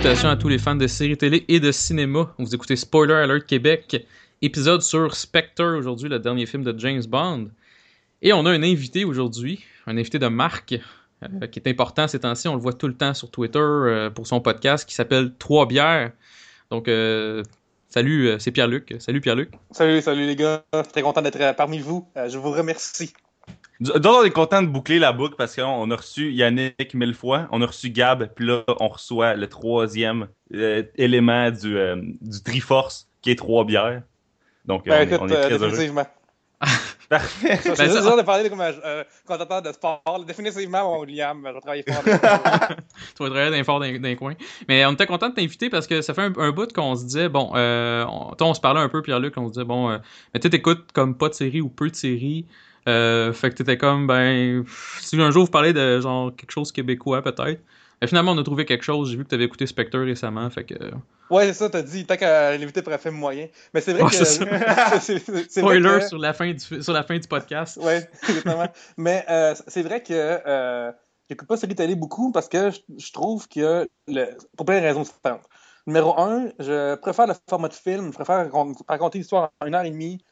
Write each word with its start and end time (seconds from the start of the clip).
Salutations 0.00 0.30
à 0.30 0.36
tous 0.36 0.48
les 0.48 0.56
fans 0.56 0.76
de 0.76 0.86
séries 0.86 1.18
télé 1.18 1.44
et 1.48 1.60
de 1.60 1.70
cinéma. 1.70 2.32
Vous 2.38 2.54
écoutez 2.54 2.74
Spoiler 2.74 3.12
Alert 3.12 3.44
Québec, 3.44 4.06
épisode 4.40 4.80
sur 4.80 5.14
Spectre 5.14 5.76
aujourd'hui, 5.76 6.08
le 6.08 6.18
dernier 6.18 6.46
film 6.46 6.64
de 6.64 6.74
James 6.78 7.02
Bond. 7.06 7.50
Et 8.22 8.32
on 8.32 8.46
a 8.46 8.50
un 8.50 8.62
invité 8.62 9.04
aujourd'hui, 9.04 9.62
un 9.86 9.98
invité 9.98 10.18
de 10.18 10.26
marque 10.28 10.74
euh, 11.22 11.46
qui 11.48 11.58
est 11.58 11.68
important 11.68 12.08
ces 12.08 12.20
temps-ci. 12.20 12.48
On 12.48 12.54
le 12.54 12.62
voit 12.62 12.72
tout 12.72 12.88
le 12.88 12.94
temps 12.94 13.12
sur 13.12 13.30
Twitter 13.30 13.58
euh, 13.58 14.08
pour 14.08 14.26
son 14.26 14.40
podcast 14.40 14.88
qui 14.88 14.94
s'appelle 14.94 15.34
Trois 15.38 15.66
bières. 15.66 16.12
Donc, 16.70 16.88
euh, 16.88 17.42
salut, 17.90 18.36
c'est 18.38 18.52
Pierre-Luc. 18.52 18.94
Salut 19.00 19.20
Pierre-Luc. 19.20 19.50
Salut, 19.70 20.00
salut 20.00 20.24
les 20.24 20.36
gars. 20.36 20.64
Très 20.94 21.02
content 21.02 21.20
d'être 21.20 21.54
parmi 21.56 21.78
vous. 21.78 22.08
Je 22.16 22.38
vous 22.38 22.52
remercie. 22.52 23.12
Donc, 23.80 24.14
on 24.20 24.24
est 24.24 24.30
content 24.30 24.60
de 24.62 24.66
boucler 24.66 24.98
la 24.98 25.12
boucle 25.12 25.34
parce 25.36 25.56
qu'on 25.56 25.90
a 25.90 25.96
reçu 25.96 26.30
Yannick 26.32 26.92
mille 26.94 27.14
fois, 27.14 27.48
on 27.50 27.62
a 27.62 27.66
reçu 27.66 27.90
Gab, 27.90 28.28
puis 28.34 28.46
là, 28.46 28.62
on 28.78 28.88
reçoit 28.88 29.34
le 29.34 29.46
troisième 29.48 30.28
euh, 30.54 30.82
élément 30.96 31.50
du, 31.50 31.78
euh, 31.78 31.96
du 32.20 32.42
Triforce, 32.42 33.08
qui 33.22 33.30
est 33.30 33.36
trois 33.36 33.64
bières. 33.64 34.02
Donc, 34.66 34.86
euh, 34.86 34.90
Ben, 34.90 34.96
on, 34.98 35.00
est, 35.00 35.04
écoute, 35.14 35.18
on 35.22 35.28
est 35.28 35.36
euh, 35.36 35.42
très 35.44 35.54
heureux. 35.54 35.70
définitivement. 35.70 36.06
Parfait. 37.08 37.56
Je 37.56 37.60
suis 37.62 37.70
Ben, 37.70 37.90
ça- 37.90 38.02
sûr 38.02 38.16
de 38.18 38.22
parler 38.22 38.48
comme 38.50 38.60
un 38.60 38.70
euh, 38.84 39.02
commentateur 39.26 39.62
de 39.62 39.72
sport. 39.72 40.24
Définitivement, 40.26 40.84
mon 40.84 41.00
William, 41.00 41.42
je 41.44 41.52
vais 41.52 41.60
travailler 41.60 41.82
fort. 41.82 42.02
Tu 43.16 43.22
vas 43.22 43.30
travailler 43.30 43.50
d'un 43.50 43.64
fort 43.64 43.80
d'un 43.80 44.14
coin. 44.14 44.34
Mais 44.68 44.84
on 44.84 44.92
était 44.92 45.06
content 45.06 45.30
de 45.30 45.34
t'inviter 45.34 45.70
parce 45.70 45.86
que 45.86 46.02
ça 46.02 46.12
fait 46.14 46.20
un, 46.22 46.32
un 46.36 46.50
bout 46.52 46.70
qu'on 46.72 46.94
se 46.94 47.04
disait, 47.04 47.28
bon, 47.30 47.50
euh, 47.54 48.04
on, 48.08 48.34
toi, 48.34 48.46
on 48.48 48.54
se 48.54 48.60
parlait 48.60 48.80
un 48.80 48.88
peu, 48.90 49.00
Pierre-Luc, 49.02 49.34
on 49.38 49.46
se 49.48 49.52
disait, 49.54 49.64
bon, 49.64 49.90
euh, 49.90 49.98
mais 50.34 50.38
tu 50.40 50.50
t'écoutes 50.50 50.92
comme 50.92 51.16
pas 51.16 51.28
de 51.30 51.34
séries 51.34 51.62
ou 51.62 51.68
peu 51.70 51.88
de 51.90 51.96
séries. 51.96 52.46
Euh, 52.88 53.32
fait 53.32 53.50
que 53.50 53.56
t'étais 53.56 53.76
comme, 53.76 54.06
ben, 54.06 54.64
si 55.00 55.20
un 55.20 55.30
jour 55.30 55.44
vous 55.44 55.50
parlez 55.50 55.72
de 55.72 56.00
genre 56.00 56.34
quelque 56.34 56.50
chose 56.50 56.72
québécois, 56.72 57.22
peut-être. 57.22 57.60
Mais 58.00 58.08
finalement, 58.08 58.32
on 58.32 58.38
a 58.38 58.42
trouvé 58.42 58.64
quelque 58.64 58.82
chose. 58.84 59.10
J'ai 59.10 59.18
vu 59.18 59.24
que 59.24 59.28
t'avais 59.28 59.44
écouté 59.44 59.66
Spectre 59.66 59.98
récemment, 59.98 60.48
fait 60.48 60.64
que. 60.64 60.74
ouais, 61.28 61.48
c'est 61.48 61.52
ça, 61.52 61.68
t'as 61.68 61.82
dit, 61.82 62.06
tant 62.06 62.16
qu'à 62.16 62.56
l'éviter 62.56 62.80
pour 62.80 62.92
un 62.94 62.98
film 62.98 63.16
moyen. 63.16 63.46
Mais 63.74 63.82
c'est 63.82 63.92
vrai 63.92 64.04
que. 64.04 64.24
c'est 64.24 65.18
Spoiler 65.50 65.98
que- 66.00 66.08
sur, 66.08 66.18
la 66.18 66.32
fin 66.32 66.50
du, 66.52 66.82
sur 66.82 66.92
la 66.94 67.02
fin 67.02 67.18
du 67.18 67.28
podcast. 67.28 67.76
Ouais, 67.82 68.08
exactement. 68.28 68.66
Mais 68.96 69.24
euh, 69.28 69.54
c'est 69.66 69.82
vrai 69.82 70.02
que 70.02 70.14
euh, 70.14 70.90
j'écoute 71.28 71.46
pas 71.46 71.58
série 71.58 71.74
télé 71.74 71.94
beaucoup 71.94 72.32
parce 72.32 72.48
que 72.48 72.70
je, 72.70 72.78
je 72.96 73.12
trouve 73.12 73.46
que, 73.48 73.86
le, 74.08 74.26
pour 74.56 74.64
plein 74.64 74.80
de 74.80 74.86
raisons 74.86 75.02
différentes. 75.02 75.44
Numéro 75.86 76.18
un, 76.18 76.48
je 76.58 76.94
préfère 76.96 77.26
le 77.26 77.34
format 77.48 77.68
de 77.68 77.74
film, 77.74 78.06
je 78.12 78.16
préfère 78.16 78.46
racon- 78.46 78.74
raconter 78.88 79.18
l'histoire 79.18 79.50
en 79.60 79.66
une 79.66 79.74
heure 79.74 79.84
et 79.84 79.90
demie. 79.90 80.22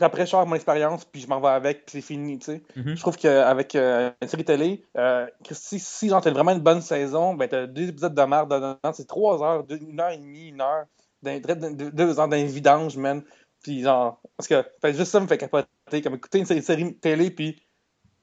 Après, 0.00 0.24
je 0.24 0.30
sors 0.30 0.46
mon 0.46 0.54
expérience, 0.54 1.04
puis 1.04 1.20
je 1.20 1.26
m'en 1.26 1.40
vais 1.40 1.48
avec, 1.48 1.84
puis 1.84 1.92
c'est 1.94 2.06
fini, 2.06 2.38
tu 2.38 2.46
sais. 2.46 2.62
Mhm. 2.76 2.94
Je 2.94 3.00
trouve 3.00 3.16
qu'avec 3.16 3.74
euh, 3.74 4.10
une 4.22 4.28
série 4.28 4.44
télé, 4.44 4.84
euh, 4.96 5.26
si, 5.50 5.80
si 5.80 6.08
t'as 6.08 6.30
vraiment 6.30 6.52
une 6.52 6.60
bonne 6.60 6.80
saison, 6.80 7.34
ben 7.34 7.48
t'as 7.48 7.66
deux 7.66 7.88
épisodes 7.88 8.14
de 8.14 8.22
merde 8.22 8.52
dedans, 8.52 8.92
c'est 8.92 9.06
trois 9.06 9.42
heures, 9.42 9.64
deux- 9.64 9.80
une 9.80 9.98
heure 10.00 10.10
et 10.10 10.18
demie, 10.18 10.48
une 10.48 10.60
heure, 10.60 10.84
deux, 11.22 11.90
deux 11.90 12.20
heures 12.20 12.28
d'un 12.28 12.44
vidange, 12.44 12.96
man. 12.96 13.22
Puis 13.62 13.82
genre, 13.82 14.20
parce 14.36 14.46
que 14.48 14.64
fait, 14.80 14.94
juste 14.94 15.10
ça 15.10 15.20
me 15.20 15.26
fait 15.26 15.38
capoter, 15.38 16.02
comme 16.02 16.14
écouter 16.14 16.38
une 16.38 16.46
série, 16.46 16.62
série 16.62 16.96
télé, 16.96 17.30
puis 17.30 17.60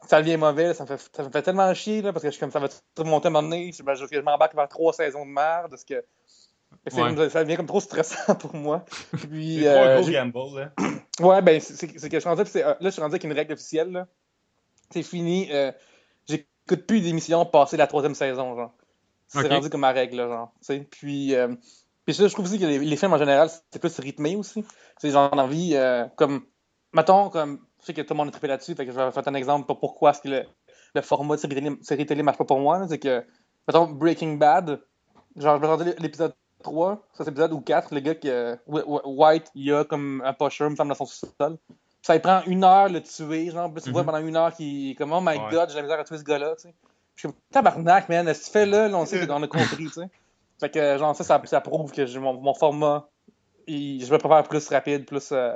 ça 0.07 0.21
devient 0.21 0.37
mauvais, 0.37 0.73
ça 0.73 0.83
me 0.83 0.87
fait, 0.87 1.09
ça 1.13 1.23
me 1.23 1.29
fait 1.29 1.41
tellement 1.41 1.73
chier, 1.73 2.01
là, 2.01 2.13
parce 2.13 2.23
que 2.23 2.29
je 2.29 2.33
suis 2.33 2.39
comme 2.39 2.51
ça 2.51 2.59
va 2.59 2.69
tout 2.69 2.77
remonter 2.97 3.27
à 3.27 3.29
un 3.29 3.33
moment 3.33 3.47
donné, 3.49 3.71
je, 3.71 3.83
ben, 3.83 3.93
je, 3.93 4.05
je 4.09 4.19
m'embarque 4.19 4.55
vers 4.55 4.69
trois 4.69 4.93
saisons 4.93 5.25
de 5.25 5.31
merde, 5.31 5.69
parce 5.69 5.83
que 5.83 6.03
Ouais. 6.93 7.29
ça 7.29 7.43
devient 7.43 7.57
comme 7.57 7.65
trop 7.65 7.81
stressant 7.81 8.35
pour 8.39 8.55
moi. 8.55 8.85
Puis, 9.29 9.59
C'est 9.61 9.67
euh, 9.67 9.83
trois 9.83 10.01
gros 10.01 10.11
gambles, 10.11 10.55
là. 10.55 10.71
Ouais, 11.19 11.41
ben, 11.41 11.59
c'est 11.59 11.87
que 11.87 11.99
je 11.99 12.19
suis 12.19 12.29
rendu, 12.29 12.43
euh, 12.55 12.63
là, 12.63 12.77
je 12.81 12.89
suis 12.89 13.01
rendu 13.01 13.13
avec 13.13 13.23
une 13.23 13.33
règle 13.33 13.53
officielle, 13.53 13.91
là. 13.91 14.07
C'est 14.91 15.03
fini, 15.03 15.49
euh, 15.51 15.71
j'écoute 16.29 16.85
plus 16.87 17.01
d'émissions 17.01 17.45
passer 17.45 17.75
la 17.75 17.87
troisième 17.87 18.15
saison, 18.15 18.55
genre. 18.55 18.73
C'est 19.27 19.39
Ok. 19.39 19.51
rendu 19.51 19.69
comme 19.69 19.81
ma 19.81 19.91
règle, 19.91 20.17
là, 20.17 20.27
genre. 20.27 20.53
Puis, 20.89 21.35
euh, 21.35 21.53
puis 22.05 22.13
ça, 22.13 22.25
je 22.27 22.33
trouve 22.33 22.45
aussi 22.45 22.59
que 22.59 22.65
les, 22.65 22.79
les 22.79 22.95
films, 22.95 23.11
en 23.11 23.17
général, 23.17 23.49
c'est 23.71 23.79
plus 23.79 23.99
rythmé 23.99 24.37
aussi. 24.37 24.63
C'est 24.97 25.11
genre 25.11 25.29
envie, 25.33 25.75
euh, 25.75 26.05
comme, 26.15 26.45
mettons, 26.93 27.29
comme, 27.29 27.59
je 27.81 27.87
sais 27.87 27.93
que 27.93 28.01
tout 28.01 28.13
le 28.13 28.17
monde 28.17 28.29
est 28.29 28.31
trippé 28.31 28.47
là-dessus, 28.47 28.75
fait 28.75 28.85
que 28.85 28.93
je 28.93 28.97
vais 28.97 29.11
faire 29.11 29.27
un 29.27 29.33
exemple 29.33 29.67
pour 29.67 29.79
pourquoi 29.79 30.11
est-ce 30.11 30.21
que 30.21 30.29
le, 30.29 30.43
le 30.95 31.01
format 31.01 31.35
de 31.35 31.41
série 31.41 31.55
télé, 31.55 31.71
série 31.81 32.05
télé 32.05 32.23
marche 32.23 32.37
pas 32.37 32.45
pour 32.45 32.59
moi, 32.59 32.87
c'est 32.87 32.99
que, 32.99 33.25
mettons, 33.67 33.87
Breaking 33.87 34.35
Bad, 34.35 34.79
genre, 35.35 35.57
je 35.57 35.61
vais 35.61 35.67
regarder 35.67 35.95
l'épisode 35.99 36.33
3, 36.67 37.03
ça 37.13 37.23
c'est 37.23 37.29
l'épisode 37.31 37.53
ou 37.53 37.61
4, 37.61 37.93
le 37.93 37.99
gars 38.01 38.15
qui, 38.15 38.29
euh, 38.29 38.55
Wh- 38.69 38.83
Wh- 38.85 39.01
White, 39.05 39.51
il 39.55 39.73
a 39.73 39.83
comme 39.83 40.21
un 40.25 40.33
pusher, 40.33 40.65
une 40.65 40.75
femme 40.75 40.89
dans 40.89 40.95
son 40.95 41.05
sous-sol. 41.05 41.57
Ça 42.01 42.13
lui 42.13 42.21
prend 42.21 42.41
une 42.45 42.63
heure 42.63 42.89
le 42.89 43.01
tuer, 43.01 43.49
genre, 43.51 43.71
puis 43.73 43.81
tu 43.83 43.91
vois 43.91 44.01
Mhm. 44.01 44.05
pendant 44.05 44.25
une 44.25 44.35
heure 44.35 44.53
qu'il 44.53 44.91
est 44.91 44.95
comme, 44.95 45.11
oh 45.13 45.19
my 45.21 45.37
Ouais. 45.37 45.47
god, 45.51 45.69
j'ai 45.69 45.75
la 45.77 45.81
misère 45.83 45.99
à 45.99 46.03
tuer 46.03 46.17
ce 46.17 46.23
gars-là, 46.23 46.55
tu 46.55 46.63
sais. 46.63 46.73
Je 47.15 47.21
suis 47.21 47.27
comme, 47.29 47.37
tabarnak, 47.51 48.07
man, 48.09 48.31
ce 48.33 48.39
que 48.39 48.45
tu 48.45 48.51
fais 48.51 48.65
là, 48.65 48.87
là, 48.87 48.97
on 48.97 49.05
sait 49.05 49.25
qu'on 49.27 49.41
a 49.43 49.47
compris, 49.47 49.85
tu 49.85 49.93
sais. 50.01 50.09
Fait 50.59 50.69
que, 50.69 50.97
genre, 50.97 51.15
ça, 51.15 51.23
ça, 51.23 51.41
ça 51.45 51.61
prouve 51.61 51.91
que 51.91 52.05
j'ai 52.05 52.19
mon, 52.19 52.33
mon 52.33 52.53
format, 52.53 53.09
il- 53.67 54.05
je 54.05 54.11
me 54.11 54.17
préfère 54.17 54.43
plus 54.43 54.67
rapide, 54.69 55.05
plus 55.05 55.31
euh, 55.31 55.53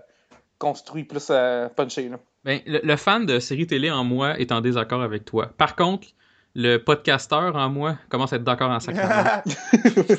construit, 0.58 1.04
plus 1.04 1.28
euh, 1.30 1.70
punché, 1.70 2.10
là. 2.10 2.18
Ben, 2.44 2.60
le, 2.66 2.80
le 2.84 2.96
fan 2.96 3.26
de 3.26 3.40
séries 3.40 3.68
télé 3.68 3.92
en 3.92 4.04
moi 4.04 4.38
est 4.40 4.52
en 4.52 4.62
désaccord 4.62 5.02
avec 5.04 5.26
toi. 5.26 5.52
Par 5.58 5.76
contre, 5.76 6.08
le 6.54 6.78
podcasteur 6.78 7.56
en 7.56 7.70
moi 7.70 7.98
commence 8.10 8.34
à 8.34 8.36
être 8.36 8.44
d'accord 8.44 8.70
en 8.70 8.80
sacrament. 8.82 9.42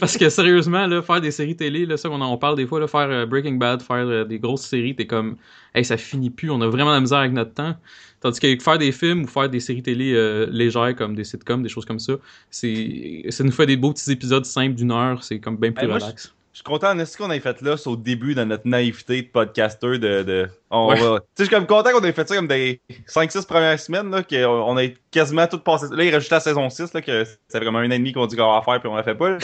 Parce 0.00 0.16
que 0.16 0.28
sérieusement, 0.30 0.86
là, 0.86 1.02
faire 1.02 1.20
des 1.20 1.30
séries 1.30 1.56
télé, 1.56 1.84
là, 1.84 1.96
ça 1.96 2.08
on 2.10 2.20
en 2.20 2.36
parle 2.38 2.56
des 2.56 2.66
fois, 2.66 2.80
là, 2.80 2.86
faire 2.86 3.10
euh, 3.10 3.26
Breaking 3.26 3.54
Bad, 3.54 3.82
faire 3.82 3.96
euh, 4.06 4.24
des 4.24 4.38
grosses 4.38 4.66
séries, 4.66 4.94
t'es 4.94 5.06
comme 5.06 5.36
Hey, 5.74 5.84
ça 5.84 5.96
finit 5.96 6.30
plus, 6.30 6.50
on 6.50 6.60
a 6.60 6.68
vraiment 6.68 6.92
la 6.92 7.00
misère 7.00 7.18
avec 7.18 7.32
notre 7.32 7.54
temps. 7.54 7.74
Tandis 8.20 8.38
que 8.38 8.58
faire 8.62 8.78
des 8.78 8.92
films 8.92 9.24
ou 9.24 9.26
faire 9.26 9.48
des 9.48 9.60
séries 9.60 9.82
télé 9.82 10.12
euh, 10.14 10.46
légères 10.50 10.94
comme 10.94 11.14
des 11.14 11.24
sitcoms, 11.24 11.62
des 11.62 11.68
choses 11.68 11.84
comme 11.84 11.98
ça, 11.98 12.14
c'est 12.50 13.24
ça 13.30 13.42
nous 13.42 13.50
fait 13.50 13.66
des 13.66 13.76
beaux 13.76 13.92
petits 13.92 14.12
épisodes 14.12 14.44
simples 14.44 14.74
d'une 14.74 14.92
heure, 14.92 15.24
c'est 15.24 15.40
comme 15.40 15.56
bien 15.56 15.72
plus 15.72 15.86
moi, 15.86 15.96
relax. 15.96 16.32
Je 16.52 16.58
suis 16.58 16.64
content 16.64 16.94
de 16.94 17.04
ce 17.06 17.16
qu'on 17.16 17.30
ait 17.30 17.40
fait 17.40 17.62
là, 17.62 17.78
c'est 17.78 17.88
au 17.88 17.96
début 17.96 18.34
de 18.34 18.44
notre 18.44 18.66
naïveté 18.68 19.22
de 19.22 19.26
podcaster 19.28 19.98
de. 19.98 20.22
de 20.22 20.48
on 20.70 20.88
Ouais. 20.90 21.00
va- 21.00 21.20
Tu 21.20 21.24
sais, 21.24 21.24
je 21.38 21.42
suis 21.44 21.50
comme 21.54 21.66
content 21.66 21.92
qu'on 21.92 22.04
ait 22.04 22.12
fait 22.12 22.28
ça 22.28 22.36
comme 22.36 22.46
des 22.46 22.78
5-6 23.06 23.46
premières 23.46 23.80
semaines, 23.80 24.10
là, 24.10 24.22
qu'on 24.22 24.36
on 24.46 24.76
a 24.76 24.86
quasiment 25.10 25.46
tout 25.46 25.58
passé. 25.60 25.86
Là, 25.90 26.04
il 26.04 26.14
reste 26.14 26.28
la 26.30 26.40
saison 26.40 26.68
6, 26.68 26.92
là, 26.92 27.00
que 27.00 27.24
ça 27.24 27.58
fait 27.58 27.64
comme 27.64 27.76
un 27.76 27.86
an 27.86 27.90
et 27.90 27.98
demi 27.98 28.12
qu'on 28.12 28.26
dit 28.26 28.36
qu'on 28.36 28.52
va 28.52 28.60
faire, 28.62 28.80
puis 28.80 28.88
on 28.88 28.94
la 28.96 29.02
fait 29.02 29.14
pas. 29.14 29.30
là. 29.30 29.38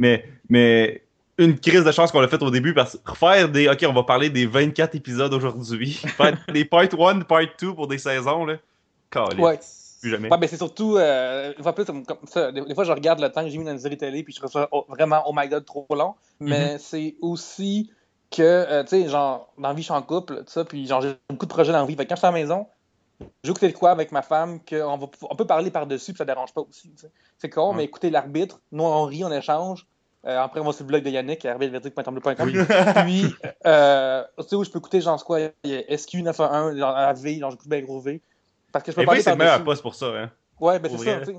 mais, 0.00 0.24
mais 0.48 1.02
une 1.38 1.56
crise 1.60 1.84
de 1.84 1.92
chance 1.92 2.10
qu'on 2.10 2.20
l'a 2.20 2.26
fait 2.26 2.42
au 2.42 2.50
début, 2.50 2.74
parce 2.74 2.98
que 2.98 3.08
refaire 3.08 3.48
des. 3.48 3.68
Ok, 3.68 3.84
on 3.88 3.92
va 3.92 4.02
parler 4.02 4.28
des 4.28 4.46
24 4.46 4.96
épisodes 4.96 5.32
aujourd'hui. 5.32 5.92
Faire 6.16 6.36
des 6.52 6.64
part 6.64 6.82
1, 6.82 7.20
part 7.20 7.42
2 7.60 7.72
pour 7.72 7.86
des 7.86 7.98
saisons, 7.98 8.44
là. 8.44 8.56
Ouais. 9.38 9.58
Plus 10.00 10.10
jamais. 10.10 10.30
Ouais, 10.30 10.38
ben 10.38 10.48
c'est 10.48 10.56
surtout, 10.56 10.96
euh, 10.96 11.52
une 11.56 11.62
fois 11.62 11.74
plus, 11.74 11.84
comme, 11.84 12.04
ça, 12.26 12.52
des, 12.52 12.60
des 12.60 12.74
fois 12.74 12.84
je 12.84 12.92
regarde 12.92 13.20
le 13.20 13.30
temps 13.30 13.42
que 13.42 13.48
j'ai 13.48 13.58
mis 13.58 13.64
dans 13.64 13.72
une 13.72 13.78
série 13.78 13.96
télé, 13.96 14.22
puis 14.22 14.32
je 14.32 14.38
trouve 14.38 14.50
ça 14.50 14.68
oh, 14.70 14.84
vraiment, 14.88 15.22
oh 15.26 15.32
my 15.34 15.48
god, 15.48 15.64
trop 15.64 15.86
long. 15.90 16.14
Mais 16.40 16.78
c'est 16.78 17.16
aussi 17.20 17.90
que, 18.30 18.42
euh, 18.42 18.82
tu 18.82 18.90
sais, 18.90 19.08
genre, 19.08 19.52
dans 19.58 19.68
la 19.68 19.74
vie, 19.74 19.82
je 19.82 19.86
suis 19.86 19.94
en 19.94 20.02
couple, 20.02 20.38
tout 20.38 20.52
ça, 20.52 20.64
puis 20.64 20.86
genre, 20.86 21.00
j'ai 21.00 21.14
beaucoup 21.28 21.46
de 21.46 21.50
projets 21.50 21.72
dans 21.72 21.80
la 21.80 21.86
vie. 21.86 21.96
Fait 21.96 22.04
que 22.04 22.10
quand 22.10 22.16
je 22.16 22.20
suis 22.20 22.26
à 22.26 22.30
la 22.30 22.38
maison, 22.38 22.66
écouté 23.42 23.68
de 23.68 23.76
quoi 23.76 23.90
avec 23.90 24.12
ma 24.12 24.22
femme, 24.22 24.60
qu'on 24.68 24.96
va, 24.96 25.06
on 25.30 25.36
peut 25.36 25.46
parler 25.46 25.70
par-dessus, 25.70 26.12
puis 26.12 26.18
ça 26.18 26.24
dérange 26.24 26.52
pas 26.52 26.60
aussi. 26.60 26.92
C'est 27.38 27.48
con, 27.48 27.70
Ouais. 27.70 27.76
mais 27.76 27.84
écouter 27.84 28.10
l'arbitre, 28.10 28.60
nous 28.72 28.84
on 28.84 29.04
rit, 29.04 29.24
on 29.24 29.32
échange. 29.32 29.86
Euh, 30.26 30.40
après, 30.40 30.60
on 30.60 30.64
va 30.64 30.72
sur 30.72 30.82
le 30.82 30.88
blog 30.88 31.04
de 31.04 31.10
Yannick, 31.10 31.44
arbitre.com. 31.44 32.20
Puis, 33.06 33.34
euh, 33.66 34.24
tu 34.38 34.48
sais 34.48 34.56
où 34.56 34.64
je 34.64 34.70
peux 34.70 34.78
écouter, 34.78 35.00
genre, 35.00 35.24
quoi, 35.24 35.40
il 35.40 35.70
y 35.70 35.76
a 35.76 35.80
SQ911, 35.82 36.76
genre, 36.76 36.96
à 36.96 37.12
V, 37.12 37.38
genre, 37.38 37.52
j'écoute 37.52 37.68
bien 37.68 37.80
gros 37.82 38.00
V. 38.00 38.20
Parce 38.72 38.84
que 38.84 38.92
je 38.92 38.96
peux 38.96 39.02
Et 39.02 39.06
parler 39.06 39.22
c'est 39.22 39.30
le 39.30 39.36
meilleur 39.36 39.64
poste 39.64 39.82
pour 39.82 39.94
ça, 39.94 40.06
hein. 40.06 40.30
Ouais, 40.60 40.78
ben 40.78 40.90
c'est 40.90 41.04
ça, 41.04 41.18
tu 41.20 41.26
sais. 41.26 41.36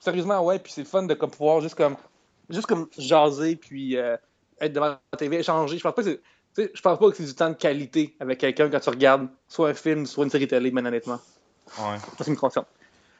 Sérieusement, 0.00 0.44
ouais, 0.44 0.58
puis 0.58 0.72
c'est 0.72 0.84
fun 0.84 1.04
de 1.04 1.14
comme, 1.14 1.30
pouvoir 1.30 1.60
juste 1.60 1.76
comme 1.76 1.96
juste 2.50 2.66
comme 2.66 2.88
jaser 2.98 3.56
puis 3.56 3.96
euh, 3.96 4.16
être 4.60 4.72
devant 4.72 4.86
la 4.88 5.16
TV, 5.16 5.38
échanger. 5.38 5.78
Je 5.78 5.82
pense 5.82 5.94
pas 5.94 6.02
que 6.02 6.20
c'est 6.54 6.70
je 6.74 6.80
pense 6.82 6.98
pas 6.98 7.10
que 7.10 7.16
c'est 7.16 7.24
du 7.24 7.34
temps 7.34 7.48
de 7.48 7.54
qualité 7.54 8.14
avec 8.20 8.38
quelqu'un 8.38 8.68
quand 8.68 8.80
tu 8.80 8.90
regardes 8.90 9.28
soit 9.48 9.70
un 9.70 9.74
film, 9.74 10.04
soit 10.06 10.24
une 10.24 10.30
série 10.30 10.48
télé, 10.48 10.70
mais 10.70 10.80
honnêtement. 10.86 11.20
Ouais. 11.78 11.96
Ça, 12.22 12.30
me 12.30 12.36
concerne. 12.36 12.66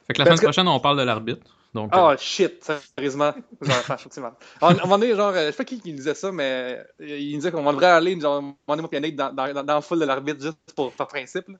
Fait 0.05 0.13
que 0.13 0.19
la 0.19 0.25
semaine 0.25 0.37
que- 0.39 0.43
prochaine, 0.43 0.67
on 0.67 0.79
parle 0.79 0.99
de 0.99 1.03
l'arbitre. 1.03 1.41
Donc, 1.73 1.95
euh, 1.95 2.11
Oh 2.11 2.15
shit, 2.19 2.63
sérieusement. 2.95 3.33
Genre. 3.61 4.31
À 4.61 4.67
un 4.69 4.73
moment 4.75 4.99
donné, 4.99 5.15
genre, 5.15 5.29
euh, 5.33 5.47
je 5.47 5.51
sais 5.51 5.57
pas 5.57 5.63
qui, 5.65 5.79
qui 5.81 5.91
disait 5.93 6.13
ça, 6.13 6.31
mais 6.31 6.85
il 6.99 7.35
disait 7.37 7.51
qu'on 7.51 7.63
devrait 7.71 7.87
aller, 7.87 8.19
genre, 8.19 8.43
Yannick, 8.91 9.15
dans, 9.15 9.33
dans, 9.33 9.51
dans, 9.51 9.63
dans 9.63 9.75
le 9.77 9.81
full 9.81 9.99
de 9.99 10.05
l'arbitre, 10.05 10.39
juste 10.39 10.59
pour, 10.75 10.91
par 10.91 11.07
principe. 11.07 11.47
là. 11.47 11.55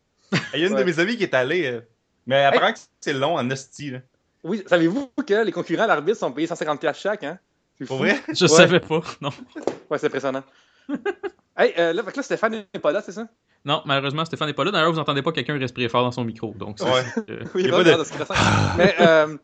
Il 0.54 0.60
y 0.60 0.64
a 0.64 0.68
une 0.68 0.74
Ouais. 0.74 0.80
de 0.80 0.86
mes 0.86 1.00
amies 1.00 1.18
qui 1.18 1.24
est 1.24 1.34
allée. 1.34 1.66
euh, 1.68 1.82
Mais 2.28 2.44
apparemment 2.46 2.74
que 2.74 2.80
c'est 3.02 3.14
long 3.14 3.36
en 3.38 3.50
hostie, 3.52 3.92
là. 3.92 4.00
Oui, 4.44 4.64
savez-vous 4.68 5.10
que 5.26 5.44
les 5.46 5.52
concurrents 5.52 5.84
à 5.84 5.88
l'arbitre 5.88 6.18
sont 6.18 6.32
payés 6.32 6.48
150$ 6.48 6.78
piastres 6.78 7.02
chaque, 7.02 7.24
hein? 7.24 7.40
C'est 7.80 7.86
Pour 7.86 7.98
fou. 7.98 8.04
vrai? 8.04 8.22
je 8.34 8.44
ouais. 8.44 8.48
savais 8.50 8.80
pas, 8.80 9.02
non. 9.22 9.30
Ouais, 9.90 9.98
c'est 9.98 10.08
impressionnant. 10.08 10.44
hey, 11.58 11.74
euh, 11.78 11.94
là, 11.94 12.04
fait 12.04 12.12
que 12.12 12.18
là, 12.18 12.24
Stéphane 12.24 12.66
n'est 12.74 12.80
pas 12.80 12.92
là, 12.92 13.02
c'est 13.02 13.12
ça? 13.12 13.28
Non, 13.66 13.82
malheureusement, 13.86 14.26
Stéphane 14.26 14.48
n'est 14.48 14.54
pas 14.54 14.64
là. 14.66 14.72
D'ailleurs, 14.72 14.92
vous 14.92 15.00
entendez 15.00 15.22
pas 15.22 15.32
quelqu'un 15.32 15.58
respirer 15.58 15.88
fort 15.88 16.04
dans 16.04 16.12
son 16.12 16.24
micro. 16.26 16.54
Donc, 16.58 16.80
c'est- 16.80 16.86
Ouais. 16.86 17.04
euh, 17.30 17.44
Oui, 17.56 17.64
Y 17.64 17.70
a 17.72 17.78
ouais, 17.78 17.84
pas 17.84 17.98
de- 17.98 18.04
stressant. 18.04 18.34
Mais, 18.78 18.96
euh, 19.00 19.38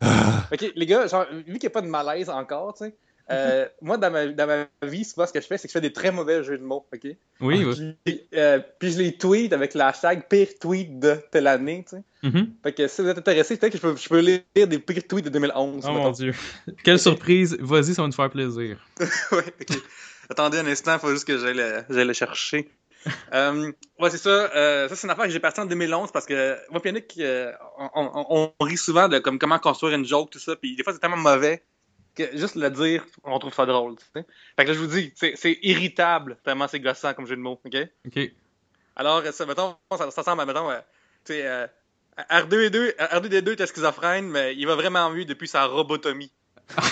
ok, 0.52 0.72
les 0.76 0.86
gars, 0.86 1.08
genre, 1.08 1.26
vu 1.32 1.44
qu'il 1.44 1.60
n'y 1.62 1.68
a 1.68 1.70
pas 1.70 1.82
de 1.82 1.88
malaise 1.88 2.30
encore, 2.30 2.74
tu 2.74 2.86
sais, 2.86 2.96
Euh, 3.32 3.68
moi, 3.82 3.98
dans 3.98 4.10
ma, 4.12 4.28
dans 4.28 4.48
ma 4.48 4.88
vie, 4.88 5.06
souvent, 5.06 5.28
ce 5.28 5.34
que 5.34 5.40
je 5.42 5.46
fais, 5.48 5.58
c'est 5.58 5.68
que 5.68 5.72
je 5.72 5.78
fais 5.78 5.82
des 5.82 5.94
très 5.94 6.12
mauvais 6.12 6.44
jeux 6.44 6.58
de 6.58 6.64
mots, 6.64 6.86
OK? 6.94 7.02
Oui, 7.04 7.64
oui. 7.66 7.96
Puis, 8.04 8.22
euh, 8.36 8.60
puis 8.80 8.92
je 8.92 8.98
les 8.98 9.18
tweet 9.18 9.54
avec 9.54 9.74
le 9.76 9.82
hashtag 9.82 10.28
pire 10.28 10.48
tweet 10.60 11.00
de 11.00 11.18
telle 11.32 11.48
année, 11.48 11.86
tu 11.88 11.98
sais. 11.98 12.04
Mhm. 12.24 12.54
Fait 12.64 12.74
que 12.74 12.88
si 12.88 13.02
vous 13.02 13.08
êtes 13.08 13.18
intéressé, 13.18 13.56
peut-être 13.58 13.74
que 13.74 13.78
je 13.78 13.82
peux, 13.82 13.96
je 13.96 14.10
peux 14.10 14.20
lire 14.20 14.68
des 14.68 14.80
pires 14.80 15.08
tweets 15.08 15.26
de 15.26 15.30
2011. 15.30 15.84
Oh 15.86 15.88
mettons. 15.90 16.04
mon 16.04 16.12
dieu. 16.12 16.34
Quelle 16.84 17.00
surprise. 17.00 17.56
Vas-y, 17.60 17.94
ça 17.94 18.02
va 18.02 18.08
nous 18.08 18.14
faire 18.14 18.30
plaisir. 18.30 18.78
ouais, 19.32 19.54
ok. 19.62 19.78
Attendez 20.30 20.58
un 20.60 20.68
instant, 20.68 20.94
il 20.96 21.00
faut 21.00 21.12
juste 21.12 21.26
que 21.26 21.38
j'aille 21.38 21.56
le, 21.56 22.04
le 22.04 22.14
chercher. 22.14 22.70
Euh, 23.34 23.72
ouais, 23.98 24.10
c'est 24.10 24.18
ça. 24.18 24.30
euh, 24.30 24.90
ça, 24.90 24.96
c'est 24.98 25.08
une 25.08 25.12
affaire 25.12 25.24
que 25.24 25.32
j'ai 25.32 25.40
partie 25.40 25.62
en 25.62 25.66
2011 25.66 26.12
parce 26.12 26.26
que 26.26 26.58
moi, 26.70 26.82
euh, 26.86 27.52
on, 27.78 27.90
on- 27.96 28.52
on 28.60 28.66
rit 28.66 28.76
souvent 28.76 29.08
de 29.08 29.20
comme, 29.20 29.40
comment 29.40 29.58
construire 29.58 29.96
une 29.98 30.04
joke, 30.06 30.32
tout 30.32 30.40
ça. 30.40 30.58
Puis 30.58 30.76
des 30.76 30.84
fois, 30.84 30.92
c'est 30.92 31.00
tellement 31.00 31.16
mauvais 31.16 31.64
que 32.20 32.38
juste 32.38 32.56
le 32.56 32.70
dire, 32.70 33.06
on 33.24 33.40
trouve 33.40 33.54
ça 33.54 33.66
drôle. 33.66 33.96
Fait 34.14 34.24
que 34.58 34.68
là, 34.68 34.74
je 34.74 34.80
vous 34.80 34.88
dis, 34.88 35.14
c'est, 35.16 35.60
irritable 35.62 36.38
tellement 36.44 36.68
c'est 36.68 36.80
gossant 36.80 37.14
comme 37.14 37.26
jeu 37.26 37.36
de 37.36 37.42
mots. 37.42 37.60
ok? 37.66 37.78
Ok. 38.08 38.32
Alors, 38.96 39.24
ça, 39.32 39.46
mettons, 39.46 39.76
ça, 39.92 40.12
ça 40.12 40.22
ressemble 40.22 40.42
à, 40.42 40.46
mettons, 40.46 40.70
euh, 40.70 40.80
tu 41.24 41.34
sais, 41.34 41.48
euh, 41.48 41.68
R2D2, 42.30 42.96
R2D2 42.98 43.54
était 43.54 43.68
schizophrène, 43.68 44.30
mais 44.30 44.56
il 44.56 44.68
va 44.68 44.76
vraiment 44.76 45.10
mieux 45.10 45.26
depuis 45.26 45.48
sa 45.48 45.66
robotomie. 45.66 46.32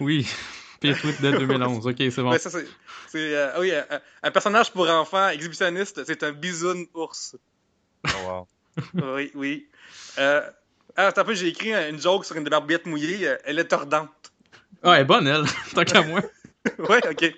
oui. 0.00 0.26
Pire 0.80 1.00
tweet 1.00 1.22
de 1.22 1.30
2011. 1.30 1.86
Ok, 1.86 1.96
c'est 1.98 2.16
bon. 2.16 2.30
Ouais, 2.30 2.38
ça, 2.38 2.50
c'est, 2.50 2.66
c'est, 3.08 3.34
euh, 3.34 3.60
oui, 3.60 3.70
euh, 3.72 3.82
un 4.22 4.30
personnage 4.30 4.72
pour 4.72 4.88
enfants 4.90 5.28
exhibitionniste, 5.28 6.04
c'est 6.04 6.22
un 6.22 6.32
bisoun 6.32 6.86
ours. 6.94 7.36
Oh, 8.04 8.10
wow. 8.26 8.48
Oui, 9.14 9.30
oui. 9.34 9.68
Euh, 10.18 10.42
ah, 10.96 11.06
attends 11.08 11.22
un 11.22 11.24
peu, 11.24 11.34
j'ai 11.34 11.48
écrit 11.48 11.72
une 11.74 12.00
joke 12.00 12.24
sur 12.24 12.36
une 12.36 12.44
débarbouillette 12.44 12.86
mouillée. 12.86 13.26
euh, 13.28 13.36
Elle 13.44 13.58
est 13.58 13.64
tordante. 13.64 14.10
Ah, 14.82 14.94
elle 14.94 15.02
est 15.02 15.04
bonne, 15.04 15.26
elle. 15.26 15.44
Tant 15.74 15.84
qu'à 15.84 16.02
moi. 16.02 16.20
ouais, 16.78 17.00
ok. 17.10 17.34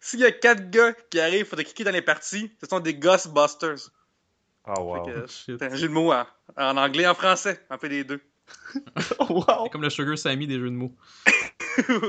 S'il 0.00 0.20
y 0.20 0.24
a 0.24 0.32
quatre 0.32 0.70
gars 0.70 0.92
qui 1.10 1.20
arrivent, 1.20 1.46
faudrait 1.46 1.64
cliquer 1.64 1.84
dans 1.84 1.90
les 1.90 2.02
parties. 2.02 2.50
Ce 2.60 2.66
sont 2.68 2.80
des 2.80 2.94
Ghostbusters. 2.94 3.90
Oh, 4.66 4.80
wow. 4.80 5.26
Shit. 5.26 5.56
c'est 5.58 5.62
un 5.62 5.74
jeu 5.74 5.88
de 5.88 5.92
mots 5.92 6.12
en, 6.12 6.24
en 6.56 6.76
anglais 6.76 7.04
et 7.04 7.08
en 7.08 7.14
français. 7.14 7.60
Un 7.70 7.78
peu 7.78 7.88
des 7.88 8.04
deux. 8.04 8.20
Oh, 9.20 9.26
wow. 9.30 9.44
C'est 9.64 9.70
comme 9.70 9.82
le 9.82 9.90
Sugar 9.90 10.18
Sammy 10.18 10.46
des 10.46 10.58
jeux 10.58 10.70
de 10.70 10.74
mots. 10.74 10.92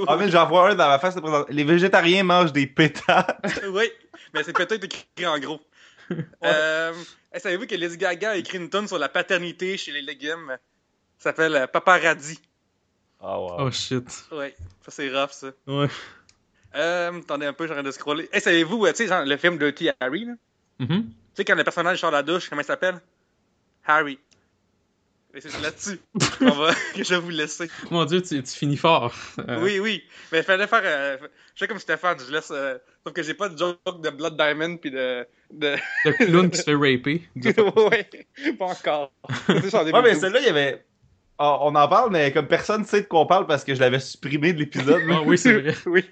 Ah, 0.07 0.17
mais 0.17 0.29
j'en 0.29 0.47
vois 0.47 0.71
un 0.71 0.75
dans 0.75 0.87
ma 0.87 0.97
face. 0.99 1.13
c'est 1.13 1.21
présent. 1.21 1.45
Les 1.49 1.63
végétariens 1.63 2.23
mangent 2.23 2.51
des 2.51 2.65
pétates. 2.67 3.39
oui, 3.69 3.89
mais 4.33 4.43
c'est 4.43 4.51
peut-être 4.53 4.83
écrit 4.83 5.05
en 5.27 5.37
gros. 5.39 5.61
Euh, 6.43 6.93
Savez-vous 7.37 7.65
que 7.65 7.75
Lady 7.75 7.97
Gaga 7.97 8.31
a 8.31 8.35
écrit 8.35 8.57
une 8.57 8.69
tonne 8.69 8.87
sur 8.87 8.97
la 8.97 9.09
paternité 9.09 9.77
chez 9.77 9.91
les 9.91 10.01
légumes? 10.01 10.57
Ça 11.17 11.29
s'appelle 11.29 11.55
euh, 11.55 11.67
Paparazzi. 11.67 12.39
Oh, 13.21 13.47
wow. 13.57 13.67
Oh 13.67 13.71
shit. 13.71 14.25
Ouais, 14.31 14.55
ça 14.83 14.91
c'est 14.91 15.09
rough 15.09 15.31
ça. 15.31 15.51
Ouais. 15.67 15.87
Euh, 16.75 17.19
attendez 17.19 17.45
un 17.45 17.53
peu, 17.53 17.67
j'arrête 17.67 17.85
de 17.85 17.91
scroller. 17.91 18.29
Hey, 18.33 18.41
savez-vous, 18.41 18.87
tu 18.87 18.95
sais, 18.95 19.07
genre, 19.07 19.23
le 19.25 19.37
film 19.37 19.57
Dirty 19.57 19.89
Harry, 19.99 20.25
là? 20.25 20.33
Mhm. 20.79 21.03
Tu 21.03 21.13
sais, 21.35 21.45
quand 21.45 21.55
le 21.55 21.63
personnage 21.63 21.99
sort 21.99 22.11
de 22.11 22.15
la 22.15 22.23
douche, 22.23 22.49
comment 22.49 22.61
il 22.61 22.65
s'appelle? 22.65 22.99
Harry. 23.85 24.19
Et 25.33 25.39
c'est 25.41 25.61
là-dessus 25.61 25.99
qu'on 26.39 26.49
va, 26.51 26.73
que 26.95 27.03
je 27.03 27.13
vais 27.15 27.19
vous 27.21 27.29
laisser. 27.29 27.69
Mon 27.89 28.03
dieu, 28.05 28.21
tu, 28.21 28.41
tu 28.43 28.51
finis 28.53 28.75
fort. 28.77 29.13
Euh, 29.47 29.61
Oui, 29.61 29.79
oui. 29.79 30.03
Mais 30.31 30.39
il 30.39 30.43
fallait 30.43 30.67
faire. 30.67 30.81
euh, 30.83 31.17
je 31.55 31.59
fais 31.59 31.67
comme 31.67 31.79
Stéphane, 31.79 32.17
je 32.25 32.31
laisse. 32.31 32.51
euh, 32.51 32.77
sauf 33.05 33.13
que 33.13 33.23
j'ai 33.23 33.33
pas 33.33 33.47
de 33.47 33.57
joke 33.57 34.01
de 34.01 34.09
Blood 34.09 34.35
Diamond 34.35 34.77
puis 34.77 34.91
de. 34.91 35.25
de... 35.53 35.75
Le 36.05 36.11
clown 36.25 36.49
qui 36.49 36.57
se 36.57 36.63
fait 36.63 36.73
raper. 36.75 37.21
ouais, 37.35 38.09
pas 38.57 38.65
encore. 38.65 39.11
Ouais, 39.47 39.55
mais 39.55 39.61
2012. 39.71 40.19
celle-là, 40.19 40.39
il 40.41 40.45
y 40.45 40.49
avait. 40.49 40.83
On 41.39 41.73
en 41.73 41.87
parle, 41.87 42.11
mais 42.11 42.31
comme 42.31 42.47
personne 42.47 42.85
sait 42.85 43.01
de 43.01 43.07
quoi 43.07 43.21
on 43.21 43.25
parle 43.25 43.47
parce 43.47 43.63
que 43.63 43.73
je 43.73 43.79
l'avais 43.79 43.99
supprimé 43.99 44.53
de 44.53 44.59
l'épisode. 44.59 45.01
Ah 45.09 45.21
oui, 45.25 45.37
c'est 45.37 45.53
vrai. 45.59 45.75
oui. 45.87 46.05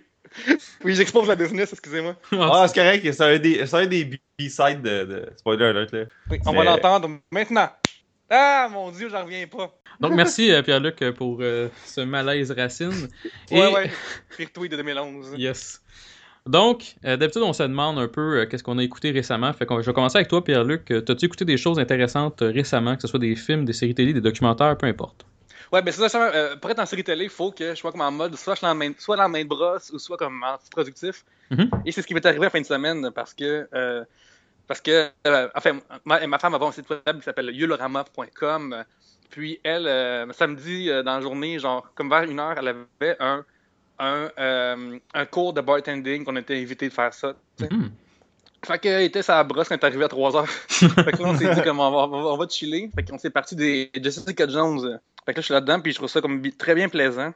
Oui, 0.83 0.95
j'expose 0.95 1.27
la 1.27 1.35
business, 1.35 1.71
excusez-moi. 1.73 2.15
Ah, 2.31 2.65
c'est 2.67 2.75
correct, 2.79 3.13
c'est 3.13 3.23
un 3.23 3.37
des, 3.37 3.65
c'est 3.65 3.75
un 3.77 3.85
des 3.87 4.05
B-sides 4.05 4.81
de, 4.81 5.03
de 5.05 5.29
Spoiler 5.37 5.65
Alert. 5.65 5.91
Là. 5.91 6.03
Oui, 6.31 6.37
on 6.45 6.51
Mais- 6.51 6.57
va 6.59 6.63
l'entendre 6.63 7.09
maintenant. 7.31 7.69
Ah, 8.29 8.67
mon 8.71 8.91
Dieu, 8.91 9.09
j'en 9.09 9.23
reviens 9.23 9.47
pas. 9.47 9.71
Donc, 9.99 10.13
merci 10.13 10.51
euh, 10.51 10.61
Pierre-Luc 10.61 11.01
euh, 11.01 11.11
pour 11.11 11.37
euh, 11.41 11.67
ce 11.85 12.01
malaise 12.01 12.51
racine. 12.51 13.07
Et- 13.51 13.59
Ouais, 13.59 13.73
ouais. 13.73 13.91
Pire 14.37 14.69
de 14.69 14.75
2011. 14.75 15.33
Yes. 15.37 15.81
Donc, 16.45 16.95
euh, 17.05 17.17
d'habitude, 17.17 17.41
on 17.43 17.53
se 17.53 17.63
demande 17.63 17.99
un 17.99 18.07
peu 18.07 18.39
euh, 18.39 18.45
qu'est-ce 18.45 18.63
qu'on 18.63 18.77
a 18.77 18.83
écouté 18.83 19.11
récemment. 19.11 19.51
Fait 19.53 19.65
que 19.65 19.81
je 19.81 19.87
vais 19.87 19.93
commencer 19.93 20.17
avec 20.17 20.27
toi, 20.29 20.43
Pierre-Luc. 20.43 20.85
T'as-tu 21.05 21.25
écouté 21.25 21.45
des 21.45 21.57
choses 21.57 21.79
intéressantes 21.79 22.39
récemment, 22.41 22.95
que 22.95 23.01
ce 23.01 23.07
soit 23.07 23.19
des 23.19 23.35
films, 23.35 23.65
des 23.65 23.73
séries 23.73 23.95
télé, 23.95 24.13
des 24.13 24.21
documentaires, 24.21 24.77
peu 24.77 24.87
importe? 24.87 25.25
Ouais, 25.71 25.83
ben 25.83 25.91
c'est 25.91 26.07
ça, 26.09 26.31
euh, 26.33 26.55
pour 26.55 26.71
être 26.71 26.79
en 26.79 26.85
série 26.87 27.03
télé, 27.03 27.25
il 27.25 27.29
faut 27.29 27.51
que 27.51 27.71
je 27.71 27.75
sois 27.75 27.91
comme 27.91 28.01
en 28.01 28.11
mode 28.11 28.35
soit 28.35 28.55
je 28.55 28.65
main, 28.73 28.91
soit 28.97 29.15
dans 29.17 29.23
la 29.23 29.29
main 29.29 29.43
de 29.43 29.47
brosse 29.47 29.91
ou 29.93 29.99
soit 29.99 30.17
comme 30.17 30.41
en 30.43 30.57
productif. 30.71 31.23
Mhm. 31.51 31.69
Et 31.85 31.91
c'est 31.91 32.01
ce 32.01 32.07
qui 32.07 32.15
m'est 32.15 32.25
arrivé 32.25 32.41
la 32.41 32.49
fin 32.49 32.61
de 32.61 32.65
semaine 32.65 33.11
parce 33.13 33.35
que 33.35 33.67
euh, 33.75 34.03
parce 34.69 34.81
que 34.81 35.09
euh, 35.27 35.49
enfin 35.55 35.79
ma, 36.05 36.25
ma 36.27 36.37
femme 36.39 36.53
avait 36.53 36.65
un 36.65 36.71
site 36.71 36.89
web 36.89 37.17
qui 37.17 37.23
s'appelle 37.23 37.49
yulorama.com. 37.49 38.85
Puis 39.31 39.59
elle, 39.63 39.87
euh, 39.87 40.31
samedi 40.31 40.89
euh, 40.89 41.03
dans 41.03 41.15
la 41.15 41.21
journée, 41.21 41.59
genre 41.59 41.91
comme 41.95 42.07
vers 42.09 42.23
une 42.23 42.39
heure, 42.39 42.55
elle 42.57 42.67
avait 42.69 43.17
un 43.19 43.43
un, 43.99 44.29
euh, 44.39 44.99
un 45.13 45.25
cours 45.25 45.53
de 45.53 45.61
bartending 45.61 46.23
qu'on 46.23 46.35
était 46.37 46.55
invité 46.55 46.87
de 46.87 46.93
faire 46.93 47.13
ça. 47.13 47.33
Mhm. 47.59 47.91
Fait 48.65 48.79
qu'elle 48.79 49.03
était 49.03 49.21
sa 49.21 49.43
brosse 49.43 49.67
quand 49.69 49.75
elle 49.75 49.81
est 49.81 49.85
arrivée 49.85 50.05
à 50.05 50.07
3 50.07 50.35
heures. 50.37 50.47
fait 50.69 51.11
que 51.11 51.21
là, 51.21 51.29
on 51.29 51.37
s'est 51.37 51.53
dit 51.53 51.61
comme 51.63 51.79
on 51.79 51.91
va, 51.91 52.17
on 52.17 52.37
va, 52.37 52.47
chiller. 52.47 52.89
Fait 52.95 53.03
qu'on 53.03 53.17
s'est 53.17 53.29
parti 53.29 53.55
des 53.55 53.89
Jessica 53.95 54.47
Jones. 54.47 54.99
Fait 55.25 55.33
que 55.33 55.39
là, 55.39 55.41
je 55.41 55.45
suis 55.45 55.53
là-dedans, 55.53 55.81
puis 55.81 55.91
je 55.91 55.97
trouve 55.97 56.09
ça 56.09 56.21
comme 56.21 56.41
très 56.51 56.75
bien 56.75 56.89
plaisant. 56.89 57.33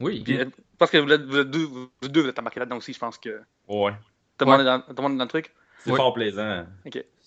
Oui. 0.00 0.22
Puis, 0.24 0.38
parce 0.78 0.90
que 0.90 0.98
vous, 0.98 1.12
êtes- 1.12 1.22
vous, 1.24 1.38
êtes 1.38 1.50
deux, 1.50 1.64
vous 1.64 1.88
deux, 2.02 2.22
vous 2.22 2.28
êtes 2.28 2.38
embarqués 2.38 2.60
là-dedans 2.60 2.76
aussi, 2.78 2.92
je 2.92 2.98
pense 2.98 3.16
que 3.16 3.40
Ouais. 3.68 3.92
tout 4.36 4.44
le 4.44 4.50
monde 4.50 4.60
est 4.60 4.64
dans, 4.64 4.80
tout 4.80 4.94
le 4.96 5.02
monde 5.02 5.14
est 5.14 5.18
dans 5.18 5.24
le 5.24 5.28
truc. 5.28 5.52
C'est 5.84 5.94
fort 5.96 6.12
plaisant. 6.14 6.64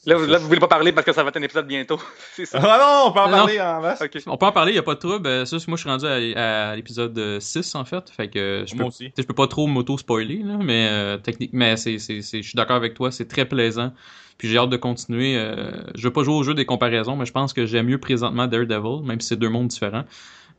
Là, 0.05 0.15
vous, 0.15 0.25
là, 0.25 0.37
vous 0.37 0.47
voulez 0.47 0.59
pas 0.59 0.67
parler 0.69 0.93
parce 0.93 1.05
que 1.05 1.11
ça 1.11 1.21
va 1.21 1.29
être 1.29 1.37
un 1.37 1.41
épisode 1.41 1.67
bientôt. 1.67 1.99
c'est 2.33 2.45
ça. 2.45 2.59
Ah 2.61 2.77
non, 2.79 3.09
on 3.09 3.13
peut 3.13 3.19
en 3.19 3.25
Non. 3.29 3.37
parler 3.39 3.59
en 3.59 3.81
masse. 3.81 4.01
Ok. 4.01 4.21
On 4.27 4.37
peut 4.37 4.45
en 4.45 4.51
parler, 4.53 4.71
il 4.71 4.75
n'y 4.75 4.79
a 4.79 4.83
pas 4.83 4.93
de 4.93 4.99
trouble. 4.99 5.27
Euh, 5.27 5.43
Ça, 5.45 5.57
moi, 5.67 5.75
je 5.75 5.81
suis 5.81 5.89
rendu 5.89 6.05
à, 6.05 6.69
à 6.71 6.75
l'épisode 6.77 7.17
euh, 7.17 7.39
6, 7.41 7.75
en 7.75 7.83
fait. 7.83 8.09
Fait 8.09 8.29
que 8.29 8.63
je 8.65 8.71
peux, 8.71 8.77
Moi 8.77 8.87
aussi. 8.87 9.11
je 9.17 9.23
peux 9.23 9.33
pas 9.33 9.47
trop 9.47 9.67
m'auto-spoiler, 9.67 10.43
là, 10.45 10.57
mais 10.63 10.87
euh, 10.89 11.17
technique, 11.17 11.49
mais 11.51 11.75
c'est, 11.75 11.97
c'est, 11.99 12.21
c'est- 12.21 12.41
je 12.41 12.47
suis 12.47 12.55
d'accord 12.55 12.77
avec 12.77 12.93
toi, 12.93 13.11
c'est 13.11 13.27
très 13.27 13.43
plaisant. 13.45 13.91
Puis 14.37 14.47
j'ai 14.47 14.57
hâte 14.57 14.69
de 14.69 14.77
continuer. 14.77 15.35
euh, 15.37 15.71
je 15.95 16.03
veux 16.07 16.13
pas 16.13 16.23
jouer 16.23 16.35
au 16.35 16.43
jeu 16.43 16.53
des 16.53 16.65
comparaisons, 16.65 17.17
mais 17.17 17.25
je 17.25 17.33
pense 17.33 17.51
que 17.51 17.65
j'aime 17.65 17.87
mieux 17.87 17.97
présentement 17.99 18.47
Daredevil, 18.47 19.03
même 19.03 19.19
si 19.19 19.27
c'est 19.29 19.35
deux 19.35 19.49
mondes 19.49 19.67
différents. 19.67 20.03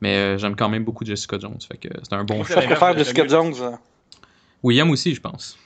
Mais 0.03 0.15
euh, 0.17 0.37
j'aime 0.39 0.57
quand 0.57 0.69
même 0.69 0.85
beaucoup 0.85 1.07
Jessica 1.07 1.39
Jones. 1.39 1.57
Fait 1.67 1.79
que 1.79 1.89
c'est 2.03 2.13
un 2.13 2.25
bon 2.25 2.45
choix. 2.45 2.61
Je 2.61 2.67
préfère 2.67 2.99
Jessica. 2.99 3.27
Jones. 3.27 3.55
euh. 3.63 3.71
William 4.63 4.91
aussi, 4.91 5.15
je 5.15 5.21
pense. 5.21 5.57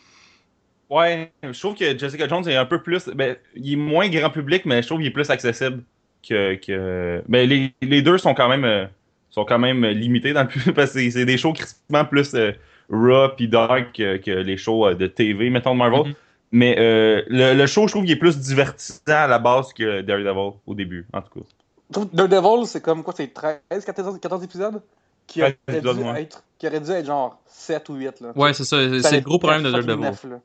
Ouais, 0.93 1.33
je 1.43 1.59
trouve 1.59 1.75
que 1.75 1.97
Jessica 1.97 2.29
Jones 2.29 2.47
est 2.47 2.57
un 2.57 2.67
peu 2.67 2.83
plus. 2.83 3.09
Ben, 3.09 3.37
il 3.55 3.73
est 3.73 3.77
moins 3.77 4.09
grand 4.11 4.29
public, 4.29 4.67
mais 4.67 4.83
je 4.83 4.87
trouve 4.89 4.99
qu'il 4.99 5.07
est 5.07 5.13
plus 5.13 5.31
accessible 5.31 5.83
que. 6.27 6.55
que... 6.57 7.23
Ben, 7.29 7.49
les, 7.49 7.73
les 7.81 8.03
deux 8.03 8.19
sont 8.19 8.35
quand 8.35 8.49
même 8.49 8.65
euh, 8.65 8.85
sont 9.31 9.47
quand 9.47 9.59
même 9.59 9.87
limités 9.87 10.35
dans 10.35 10.43
le 10.43 10.49
public 10.49 10.73
parce 10.77 10.93
que 10.93 11.11
c'est- 11.11 11.25
des 11.25 11.39
shows 11.39 11.55
crispement 11.55 12.05
plus 12.05 12.35
euh, 12.35 12.53
raw 12.91 13.31
puis 13.35 13.49
dark 13.49 13.93
que, 13.95 14.19
que 14.19 14.31
les 14.31 14.59
shows 14.59 14.89
euh, 14.89 14.95
de 14.95 15.07
TV, 15.07 15.49
mettons 15.49 15.73
de 15.73 15.79
Marvel. 15.79 16.09
Mhm. 16.09 16.15
Mais 16.53 16.77
euh, 16.79 17.23
le, 17.29 17.55
le 17.55 17.67
show, 17.67 17.87
je 17.87 17.93
trouve 17.93 18.03
qu'il 18.05 18.13
est 18.13 18.17
plus 18.17 18.39
divertissant 18.39 19.01
à 19.07 19.27
la 19.27 19.39
base 19.39 19.73
que 19.73 20.03
Daredevil 20.03 20.59
au 20.67 20.75
début, 20.75 21.07
en 21.15 21.23
tout 21.23 21.41
cas. 21.41 21.47
Je 21.89 21.93
trouve 21.95 22.11
que 22.11 22.17
Daredevil, 22.17 22.67
c'est 22.67 22.83
comme 22.83 23.03
quoi, 23.03 23.15
c'est 23.17 23.33
13, 23.33 23.61
14, 23.87 24.21
14 24.21 24.45
épisodes 24.45 24.83
qui 25.27 25.41
aurait, 25.41 25.57
dû 25.81 25.89
ouais. 25.89 26.23
être, 26.23 26.45
qui 26.59 26.67
aurait 26.67 26.81
dû 26.81 26.91
être 26.91 27.07
genre 27.07 27.41
7 27.47 27.89
ou 27.89 27.95
8. 27.95 28.21
Là. 28.21 28.33
Ouais, 28.37 28.53
c'est 28.53 28.65
ça. 28.65 28.77
C'est, 29.01 29.17
le 29.17 29.21
gros 29.23 29.39
problème 29.39 29.63
de 29.63 29.71
Daredevil. 29.71 30.41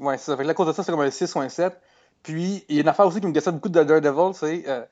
Ouais, 0.00 0.18
c'est 0.18 0.24
ça. 0.30 0.36
Fait 0.36 0.44
que 0.44 0.48
à 0.50 0.54
cause 0.54 0.66
de 0.66 0.72
ça, 0.72 0.82
c'est 0.82 0.90
comme 0.92 1.00
un 1.00 1.10
6 1.10 1.34
ou 1.34 1.40
un 1.40 1.48
7. 1.48 1.78
Puis, 2.22 2.64
il 2.68 2.76
y 2.76 2.78
a 2.78 2.82
une 2.82 2.88
affaire 2.88 3.06
aussi 3.06 3.20
qui 3.20 3.26
me 3.26 3.32
gossait 3.32 3.52
beaucoup 3.52 3.68
de 3.68 3.82
Daredevil, 3.82 4.34
c'est. 4.34 4.64
Euh, 4.68 4.82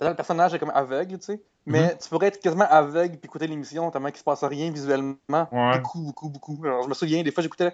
déjà, 0.00 0.10
le 0.10 0.16
personnage 0.16 0.54
est 0.54 0.58
comme 0.58 0.72
aveugle, 0.74 1.18
tu 1.18 1.24
sais. 1.24 1.42
Mais 1.66 1.96
tu 1.96 2.08
pourrais 2.10 2.26
être 2.26 2.40
quasiment 2.40 2.66
aveugle 2.68 3.16
puis 3.16 3.26
écouter 3.26 3.46
l'émission, 3.46 3.90
tellement 3.90 4.08
qu'il 4.10 4.18
se 4.18 4.24
passe 4.24 4.44
rien 4.44 4.70
visuellement. 4.70 5.16
Ouais. 5.50 5.78
Beaucoup, 5.78 6.00
beaucoup, 6.02 6.28
beaucoup. 6.28 6.58
Alors, 6.64 6.82
je 6.82 6.88
me 6.88 6.94
souviens, 6.94 7.22
des 7.22 7.30
fois, 7.30 7.42
j'écoutais. 7.42 7.72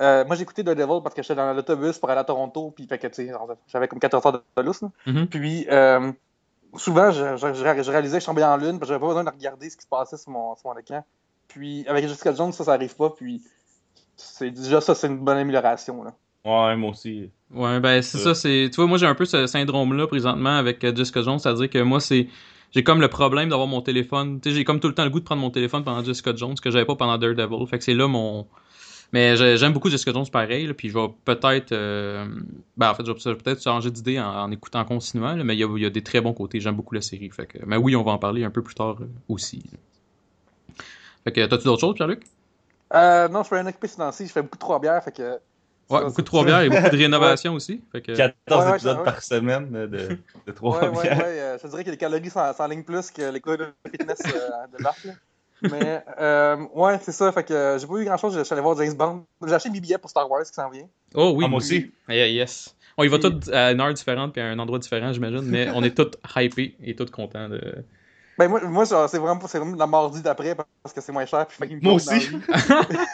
euh, 0.00 0.24
moi, 0.26 0.36
j'écoutais 0.36 0.62
Daredevil 0.62 1.02
parce 1.02 1.14
que 1.14 1.22
j'étais 1.22 1.34
dans 1.34 1.52
l'autobus 1.52 1.98
pour 1.98 2.08
aller 2.10 2.20
à 2.20 2.24
Toronto, 2.24 2.70
puis 2.70 2.86
fait 2.86 2.98
que, 2.98 3.08
tu 3.08 3.14
sais, 3.26 3.32
j'avais 3.66 3.88
comme 3.88 3.98
14 3.98 4.24
heures 4.26 4.42
de 4.56 4.62
lousse. 4.62 4.82
Mhm. 5.06 5.26
Puis, 5.28 5.66
euh, 5.70 6.12
souvent, 6.76 7.10
je, 7.10 7.36
je- 7.36 7.52
je- 7.54 7.82
je 7.82 7.90
réalisais 7.90 8.18
que 8.18 8.20
je 8.20 8.26
tombais 8.26 8.44
en 8.44 8.56
lune, 8.56 8.78
parce 8.78 8.82
que 8.82 8.86
j'avais 8.94 9.00
pas 9.00 9.08
besoin 9.08 9.24
de 9.24 9.30
regarder 9.30 9.68
ce 9.70 9.76
qui 9.76 9.82
se 9.82 9.88
passait 9.88 10.16
sur 10.18 10.30
mon, 10.30 10.54
sur 10.56 10.70
mon 10.70 10.78
écran. 10.78 11.04
Puis, 11.48 11.84
avec 11.88 12.06
Jessica 12.06 12.32
Jones, 12.32 12.52
ça, 12.52 12.64
ça 12.64 12.72
arrive 12.74 12.94
pas, 12.94 13.10
puis 13.10 13.42
c'est 14.22 14.50
déjà 14.50 14.80
ça, 14.80 14.94
c'est 14.94 15.06
une 15.08 15.18
bonne 15.18 15.38
amélioration, 15.38 16.02
là. 16.04 16.14
Ouais, 16.44 16.76
moi 16.76 16.90
aussi. 16.90 17.30
Ouais, 17.52 17.78
ben 17.80 18.02
c'est 18.02 18.18
Euh. 18.18 18.20
ça, 18.22 18.34
c'est. 18.34 18.68
Tu 18.70 18.76
vois, 18.76 18.86
moi 18.86 18.98
j'ai 18.98 19.06
un 19.06 19.14
peu 19.14 19.24
ce 19.24 19.46
syndrome-là 19.46 20.06
présentement 20.08 20.56
avec 20.56 20.82
euh, 20.84 20.94
Jessica 20.94 21.22
Jones, 21.22 21.38
c'est-à-dire 21.38 21.70
que 21.70 21.78
moi 21.82 22.00
c'est. 22.00 22.26
J'ai 22.74 22.82
comme 22.82 23.00
le 23.00 23.08
problème 23.08 23.48
d'avoir 23.50 23.68
mon 23.68 23.82
téléphone. 23.82 24.40
Tu 24.40 24.48
sais, 24.50 24.56
j'ai 24.56 24.64
comme 24.64 24.80
tout 24.80 24.88
le 24.88 24.94
temps 24.94 25.04
le 25.04 25.10
goût 25.10 25.20
de 25.20 25.24
prendre 25.24 25.42
mon 25.42 25.50
téléphone 25.50 25.84
pendant 25.84 26.02
Jessica 26.02 26.34
Jones, 26.34 26.54
que 26.54 26.70
j'avais 26.70 26.86
pas 26.86 26.96
pendant 26.96 27.18
Daredevil. 27.18 27.66
Fait 27.66 27.78
que 27.78 27.84
c'est 27.84 27.94
là 27.94 28.08
mon. 28.08 28.46
Mais 29.12 29.36
j'ai- 29.36 29.58
j'aime 29.58 29.74
beaucoup 29.74 29.90
Jessica 29.90 30.10
Jones 30.12 30.26
pareil, 30.32 30.66
là, 30.66 30.72
puis 30.74 30.88
je 30.88 30.94
vais 30.98 31.06
peut-être. 31.24 31.70
euh, 31.72 32.26
Ben 32.78 32.90
en 32.90 32.94
fait, 32.94 33.04
je 33.06 33.12
vais 33.12 33.36
peut-être 33.36 33.62
changer 33.62 33.90
d'idée 33.90 34.18
en, 34.18 34.24
en 34.44 34.50
écoutant 34.50 34.80
en 34.80 34.84
continuant, 34.86 35.36
là, 35.36 35.44
mais 35.44 35.54
il 35.54 35.58
y 35.60 35.64
a, 35.64 35.68
il 35.76 35.82
y 35.82 35.86
a 35.86 35.90
des 35.90 36.02
très 36.02 36.20
bons 36.22 36.32
côtés. 36.32 36.60
J'aime 36.60 36.74
beaucoup 36.76 36.94
la 36.94 37.02
série. 37.02 37.28
Fait 37.30 37.46
que... 37.46 37.58
Mais 37.66 37.76
oui, 37.76 37.94
on 37.94 38.02
va 38.02 38.12
en 38.12 38.18
parler 38.18 38.42
un 38.42 38.50
peu 38.50 38.62
plus 38.62 38.74
tard 38.74 38.96
euh, 39.02 39.06
aussi. 39.28 39.62
là. 39.70 39.78
Fait 41.24 41.32
que, 41.32 41.44
t'as-tu 41.46 41.64
d'autres 41.64 41.80
choses, 41.82 41.94
Pierre-Luc? 41.94 42.22
Euh, 42.94 43.28
non, 43.28 43.42
je 43.42 43.48
fais 43.48 43.58
un 43.58 43.66
occupé 43.66 43.88
financier, 43.88 44.26
je 44.26 44.32
fais 44.32 44.42
beaucoup 44.42 44.56
de 44.56 44.60
trois 44.60 44.78
bières, 44.80 45.02
fait 45.02 45.12
que. 45.12 45.38
Ouais, 45.90 45.98
ça, 45.98 46.04
beaucoup 46.04 46.20
de 46.20 46.26
trois 46.26 46.44
bières 46.44 46.60
et 46.60 46.68
beaucoup 46.68 46.90
de 46.90 46.96
rénovation 47.02 47.54
aussi. 47.54 47.82
Fait 47.92 48.00
que, 48.02 48.12
14 48.12 48.34
Ouais, 48.50 48.70
ouais, 48.70 48.76
épisodes 48.76 48.98
ouais. 48.98 49.04
par 49.04 49.22
semaine 49.22 49.70
de, 49.70 49.86
de 50.46 50.52
3 50.52 50.80
Ouais, 50.80 50.88
ouais, 50.88 50.98
ouais. 50.98 51.18
euh, 51.18 51.58
je 51.58 51.62
te 51.62 51.68
dirais 51.68 51.84
que 51.84 51.90
les 51.90 51.96
calories 51.96 52.30
sont, 52.30 52.52
sont 52.54 52.62
en 52.62 52.66
ligne 52.66 52.82
plus 52.82 53.10
que 53.10 53.30
les 53.30 53.40
cours 53.40 53.56
de 53.58 53.66
fitness 53.90 54.20
euh, 54.26 54.76
de 54.76 54.82
Marc. 54.82 55.06
Mais, 55.62 56.02
euh, 56.18 56.56
ouais, 56.74 56.98
c'est 57.02 57.12
ça. 57.12 57.30
Fait 57.30 57.44
que 57.44 57.76
j'ai 57.80 57.86
pas 57.86 57.94
eu 57.94 58.04
grand 58.04 58.16
chose. 58.16 58.36
Je 58.36 58.42
suis 58.42 58.52
allé 58.52 58.62
voir 58.62 58.76
James 58.78 58.94
Bond. 58.94 59.24
J'ai 59.46 59.54
acheté 59.54 59.70
mes 59.70 59.80
billets 59.80 59.98
pour 59.98 60.10
Star 60.10 60.28
Wars 60.28 60.42
qui 60.42 60.52
s'en 60.52 60.68
vient. 60.70 60.88
Oh 61.14 61.32
oui. 61.36 61.44
Ah, 61.46 61.48
moi 61.48 61.58
aussi. 61.58 61.92
Yeah, 62.08 62.26
yes. 62.28 62.74
On 62.98 63.04
y 63.04 63.08
va 63.08 63.18
tous 63.18 63.48
à 63.52 63.70
une 63.72 63.80
heure 63.80 63.94
différente 63.94 64.32
puis 64.32 64.42
à 64.42 64.46
un 64.46 64.58
endroit 64.58 64.78
différent, 64.78 65.12
j'imagine, 65.12 65.42
mais 65.42 65.70
on 65.74 65.82
est 65.82 65.96
tous 65.96 66.18
hypés 66.36 66.76
et 66.82 66.94
tous 66.96 67.10
contents 67.10 67.48
de. 67.48 67.84
Ben, 68.38 68.48
moi, 68.48 68.60
moi 68.62 68.84
genre, 68.84 69.08
c'est 69.08 69.18
vraiment, 69.18 69.40
c'est 69.46 69.58
vraiment 69.58 69.76
la 69.76 69.86
mardi 69.86 70.22
d'après 70.22 70.54
parce 70.54 70.94
que 70.94 71.00
c'est 71.00 71.12
moins 71.12 71.26
cher. 71.26 71.46
Puis, 71.46 71.76
me 71.76 71.80
Moi 71.82 71.92
aussi. 71.94 72.30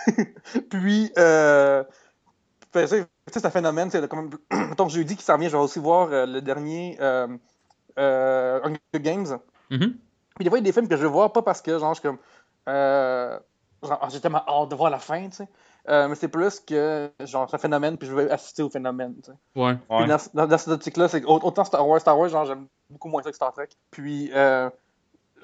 puis, 0.70 1.12
euh, 1.18 1.82
fait, 2.72 2.82
tu 2.82 2.88
sais, 2.88 3.06
c'est 3.26 3.46
un 3.46 3.50
phénomène. 3.50 3.90
C'est 3.90 4.06
comme, 4.08 4.30
mettons, 4.52 4.88
jeudi 4.88 5.16
qui 5.16 5.24
s'en 5.24 5.38
vient, 5.38 5.48
je 5.48 5.56
vais 5.56 5.62
aussi 5.62 5.78
voir 5.78 6.08
euh, 6.12 6.26
le 6.26 6.40
dernier 6.40 6.96
euh, 7.00 7.28
euh, 7.98 8.60
Hunger 8.62 9.00
Games. 9.02 9.38
Mhm. 9.70 9.96
Puis 10.36 10.44
des 10.44 10.50
fois, 10.50 10.58
il 10.58 10.62
y 10.62 10.64
a 10.64 10.70
des 10.70 10.72
films 10.72 10.88
que 10.88 10.96
je 10.96 11.02
veux 11.02 11.08
voir 11.08 11.32
pas 11.32 11.42
parce 11.42 11.60
que, 11.62 11.78
genre, 11.78 11.94
je 11.94 12.00
suis 12.00 12.08
comme. 12.08 12.18
Euh, 12.68 13.38
genre, 13.82 13.98
ah, 14.00 14.08
j'ai 14.10 14.20
tellement 14.20 14.44
hâte 14.46 14.70
de 14.70 14.76
voir 14.76 14.90
la 14.90 14.98
fin, 14.98 15.28
tu 15.28 15.36
sais. 15.36 15.48
Euh, 15.88 16.06
mais 16.06 16.14
c'est 16.14 16.28
plus 16.28 16.60
que, 16.60 17.10
genre, 17.20 17.48
c'est 17.48 17.56
un 17.56 17.58
phénomène, 17.58 17.96
puis 17.96 18.06
je 18.06 18.12
veux 18.12 18.30
assister 18.30 18.62
au 18.62 18.68
phénomène, 18.68 19.14
tu 19.16 19.30
sais. 19.30 19.36
Ouais. 19.60 19.74
Puis 19.74 19.96
Ouais. 19.96 20.06
dans, 20.06 20.18
dans, 20.34 20.46
dans 20.46 20.58
cette 20.58 20.68
optique-là, 20.68 21.08
c'est 21.08 21.24
autant 21.24 21.64
Star 21.64 21.86
Wars, 21.86 22.00
Star 22.00 22.18
Wars, 22.18 22.28
genre, 22.28 22.44
j'aime 22.44 22.66
beaucoup 22.90 23.08
moins 23.08 23.22
ça 23.22 23.30
que 23.30 23.36
Star 23.36 23.52
Trek. 23.52 23.68
Puis, 23.90 24.30
euh, 24.34 24.68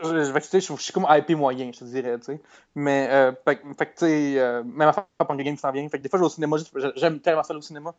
je, 0.02 0.60
je, 0.60 0.76
suis 0.82 0.92
comme 0.92 1.06
hypé 1.08 1.34
moyen, 1.34 1.70
je 1.72 1.78
te 1.80 1.84
dirais, 1.84 2.18
tu 2.18 2.24
sais. 2.26 2.40
Mais, 2.74 3.08
euh, 3.10 3.32
fait, 3.44 3.56
que- 3.56 3.74
fait 3.78 3.86
tu 3.86 3.92
sais, 3.96 4.38
euh, 4.38 4.62
même 4.64 4.88
affaire 4.88 5.04
Hunger 5.28 5.44
Games 5.44 5.54
qui 5.54 5.60
s'en 5.60 5.72
vient. 5.72 5.88
Fait 5.88 5.98
que 5.98 6.02
des 6.02 6.08
fois, 6.08 6.18
je 6.18 6.22
vais 6.22 6.26
au 6.26 6.30
cinéma, 6.30 6.56
j'aime 6.96 7.20
tellement 7.20 7.42
ça 7.42 7.52
aller 7.52 7.58
au 7.58 7.62
cinéma. 7.62 7.94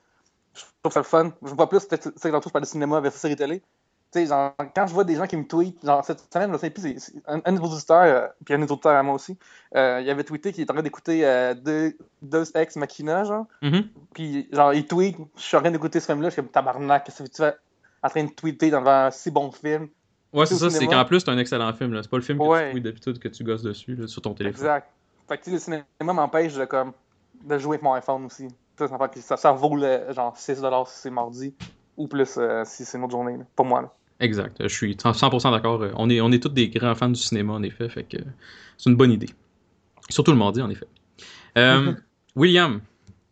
Je 0.54 0.62
trouve 0.82 0.94
ça 0.94 1.00
le 1.00 1.06
fun. 1.06 1.32
Je 1.44 1.54
vois 1.54 1.70
plus, 1.70 1.86
peut-être, 1.86 2.12
tu 2.12 2.20
sais, 2.20 2.32
tantôt, 2.32 2.50
je 2.50 2.54
parle 2.54 2.64
de 2.64 2.70
cinéma 2.70 3.00
versus 3.02 3.20
série 3.22 3.36
télé. 3.36 3.60
Tu 3.60 4.20
sais, 4.20 4.26
genre, 4.28 4.54
quand 4.76 4.88
je 4.88 4.94
vois 4.94 5.04
des 5.04 5.16
gens 5.16 5.28
qui 5.28 5.36
me 5.36 5.46
tweetent, 5.46 5.86
genre, 5.86 6.04
cette 6.06 6.22
semaine, 6.32 6.56
c'est- 6.58 7.00
c'est 7.00 7.14
un, 7.28 7.42
un 7.44 7.54
de 7.54 7.60
vos 7.60 7.68
auditeurs, 7.68 8.02
euh, 8.04 8.28
puis 8.46 8.54
un 8.54 8.60
des 8.60 8.72
auditeurs 8.72 8.96
à 8.96 9.04
moi 9.04 9.16
aussi, 9.16 9.38
euh, 9.76 10.00
il 10.02 10.10
avait 10.10 10.24
tweeté 10.24 10.54
qu'il 10.54 10.62
est 10.62 10.72
en 10.72 10.74
train 10.76 10.84
d'écouter 10.84 11.26
euh, 11.26 11.54
deux, 11.54 11.98
Deus 12.22 12.52
Ex 12.56 12.76
Machina, 12.78 13.24
genre. 13.26 13.46
Mhm. 13.62 13.90
Puis, 14.14 14.48
genre, 14.52 14.74
il 14.74 14.86
tweet, 14.86 15.18
je 15.36 15.42
suis 15.42 15.58
en 15.58 15.62
train 15.62 15.72
d'écouter 15.72 16.00
ce 16.00 16.06
film-là, 16.06 16.30
je 16.30 16.34
suis 16.34 16.42
comme 16.42 16.52
tabarnak, 16.52 17.04
qu'est-ce 17.04 17.24
que 17.24 17.30
tu 17.30 17.42
fais 17.42 17.56
en 18.04 18.10
train 18.10 18.24
de 18.24 18.30
tweeter 18.32 18.70
devant 18.70 19.08
un 19.08 19.12
si 19.12 19.32
bon 19.32 19.52
film. 19.52 19.90
Ouais, 20.36 20.46
c'est 20.46 20.56
ça, 20.56 20.70
c'est 20.70 20.86
qu'en 20.88 21.06
plus, 21.06 21.22
c'est 21.22 21.30
un 21.30 21.38
excellent 21.38 21.72
film. 21.74 21.94
là. 21.94 22.04
C'est 22.04 22.10
pas 22.10 22.18
le 22.18 22.24
film 22.24 22.38
que 22.38 22.44
Ouais. 22.44 22.66
tu 22.66 22.72
fouilles 22.72 22.82
d'habitude 22.82 23.20
que 23.20 23.28
tu 23.28 23.44
gosses 23.44 23.64
dessus 23.64 23.96
là, 23.96 24.08
sur 24.08 24.22
ton 24.22 24.34
téléphone. 24.34 24.60
Exact. 24.62 24.90
Fait 25.28 25.38
que, 25.38 25.50
le 25.50 25.58
cinéma 25.60 25.84
m'empêche 26.02 26.54
de, 26.54 26.66
comme, 26.66 26.92
de 27.44 27.58
jouer 27.58 27.76
avec 27.76 27.84
mon 27.84 27.94
iPhone 27.94 28.26
aussi. 28.26 28.48
Ça, 28.78 29.38
ça, 29.38 29.52
vaut, 29.54 29.76
le, 29.78 30.12
genre, 30.14 30.36
6$ 30.38 30.86
si 30.90 31.00
c'est 31.00 31.10
mardi, 31.10 31.54
ou 31.98 32.08
plus 32.08 32.36
euh, 32.38 32.64
si 32.66 32.84
c'est 32.86 32.98
une 32.98 33.06
autre 33.06 33.12
journée, 33.14 33.38
là, 33.38 33.44
pour 33.56 33.66
moi, 33.66 33.82
là. 33.82 33.94
Exact. 34.20 34.58
Je 34.62 34.68
suis 34.68 34.96
100% 34.96 35.52
d'accord. 35.52 35.82
Euh, 35.82 35.92
On 35.96 36.10
est, 36.10 36.22
on 36.22 36.32
est 36.32 36.42
tous 36.42 36.50
des 36.50 36.70
grands 36.70 36.96
fans 36.96 37.10
du 37.10 37.16
cinéma, 37.20 37.54
en 37.54 37.64
effet. 37.64 37.88
Fait 37.90 38.04
que 38.04 38.18
c'est 38.78 38.90
une 38.90 38.96
bonne 38.96 39.12
idée. 39.12 39.30
Surtout 40.10 40.32
le 40.32 40.38
mardi, 40.38 40.62
en 40.62 40.70
effet. 40.70 40.86
Euh, 41.58 41.94
William, 42.36 42.82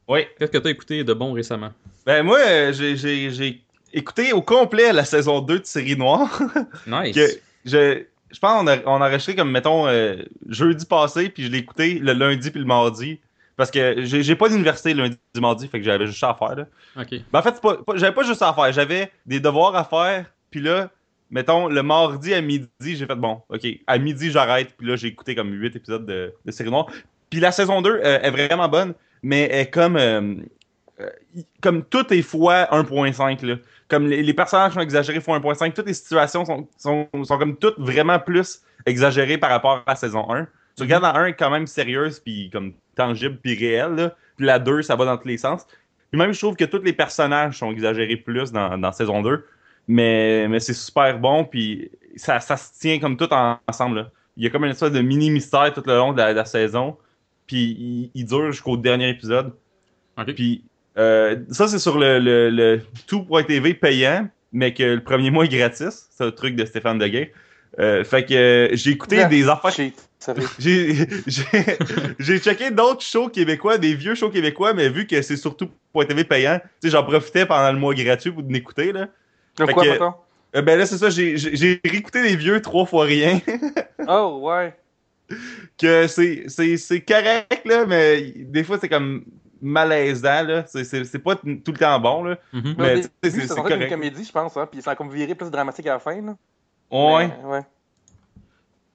Oui. 0.07 0.21
qu'est-ce 0.39 0.51
que 0.51 0.57
tu 0.57 0.67
as 0.67 0.71
écouté 0.71 1.03
de 1.03 1.13
bon 1.13 1.33
récemment? 1.33 1.71
Ben, 2.05 2.23
moi, 2.23 2.39
euh, 2.39 2.71
j'ai- 2.73 3.62
écouté 3.93 4.33
au 4.33 4.41
complet 4.41 4.91
la 4.91 5.05
saison 5.05 5.39
2 5.41 5.59
de 5.59 5.65
Série 5.65 5.95
Noire. 5.95 6.41
Nice. 6.87 7.15
que 7.15 7.27
je, 7.65 8.03
je 8.31 8.39
pense 8.39 8.59
qu'on 8.61 8.67
a, 8.67 8.77
on 8.85 9.01
a 9.01 9.07
enregistré 9.07 9.35
comme, 9.35 9.51
mettons, 9.51 9.87
euh, 9.87 10.15
jeudi 10.49 10.85
passé, 10.85 11.29
puis 11.29 11.43
je 11.43 11.49
l'ai 11.51 11.59
écouté 11.59 11.99
le 11.99 12.13
lundi 12.13 12.51
puis 12.51 12.59
le 12.59 12.65
mardi. 12.65 13.19
Parce 13.55 13.69
que 13.69 14.03
j'ai 14.03 14.23
j'ai 14.23 14.35
pas 14.35 14.49
d'université 14.49 14.93
le 14.95 15.03
lundi 15.03 15.17
et 15.35 15.39
mardi, 15.39 15.67
fait 15.67 15.77
que 15.79 15.85
j'avais 15.85 16.07
juste 16.07 16.19
ça 16.19 16.31
à 16.31 16.33
faire. 16.33 16.55
Là. 16.55 16.65
Ok. 16.99 17.13
Ben, 17.31 17.39
en 17.39 17.41
fait, 17.43 17.61
j'avais 17.95 18.13
pas 18.15 18.23
juste 18.23 18.39
ça 18.39 18.49
à 18.49 18.53
faire. 18.53 18.71
J'avais 18.73 19.11
des 19.27 19.39
devoirs 19.39 19.75
à 19.75 19.83
faire, 19.83 20.25
puis 20.49 20.59
là, 20.59 20.89
mettons, 21.29 21.67
le 21.67 21.83
mardi 21.83 22.33
à 22.33 22.41
midi, 22.41 22.67
j'ai 22.81 23.05
fait 23.05 23.15
bon, 23.15 23.41
ok, 23.49 23.61
à 23.85 23.97
midi, 23.99 24.31
j'arrête, 24.31 24.73
puis 24.75 24.87
là, 24.87 24.95
j'ai 24.95 25.07
écouté 25.09 25.35
comme 25.35 25.51
8 25.53 25.75
épisodes 25.75 26.05
de, 26.05 26.33
de 26.43 26.51
Série 26.51 26.71
Noire. 26.71 26.87
Puis 27.29 27.39
la 27.39 27.51
saison 27.51 27.81
2 27.83 27.89
euh, 28.03 28.19
est 28.21 28.31
vraiment 28.31 28.67
bonne, 28.67 28.93
mais 29.21 29.43
elle 29.51 29.59
est 29.61 29.69
comme. 29.69 29.97
euh, 29.97 30.35
comme 31.61 31.83
tout 31.83 32.13
est 32.13 32.21
fois 32.21 32.67
1.5, 32.71 33.45
là. 33.45 33.55
Comme 33.87 34.07
les, 34.07 34.23
les 34.23 34.33
personnages 34.33 34.73
sont 34.73 34.79
exagérés 34.79 35.21
fois 35.21 35.39
1.5, 35.39 35.73
toutes 35.73 35.87
les 35.87 35.93
situations 35.93 36.45
sont, 36.45 36.67
sont, 36.77 37.07
sont 37.23 37.37
comme 37.37 37.57
toutes 37.57 37.79
vraiment 37.79 38.19
plus 38.19 38.61
exagérées 38.85 39.37
par 39.37 39.49
rapport 39.49 39.83
à 39.85 39.95
saison 39.95 40.31
1. 40.31 40.47
Tu 40.75 40.83
regardes 40.83 41.03
la 41.03 41.15
1 41.15 41.25
est 41.27 41.33
quand 41.33 41.49
même 41.51 41.67
sérieuse, 41.67 42.19
puis 42.19 42.49
comme 42.51 42.73
tangible, 42.95 43.37
puis 43.41 43.55
réelle. 43.55 44.13
Puis 44.37 44.45
la 44.45 44.59
2, 44.59 44.81
ça 44.81 44.95
va 44.95 45.05
dans 45.05 45.17
tous 45.17 45.27
les 45.27 45.37
sens. 45.37 45.65
Puis 46.11 46.19
même, 46.19 46.31
je 46.33 46.39
trouve 46.39 46.55
que 46.55 46.65
tous 46.65 46.81
les 46.81 46.93
personnages 46.93 47.57
sont 47.57 47.71
exagérés 47.71 48.17
plus 48.17 48.51
dans, 48.51 48.77
dans 48.77 48.91
saison 48.91 49.21
2. 49.21 49.45
Mais, 49.87 50.47
mais 50.47 50.59
c'est 50.59 50.73
super 50.73 51.19
bon, 51.19 51.43
puis 51.43 51.91
ça, 52.15 52.39
ça 52.39 52.55
se 52.55 52.79
tient 52.79 52.99
comme 52.99 53.17
tout 53.17 53.31
en- 53.33 53.59
ensemble. 53.67 53.97
là. 53.97 54.11
Il 54.37 54.43
y 54.43 54.47
a 54.47 54.49
comme 54.49 54.63
une 54.63 54.71
espèce 54.71 54.91
de 54.91 55.01
mini-mystère 55.01 55.73
tout 55.73 55.83
le 55.85 55.95
long 55.95 56.13
de 56.13 56.17
la, 56.17 56.31
de 56.33 56.37
la 56.37 56.45
saison. 56.45 56.97
Puis 57.45 57.75
il, 57.77 58.11
il 58.15 58.25
dure 58.25 58.51
jusqu'au 58.51 58.77
dernier 58.77 59.09
épisode. 59.09 59.53
Puis 60.35 60.63
euh, 60.97 61.37
ça, 61.49 61.67
c'est 61.67 61.79
sur 61.79 61.97
le, 61.97 62.19
le, 62.19 63.73
payant, 63.73 64.27
mais 64.51 64.73
que 64.73 64.83
le 64.83 65.03
premier 65.03 65.31
mois 65.31 65.45
est 65.45 65.49
gratis. 65.49 66.07
C'est 66.11 66.23
un 66.23 66.31
truc 66.31 66.55
de 66.55 66.65
Stéphane 66.65 66.99
Deguay. 66.99 67.33
Euh, 67.79 68.03
fait 68.03 68.25
que 68.25 68.33
euh, 68.33 68.69
j'ai 68.73 68.91
écouté 68.91 69.15
Yeah. 69.17 69.27
des 69.27 69.49
affaires. 69.49 69.71
J'ai 70.57 72.39
checké 72.39 72.71
d'autres 72.71 73.01
shows 73.01 73.27
québécois, 73.27 73.77
des 73.77 73.93
vieux 73.93 74.15
shows 74.15 74.29
québécois, 74.29 74.73
mais 74.73 74.87
vu 74.87 75.05
que 75.05 75.21
c'est 75.21 75.35
surtout 75.35 75.69
pour 75.91 76.05
TV 76.07 76.23
payant, 76.23 76.59
tu 76.81 76.87
sais, 76.87 76.91
j'en 76.91 77.03
profitais 77.03 77.45
pendant 77.45 77.73
le 77.73 77.77
mois 77.77 77.93
gratuit 77.93 78.31
pour 78.31 78.43
l'écouter, 78.47 78.93
là. 78.93 79.09
Fait 79.57 79.73
quoi, 79.73 79.83
que-? 79.83 79.99
Euh, 80.55 80.61
ben 80.61 80.79
là, 80.79 80.85
c'est 80.85 80.97
ça, 80.97 81.09
j'ai 81.09 81.81
réécouté 81.83 82.23
des 82.23 82.37
vieux 82.37 82.61
trois 82.61 82.85
fois 82.85 83.03
rien, 83.03 83.41
Oh, 84.07 84.39
ouais. 84.43 84.73
que 85.77 86.07
c'est 86.07 87.01
correct, 87.05 87.61
là, 87.65 87.85
mais 87.85 88.33
des 88.37 88.63
fois, 88.63 88.77
c'est 88.79 88.87
comme 88.87 89.25
malaisant, 89.63 90.43
là. 90.43 90.63
C'est- 90.67 90.83
C'est 90.83 91.03
c'est 91.05 91.19
pas 91.19 91.35
tout 91.35 91.47
le 91.47 91.73
temps 91.73 91.99
bon, 91.99 92.23
là. 92.25 92.37
Mais 92.53 92.61
tu 92.61 93.01
sais, 93.03 93.09
début, 93.23 93.39
c'est- 93.41 93.47
c'est 93.47 93.55
une 93.57 93.63
correct. 93.63 93.89
comédie, 93.89 94.23
je 94.23 94.31
pense, 94.31 94.55
hein, 94.57 94.67
puis 94.71 94.81
ça 94.81 94.91
a 94.91 94.95
comme 94.95 95.09
viré 95.09 95.33
plus 95.33 95.49
dramatique 95.49 95.87
à 95.87 95.93
la 95.93 95.99
fin, 95.99 96.21
là. 96.21 96.35
Ouais. 96.91 97.27
Mais, 97.27 97.49
ouais. 97.49 97.61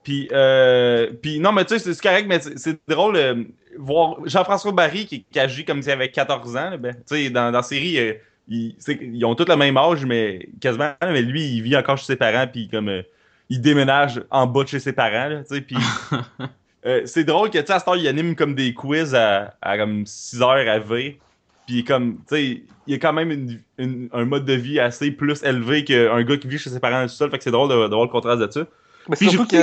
Puis, 0.05 0.29
euh, 0.33 1.11
puis 1.21 1.41
non, 1.41 1.53
mais 1.53 1.65
tu 1.65 1.79
sais, 1.79 1.93
c'est- 1.93 2.01
correct, 2.01 2.27
mais 2.29 2.39
c'est 2.41 2.79
drôle 2.89 3.17
euh, 3.17 3.43
voir 3.79 4.17
Jean-François 4.25 4.73
Barry 4.73 5.07
qui, 5.07 5.25
qui 5.25 5.39
agit 5.41 5.65
comme 5.65 5.83
s'il 5.83 5.93
avait 5.93 6.11
14 6.11 6.57
ans. 6.57 6.71
là, 6.71 6.77
ben, 6.77 6.95
tu 6.95 7.01
sais, 7.07 7.31
dans, 7.31 7.51
dans 7.51 7.59
la 7.59 7.63
série, 7.63 7.99
euh, 7.99 8.15
ils, 8.49 9.25
ont 9.25 9.35
tous 9.35 9.45
le 9.49 9.57
même 9.57 9.77
âge, 9.77 10.05
mais 10.07 10.49
quasiment, 10.61 10.93
mais 11.03 11.21
lui, 11.23 11.43
il 11.57 11.63
vit 11.63 11.77
encore 11.77 11.99
chez 11.99 12.07
ses 12.07 12.17
parents, 12.17 12.47
puis 12.47 12.69
comme 12.69 12.89
euh, 12.89 13.03
il 13.51 13.61
déménage 13.61 14.23
en 14.31 14.47
bas 14.47 14.63
de 14.63 14.69
chez 14.69 14.81
ses 14.81 14.93
parents, 14.93 15.29
là, 15.29 15.41
tu 15.43 15.55
sais, 15.57 15.61
puis 15.61 15.77
euh, 16.87 17.03
c'est 17.07 17.25
drôle 17.25 17.51
que, 17.51 17.59
tu 17.59 17.67
sais, 17.67 17.73
à 17.73 17.79
cette 17.79 17.89
heure, 17.89 17.97
il 17.97 18.07
anime 18.09 18.35
comme 18.37 18.55
des 18.55 18.73
quiz 18.75 19.15
à, 19.15 19.55
à 19.61 19.77
comme 19.79 20.07
6 20.07 20.41
heures 20.43 20.51
à 20.69 20.79
V, 20.79 21.19
puis 21.67 21.85
comme, 21.85 22.17
tu 22.19 22.23
sais, 22.29 22.45
il 22.87 22.93
y 22.93 22.95
a 22.95 22.99
quand 22.99 23.13
même 23.13 23.31
une- 23.31 23.61
une- 23.79 24.09
un 24.13 24.25
mode 24.25 24.45
de 24.45 24.55
vie 24.55 24.81
assez 24.81 25.11
plus 25.11 25.43
élevé 25.43 25.85
qu'un 25.85 26.23
gars 26.23 26.37
qui 26.37 26.49
vit 26.49 26.59
chez 26.59 26.71
ses 26.71 26.81
parents 26.81 27.03
tout 27.03 27.09
seul, 27.09 27.31
fait 27.31 27.39
que 27.39 27.45
c'est 27.45 27.51
drôle 27.51 27.69
de, 27.69 27.75
de 27.89 27.95
voir 27.95 28.03
le 28.07 28.09
contraste 28.13 28.41
de 28.41 28.51
ça. 28.51 28.61
Mais 29.09 29.17
Puis 29.17 29.29
surtout 29.31 29.49
que, 29.49 29.57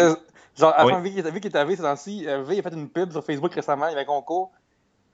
genre, 0.59 0.73
Oui. 0.83 0.91
avant, 0.93 1.01
qu'il 1.01 1.17
était- 1.17 1.31
vu 1.31 1.39
qu'il 1.39 1.49
était 1.49 1.57
à 1.57 1.65
V 1.65 1.75
ces 1.75 1.81
temps-ci, 1.83 2.25
euh, 2.27 2.43
V 2.43 2.59
a 2.59 2.61
fait 2.61 2.73
une 2.75 2.89
pub 2.89 3.11
sur 3.11 3.23
Facebook 3.23 3.53
récemment, 3.53 3.87
il 3.87 3.91
y 3.91 3.93
avait 3.93 4.01
un 4.01 4.05
concours, 4.05 4.51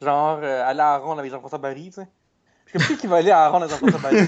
genre, 0.02 0.40
euh, 0.42 0.64
à 0.66 0.74
la 0.74 0.98
ronde 0.98 1.20
avec 1.20 1.32
Jean-François 1.32 1.60
Barry, 1.60 1.86
tu 1.90 2.02
sais. 2.02 2.08
Puis 2.72 2.80
comme, 2.80 2.96
qui 2.96 2.98
qui 3.02 3.08
va 3.08 3.18
aller 3.18 3.32
à 3.32 3.40
la 3.42 3.50
ronde 3.50 3.64
avec 3.64 3.72
Jean-François 3.80 4.00
Barry? 4.10 4.28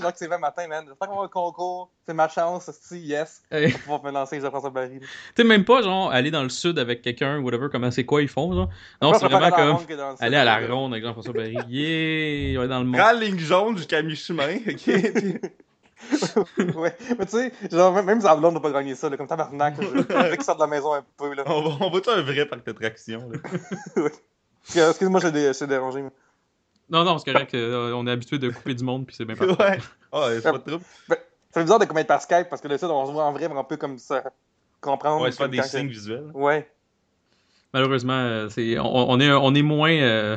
genre 0.00 0.12
que 0.12 0.18
c'est 0.18 0.26
20 0.28 0.38
matin, 0.38 0.66
man. 0.68 0.84
J'espère 0.86 1.08
qu'on 1.08 1.16
va 1.18 1.24
un 1.24 1.28
concours, 1.28 1.90
c'est 2.06 2.14
ma 2.14 2.28
chance, 2.28 2.70
si 2.80 2.98
yes, 3.00 3.42
Hey. 3.50 3.72
pour 3.72 3.80
pouvoir 3.80 4.04
me 4.04 4.10
lancer 4.12 4.36
avec 4.36 4.44
Jean-François 4.44 4.70
Barry. 4.70 5.00
Tu 5.00 5.06
sais, 5.36 5.44
même 5.44 5.64
pas, 5.64 5.82
genre, 5.82 6.10
aller 6.10 6.30
dans 6.30 6.42
le 6.42 6.48
sud 6.48 6.78
avec 6.78 7.02
quelqu'un, 7.02 7.40
whatever, 7.40 7.68
comment 7.70 7.90
c'est 7.90 8.04
quoi 8.04 8.22
ils 8.22 8.28
font, 8.28 8.52
genre? 8.52 8.68
Non, 9.00 9.12
c'est 9.14 9.20
je 9.22 9.26
vraiment 9.26 9.46
aller 9.46 9.54
à 9.54 9.66
la 9.66 9.72
comme 9.74 9.96
dans 9.96 10.14
aller 10.20 10.36
à 10.36 10.44
la 10.44 10.66
ronde 10.74 10.92
avec 10.92 11.04
Jean-François 11.04 11.32
Barry. 11.32 11.56
Yeah! 11.68 12.60
Ouais, 12.60 12.68
dans 12.68 12.78
le 12.80 12.84
monde. 12.86 12.96
Prends 13.00 13.12
la 13.12 13.18
ligne 13.20 13.38
jaune 13.38 13.76
jusqu'à 13.76 14.02
mi-chemin, 14.02 14.56
ok? 14.68 15.40
Ouais, 16.74 16.96
mais 17.16 17.26
tu 17.26 17.30
sais, 17.36 17.52
genre, 17.70 17.92
même, 18.02 18.20
Zablon 18.20 18.50
n'a 18.50 18.58
pas 18.60 18.72
gagné 18.72 18.94
ça, 18.96 19.08
là, 19.08 19.16
comme 19.16 19.28
tabarnak, 19.28 19.76
je 19.80 19.86
je 19.86 19.90
veux 19.92 20.02
qu'il 20.36 20.42
sorte 20.42 20.58
de 20.58 20.64
la 20.64 20.68
maison 20.68 20.94
un 20.94 21.04
peu, 21.16 21.32
là. 21.32 21.44
on 21.46 21.62
va, 21.62 21.76
on 21.86 21.90
va-tu 21.90 22.10
un 22.10 22.22
vrai 22.22 22.44
parc 22.46 22.66
d'attraction, 22.66 23.30
Excuse-moi, 24.74 25.20
je 25.20 25.28
je 25.28 25.58
t'ai 25.58 25.66
dérangé. 25.66 26.02
mais- 26.02 26.10
Non, 26.90 27.04
non, 27.04 27.18
c'est 27.18 27.32
correct. 27.32 27.54
euh, 27.54 27.92
on 27.94 28.06
est 28.06 28.10
habitué 28.10 28.38
de 28.38 28.50
couper 28.50 28.74
du 28.74 28.84
monde, 28.84 29.06
puis 29.06 29.16
c'est 29.16 29.24
bien 29.24 29.34
parfait. 29.36 29.52
ouais. 29.62 29.78
Ah, 30.12 30.28
c'est 30.32 30.42
pas 30.42 30.52
de 30.52 30.58
trouble. 30.58 30.84
Ça 31.08 31.16
fait 31.54 31.62
bizarre 31.62 31.78
de 31.78 31.84
comme 31.86 31.98
être 31.98 32.06
par 32.06 32.20
Skype, 32.22 32.48
parce 32.50 32.60
que 32.62 32.68
le 32.68 32.76
site, 32.78 32.88
on 32.88 33.06
se 33.06 33.12
voit 33.12 33.24
en 33.24 33.32
vrai, 33.32 33.48
mais 33.48 33.54
on 33.56 33.64
peut 33.64 33.76
comme 33.76 33.98
ça 33.98 34.22
comprendre. 34.80 35.22
Ouais, 35.22 35.30
se 35.30 35.36
faire 35.36 35.46
comme 35.46 35.52
des 35.52 35.58
quand- 35.58 35.64
signes 35.68 35.88
visuels. 35.88 36.30
Ouais. 36.34 36.68
Malheureusement, 37.72 38.12
euh, 38.18 38.48
c'est, 38.50 38.78
on, 38.78 39.10
on 39.10 39.20
est, 39.20 39.30
on 39.32 39.54
est 39.54 39.62
moins. 39.62 39.92
euh, 39.92 40.36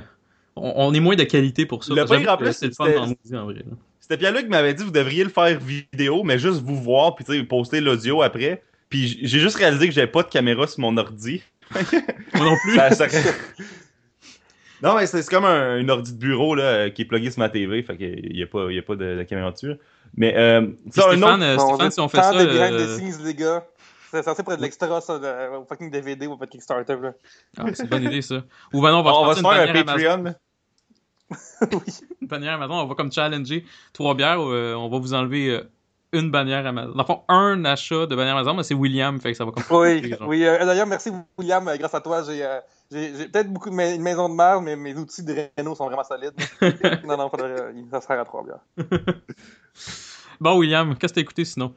on, 0.55 0.71
on 0.75 0.93
est 0.93 0.99
moins 1.01 1.15
de 1.15 1.23
qualité 1.23 1.65
pour 1.65 1.83
ça. 1.83 1.93
Le 1.93 1.97
J'avoue 2.05 2.15
pire, 2.21 2.31
en 2.31 2.37
que 2.37 2.43
plus, 2.43 2.53
c'est 2.53 2.67
le 2.67 2.73
fun 2.73 2.85
c'était- 2.85 2.99
maudit, 2.99 3.35
en 3.35 3.45
vrai. 3.45 3.55
là. 3.55 3.75
C'était 3.99 4.17
Pierre-Luc 4.17 4.43
qui 4.43 4.49
m'avait 4.49 4.73
dit 4.75 4.83
vous 4.83 4.91
devriez 4.91 5.23
le 5.23 5.31
faire 5.31 5.59
vidéo, 5.59 6.23
mais 6.23 6.37
juste 6.37 6.61
vous 6.61 6.75
voir, 6.79 7.15
puis 7.15 7.25
tu 7.25 7.33
sais, 7.33 7.43
poster 7.43 7.81
l'audio 7.81 8.21
après. 8.21 8.61
Puis 8.87 9.07
j- 9.07 9.19
j'ai 9.23 9.39
juste 9.39 9.55
réalisé 9.57 9.87
que 9.87 9.93
j'avais 9.93 10.05
pas 10.11 10.21
de 10.21 10.29
caméra 10.29 10.67
sur 10.67 10.79
mon 10.81 10.95
ordi. 10.95 11.41
Moi 11.73 12.45
non 12.45 12.55
plus. 12.63 12.75
Ça- 12.75 12.91
ça- 12.91 13.07
non, 14.85 14.95
mais 14.95 15.07
c'est 15.07 15.25
comme 15.29 15.45
un, 15.45 15.77
une 15.79 15.89
ordi 15.91 16.13
de 16.13 16.17
bureau 16.17 16.55
là, 16.55 16.63
euh, 16.63 16.89
qui 16.89 17.01
est 17.01 17.05
plugué 17.05 17.29
sur 17.31 17.39
ma 17.39 17.49
TV, 17.49 17.83
fait 17.83 17.97
qu'il 17.97 18.31
n'y 18.33 18.43
a 18.43 18.47
pas, 18.47 18.67
il 18.69 18.75
y 18.75 18.79
a 18.79 18.83
pas 18.83 18.95
de, 18.95 19.17
de 19.17 19.23
caméra 19.23 19.51
dessus. 19.51 19.73
Mais 20.15 20.35
euh, 20.37 20.67
ça, 20.91 21.09
un 21.09 21.11
Stéphane, 21.17 21.41
autre. 21.41 21.43
euh, 21.43 21.55
Bon, 21.57 21.67
Stéphane, 21.75 21.91
si 21.91 21.99
on 21.99 22.07
fait 22.07 22.21
ça. 22.21 22.31
de 22.33 22.45
behind 22.45 22.73
euh, 22.73 22.97
scenes, 22.97 23.25
les 23.25 23.33
gars. 23.35 23.65
C'est 24.11 24.23
censé 24.23 24.43
pour 24.43 24.53
être 24.53 24.59
de 24.59 24.63
l'extra, 24.63 25.01
ça, 25.01 25.19
de, 25.19 25.57
au 25.57 25.65
fucking 25.65 25.91
DVD 25.91 26.27
ou 26.27 26.37
pas 26.37 26.45
de 26.45 26.51
Kickstarter, 26.51 26.95
là. 27.01 27.13
ah, 27.57 27.65
c'est 27.73 27.83
une 27.83 27.89
bonne 27.89 28.03
idée, 28.03 28.21
ça. 28.21 28.43
Ou 28.71 28.81
ben 28.81 28.91
non, 28.91 28.99
on 28.99 29.03
va, 29.03 29.11
on 29.13 29.25
va 29.25 29.35
se 29.35 29.41
faire 29.41 29.51
une 29.51 29.77
un 29.77 29.83
bannière 29.83 30.13
Amazon. 30.13 30.23
Patreon. 30.23 30.23
là. 30.23 30.33
Une 32.21 32.27
bannière 32.27 32.53
Amazon, 32.53 32.73
on 32.75 32.85
va 32.85 32.95
comme 32.95 33.11
challenger 33.11 33.65
trois 33.93 34.13
bières. 34.13 34.39
euh, 34.39 34.75
on 34.75 34.89
va 34.89 34.99
vous 34.99 35.13
enlever 35.15 35.49
euh, 35.49 35.63
une 36.13 36.29
bannière 36.31 36.65
Amazon. 36.67 36.91
Dans 36.93 37.01
le 37.01 37.03
fond, 37.07 37.23
un 37.27 37.65
achat 37.65 38.05
de 38.05 38.15
bannière 38.15 38.37
Amazon, 38.37 38.53
mais 38.53 38.63
c'est 38.63 38.75
William, 38.75 39.19
fait 39.19 39.31
que 39.31 39.37
ça 39.37 39.43
va 39.43 39.51
comme. 39.51 39.63
Oui, 39.71 40.15
oui. 40.21 40.45
euh, 40.45 40.63
D'ailleurs, 40.65 40.85
merci 40.87 41.11
William. 41.37 41.67
euh, 41.67 41.75
grâce 41.77 41.95
à 41.95 41.99
toi, 42.01 42.23
j'ai 42.23 42.45
euh, 42.45 42.59
j'ai 42.91 43.27
peut-être 43.27 43.51
beaucoup 43.51 43.69
de 43.69 43.75
ma- 43.75 43.91
une 43.91 44.01
maison 44.01 44.29
de 44.29 44.35
merde, 44.35 44.63
mais 44.63 44.75
mes 44.75 44.95
outils 44.95 45.23
de 45.23 45.35
Renault 45.57 45.75
sont 45.75 45.85
vraiment 45.85 46.03
solides. 46.03 46.33
non, 47.05 47.17
non, 47.17 47.29
faudrait, 47.29 47.73
ça 47.91 48.01
sert 48.01 48.19
à 48.19 48.25
trois 48.25 48.43
bières. 48.43 48.87
Bon, 50.39 50.57
William, 50.57 50.95
qu'est-ce 50.97 51.13
que 51.13 51.15
t'as 51.15 51.21
écouté 51.21 51.45
sinon? 51.45 51.73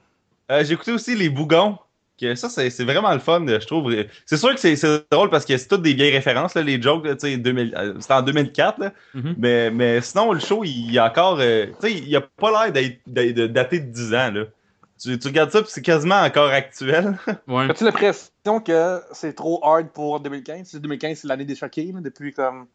Euh, 0.51 0.65
J'ai 0.65 0.75
écouté 0.75 0.93
aussi 0.93 1.15
Les 1.15 1.29
Bougons. 1.29 1.79
Que 2.21 2.35
ça, 2.35 2.49
c'est 2.49 2.69
c'est 2.71 2.83
vraiment 2.83 3.13
le 3.13 3.21
fun, 3.21 3.47
je 3.47 3.65
trouve. 3.65 3.95
C'est 4.27 4.37
sûr 4.37 4.53
que 4.53 4.59
c'est 4.59 4.75
c'est 4.75 5.05
drôle 5.09 5.31
parce 5.31 5.45
que 5.45 5.57
c'est 5.57 5.69
toutes 5.69 5.83
des 5.83 5.95
vieilles 5.95 6.13
références, 6.13 6.55
là, 6.57 6.63
les 6.63 6.83
jokes. 6.83 7.07
là, 7.07 7.15
tu 7.15 7.29
sais, 7.29 7.37
2000 7.37 7.73
euh, 7.77 7.95
C'était 8.01 8.15
en 8.15 8.23
2004. 8.23 8.81
Là. 8.81 8.93
Mhm. 9.15 9.35
Mais, 9.39 9.71
mais 9.71 10.01
sinon, 10.01 10.33
le 10.33 10.41
show, 10.41 10.65
il 10.65 10.91
y 10.91 10.99
a 10.99 11.07
encore. 11.07 11.39
euh, 11.39 11.67
tu 11.81 11.87
sais, 11.89 11.93
il 11.95 12.17
a 12.17 12.21
pas 12.21 12.51
l'air 12.67 12.73
d'être 12.73 12.99
dater 13.53 13.79
de 13.79 13.93
10 13.93 14.15
ans. 14.15 14.33
Là. 14.33 14.45
Tu, 15.01 15.19
tu 15.19 15.29
regardes 15.29 15.51
ça, 15.51 15.63
puis 15.63 15.71
c'est 15.73 15.83
quasiment 15.83 16.21
encore 16.23 16.51
actuel. 16.51 17.17
Ouais. 17.47 17.71
As-tu 17.71 17.85
l'impression 17.85 18.61
que 18.65 19.01
c'est 19.13 19.35
trop 19.35 19.61
hard 19.65 19.89
pour 19.91 20.19
2015? 20.21 20.67
C'est 20.71 20.81
2015, 20.81 21.19
c'est 21.21 21.29
l'année 21.29 21.45
des 21.45 21.55
choqués, 21.55 21.93
là, 21.93 22.01
depuis 22.01 22.33
comme. 22.33 22.67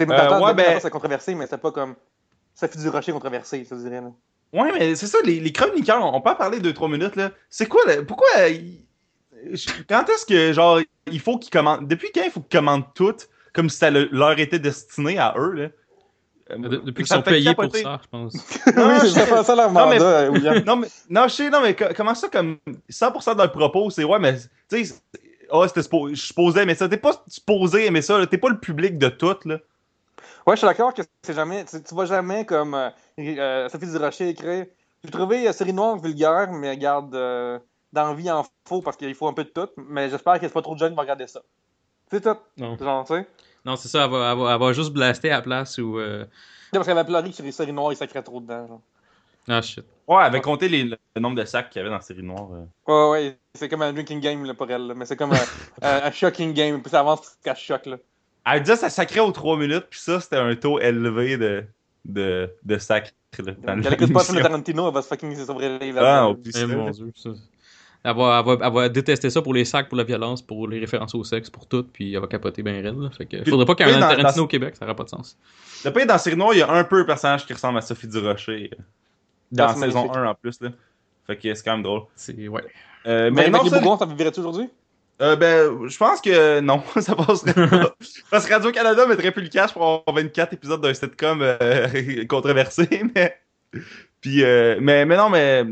C'est 0.00 0.08
Euh, 0.10 0.40
ouais, 0.40 0.54
ben- 0.54 0.80
controversé, 0.90 1.34
mais 1.34 1.46
c'est 1.48 1.58
pas 1.58 1.72
comme. 1.72 1.94
Ça 2.54 2.68
fait 2.68 2.78
du 2.78 2.88
rocher 2.88 3.12
controversé, 3.12 3.64
je 3.64 3.68
te 3.68 3.74
dirais. 3.80 4.00
Là. 4.00 4.12
Ouais, 4.52 4.70
mais 4.72 4.94
c'est 4.94 5.06
ça, 5.06 5.18
les, 5.24 5.40
les 5.40 5.52
chroniqueurs, 5.52 6.02
on 6.14 6.20
peut 6.20 6.30
en 6.30 6.34
parler 6.36 6.58
2-3 6.60 6.90
minutes. 6.90 7.16
là. 7.16 7.32
C'est 7.50 7.66
quoi, 7.66 7.84
là, 7.86 8.02
pourquoi. 8.02 8.26
euh, 8.38 9.56
quand 9.88 10.04
est-ce 10.08 10.24
que, 10.26 10.52
genre, 10.52 10.80
il 11.10 11.20
faut 11.20 11.38
qu'ils 11.38 11.50
commandent. 11.50 11.86
Depuis 11.86 12.08
quand 12.14 12.22
il 12.24 12.30
faut 12.30 12.40
qu'ils 12.40 12.58
commandent 12.58 12.92
tout, 12.94 13.14
comme 13.52 13.68
si 13.68 13.76
ça 13.78 13.90
le- 13.90 14.08
leur 14.12 14.38
était 14.38 14.58
destiné 14.58 15.18
à 15.18 15.34
eux, 15.36 15.52
là? 15.52 15.68
Euh, 16.50 16.56
De- 16.56 16.76
depuis 16.78 17.04
qu'ils 17.04 17.08
sont 17.14 17.22
payés 17.22 17.54
pour 17.54 17.74
ça, 17.76 18.00
je 18.02 18.08
pense. 18.08 18.32
Non, 18.76 18.88
oui, 18.88 18.94
je- 19.02 19.06
c'est 19.08 19.28
pas 19.28 19.44
ça 19.44 19.54
leur 19.54 19.70
Non, 19.70 19.86
mais- 19.88 19.98
mandat, 19.98 20.04
euh, 20.20 20.28
William. 20.30 20.64
non, 20.64 20.76
mais, 20.76 20.88
non, 21.10 21.28
je 21.28 21.34
sais, 21.34 21.50
non, 21.50 21.60
mais 21.60 21.74
co- 21.76 21.92
comment 21.96 22.14
ça, 22.14 22.28
comme 22.28 22.58
100% 22.88 23.34
de 23.34 23.38
leur 23.38 23.52
propos, 23.52 23.90
c'est 23.90 24.04
ouais, 24.04 24.18
mais, 24.18 24.38
tu 24.70 24.84
sais, 24.84 24.94
ah, 25.52 25.64
c'était 25.68 25.82
je 25.82 26.14
supposais, 26.14 26.64
mais 26.64 26.74
ça, 26.74 26.88
t'es 26.88 26.96
pas 26.96 27.22
supposé 27.26 27.86
aimer 27.86 28.00
ça, 28.02 28.26
t'es 28.26 28.38
pas 28.38 28.48
le 28.48 28.58
public 28.58 28.96
de 28.98 29.08
tout, 29.08 29.36
là. 29.44 29.58
Ouais, 30.46 30.54
je 30.56 30.58
suis 30.60 30.66
d'accord 30.66 30.94
que 30.94 31.02
c'est 31.22 31.34
jamais. 31.34 31.64
Tu, 31.66 31.82
tu 31.82 31.94
vas 31.94 32.06
jamais 32.06 32.46
comme 32.46 32.74
euh, 32.74 32.88
euh, 33.18 33.68
Sophie 33.68 33.86
Durocher 33.86 34.30
écrire. 34.30 34.64
J'ai 35.04 35.10
trouvé 35.10 35.46
euh, 35.46 35.52
série 35.52 35.74
noire 35.74 35.98
vulgaire, 35.98 36.50
mais 36.52 36.70
regarde, 36.70 37.14
euh, 37.14 37.58
d'envie 37.92 38.30
en 38.30 38.46
faux 38.66 38.80
parce 38.80 38.96
qu'il 38.96 39.14
faut 39.14 39.28
un 39.28 39.34
peu 39.34 39.44
de 39.44 39.50
tout. 39.50 39.68
Mais 39.76 40.08
j'espère 40.08 40.34
qu'il 40.34 40.42
n'y 40.44 40.50
a 40.50 40.54
pas 40.54 40.62
trop 40.62 40.74
de 40.74 40.78
jeunes 40.78 40.90
qui 40.92 40.96
vont 40.96 41.02
regarder 41.02 41.26
ça. 41.26 41.40
C'est 42.10 42.22
tout. 42.22 42.36
Non. 42.56 42.78
Genre, 42.78 43.04
tu 43.04 43.12
sais. 43.14 43.26
Non, 43.64 43.76
c'est 43.76 43.88
ça, 43.88 44.04
elle 44.04 44.10
va, 44.10 44.32
elle 44.32 44.38
va- 44.38 44.54
elle 44.54 44.60
va 44.60 44.72
juste 44.72 44.92
blaster 44.92 45.30
à 45.30 45.36
la 45.36 45.42
place 45.42 45.78
ou. 45.78 45.98
euh, 45.98 46.24
Parce 46.72 46.86
qu'elle 46.86 46.96
avait 46.98 47.06
pleuré 47.08 47.32
sur 47.32 47.44
les 47.44 47.52
séries 47.52 47.72
noires, 47.72 47.92
il 47.92 47.96
sacrait 47.96 48.22
trop 48.22 48.40
dedans. 48.40 48.66
Genre. 48.66 48.80
Ah 49.48 49.62
shit. 49.62 49.84
Ouais, 50.06 50.22
avec 50.22 50.42
compté 50.42 50.68
les- 50.68 50.84
le 50.84 51.20
nombre 51.20 51.36
de 51.36 51.44
sacs 51.44 51.70
qu'il 51.70 51.78
y 51.78 51.80
avait 51.80 51.90
dans 51.90 51.96
la 51.96 52.02
série 52.02 52.22
noire. 52.22 52.48
euh. 52.52 53.10
Ouais, 53.10 53.10
ouais, 53.28 53.38
c'est 53.54 53.68
comme 53.68 53.82
un 53.82 53.92
drinking 53.92 54.20
game 54.20 54.44
là, 54.44 54.54
pour 54.54 54.70
elle, 54.70 54.86
là, 54.86 54.94
mais 54.94 55.04
c'est 55.06 55.16
comme 55.16 55.32
un, 55.32 55.36
un, 55.82 56.02
un 56.04 56.10
shocking 56.10 56.52
game, 56.54 56.80
puis 56.82 56.90
ça 56.90 57.00
avance 57.00 57.20
jusqu'à 57.22 57.54
choc. 57.54 57.86
Là. 57.86 57.96
Elle 58.50 58.62
disait 58.62 58.76
ça 58.76 58.88
sacrait 58.90 59.20
aux 59.20 59.32
3 59.32 59.56
minutes, 59.58 59.86
puis 59.90 60.00
ça, 60.00 60.20
c'était 60.20 60.36
un 60.36 60.54
taux 60.56 60.78
élevé 60.80 61.36
de, 61.36 61.64
de, 62.04 62.50
de. 62.64 62.74
Là, 62.74 63.52
dans 63.62 63.82
Elle 63.82 63.92
écoute 63.92 64.12
pas 64.12 64.22
le 64.32 64.40
Tarantino, 64.42 64.88
elle 64.88 64.94
va 64.94 65.02
se 65.02 65.08
fucking 65.08 65.30
les 65.36 65.90
Ah, 65.98 66.02
là. 66.02 66.28
on 66.28 66.34
plus 66.34 66.66
mon 66.66 66.90
dieu, 66.90 67.12
ça. 67.14 67.30
Elle 68.04 68.14
va, 68.16 68.38
elle, 68.46 68.58
va, 68.58 68.66
elle 68.66 68.72
va 68.72 68.88
détester 68.88 69.28
ça 69.28 69.42
pour 69.42 69.52
les 69.52 69.64
sacs, 69.64 69.88
pour 69.88 69.98
la 69.98 70.04
violence, 70.04 70.40
pour 70.40 70.68
les 70.68 70.78
références 70.78 71.14
au 71.14 71.24
sexe, 71.24 71.50
pour 71.50 71.66
tout, 71.66 71.82
puis 71.92 72.14
elle 72.14 72.20
va 72.20 72.26
capoter 72.28 72.62
bien 72.62 72.74
raide. 72.74 72.98
Là. 72.98 73.10
Fait 73.10 73.26
que, 73.26 73.38
Puis- 73.38 73.50
faudrait 73.50 73.66
pas 73.66 73.74
qu'il 73.74 73.86
y 73.86 73.90
ait 73.90 73.94
un 73.94 73.98
dans- 74.00 74.08
Tarantino 74.08 74.32
dans- 74.36 74.42
au 74.44 74.46
Québec, 74.46 74.76
ça 74.78 74.84
n'aurait 74.84 74.96
pas 74.96 75.04
de 75.04 75.08
sens. 75.08 75.36
Le 75.84 75.90
pays 75.92 76.06
dans 76.06 76.16
série 76.18 76.36
noire, 76.36 76.54
il 76.54 76.58
y 76.58 76.62
a 76.62 76.70
un 76.70 76.84
peu 76.84 77.00
un 77.00 77.04
personnage 77.04 77.44
qui 77.46 77.52
ressemble 77.52 77.78
à 77.78 77.80
Sophie 77.82 78.06
Durocher. 78.08 78.70
euh, 78.72 78.82
Dans 79.50 79.66
la 79.66 79.74
saison 79.74 80.00
magnifique. 80.06 80.16
1 80.16 80.26
en 80.26 80.34
plus. 80.34 80.60
Là. 80.60 80.68
Fait 81.26 81.36
que 81.36 81.54
c'est 81.54 81.64
quand 81.64 81.72
même 81.72 81.82
drôle. 81.82 82.02
C'est. 82.14 82.48
Ouais. 82.48 82.62
Euh, 83.06 83.30
Mais 83.32 83.44
mais 83.44 83.50
non, 83.50 83.64
ça, 83.66 83.78
bougons, 83.80 83.98
ça 83.98 84.06
virait-tu 84.06 84.40
aujourd'hui? 84.40 84.68
euh, 85.20 85.34
ben, 85.36 85.88
je 85.88 85.96
pense 85.98 86.20
que 86.20 86.60
non, 86.60 86.82
ça 87.00 87.16
passerait 87.16 87.54
pas. 87.68 87.94
Parce 88.30 88.46
que 88.46 88.52
Radio-Canada 88.54 89.06
mettrait 89.06 89.32
plus 89.32 89.42
le 89.42 89.48
cash 89.48 89.72
pour 89.72 89.82
avoir 89.82 90.02
24 90.14 90.52
épisodes 90.52 90.80
d'un 90.80 90.94
sitcom 90.94 91.40
euh, 91.42 92.24
controversé, 92.28 92.88
mais. 93.14 93.36
Puis, 94.20 94.44
euh, 94.44 94.78
mais, 94.80 95.04
mais 95.04 95.16
non, 95.16 95.28
mais. 95.30 95.64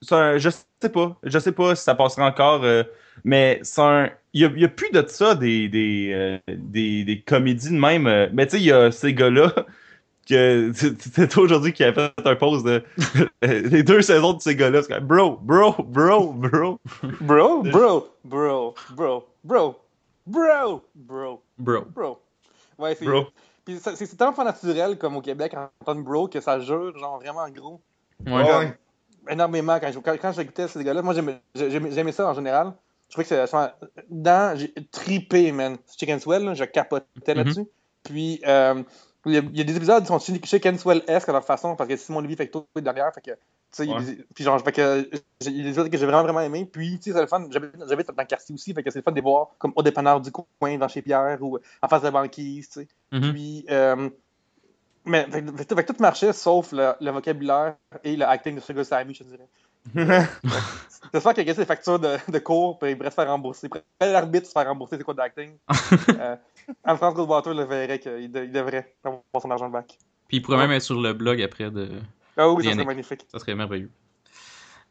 c'est 0.00 0.14
un- 0.14 0.38
je 0.38 0.48
sais 0.82 0.88
pas. 0.92 1.16
Je 1.22 1.38
sais 1.38 1.52
pas 1.52 1.74
si 1.74 1.82
ça 1.84 1.94
passera 1.94 2.26
encore. 2.26 2.64
euh, 2.64 2.82
mais 3.24 3.60
c'est 3.62 3.80
un. 3.80 4.10
Il 4.34 4.40
y 4.42 4.44
a, 4.44 4.48
il 4.54 4.60
y 4.62 4.64
a 4.64 4.68
plus 4.68 4.90
de 4.90 5.04
ça, 5.06 5.34
des, 5.34 5.68
des, 5.68 6.10
euh, 6.14 6.38
des, 6.48 7.04
des 7.04 7.20
comédies 7.20 7.70
de 7.70 7.78
même. 7.78 8.06
euh, 8.06 8.28
mais 8.32 8.46
tu 8.46 8.52
sais, 8.52 8.62
il 8.62 8.66
y 8.66 8.72
a 8.72 8.90
ces 8.90 9.12
gars-là. 9.14 9.52
que 10.28 10.70
C'était 10.74 11.36
aujourd'hui 11.38 11.72
qui 11.72 11.82
a 11.84 11.92
fait 11.92 12.12
un 12.24 12.36
post 12.36 12.64
de 12.64 12.82
les 13.42 13.82
deux 13.82 14.02
saisons 14.02 14.32
de 14.34 14.40
ces 14.40 14.54
gars-là. 14.56 14.82
c'est 14.82 14.92
comme, 14.94 15.04
Bro, 15.06 15.38
bro, 15.42 15.74
bro, 15.82 16.32
bro. 16.32 16.78
Bro, 17.20 17.62
bro, 17.64 18.08
bro, 18.24 18.74
bro, 18.94 19.26
bro, 19.44 19.76
bro, 20.26 20.82
bro, 20.94 21.42
Bro. 21.58 21.84
bro. 21.94 22.18
Ouais, 22.78 22.94
c'est. 22.94 23.04
Bro. 23.04 23.26
Puis 23.64 23.78
ça- 23.78 23.94
c'est 23.94 24.06
c'est 24.06 24.16
tellement 24.16 24.32
pas 24.32 24.44
naturel 24.44 24.96
comme 24.98 25.16
au 25.16 25.20
Québec 25.20 25.54
en 25.54 25.68
tant 25.84 25.94
que 25.94 26.00
bro 26.02 26.26
que 26.28 26.40
ça 26.40 26.58
jure, 26.60 26.96
genre 26.98 27.18
vraiment 27.20 27.48
gros. 27.50 27.80
Ouais. 28.26 28.32
Ouais. 28.42 28.78
Énormément 29.28 29.78
quand 29.80 29.92
je- 29.92 29.98
quand, 30.00 30.16
quand 30.20 30.32
j'écoutais 30.32 30.68
ces 30.68 30.82
gars-là. 30.82 31.02
Moi 31.02 31.14
j'aimais 31.14 32.12
ça 32.12 32.28
en 32.28 32.34
général. 32.34 32.72
Je 33.08 33.14
trouvais 33.14 33.24
que 33.28 33.46
c'est. 33.46 34.04
Dans, 34.08 34.58
j'ai 34.58 34.72
tripé, 34.90 35.52
man. 35.52 35.76
Chicken 35.98 36.18
Swell, 36.18 36.44
là, 36.44 36.54
je 36.54 36.64
capotais 36.64 37.04
Mhm. 37.28 37.34
là-dessus. 37.36 37.66
Puis, 38.02 38.40
euh, 38.46 38.82
il 39.26 39.34
y, 39.34 39.36
a, 39.36 39.40
il 39.40 39.58
y 39.58 39.60
a 39.60 39.64
des 39.64 39.76
épisodes 39.76 40.02
qui 40.02 40.08
sont 40.08 40.18
Chicken 40.18 40.78
Swell-esque 40.78 41.28
à 41.28 41.32
leur 41.32 41.44
façon, 41.44 41.76
parce 41.76 41.88
que 41.88 41.96
Simon 41.96 42.20
Levy 42.22 42.36
fait 42.36 42.48
tout 42.48 42.64
derrière. 42.74 43.12
Fait 43.14 43.20
que, 43.20 43.30
tu 43.30 43.36
sais, 43.70 43.86
puis 44.34 44.42
genre, 44.44 44.58
fait 44.60 44.72
que, 44.72 45.08
il 45.42 45.56
y 45.56 45.60
a 45.60 45.62
des 45.62 45.68
épisodes 45.68 45.90
que 45.90 45.96
j'ai 45.98 46.06
vraiment, 46.06 46.22
vraiment 46.22 46.40
aimé. 46.40 46.64
Puis, 46.72 46.98
tu 46.98 47.10
sais, 47.10 47.12
c'est 47.12 47.20
le 47.20 47.26
fun. 47.28 47.46
J'habite 47.50 48.08
dans 48.08 48.14
le 48.18 48.24
quartier 48.26 48.54
aussi, 48.54 48.72
fait 48.74 48.82
que 48.82 48.90
c'est 48.90 48.98
le 49.00 49.02
fun 49.02 49.12
de 49.12 49.16
les 49.16 49.22
voir 49.22 49.50
comme 49.58 49.72
au 49.76 49.82
dépanneur 49.82 50.20
du 50.20 50.32
coin, 50.32 50.76
dans 50.78 50.88
chez 50.88 51.02
Pierre, 51.02 51.36
ou 51.42 51.58
en 51.82 51.88
face 51.88 52.00
de 52.00 52.06
la 52.06 52.10
banquise, 52.12 52.68
tu 52.70 52.80
sais. 52.80 52.88
Mhm. 53.12 53.32
Puis, 53.32 53.66
euh, 53.70 54.08
mais 55.04 55.24
fait, 55.30 55.42
fait- 55.56 55.74
fait 55.74 55.84
que 55.84 55.92
tout 55.92 56.00
marchait 56.02 56.32
sauf 56.32 56.72
le, 56.72 56.92
le 57.00 57.10
vocabulaire 57.10 57.76
et 58.04 58.16
le 58.16 58.24
acting 58.26 58.54
de 58.56 58.60
Sugar 58.60 58.84
Sammy, 58.84 59.14
je 59.14 59.24
dirais. 59.24 59.48
J'espère 61.12 61.34
qu'il 61.34 61.46
y 61.46 61.50
a 61.50 61.54
ses 61.54 61.66
factures 61.66 61.98
de, 61.98 62.16
de 62.30 62.38
cours, 62.38 62.78
puis 62.78 62.90
il 62.92 62.96
pourrait 62.96 63.10
se 63.10 63.14
faire 63.16 63.26
rembourser. 63.28 63.68
L'arbitre 64.00 64.46
se 64.46 64.52
faire 64.52 64.66
rembourser 64.66 64.96
ses 64.96 65.02
cours 65.02 65.14
d'acting. 65.14 65.56
euh, 66.08 66.36
Anne-France 66.84 67.14
Goldwater 67.14 67.52
le 67.54 67.64
verrait 67.64 67.98
qu'il 67.98 68.30
de- 68.30 68.44
il 68.44 68.52
devrait 68.52 68.94
avoir 69.04 69.22
son 69.40 69.50
argent 69.50 69.66
de 69.68 69.72
bac. 69.72 69.98
Puis 70.28 70.36
il 70.38 70.40
pourrait 70.42 70.58
même 70.58 70.70
être 70.72 70.82
sur 70.82 71.00
le 71.00 71.12
blog 71.12 71.42
après 71.42 71.70
de. 71.70 71.90
Ah 72.36 72.48
oui, 72.48 72.64
ça 72.64 72.72
serait 72.72 72.84
magnifique. 72.84 73.26
Ça 73.30 73.38
serait 73.38 73.54
merveilleux. 73.54 73.90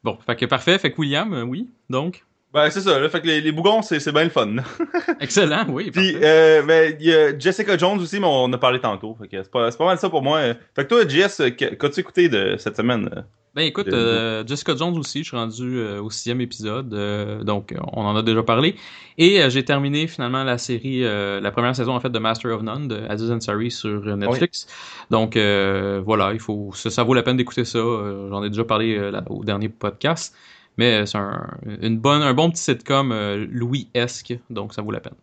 Bon, 0.04 0.18
fait 0.26 0.36
que 0.36 0.46
parfait. 0.46 0.78
Fait 0.78 0.92
que 0.92 1.00
William, 1.00 1.34
euh, 1.34 1.44
oui, 1.44 1.70
donc? 1.90 2.26
Ben, 2.54 2.70
c'est 2.70 2.82
ça, 2.82 3.00
là. 3.00 3.08
Fait 3.10 3.22
que 3.22 3.28
les, 3.28 3.40
les 3.40 3.52
bougons, 3.54 3.82
c'est 3.82 4.00
c'est 4.02 4.12
bien 4.12 4.26
le 4.26 4.30
fun. 4.30 4.56
Excellent, 5.22 5.66
oui. 5.70 5.90
Puis, 5.92 6.16
euh, 6.22 6.62
ben, 6.64 6.96
il 7.00 7.06
y 7.08 7.14
a 7.14 7.38
Jessica 7.38 7.78
Jones 7.78 8.00
aussi, 8.00 8.20
mais 8.20 8.26
on 8.28 8.44
en 8.44 8.54
a 8.54 8.58
parlé 8.58 8.80
tantôt. 8.80 9.16
Fait 9.20 9.28
que 9.30 9.42
c'est 9.42 9.52
pas, 9.52 9.72
c'est 9.72 9.78
pas 9.78 9.86
mal 9.86 9.98
ça 9.98 10.10
pour 10.10 10.22
moi. 10.22 10.42
Fait 10.76 10.84
que 10.84 10.90
toi, 10.90 11.08
Jess, 11.08 11.42
qu'as-tu 11.58 12.00
écouté 12.02 12.28
de 12.30 12.56
cette 12.58 12.76
semaine? 12.76 13.10
Ben 13.54 13.64
écoute, 13.64 13.88
de- 13.88 13.94
euh, 13.94 14.46
Jessica 14.48 14.74
Jones 14.78 14.98
aussi, 14.98 15.20
je 15.24 15.28
suis 15.30 15.36
rendu 15.38 15.78
euh, 15.78 16.02
au 16.02 16.10
sixième 16.10 16.40
épisode, 16.40 16.94
euh, 16.94 17.44
donc 17.44 17.76
on 17.92 18.02
en 18.06 18.16
a 18.16 18.22
déjà 18.22 18.44
parlé. 18.44 18.76
Et 19.18 19.42
euh, 19.42 19.50
j'ai 19.50 19.66
terminé 19.66 20.08
finalement 20.08 20.46
la 20.46 20.58
série, 20.58 21.04
euh, 21.04 21.42
la 21.42 21.52
première 21.52 21.76
saison 21.76 21.94
en 21.94 22.00
fait 22.00 22.10
de 22.10 22.18
Master 22.20 22.52
of 22.56 22.62
None 22.62 22.88
de 22.88 23.02
Aziz 23.10 23.30
Ansari 23.30 23.70
sur 23.70 24.06
Netflix. 24.16 24.68
Donc 25.10 25.36
euh, 25.36 26.02
voilà, 26.06 26.32
il 26.32 26.40
faut, 26.40 26.72
ça, 26.74 26.90
ça 26.90 27.04
vaut 27.04 27.14
la 27.14 27.24
peine 27.24 27.36
d'écouter 27.36 27.66
ça. 27.66 27.80
J'en 27.80 28.42
ai 28.42 28.50
déjà 28.50 28.64
parlé 28.64 28.98
là, 29.12 29.22
au 29.30 29.44
dernier 29.44 29.68
podcast, 29.68 30.34
mais 30.82 31.02
euh, 31.02 31.06
c'est 31.06 31.20
un, 31.20 31.48
une 31.84 32.00
bonne, 32.00 32.24
un 32.24 32.34
bon 32.34 32.50
petit 32.50 32.64
sitcom 32.64 33.12
euh, 33.12 33.46
Louis-esque, 33.52 34.34
donc 34.50 34.74
ça 34.74 34.82
vaut 34.82 34.90
la 34.90 35.00
peine. 35.00 35.14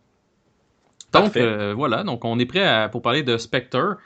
Donc 1.11 1.35
euh, 1.35 1.73
voilà, 1.75 2.05
donc 2.05 2.23
on 2.23 2.39
est 2.39 2.45
prêt 2.45 2.65
à- 2.65 2.87
pour 2.87 3.01
parler 3.01 3.23
de 3.23 3.37
Spectre. 3.37 3.97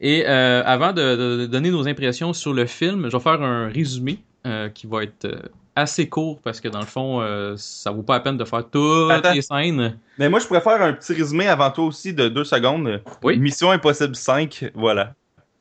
Et 0.00 0.24
euh, 0.26 0.62
avant 0.64 0.94
de, 0.94 1.44
donner 1.44 1.70
nos 1.70 1.86
impressions 1.86 2.32
sur 2.32 2.54
le 2.54 2.64
film, 2.64 3.10
je 3.10 3.16
vais 3.18 3.22
faire 3.22 3.42
un 3.42 3.68
résumé 3.68 4.18
euh, 4.46 4.70
qui 4.70 4.86
va 4.86 5.02
être 5.02 5.26
euh, 5.26 5.42
assez 5.76 6.08
court 6.08 6.40
parce 6.42 6.58
que 6.58 6.68
dans 6.68 6.80
le 6.80 6.86
fond, 6.86 7.22
ça 7.58 7.90
vaut 7.90 8.02
pas 8.02 8.14
la 8.14 8.20
peine 8.20 8.38
de 8.38 8.44
faire 8.46 8.64
toutes 8.70 9.10
Attends. 9.10 9.34
les 9.34 9.42
scènes. 9.42 9.98
Mais 10.18 10.30
moi, 10.30 10.38
je 10.40 10.46
pourrais 10.46 10.62
faire 10.62 10.80
un 10.80 10.94
petit 10.94 11.12
résumé 11.12 11.48
avant 11.48 11.70
toi 11.70 11.84
aussi 11.84 12.14
de 12.14 12.28
deux 12.28 12.44
secondes. 12.44 13.02
Oui. 13.22 13.38
Mission 13.38 13.70
Impossible 13.72 14.16
5, 14.16 14.70
voilà. 14.74 15.12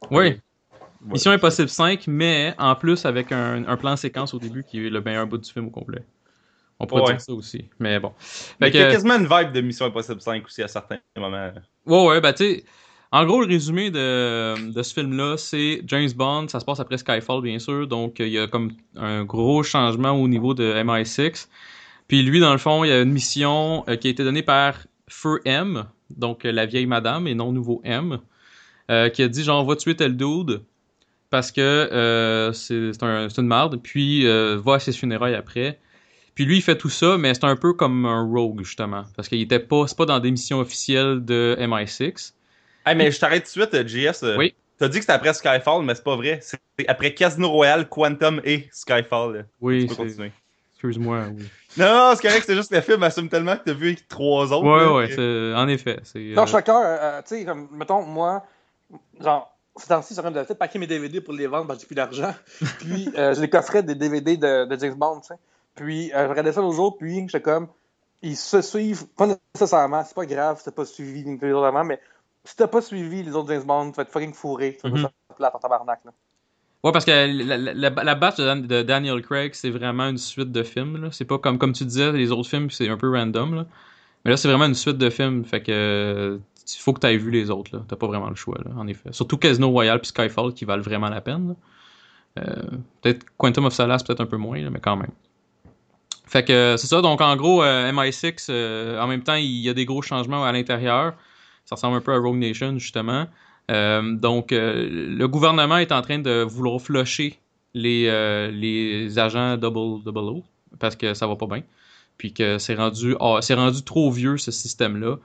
Oui, 0.10 0.40
Voilà. 1.04 1.14
Mission 1.14 1.32
Impossible 1.32 1.70
5, 1.70 2.06
mais 2.08 2.54
en 2.58 2.76
plus 2.76 3.06
avec 3.06 3.32
un, 3.32 3.66
un 3.68 3.78
plan 3.78 3.96
séquence 3.96 4.34
au 4.34 4.40
début 4.40 4.64
qui 4.64 4.86
est 4.86 4.90
le 4.90 5.02
meilleur 5.02 5.28
bout 5.28 5.38
du 5.38 5.52
film 5.52 5.68
au 5.68 5.70
complet. 5.70 6.04
On 6.80 6.88
pourrait 6.88 7.02
Ouais. 7.04 7.12
dire 7.14 7.22
ça 7.22 7.34
aussi. 7.34 7.66
Mais 7.80 8.00
bon. 8.00 8.14
Mais 8.60 8.70
il 8.70 8.76
y 8.76 8.80
a 8.82 8.92
quasiment 8.92 9.16
une 9.16 9.28
vibe 9.28 9.52
de 9.54 9.62
Mission 9.62 9.86
Impossible 9.86 10.22
5 10.22 10.46
aussi 10.46 10.64
à 10.64 10.68
certains 10.68 10.98
moments. 11.18 11.52
Ouais, 11.86 12.08
ouais, 12.08 12.22
bah 12.22 12.34
tu 12.34 12.44
sais, 12.44 12.64
en 13.12 13.26
gros, 13.26 13.42
le 13.42 13.48
résumé 13.48 13.92
de, 13.92 14.72
de 14.72 14.84
ce 14.84 14.94
film-là, 14.94 15.38
c'est 15.38 15.82
James 15.86 16.10
Bond, 16.16 16.48
ça 16.48 16.60
se 16.60 16.66
passe 16.66 16.80
après 16.80 16.98
Skyfall, 16.98 17.42
bien 17.44 17.60
sûr, 17.60 17.88
donc 17.88 18.20
euh, 18.20 18.26
il 18.28 18.34
y 18.34 18.40
a 18.40 18.48
comme 18.48 18.72
un 18.96 19.24
gros 19.24 19.62
changement 19.62 20.12
au 20.12 20.28
niveau 20.28 20.54
de 20.56 20.64
MI6. 20.84 21.48
Puis 22.08 22.24
lui, 22.24 22.40
dans 22.40 22.52
le 22.52 22.58
fond, 22.58 22.84
il 22.84 22.90
y 22.90 22.92
a 22.92 23.02
une 23.02 23.12
mission 23.12 23.84
euh, 23.88 23.96
qui 23.98 24.08
a 24.08 24.12
été 24.12 24.24
donnée 24.24 24.42
par 24.44 24.88
Feu 25.08 25.42
M, 25.46 25.86
donc 26.10 26.44
euh, 26.46 26.52
la 26.52 26.66
vieille 26.66 26.88
madame 26.88 27.28
et 27.28 27.36
non 27.36 27.52
nouveau 27.52 27.82
M, 27.84 28.18
euh, 28.90 29.10
qui 29.10 29.22
a 29.22 29.28
dit 29.28 29.44
genre, 29.44 29.64
va 29.64 29.76
tuer 29.76 29.96
tel 29.96 30.18
dude 30.18 30.64
parce 31.34 31.52
que 31.52 31.62
euh, 31.62 32.54
c'est 32.54 32.94
c'est 32.94 33.02
un, 33.02 33.28
c'est 33.28 33.42
une 33.42 33.48
marde, 33.48 33.82
puis 33.82 34.28
euh, 34.28 34.60
va 34.64 34.76
à 34.76 34.80
ses 34.80 34.92
funérailles 34.94 35.34
après. 35.34 35.80
Puis 36.36 36.46
lui, 36.46 36.58
il 36.58 36.62
fait 36.62 36.78
tout 36.78 36.90
ça, 36.92 37.18
mais 37.18 37.34
c'est 37.34 37.44
un 37.46 37.56
peu 37.56 37.74
comme 37.74 38.06
un 38.06 38.22
rogue, 38.32 38.62
justement. 38.64 39.04
Parce 39.16 39.28
qu'il 39.28 39.42
était 39.42 39.58
pas, 39.60 39.88
c'est 39.88 39.98
pas 39.98 40.06
dans 40.06 40.20
des 40.20 40.30
missions 40.30 40.60
officielles 40.60 41.26
de 41.26 41.56
MI6. 41.60 42.34
Hey, 42.86 42.96
mais 42.96 43.10
je 43.10 43.20
t'arrête 43.20 43.50
tout 43.52 43.60
de 43.60 43.66
suite, 43.66 43.88
JS. 43.88 44.24
euh, 44.24 44.38
Oui. 44.38 44.54
T'as 44.78 44.88
dit 44.90 44.98
que 44.98 45.02
c'était 45.02 45.14
après 45.14 45.34
Skyfall, 45.34 45.84
mais 45.84 45.96
c'est 45.96 46.04
pas 46.04 46.16
vrai. 46.16 46.38
C'est 46.44 46.60
après 46.88 47.16
Casino 47.16 47.50
Royale, 47.50 47.90
Quantum 47.90 48.40
et 48.44 48.68
Skyfall. 48.72 49.38
là. 49.38 49.42
Oui, 49.60 49.82
Tu 49.82 49.88
peux 49.88 49.94
c'est- 49.96 50.02
continuer. 50.04 50.32
excuse-moi. 50.74 51.20
Oui. 51.36 51.46
Non, 51.78 51.86
non, 51.86 52.14
c'est 52.16 52.28
correct, 52.28 52.44
c'est 52.46 52.56
juste 52.56 52.70
que 52.70 52.76
le 52.76 52.82
film 52.82 53.02
assume 53.02 53.28
tellement 53.30 53.56
que 53.58 53.64
t'as 53.66 53.74
vu 53.74 53.96
trois 54.08 54.52
autres. 54.54 54.66
Ouais, 54.68 54.84
là, 54.84 54.94
ouais, 54.94 55.10
que- 55.16 55.54
en 55.56 55.68
effet. 55.68 55.96
Non, 56.16 56.44
je 56.44 56.48
suis 56.50 56.54
d'accord. 56.54 56.84
tu 57.28 57.36
sais, 57.38 57.44
comme, 57.46 57.70
mettons, 57.72 58.04
moi, 58.04 58.44
genre, 59.20 59.53
ces 59.76 59.88
temps-ci, 59.88 60.10
je 60.10 60.14
suis 60.14 60.20
en 60.20 60.24
train 60.24 60.32
de 60.32 60.46
peut-être 60.46 60.60
paquer 60.60 60.80
mes 60.80 60.88
DVD 60.88 61.22
pour 61.22 61.34
les 61.34 61.48
vendre 61.48 61.68
parce 61.68 61.78
que 61.78 61.82
j'ai 61.82 61.88
plus 61.88 61.96
d'argent. 61.96 62.34
Puis, 62.80 63.10
euh, 63.18 63.34
je 63.34 63.42
les 63.42 63.50
coffrais 63.50 63.84
des 63.84 63.96
DVD 63.96 64.38
de, 64.38 64.66
de 64.66 64.80
James 64.80 64.96
Bond, 64.96 65.22
tu 65.22 65.28
sais. 65.28 65.36
Puis, 65.76 66.14
euh, 66.14 66.26
je 66.26 66.30
regardais 66.30 66.54
ça 66.54 66.62
l'autre 66.62 66.76
jour, 66.76 66.98
puis 67.00 67.22
j'étais 67.22 67.42
comme, 67.42 67.68
ils 68.22 68.38
se 68.38 68.62
suivent, 68.62 69.08
pas 69.08 69.26
nécessairement, 69.56 70.04
c'est 70.06 70.14
pas 70.14 70.28
grave 70.28 70.60
si 70.60 70.66
t'as 70.66 70.72
pas 70.72 70.86
suivi 70.86 71.24
les 71.24 71.52
autres 71.52 71.66
avant, 71.66 71.84
mais 71.84 72.00
si 72.44 72.56
t'as 72.56 72.68
pas 72.68 72.82
suivi 72.82 73.24
les 73.24 73.36
autres 73.36 73.52
James 73.52 73.64
Bond, 73.64 73.90
tu 73.90 73.96
vas 73.96 74.04
être 74.04 74.12
fucking 74.12 74.34
fourré. 74.34 74.78
Tu 74.80 74.88
vas 74.88 74.90
trouver 74.90 75.14
ça 75.30 75.36
plate 75.36 75.56
en 75.56 75.60
tabarnak, 75.60 76.00
là. 76.06 76.12
Ouais, 76.84 76.92
parce 76.92 77.06
que 77.06 77.12
la, 77.12 77.58
la, 77.58 77.90
la, 77.90 78.16
batch 78.16 78.36
de, 78.36 78.44
Dan- 78.44 78.68
de 78.68 78.82
Daniel 78.82 79.22
Craig, 79.22 79.54
c'est 79.54 79.70
vraiment 79.70 80.04
une 80.10 80.18
suite 80.18 80.52
de 80.52 80.64
films. 80.64 81.10
C'est 81.12 81.24
pas 81.24 81.38
comme, 81.38 81.58
comme 81.58 81.72
tu 81.72 81.86
disais, 81.86 82.12
les 82.12 82.32
autres 82.32 82.50
films, 82.50 82.70
c'est 82.70 82.90
un 82.90 82.98
peu 82.98 83.10
random. 83.10 83.56
Là. 83.56 83.66
Mais 84.26 84.32
là, 84.32 84.38
c'est 84.38 84.50
vraiment 84.50 84.66
une 84.66 84.76
suite 84.76 84.98
de 84.98 85.10
films. 85.10 85.46
Fait 85.46 85.64
que 85.64 86.40
il 86.68 86.80
faut 86.80 86.94
que 86.94 87.00
tu 87.00 87.08
aies 87.08 87.18
vu 87.18 87.32
les 87.32 87.50
autres. 87.50 87.76
là. 87.76 87.84
T'as 87.88 87.96
pas 87.96 88.08
vraiment 88.08 88.30
le 88.30 88.36
choix, 88.36 88.58
là, 88.64 88.72
en 88.78 88.88
effet. 88.88 89.10
Surtout 89.12 89.38
Casino 89.38 89.70
Royale 89.70 90.00
puis 90.00 90.10
Skyfall 90.10 90.54
qui 90.54 90.66
valent 90.66 90.84
vraiment 90.84 91.10
la 91.10 91.22
peine. 91.22 91.56
Euh, 92.40 92.44
peut-être 93.02 93.26
Quantum 93.38 93.66
of 93.66 93.74
Solace, 93.74 94.04
peut-être 94.04 94.22
un 94.22 94.26
peu 94.26 94.38
moins, 94.38 94.60
là, 94.60 94.70
mais 94.70 94.80
quand 94.80 94.96
même. 94.96 95.12
Fait 96.26 96.44
que 96.44 96.76
c'est 96.78 96.88
ça. 96.88 97.02
Donc, 97.02 97.22
en 97.22 97.36
gros, 97.36 97.64
euh, 97.64 97.92
MI6, 97.92 98.48
euh, 98.50 99.00
en 99.00 99.08
même 99.08 99.22
temps, 99.22 99.36
il 99.36 99.60
y 99.60 99.70
a 99.70 99.74
des 99.74 99.86
gros 99.86 100.02
changements 100.02 100.44
à 100.44 100.52
l'intérieur. 100.52 101.14
Ça 101.66 101.76
ressemble 101.76 101.98
un 101.98 102.02
peu 102.02 102.14
à 102.14 102.18
Rogue 102.18 102.38
Nation, 102.38 102.78
justement. 102.80 103.28
Euh, 103.72 104.16
donc, 104.16 104.52
euh, 104.52 104.88
le 104.90 105.28
gouvernement 105.28 105.78
est 105.78 105.92
en 105.92 106.02
train 106.02 106.20
de 106.20 106.42
vouloir 106.42 106.82
flusher 106.82 107.40
les, 107.74 108.08
euh, 108.08 108.52
les 108.52 109.18
agents 109.20 109.58
Double 109.58 110.04
Double 110.04 110.20
O 110.20 110.44
parce 110.80 110.96
que 110.96 111.14
ça 111.14 111.28
va 111.28 111.36
pas 111.36 111.48
bien. 111.48 111.64
Puis 112.18 112.34
que 112.34 112.58
c'est 112.58 112.76
rendu, 112.76 113.16
ah, 113.20 113.40
c'est 113.42 113.54
rendu 113.54 113.84
trop 113.84 114.12
vieux 114.12 114.38
ce 114.38 114.52
système-là. 114.52 115.18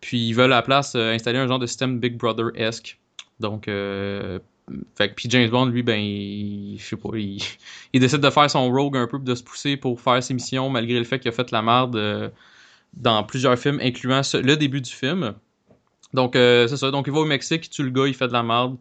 Puis 0.00 0.28
ils 0.28 0.32
veulent 0.32 0.52
à 0.52 0.56
la 0.56 0.62
place 0.62 0.94
euh, 0.94 1.12
installer 1.12 1.38
un 1.38 1.48
genre 1.48 1.58
de 1.58 1.66
système 1.66 1.98
Big 1.98 2.16
Brother-esque. 2.16 2.98
Donc, 3.40 3.68
euh, 3.68 4.38
fait 4.94 5.14
puis 5.14 5.28
James 5.30 5.50
Bond, 5.50 5.66
lui, 5.66 5.82
ben, 5.82 5.98
il, 5.98 6.78
je 6.78 6.84
sais 6.84 6.96
pas, 6.96 7.10
il, 7.14 8.00
décide 8.00 8.20
de 8.20 8.30
faire 8.30 8.50
son 8.50 8.70
rogue 8.70 8.96
un 8.96 9.06
peu, 9.06 9.18
de 9.18 9.34
se 9.34 9.42
pousser 9.42 9.76
pour 9.76 10.00
faire 10.00 10.22
ses 10.22 10.34
missions, 10.34 10.68
malgré 10.70 10.98
le 10.98 11.04
fait 11.04 11.18
qu'il 11.18 11.28
a 11.28 11.32
fait 11.32 11.50
la 11.50 11.62
merde 11.62 11.96
euh, 11.96 12.28
dans 12.94 13.22
plusieurs 13.24 13.58
films, 13.58 13.80
incluant 13.82 14.22
le 14.34 14.54
début 14.56 14.80
du 14.80 14.90
film. 14.90 15.34
Donc, 16.14 16.36
euh, 16.36 16.66
c'est 16.68 16.76
ça. 16.76 16.90
Donc, 16.90 17.06
il 17.06 17.12
va 17.12 17.20
au 17.20 17.24
Mexique, 17.24 17.66
il 17.66 17.70
tue 17.70 17.82
le 17.82 17.90
gars, 17.90 18.06
il 18.06 18.14
fait 18.14 18.28
de 18.28 18.32
la 18.32 18.42
merde. 18.42 18.76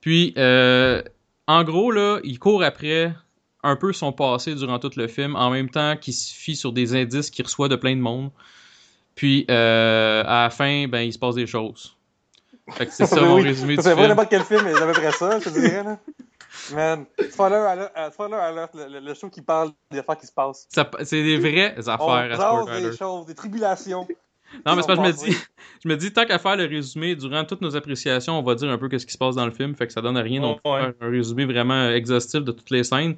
Puis, 0.00 0.34
euh, 0.36 1.02
en 1.46 1.64
gros, 1.64 1.90
là, 1.90 2.20
il 2.24 2.38
court 2.38 2.62
après 2.62 3.14
un 3.64 3.76
peu 3.76 3.92
son 3.92 4.12
passé 4.12 4.54
durant 4.54 4.78
tout 4.78 4.90
le 4.96 5.08
film, 5.08 5.34
en 5.36 5.50
même 5.50 5.68
temps 5.68 5.96
qu'il 5.96 6.14
se 6.14 6.32
fie 6.32 6.56
sur 6.56 6.72
des 6.72 6.94
indices 6.94 7.30
qu'il 7.30 7.44
reçoit 7.44 7.68
de 7.68 7.76
plein 7.76 7.96
de 7.96 8.00
monde. 8.00 8.30
Puis, 9.18 9.44
euh, 9.50 10.22
à 10.24 10.44
la 10.44 10.50
fin, 10.50 10.86
ben, 10.86 11.00
il 11.00 11.12
se 11.12 11.18
passe 11.18 11.34
des 11.34 11.48
choses. 11.48 11.96
Fait 12.70 12.86
que 12.86 12.92
c'est 12.92 13.04
ça 13.06 13.20
mon 13.20 13.34
Oui, 13.34 13.42
résumé 13.42 13.74
du 13.76 13.82
C'est 13.82 13.88
vrai, 13.90 14.02
film. 14.02 14.08
n'importe 14.10 14.28
quel 14.30 14.44
film, 14.44 14.60
mais 14.62 14.72
c'est 14.74 14.82
à 14.82 14.86
peu 14.86 14.92
près 14.92 15.10
ça, 15.10 15.40
je 15.40 15.44
te 15.44 15.48
dirais, 15.50 15.82
là. 15.82 15.98
Man, 16.72 17.04
spoiler 17.30 17.56
alert, 17.56 17.92
euh, 17.96 18.10
spoiler 18.12 18.34
alert, 18.34 18.70
le, 18.76 18.86
le- 19.00 19.00
le 19.06 19.14
show 19.14 19.28
qui 19.28 19.42
parle 19.42 19.70
des 19.90 19.98
affaires 19.98 20.16
qui 20.18 20.26
se 20.28 20.32
passent. 20.32 20.66
Ça- 20.68 20.88
C'est 21.02 21.24
des 21.24 21.36
vraies 21.38 21.74
On 21.78 21.88
affaires 21.88 22.08
à 22.10 22.28
jase 22.28 22.38
spoiler 22.38 22.64
des 22.80 22.86
alert. 22.86 22.98
choses, 22.98 23.26
des 23.26 23.34
tribulations. 23.34 24.06
Non, 24.64 24.76
mais 24.76 24.82
c'est 24.82 24.86
parce 24.94 25.00
que 25.00 25.04
je 25.04 25.10
me 25.24 25.28
Ils 25.28 25.30
dis, 25.34 25.36
je 25.84 25.88
me 25.88 25.96
dis, 25.96 26.12
tant 26.12 26.24
qu'à 26.26 26.38
faire 26.38 26.54
le 26.56 26.66
résumé, 26.66 27.16
durant 27.16 27.44
toutes 27.44 27.60
nos 27.60 27.74
appréciations, 27.74 28.38
on 28.38 28.42
va 28.42 28.54
dire 28.54 28.70
un 28.70 28.78
peu 28.78 28.88
ce 28.96 29.04
qui 29.04 29.12
se 29.12 29.18
passe 29.18 29.34
dans 29.34 29.44
le 29.46 29.50
film, 29.52 29.74
fait 29.74 29.88
que 29.88 29.92
ça 29.92 30.00
donne 30.00 30.16
à 30.16 30.22
rien 30.22 30.40
donc 30.40 30.60
Ouais. 30.64 30.80
faire 30.80 30.92
un 31.00 31.10
résumé 31.10 31.44
vraiment 31.44 31.88
exhaustif 31.90 32.42
de 32.44 32.52
toutes 32.52 32.70
les 32.70 32.84
scènes. 32.84 33.16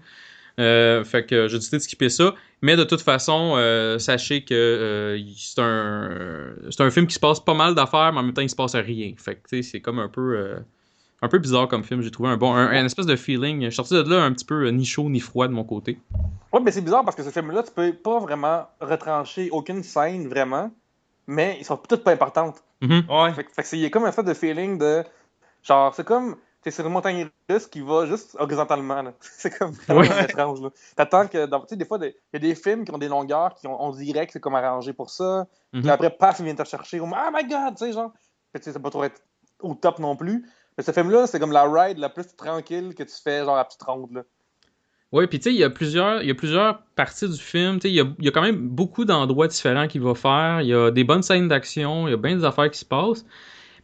Euh, 0.61 1.03
fait 1.05 1.25
que 1.27 1.49
j'ai 1.49 1.57
décidé 1.59 1.79
de 1.79 1.83
skipper 1.83 2.09
ça. 2.11 2.35
Mais 2.63 2.77
de 2.77 2.85
toute 2.85 3.01
façon, 3.01 3.55
euh, 3.57 3.99
sachez 3.99 4.45
que 4.45 4.55
euh, 4.55 5.19
c'est 5.37 5.61
un 5.61 6.51
c'est 6.71 6.83
un 6.83 6.91
film 6.91 7.07
qui 7.07 7.15
se 7.15 7.21
passe 7.21 7.41
pas 7.41 7.55
mal 7.55 7.75
d'affaires, 7.75 8.13
mais 8.13 8.21
en 8.21 8.23
même 8.23 8.35
temps 8.35 8.43
il 8.43 8.51
se 8.51 8.55
passe 8.57 8.75
rien. 8.77 9.13
Fait 9.17 9.37
que 9.37 9.49
tu 9.49 9.57
sais, 9.57 9.63
c'est 9.63 9.81
comme 9.81 9.99
un 9.99 10.09
peu 10.09 10.37
euh, 10.37 10.59
un 11.23 11.29
peu 11.29 11.39
bizarre 11.39 11.67
comme 11.69 11.83
film. 11.85 12.03
J'ai 12.03 12.11
trouvé 12.11 12.29
un 12.29 12.37
bon 12.37 12.53
un, 12.55 12.67
un 12.69 12.85
espèce 12.85 13.07
de 13.07 13.17
feeling. 13.17 13.61
Je 13.63 13.67
suis 13.71 13.77
sorti 13.77 13.95
de 13.95 14.03
là 14.03 14.23
un 14.23 14.33
petit 14.33 14.45
peu 14.45 14.67
euh, 14.67 14.71
ni 14.71 14.85
chaud 14.85 15.09
ni 15.09 15.21
froid 15.21 15.49
de 15.49 15.53
mon 15.53 15.65
côté. 15.65 15.99
Ouais, 16.53 16.61
mais 16.63 16.71
c'est 16.71 16.83
bizarre 16.83 17.05
parce 17.05 17.17
que 17.17 17.23
ce 17.23 17.31
film-là, 17.31 17.63
tu 17.63 17.71
peux 17.73 17.93
pas 17.93 18.19
vraiment 18.19 18.67
retrancher 18.81 19.49
aucune 19.53 19.83
scène, 19.83 20.29
vraiment, 20.29 20.71
mais 21.27 21.57
ils 21.61 21.65
sont 21.65 21.77
toutes 21.79 22.05
pas 22.05 22.13
importantes. 22.13 22.57
Mhm. 22.83 23.05
Ouais. 23.09 23.33
Fait, 23.33 23.45
que- 23.45 23.53
fait 23.53 23.63
que 23.63 23.69
c'est 23.69 23.79
il 23.79 23.83
y 23.83 23.87
a 23.87 23.91
comme 23.91 24.05
un 24.05 24.13
fait 24.13 24.23
de 24.25 24.35
feeling 24.35 24.77
de. 24.79 25.03
Genre, 25.63 25.95
c'est 25.95 26.05
comme. 26.05 26.37
T'es 26.63 26.71
sur 26.71 26.87
une 26.87 26.93
montagne 26.93 27.29
russe 27.49 27.67
qui 27.67 27.81
va 27.81 28.05
juste 28.05 28.37
horizontalement. 28.39 29.03
C'est 29.21 29.57
comme 29.57 29.73
vraiment 29.73 30.19
étrange. 30.19 30.61
Là. 30.61 30.71
T'attends 30.95 31.27
que. 31.27 31.47
Tu 31.47 31.69
sais, 31.69 31.77
des 31.77 31.87
fois, 31.87 31.99
il 32.03 32.13
y 32.35 32.37
a 32.37 32.39
des 32.39 32.55
films 32.55 32.85
qui 32.85 32.93
ont 32.93 32.99
des 32.99 33.09
longueurs 33.09 33.55
qui 33.55 33.67
ont, 33.67 33.83
on 33.83 33.91
dirait 33.93 34.27
que 34.27 34.33
c'est 34.33 34.41
comme 34.41 34.55
arrangé 34.55 34.93
pour 34.93 35.09
ça. 35.09 35.47
Mhm. 35.73 35.81
Puis 35.81 35.91
après, 35.91 36.11
paf, 36.11 36.39
il 36.41 36.45
vient 36.45 36.55
te 36.55 36.65
chercher. 36.65 37.01
Oh 37.01 37.07
my 37.07 37.49
god, 37.49 37.77
tu 37.77 37.87
sais, 37.87 37.93
genre. 37.93 38.13
Tu 38.55 38.63
sais, 38.63 38.73
ça 38.73 38.79
peut 38.79 38.85
pas 38.85 38.91
trop 38.91 39.05
être 39.05 39.23
au 39.61 39.75
top 39.75 39.99
non 40.01 40.17
plus. 40.17 40.47
Mais 40.77 40.85
ce 40.85 40.93
film-là, 40.93 41.27
c'est 41.27 41.41
comme 41.41 41.53
la 41.53 41.65
ride 41.65 41.99
la 41.99 42.11
plus 42.11 42.27
tranquille 42.37 42.95
que 42.95 43.03
tu 43.03 43.15
fais, 43.23 43.45
genre 43.45 43.57
à 43.57 43.65
petite 43.65 43.83
ronde. 43.83 44.13
Là. 44.13 44.23
Oui, 45.13 45.27
puis 45.27 45.39
tu 45.39 45.45
sais, 45.45 45.55
il 45.55 45.59
y 45.59 45.65
a 45.65 45.71
plusieurs, 45.71 46.23
il 46.23 46.29
y 46.29 46.31
a 46.31 46.35
plusieurs 46.35 46.83
parties 46.95 47.29
du 47.29 47.39
film. 47.39 47.77
Tu 47.77 47.83
sais, 47.83 47.91
il 47.91 47.95
y 47.95 48.01
a, 48.01 48.05
il 48.19 48.25
y 48.25 48.29
a 48.29 48.31
quand 48.31 48.43
même 48.43 48.69
beaucoup 48.69 49.05
d'endroits 49.05 49.49
différents 49.49 49.89
qu'il 49.89 50.03
va 50.03 50.15
faire. 50.15 50.61
Il 50.61 50.69
y 50.69 50.75
a 50.75 50.91
des 50.91 51.05
bonnes 51.05 51.23
scènes 51.23 51.49
d'action, 51.49 52.07
il 52.07 52.11
y 52.11 52.15
a 52.15 52.17
bien 52.17 52.37
des 52.37 52.45
affaires 52.45 52.71
qui 52.71 52.79
se 52.79 52.85
passent. 52.85 53.25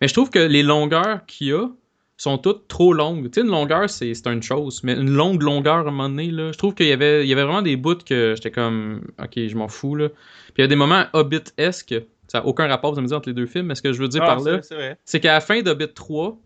Mais 0.00 0.08
je 0.08 0.12
trouve 0.12 0.30
que 0.30 0.38
les 0.38 0.62
longueurs 0.62 1.24
qu'il 1.26 1.46
y 1.48 1.52
a 1.52 1.68
sont 2.16 2.38
toutes 2.38 2.66
trop 2.68 2.92
longues. 2.94 3.30
Tu 3.30 3.40
sais, 3.40 3.46
une 3.46 3.52
longueur, 3.52 3.90
c'est 3.90 4.12
une 4.26 4.42
chose, 4.42 4.80
mais 4.82 4.94
une 4.94 5.10
longue 5.10 5.42
longueur 5.42 5.76
à 5.76 5.80
un 5.80 5.84
moment 5.84 6.08
donné, 6.08 6.30
là, 6.30 6.50
je 6.52 6.58
trouve 6.58 6.74
qu'il 6.74 6.86
y 6.86 6.92
avait, 6.92 7.24
il 7.24 7.28
y 7.28 7.32
avait 7.32 7.42
vraiment 7.44 7.62
des 7.62 7.76
bouts 7.76 7.96
que 8.04 8.32
j'étais 8.36 8.50
comme, 8.50 9.02
ok, 9.22 9.32
je 9.36 9.54
m'en 9.56 9.68
fous, 9.68 9.94
là. 9.96 10.08
Puis 10.08 10.54
il 10.58 10.60
y 10.62 10.64
a 10.64 10.68
des 10.68 10.76
moments 10.76 11.04
Hobbit-esque. 11.12 11.94
Ça 12.28 12.40
n'a 12.40 12.46
aucun 12.46 12.66
rapport, 12.66 12.90
vous 12.92 12.98
allez 12.98 13.04
me 13.04 13.08
dire, 13.08 13.18
entre 13.18 13.28
les 13.28 13.34
deux 13.34 13.46
films, 13.46 13.66
mais 13.66 13.74
ce 13.74 13.82
que 13.82 13.92
je 13.92 14.00
veux 14.00 14.08
dire 14.08 14.22
Ah, 14.22 14.26
par 14.26 14.40
là, 14.40 14.60
c'est- 15.04 15.20
qu'à 15.20 15.32
la 15.34 15.40
fin 15.40 15.60
d'Hobbit 15.62 15.92
3, 15.94 16.36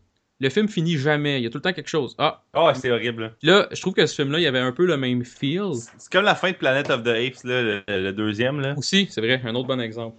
le 0.41 0.49
film 0.51 0.69
finit 0.69 0.97
jamais. 0.99 1.39
Il 1.41 1.45
y 1.45 1.47
a 1.47 1.51
tout 1.51 1.59
le 1.59 1.63
temps 1.63 1.73
quelque 1.73 1.89
chose. 1.89 2.15
Ah, 2.19 2.43
Ah, 2.53 2.73
c'est 2.75 2.91
horrible. 2.91 3.35
là, 3.43 3.69
je 3.73 3.81
trouve 3.81 3.95
que 3.95 4.05
ce 4.07 4.15
film-là, 4.15 4.39
il 4.39 4.43
y 4.43 4.47
avait 4.47 4.59
un 4.59 4.73
peu 4.73 4.85
le 4.87 4.97
même 4.97 5.25
feel. 5.25 5.73
C'est 5.99 6.11
comme 6.13 6.25
la 6.25 6.35
fin 6.35 6.51
de 6.51 6.57
Planet 6.57 6.91
of 6.91 7.03
the 7.03 7.09
Apes, 7.09 7.45
là, 7.45 7.63
le, 7.63 7.83
le 7.89 8.13
deuxième. 8.13 8.61
Là. 8.61 8.75
Aussi, 8.77 9.07
c'est 9.11 9.21
vrai, 9.21 9.41
un 9.45 9.55
autre 9.55 9.69
bon 9.69 9.81
exemple. 9.81 10.17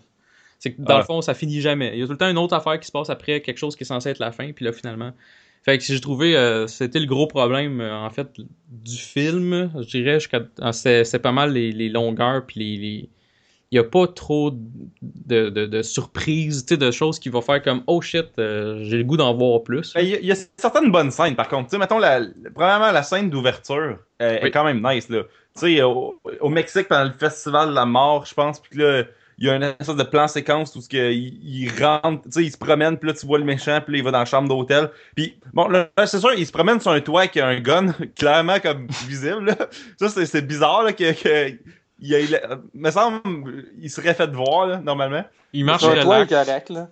C'est 0.64 0.74
que 0.74 0.82
dans 0.82 0.94
Ah. 0.96 0.98
le 1.00 1.04
fond, 1.04 1.22
ça 1.22 1.34
finit 1.34 1.60
jamais. 1.60 1.92
Il 1.96 2.00
y 2.00 2.04
a 2.04 2.06
tout 2.06 2.12
le 2.12 2.18
temps 2.20 2.30
une 2.30 2.38
autre 2.38 2.54
affaire 2.56 2.80
qui 2.80 2.86
se 2.86 2.92
passe 2.92 3.10
après 3.10 3.42
quelque 3.42 3.58
chose 3.58 3.76
qui 3.76 3.84
est 3.84 3.86
censé 3.88 4.10
être 4.10 4.20
la 4.20 4.32
fin, 4.32 4.52
puis 4.54 4.64
là, 4.64 4.72
finalement. 4.72 5.12
Fait 5.64 5.78
que 5.78 5.84
j'ai 5.84 6.00
trouvé, 6.00 6.36
euh, 6.38 6.66
c'était 6.68 7.00
le 7.00 7.06
gros 7.08 7.26
problème, 7.28 7.82
euh, 7.82 7.96
en 7.96 8.10
fait, 8.12 8.28
du 8.70 8.96
film, 8.98 9.72
je 9.76 9.88
dirais, 9.88 10.20
jusqu'à- 10.20 10.42
ah, 10.62 10.72
c'est 10.72 11.04
c'est 11.04 11.20
pas 11.20 11.32
mal 11.32 11.52
les, 11.54 11.72
les 11.72 11.90
longueurs, 11.90 12.46
puis 12.46 12.60
les. 12.60 12.78
les- 12.78 13.10
Il 13.74 13.78
y 13.78 13.80
a 13.80 13.86
pas 13.86 14.06
trop 14.06 14.52
de, 14.52 15.50
de, 15.50 15.66
de 15.66 15.82
surprises, 15.82 16.66
de 16.66 16.92
choses 16.92 17.20
qui 17.20 17.30
vont 17.30 17.40
faire 17.42 17.62
comme 17.64 17.84
oh 17.88 18.02
shit, 18.02 18.26
euh, 18.38 18.84
j'ai 18.84 18.98
le 18.98 19.04
goût 19.06 19.16
d'en 19.16 19.34
voir 19.34 19.64
plus. 19.64 19.94
Ben, 19.94 20.02
Il 20.02 20.10
y, 20.10 20.14
a- 20.16 20.20
il 20.20 20.26
y 20.26 20.32
a 20.34 20.36
certaines 20.58 20.92
bonnes 20.92 21.10
scènes, 21.10 21.36
par 21.38 21.48
contre. 21.48 21.70
Tu 21.70 21.72
sais, 21.72 21.78
mettons, 21.78 21.98
la, 21.98 22.20
la- 22.20 22.28
premièrement, 22.54 22.92
la 22.92 23.02
scène 23.04 23.30
d'ouverture 23.30 23.98
euh, 24.22 24.38
Oui. 24.42 24.48
est 24.48 24.52
quand 24.52 24.66
même 24.66 24.86
nice, 24.86 25.08
là. 25.10 25.24
Tu 25.56 25.62
sais, 25.76 25.82
au, 25.84 26.20
au 26.42 26.50
Mexique, 26.50 26.88
pendant 26.90 27.06
le 27.06 27.18
festival 27.18 27.70
de 27.70 27.74
la 27.76 27.86
mort, 27.86 28.26
je 28.26 28.34
pense, 28.34 28.60
puis 28.60 28.78
que 28.78 28.84
là, 28.84 29.04
il 29.42 29.48
y 29.48 29.50
a 29.50 29.56
une 29.56 29.64
espèce 29.64 29.96
de 29.96 30.04
plan 30.04 30.28
séquence 30.28 30.76
où 30.76 30.82
ce 30.82 30.88
que, 30.88 31.12
il, 31.12 31.40
il 31.44 31.84
rentre, 31.84 32.22
tu 32.26 32.32
sais, 32.32 32.44
il 32.44 32.52
se 32.52 32.58
promène, 32.58 32.98
puis 32.98 33.10
là, 33.10 33.16
tu 33.16 33.26
vois 33.26 33.40
le 33.40 33.44
méchant, 33.44 33.82
puis 33.84 33.94
là, 33.94 33.98
il 33.98 34.04
va 34.04 34.12
dans 34.12 34.20
la 34.20 34.26
chambre 34.26 34.48
d'hôtel. 34.48 34.90
Puis, 35.16 35.40
bon, 35.52 35.68
là, 35.68 35.90
c'est 36.06 36.20
sûr, 36.20 36.32
il 36.36 36.46
se 36.46 36.52
promène 36.52 36.80
sur 36.80 36.92
un 36.92 37.02
toit 37.02 37.22
avec 37.22 37.38
un 37.38 37.60
gun, 37.60 37.88
clairement 38.16 38.60
comme 38.60 38.88
visible, 39.08 39.46
là. 39.46 39.58
Ça, 40.00 40.10
c'est 40.26 40.46
bizarre, 40.48 40.84
là, 40.84 40.94
que... 40.94 41.12
que 41.14 41.58
il, 42.04 42.16
a- 42.16 42.20
il 42.20 42.36
a- 42.36 42.60
me 42.74 42.90
semble, 42.92 43.66
il 43.80 43.90
serait 43.90 44.14
fait 44.14 44.32
voir, 44.32 44.68
là, 44.68 44.78
normalement. 44.78 45.24
Il 45.54 45.66
marche 45.66 45.82
Sur 45.84 45.92
un 45.92 46.02
toit, 46.04 46.16
relax. 46.20 46.32
correct, 46.34 46.70
là. 46.70 46.88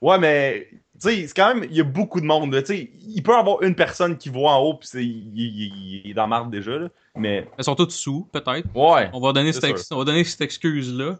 Ouais, 0.00 0.18
mais 0.18 0.68
sais, 1.00 1.26
c'est 1.26 1.34
quand 1.36 1.54
même, 1.54 1.64
il 1.70 1.76
y 1.76 1.80
a 1.80 1.84
beaucoup 1.84 2.20
de 2.20 2.26
monde. 2.26 2.52
là, 2.52 2.62
Tu 2.62 2.74
sais, 2.74 2.90
il 3.08 3.22
peut 3.22 3.32
y 3.32 3.34
avoir 3.34 3.62
une 3.62 3.74
personne 3.74 4.16
qui 4.16 4.28
voit 4.28 4.52
en 4.52 4.60
haut, 4.62 4.74
puis 4.74 4.88
c'est- 4.90 5.04
il, 5.04 5.32
il- 5.34 6.02
il 6.04 6.10
est 6.10 6.14
dans 6.14 6.22
la 6.22 6.28
marde 6.28 6.50
déjà, 6.50 6.72
là. 6.78 6.88
Mais, 7.16 7.46
Ils 7.58 7.64
sont 7.64 7.74
tous 7.74 7.90
sous, 7.90 8.26
peut-être. 8.32 8.66
ouais. 8.74 9.10
On 9.12 9.20
va 9.20 9.32
donner 9.32 9.52
cette, 9.52 9.64
ex- 9.64 9.88
on 9.92 9.98
va 9.98 10.04
donner 10.04 10.24
cette 10.24 10.40
excuse-là. 10.40 11.18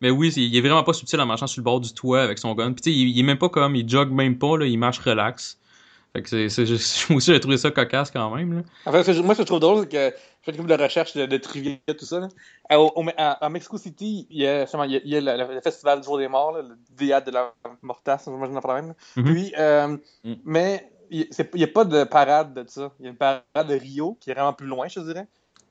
Mais 0.00 0.10
oui, 0.10 0.30
il 0.36 0.54
est 0.54 0.60
vraiment 0.60 0.82
pas 0.84 0.92
subtil 0.92 1.18
en 1.20 1.26
marchant 1.26 1.46
sur 1.46 1.60
le 1.60 1.64
bord 1.64 1.80
du 1.80 1.92
toit 1.94 2.20
avec 2.22 2.38
son 2.38 2.54
gun. 2.54 2.72
Puis 2.72 2.82
tu 2.82 2.90
sais, 2.92 2.96
il, 2.96 3.08
il 3.08 3.18
est 3.18 3.22
même 3.22 3.38
pas 3.38 3.48
comme, 3.48 3.74
il 3.76 3.88
jogue 3.88 4.10
même 4.10 4.36
pas, 4.38 4.58
là, 4.58 4.66
il 4.66 4.76
marche 4.78 4.98
relax. 4.98 5.58
Fait 6.14 6.22
que 6.22 6.48
c'est, 6.48 6.66
juste- 6.66 7.08
moi 7.10 7.18
aussi 7.18 7.32
j'ai 7.32 7.40
trouvé 7.40 7.58
ça 7.58 7.70
cocasse 7.70 8.10
quand 8.10 8.34
même. 8.34 8.54
Là. 8.54 8.62
En 8.86 8.92
fait, 8.92 9.12
moi, 9.22 9.34
ce 9.34 9.38
que 9.38 9.42
je 9.42 9.46
trouve 9.46 9.60
drôle, 9.60 9.80
c'est 9.82 9.88
que 10.12 10.16
je 10.46 10.52
fais 10.52 10.56
une 10.58 10.66
de 10.66 10.74
recherche 10.74 11.14
de, 11.14 11.26
de 11.26 11.36
trivia, 11.36 11.76
tout 11.98 12.04
ça. 12.06 12.20
Là. 12.20 12.28
À, 12.70 12.80
au- 12.80 12.92
au- 12.96 13.04
à- 13.16 13.44
à 13.44 13.48
Mexico 13.48 13.76
City, 13.78 14.26
il 14.30 14.40
y 14.42 14.46
a, 14.46 14.62
justement, 14.62 14.84
il 14.84 14.92
y 14.92 14.96
a, 14.96 15.00
il 15.04 15.10
y 15.10 15.16
a 15.16 15.36
le, 15.36 15.54
le 15.54 15.60
festival 15.60 16.00
du 16.00 16.06
jour 16.06 16.18
des 16.18 16.28
morts, 16.28 16.52
là, 16.52 16.62
le 16.62 16.76
Diade 16.96 17.26
de 17.26 17.30
la 17.32 17.52
Mortasse, 17.82 18.24
j'imagine 18.26 18.58
problème. 18.60 18.94
Mhm. 19.16 19.24
Puis, 19.24 19.52
euh, 19.58 19.96
Mm. 20.24 20.34
mais 20.44 20.90
il 21.10 21.28
n'y 21.54 21.62
a 21.64 21.68
pas 21.68 21.84
de 21.84 22.02
parade 22.04 22.52
de 22.54 22.64
ça. 22.68 22.90
Il 22.98 23.04
y 23.04 23.08
a 23.08 23.10
une 23.10 23.16
parade 23.16 23.42
de 23.68 23.74
Rio 23.74 24.16
qui 24.20 24.30
est 24.30 24.34
vraiment 24.34 24.52
plus 24.52 24.66
loin, 24.66 24.88
je 24.88 24.98
dirais. 25.00 25.26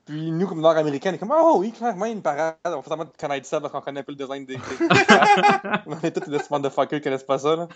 Puis 0.06 0.30
nous, 0.30 0.46
comme 0.46 0.60
Nord-Américains, 0.60 1.10
on 1.10 1.14
est 1.14 1.18
comme 1.18 1.34
Oh 1.36 1.56
oui, 1.58 1.72
clairement, 1.72 2.04
il 2.04 2.10
y 2.10 2.12
a 2.12 2.14
une 2.14 2.22
parade. 2.22 2.54
On 2.64 2.80
fait 2.80 2.88
semblant 2.90 3.04
de 3.06 3.10
connaître 3.20 3.46
ça 3.46 3.60
parce 3.60 3.72
qu'on 3.72 3.80
connaît 3.80 4.00
un 4.00 4.02
peu 4.04 4.12
le 4.12 4.16
design 4.16 4.46
des. 4.46 4.54
des... 4.54 4.60
on 5.86 5.98
est 6.00 6.12
tous 6.12 6.30
des 6.30 6.38
motherfuckers 6.48 7.00
qui 7.00 7.04
connaissent 7.04 7.24
pas 7.24 7.38
ça. 7.38 7.56
Là. 7.56 7.68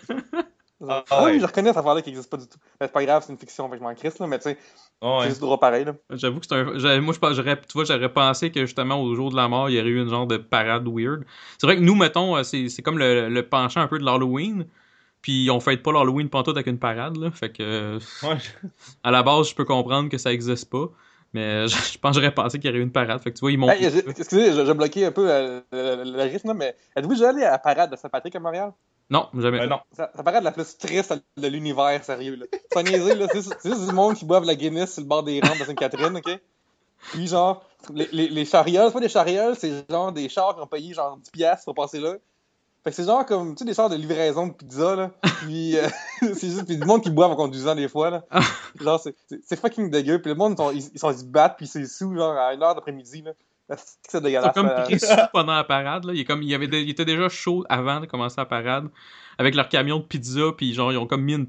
Ah, 0.89 1.03
Ah 1.09 1.23
ouais. 1.23 1.33
oui, 1.33 1.39
je 1.39 1.45
reconnais 1.45 1.69
cette 1.69 1.77
affaire-là 1.77 2.01
qui 2.01 2.09
n'existe 2.09 2.29
pas 2.29 2.37
du 2.37 2.47
tout. 2.47 2.57
Mais 2.79 2.87
c'est 2.87 2.93
pas 2.93 3.03
grave, 3.05 3.23
c'est 3.25 3.31
une 3.33 3.37
fiction, 3.39 3.65
fait 3.69 3.73
que 3.73 3.77
je 3.79 3.83
m'en 3.83 3.93
crisse, 3.93 4.17
là, 4.19 4.27
mais 4.27 4.37
tu 4.39 4.43
sais, 4.43 4.57
Ouais. 5.01 5.17
c'est 5.21 5.29
juste 5.29 5.41
drôle 5.41 5.59
pareil. 5.59 5.85
Là. 5.85 5.93
J'avoue 6.11 6.39
que 6.39 6.45
c'est 6.47 6.55
un. 6.55 7.01
Moi, 7.01 7.13
je 7.13 7.19
pense- 7.19 7.33
j'aurais, 7.33 7.55
tu 7.59 7.73
vois, 7.73 7.83
j'aurais 7.85 8.11
pensé 8.11 8.51
que 8.51 8.61
justement 8.61 9.01
au 9.01 9.13
jour 9.15 9.31
de 9.31 9.35
la 9.35 9.47
mort, 9.47 9.69
il 9.69 9.75
y 9.75 9.79
aurait 9.79 9.89
eu 9.89 10.01
une 10.01 10.09
genre 10.09 10.27
de 10.27 10.37
parade 10.37 10.87
weird. 10.87 11.23
C'est 11.57 11.67
vrai 11.67 11.75
que 11.75 11.81
nous, 11.81 11.95
mettons, 11.95 12.35
euh, 12.37 12.43
c'est, 12.43 12.69
c'est 12.69 12.81
comme 12.81 12.97
le, 12.97 13.29
le 13.29 13.47
penchant 13.47 13.81
un 13.81 13.87
peu 13.87 13.99
de 13.99 14.05
l'Halloween. 14.05 14.65
Puis 15.21 15.49
on 15.51 15.59
fête 15.59 15.83
pas 15.83 15.91
l'Halloween 15.91 16.29
pantoute 16.29 16.55
avec 16.57 16.67
une 16.67 16.79
parade, 16.79 17.17
là. 17.17 17.29
Fait 17.31 17.51
que. 17.51 17.61
euh, 17.63 17.99
Ouais. 18.23 18.37
À 19.03 19.11
la 19.11 19.23
base, 19.23 19.49
je 19.49 19.55
peux 19.55 19.65
comprendre 19.65 20.09
que 20.09 20.17
ça 20.17 20.31
existe 20.33 20.69
pas. 20.69 20.85
Mais 21.33 21.67
je, 21.67 21.75
je 21.93 21.97
pense 21.97 22.15
que 22.15 22.21
j'aurais 22.21 22.33
pensé 22.33 22.59
qu'il 22.59 22.69
y 22.69 22.73
aurait 22.73 22.79
eu 22.79 22.83
une 22.83 22.91
parade. 22.91 23.21
Fait 23.21 23.31
que 23.31 23.37
tu 23.37 23.41
vois, 23.41 23.51
ils 23.51 23.57
m'ont. 23.57 23.69
Hey, 23.69 23.85
excusez, 23.85 24.51
j'ai 24.53 24.65
j'ai 24.65 24.73
bloqué 24.73 25.05
un 25.05 25.11
peu 25.11 25.29
euh, 25.31 25.61
le, 25.71 26.03
le- 26.03 26.11
le 26.17 26.23
rythme, 26.23 26.49
là, 26.49 26.53
mais 26.53 26.75
êtes-vous 26.95 27.13
déjà 27.13 27.29
allé 27.29 27.43
à 27.43 27.51
la 27.51 27.59
parade 27.59 27.91
de 27.91 27.95
Saint-Patrick 27.95 28.35
à 28.35 28.39
Montréal? 28.39 28.71
Non, 29.11 29.27
jamais. 29.37 29.67
Non. 29.67 29.79
Ça, 29.91 30.09
ça 30.15 30.23
paraît 30.23 30.41
la 30.41 30.51
plus 30.51 30.77
triste 30.77 31.13
de 31.37 31.47
l'univers, 31.47 32.03
sérieux. 32.03 32.35
Là. 32.35 32.45
Sans 32.73 32.81
niaiser, 32.81 33.13
là, 33.13 33.27
c'est 33.31 33.41
c'est 33.41 33.69
juste 33.69 33.85
du 33.87 33.93
monde 33.93 34.15
qui 34.15 34.25
boivent 34.25 34.45
la 34.45 34.55
Guinness 34.55 34.93
sur 34.93 35.01
le 35.03 35.07
bord 35.07 35.21
des 35.23 35.39
rampes 35.41 35.59
de 35.59 35.65
Sainte-Catherine, 35.65 36.15
ok? 36.17 36.39
Puis 37.11 37.27
genre, 37.27 37.63
les, 37.93 38.07
les, 38.11 38.29
les 38.29 38.45
charioles, 38.45 38.87
c'est 38.87 38.93
pas 38.93 38.99
des 39.01 39.09
charioles, 39.09 39.55
c'est 39.57 39.85
genre 39.89 40.11
des 40.11 40.29
chars 40.29 40.55
qui 40.55 40.61
ont 40.61 40.67
payé 40.67 40.93
genre 40.93 41.17
10$ 41.19 41.31
piastres 41.31 41.65
pour 41.65 41.75
passer 41.75 41.99
là. 41.99 42.15
Fait 42.83 42.89
que 42.91 42.95
c'est 42.95 43.03
genre 43.03 43.25
comme, 43.25 43.53
tu 43.55 43.59
sais, 43.59 43.65
des 43.65 43.73
chars 43.75 43.89
de 43.89 43.95
livraison 43.95 44.47
de 44.47 44.53
pizza, 44.53 44.95
là. 44.95 45.11
Puis 45.41 45.77
euh, 45.77 45.87
c'est 46.21 46.47
juste, 46.47 46.65
puis 46.65 46.77
du 46.77 46.85
monde 46.85 47.03
qui 47.03 47.09
boivent 47.11 47.31
en 47.31 47.35
conduisant 47.35 47.75
des 47.75 47.87
fois, 47.89 48.09
là. 48.11 48.23
Genre, 48.79 48.99
c'est- 48.99 49.15
c'est 49.27 49.39
c'est 49.43 49.59
fucking 49.59 49.89
dégueu. 49.91 50.21
Puis 50.21 50.29
le 50.31 50.35
monde, 50.35 50.53
ils, 50.53 50.57
sont- 50.57 50.71
ils, 50.71 50.89
ils, 50.93 50.99
sont- 50.99 51.11
ils 51.11 51.19
se 51.19 51.23
battent, 51.25 51.57
puis 51.57 51.67
c'est 51.67 51.85
sous, 51.85 52.15
genre, 52.15 52.35
à 52.37 52.53
une 52.53 52.63
heure 52.63 52.75
d'après-midi, 52.75 53.23
là. 53.23 53.31
C'est 54.07 54.21
dégueulasse. 54.21 54.53
comme 54.53 54.67
euh. 54.67 54.83
pris 54.83 54.99
sous 54.99 55.07
pendant 55.33 55.55
la 55.55 55.63
parade. 55.63 56.05
Là. 56.05 56.13
Il, 56.13 56.21
est 56.21 56.25
comme, 56.25 56.43
il, 56.43 56.53
avait 56.53 56.65
il 56.65 56.89
était 56.89 57.05
déjà 57.05 57.29
chaud 57.29 57.63
avant 57.69 57.99
de 57.99 58.05
commencer 58.05 58.35
la 58.37 58.45
parade. 58.45 58.89
Avec 59.37 59.55
leur 59.55 59.69
camion 59.69 59.97
de 59.97 60.03
pizza. 60.03 60.51
Puis 60.55 60.73
genre, 60.73 60.91
ils 60.91 60.97
ont 60.97 61.07
comme 61.07 61.23
mis 61.23 61.33
une 61.33 61.47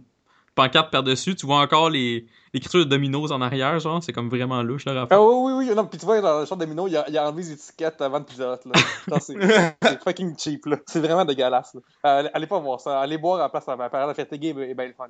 pancarte 0.54 0.90
par-dessus. 0.90 1.34
Tu 1.34 1.46
vois 1.46 1.60
encore 1.60 1.90
les 1.90 2.26
l'écriture 2.52 2.80
de 2.80 2.84
Domino's 2.84 3.30
en 3.30 3.40
arrière. 3.40 3.78
Genre, 3.78 4.02
c'est 4.02 4.12
comme 4.12 4.28
vraiment 4.28 4.62
louche 4.62 4.86
affaire. 4.86 5.06
Ah 5.10 5.22
oui, 5.22 5.52
oui, 5.52 5.52
oui. 5.68 5.74
Non, 5.74 5.86
puis 5.86 5.98
tu 5.98 6.06
vois, 6.06 6.20
dans 6.20 6.40
le 6.40 6.46
short 6.46 6.60
de 6.60 6.66
Mino, 6.66 6.86
il 6.86 6.96
a, 6.96 7.08
il 7.08 7.16
a 7.16 7.28
enlevé 7.28 7.42
les 7.42 7.52
étiquettes 7.52 8.00
avant 8.00 8.20
de 8.20 8.24
Pizza 8.24 8.54
Hut, 8.54 8.68
là. 8.68 9.20
C'est 9.20 9.34
c'est 9.82 10.02
fucking 10.02 10.38
cheap, 10.38 10.66
là. 10.66 10.76
C'est 10.86 11.00
vraiment 11.00 11.24
dégueulasse, 11.24 11.74
là. 11.74 11.80
Euh, 12.06 12.28
allez, 12.32 12.46
pas 12.46 12.58
voir 12.58 12.80
ça. 12.80 13.00
Allez 13.00 13.18
boire 13.18 13.38
à 13.40 13.44
la 13.44 13.48
place 13.48 13.68
à 13.68 13.76
ma 13.76 13.88
parade 13.88 14.10
de 14.10 14.14
Fatigué 14.14 14.48
et 14.48 14.74
ben 14.74 14.88
le 14.88 14.94
fun. 14.94 15.08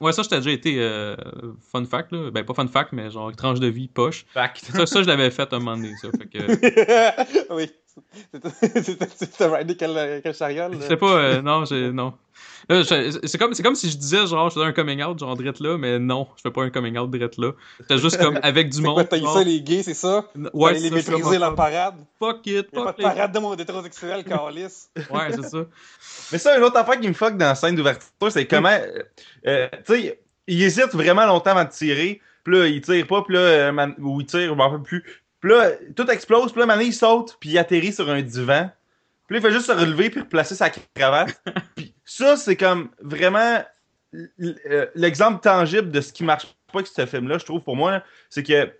Ouais, 0.00 0.12
ça, 0.12 0.22
j'étais 0.22 0.36
déjà 0.36 0.50
été 0.50 0.76
euh, 0.78 1.16
fun 1.72 1.84
fact. 1.84 2.12
Là. 2.12 2.30
Ben, 2.30 2.44
pas 2.44 2.54
fun 2.54 2.68
fact, 2.68 2.92
mais 2.92 3.10
genre 3.10 3.34
tranche 3.34 3.60
de 3.60 3.66
vie, 3.66 3.88
poche. 3.88 4.24
Fact. 4.32 4.64
Ça, 4.72 4.86
ça 4.86 5.02
je 5.02 5.08
l'avais 5.08 5.30
fait 5.30 5.52
un 5.52 5.58
moment 5.58 5.76
donné. 5.76 5.92
Ça. 6.00 6.08
Fait 6.16 6.26
que, 6.26 7.54
oui. 7.54 7.70
C'était- 8.32 8.82
C'était 8.82 9.06
c'était 10.80 10.96
pas, 10.96 11.12
euh, 11.18 11.42
non, 11.42 11.64
j'ai, 11.64 11.90
non. 11.90 12.14
Là, 12.68 12.84
c'est 12.84 13.38
comme, 13.38 13.54
c'est 13.54 13.62
comme 13.62 13.74
si 13.74 13.90
je 13.90 13.96
disais, 13.96 14.26
genre, 14.26 14.50
je 14.50 14.54
faisais 14.54 14.66
un 14.66 14.72
coming 14.72 15.02
out, 15.02 15.18
genre, 15.18 15.34
drette 15.36 15.58
là, 15.60 15.78
mais 15.78 15.98
non, 15.98 16.28
je 16.36 16.42
fais 16.42 16.50
pas 16.50 16.62
un 16.62 16.70
coming 16.70 16.98
out 16.98 17.10
drette 17.10 17.38
là. 17.38 17.52
C'était 17.80 17.96
juste 17.98 18.18
comme 18.18 18.38
avec 18.42 18.68
du 18.68 18.82
quoi, 18.82 18.90
monde. 18.90 19.08
t'as 19.08 19.16
eu 19.16 19.20
genre, 19.20 19.38
ça, 19.38 19.42
les 19.44 19.62
gays, 19.62 19.82
c'est 19.82 19.94
ça? 19.94 20.28
ouais, 20.52 20.74
les 20.74 20.88
ça, 20.90 20.94
maîtriser, 20.94 21.38
la 21.38 21.52
parade? 21.52 21.94
Fuck 22.18 22.46
it, 22.46 22.46
Il 22.46 22.52
y 22.52 22.58
a 22.58 22.62
pas 22.62 22.82
fuck 22.88 22.96
de 22.98 23.02
les- 23.02 23.08
parade 23.08 23.32
de 23.32 23.38
monde 23.38 23.60
hétérosexuel, 23.60 24.22
calice. 24.28 24.90
Ouais, 25.10 25.30
c'est 25.30 25.44
ça. 25.48 25.58
Mais 26.32 26.38
ça, 26.38 26.58
une 26.58 26.64
autre 26.64 26.76
affaire 26.76 27.00
qui 27.00 27.08
me 27.08 27.14
fuck 27.14 27.36
dans 27.38 27.46
la 27.46 27.54
scène 27.54 27.74
d'ouverture, 27.74 28.06
c'est 28.30 28.46
comment. 28.46 28.68
euh, 28.68 29.02
euh, 29.46 29.68
tu 29.86 29.94
sais, 30.02 30.20
il 30.46 30.62
hésite 30.62 30.92
vraiment 30.94 31.24
longtemps 31.24 31.50
avant 31.52 31.64
de 31.64 31.70
tirer. 31.70 32.20
Puis 32.44 32.54
là, 32.54 32.66
il 32.66 32.80
tire 32.82 33.06
pas, 33.06 33.22
puis 33.22 33.34
là, 33.34 33.40
euh, 33.40 33.72
man- 33.72 33.94
ou 33.98 34.20
il 34.20 34.26
tire, 34.26 34.54
m'en 34.56 34.64
rappelle 34.70 34.82
plus. 34.82 35.04
Puis 35.40 35.50
là, 35.50 35.70
tout 35.96 36.06
explose, 36.10 36.52
puis 36.52 36.60
là, 36.60 36.66
maintenant, 36.66 36.82
il 36.84 36.92
saute, 36.94 37.36
puis 37.40 37.50
il 37.50 37.58
atterrit 37.58 37.92
sur 37.92 38.08
un 38.10 38.20
divan. 38.22 38.70
Puis 39.26 39.34
là, 39.36 39.40
il 39.40 39.42
fait 39.42 39.52
juste 39.54 39.66
se 39.66 39.72
relever, 39.72 40.08
puis 40.10 40.20
replacer 40.20 40.54
sa 40.54 40.70
cravate. 40.70 41.40
puis 41.76 41.94
ça, 42.08 42.36
c'est 42.38 42.56
comme 42.56 42.88
vraiment 43.00 43.62
euh, 44.14 44.86
l'exemple 44.94 45.40
tangible 45.42 45.90
de 45.90 46.00
ce 46.00 46.10
qui 46.10 46.24
marche 46.24 46.46
pas 46.72 46.78
avec 46.78 46.86
ce 46.86 47.04
film-là, 47.04 47.36
je 47.36 47.44
trouve, 47.44 47.60
pour 47.60 47.76
moi. 47.76 48.02
C'est 48.30 48.42
que 48.42 48.72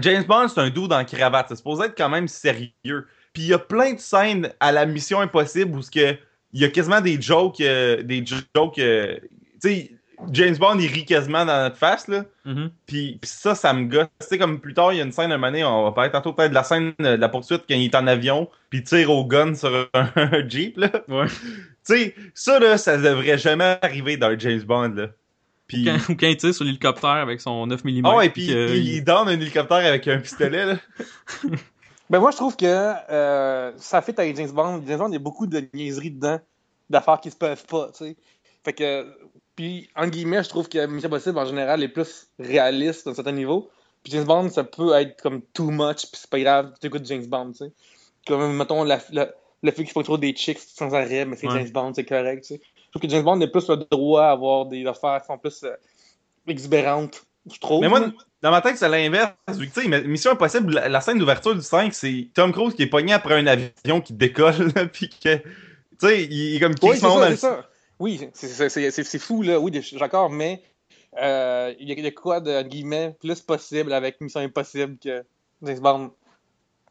James 0.00 0.24
Bond, 0.24 0.48
c'est 0.48 0.60
un 0.60 0.70
doux 0.70 0.88
dans 0.88 0.96
la 0.96 1.04
cravate. 1.04 1.46
C'est 1.50 1.56
supposé 1.56 1.84
être 1.84 1.96
quand 1.96 2.08
même 2.08 2.28
sérieux. 2.28 3.06
Puis 3.34 3.42
il 3.42 3.46
y 3.48 3.52
a 3.52 3.58
plein 3.58 3.92
de 3.92 4.00
scènes 4.00 4.52
à 4.58 4.72
la 4.72 4.86
Mission 4.86 5.20
Impossible 5.20 5.76
où 5.76 5.82
il 5.94 6.60
y 6.60 6.64
a 6.64 6.68
quasiment 6.70 7.02
des 7.02 7.20
jokes, 7.20 7.60
euh, 7.60 8.02
des 8.02 8.24
jokes. 8.24 8.78
euh, 8.78 9.18
tu 9.60 9.68
sais, 9.68 9.90
James 10.32 10.56
Bond, 10.56 10.78
il 10.78 10.86
rit 10.86 11.04
quasiment 11.04 11.44
dans 11.44 11.62
notre 11.62 11.76
face, 11.76 12.08
là. 12.08 12.24
Mhm. 12.44 12.70
Puis, 12.86 13.18
puis 13.20 13.30
ça, 13.30 13.54
ça 13.54 13.72
me 13.72 13.86
gosse. 13.86 14.06
Tu 14.20 14.26
sais, 14.28 14.38
comme 14.38 14.60
plus 14.60 14.74
tard, 14.74 14.92
il 14.92 14.96
y 14.96 15.00
a 15.00 15.04
une 15.04 15.12
scène, 15.12 15.32
un 15.32 15.36
moment 15.36 15.52
donné, 15.52 15.64
on 15.64 15.84
va 15.84 15.92
parler 15.92 16.10
tantôt 16.10 16.32
peut-être 16.32 16.50
de 16.50 16.54
la 16.54 16.64
scène 16.64 16.92
euh, 17.00 17.16
de 17.16 17.20
la 17.20 17.28
poursuite 17.28 17.64
quand 17.68 17.74
il 17.74 17.84
est 17.84 17.94
en 17.94 18.06
avion, 18.06 18.48
puis 18.70 18.80
il 18.80 18.84
tire 18.84 19.10
au 19.10 19.24
gun 19.26 19.54
sur 19.54 19.88
un, 19.92 20.10
un 20.16 20.48
Jeep, 20.48 20.76
là. 20.78 20.90
Ouais. 21.08 21.26
Tu 21.26 21.34
sais, 21.82 22.14
ça, 22.34 22.58
là, 22.58 22.78
ça 22.78 22.96
devrait 22.96 23.38
jamais 23.38 23.78
arriver 23.82 24.16
dans 24.16 24.36
James 24.38 24.62
Bond, 24.62 24.94
là. 24.94 25.08
Puis... 25.66 25.84
Quand, 25.84 26.12
ou 26.12 26.16
quand 26.16 26.28
il 26.28 26.36
tire 26.36 26.54
sur 26.54 26.64
l'hélicoptère 26.64 27.10
avec 27.10 27.40
son 27.40 27.66
9 27.66 27.84
mm. 27.84 28.02
Ah 28.04 28.16
ouais, 28.16 28.30
puis 28.30 28.46
il, 28.46 28.88
il 28.88 29.04
donne 29.04 29.28
un 29.28 29.32
hélicoptère 29.32 29.78
avec 29.78 30.06
un 30.08 30.18
pistolet, 30.18 30.66
là. 30.66 30.76
Ben 32.08 32.20
moi, 32.20 32.30
je 32.30 32.36
trouve 32.36 32.56
que 32.56 32.64
euh, 32.66 33.72
ça 33.78 34.00
fait 34.00 34.18
avec 34.18 34.36
James 34.36 34.50
Bond. 34.50 34.82
James 34.86 34.98
Bond, 34.98 35.08
il 35.08 35.14
y 35.14 35.16
a 35.16 35.20
beaucoup 35.20 35.46
de 35.46 35.68
niaiseries 35.74 36.12
dedans, 36.12 36.40
d'affaires 36.88 37.20
qui 37.20 37.30
se 37.30 37.36
peuvent 37.36 37.66
pas, 37.66 37.88
tu 37.88 38.04
sais. 38.04 38.16
Fait 38.64 38.72
que, 38.72 39.06
puis, 39.56 39.88
en 39.96 40.06
guillemets, 40.06 40.42
je 40.44 40.48
trouve 40.48 40.68
que 40.68 40.86
Mission 40.86 41.08
Possible, 41.08 41.38
en 41.38 41.46
général, 41.46 41.82
est 41.82 41.88
plus 41.88 42.28
réaliste 42.38 43.06
à 43.06 43.10
un 43.10 43.14
certain 43.14 43.32
niveau. 43.32 43.70
Puis 44.04 44.12
James 44.12 44.24
Bond, 44.24 44.48
ça 44.50 44.62
peut 44.62 44.92
être 44.94 45.20
comme 45.20 45.40
too 45.52 45.70
much, 45.70 46.02
puis 46.02 46.10
c'est 46.20 46.30
pas 46.30 46.38
grave, 46.40 46.72
tu 46.80 46.86
écoutes 46.86 47.04
James 47.06 47.26
Bond, 47.26 47.52
tu 47.52 47.58
sais. 47.64 47.72
Comme, 48.26 48.56
mettons, 48.56 48.84
la, 48.84 49.00
la, 49.10 49.28
le 49.62 49.70
fait 49.72 49.82
qu'il 49.82 49.92
faut 49.92 50.02
trop 50.04 50.18
des 50.18 50.32
chicks 50.34 50.58
sans 50.60 50.94
arrêt, 50.94 51.24
mais 51.24 51.34
c'est 51.36 51.48
Ouais. 51.48 51.54
James 51.54 51.70
Bond, 51.70 51.92
c'est 51.94 52.04
correct, 52.04 52.42
tu 52.42 52.54
sais. 52.54 52.60
Je 52.60 52.90
trouve 52.90 53.02
que 53.02 53.08
James 53.08 53.24
Bond 53.24 53.40
a 53.40 53.46
plus 53.48 53.68
le 53.68 53.76
droit 53.90 54.24
à 54.24 54.30
avoir 54.30 54.66
des 54.66 54.86
affaires 54.86 55.20
qui 55.22 55.26
sont 55.26 55.38
plus 55.38 55.64
euh, 55.64 55.72
exubérantes, 56.46 57.24
je 57.52 57.58
trouve. 57.58 57.80
Mais 57.80 57.88
moi, 57.88 58.00
dans 58.42 58.50
ma 58.50 58.60
tête, 58.60 58.76
c'est 58.76 58.88
l'inverse. 58.88 59.32
Mission 60.06 60.32
Impossible, 60.32 60.74
la, 60.74 60.88
la 60.88 61.00
scène 61.00 61.18
d'ouverture 61.18 61.54
du 61.54 61.62
5, 61.62 61.92
c'est 61.94 62.28
Tom 62.34 62.52
Cruise 62.52 62.74
qui 62.74 62.82
est 62.82 62.86
pogné 62.88 63.12
après 63.12 63.34
un 63.34 63.46
avion 63.46 64.00
qui 64.00 64.12
décolle, 64.12 64.72
puis 64.92 65.08
que. 65.08 65.36
Tu 65.36 65.42
sais, 66.06 66.24
il 66.24 66.56
est 66.56 66.60
comme 66.60 66.74
Oui, 66.82 66.90
crissement 66.90 67.14
ça, 67.14 67.20
dans 67.24 67.30
le- 67.30 67.36
ça. 67.36 67.68
Oui, 67.98 68.28
c'est- 68.34 68.48
fou, 69.18 69.42
là. 69.42 69.58
Oui, 69.58 69.70
d'accord, 69.98 70.30
mais 70.30 70.62
euh, 71.20 71.72
il 71.80 71.88
y, 71.88 71.92
a- 71.92 71.94
il 71.98 72.14
quoi 72.14 72.40
de 72.40 72.62
guillemets 72.62 73.16
plus 73.20 73.40
possible 73.40 73.92
avec 73.92 74.20
Mission 74.20 74.40
Impossible 74.40 74.98
que 74.98 75.24
James 75.62 75.80
Bond 75.80 76.10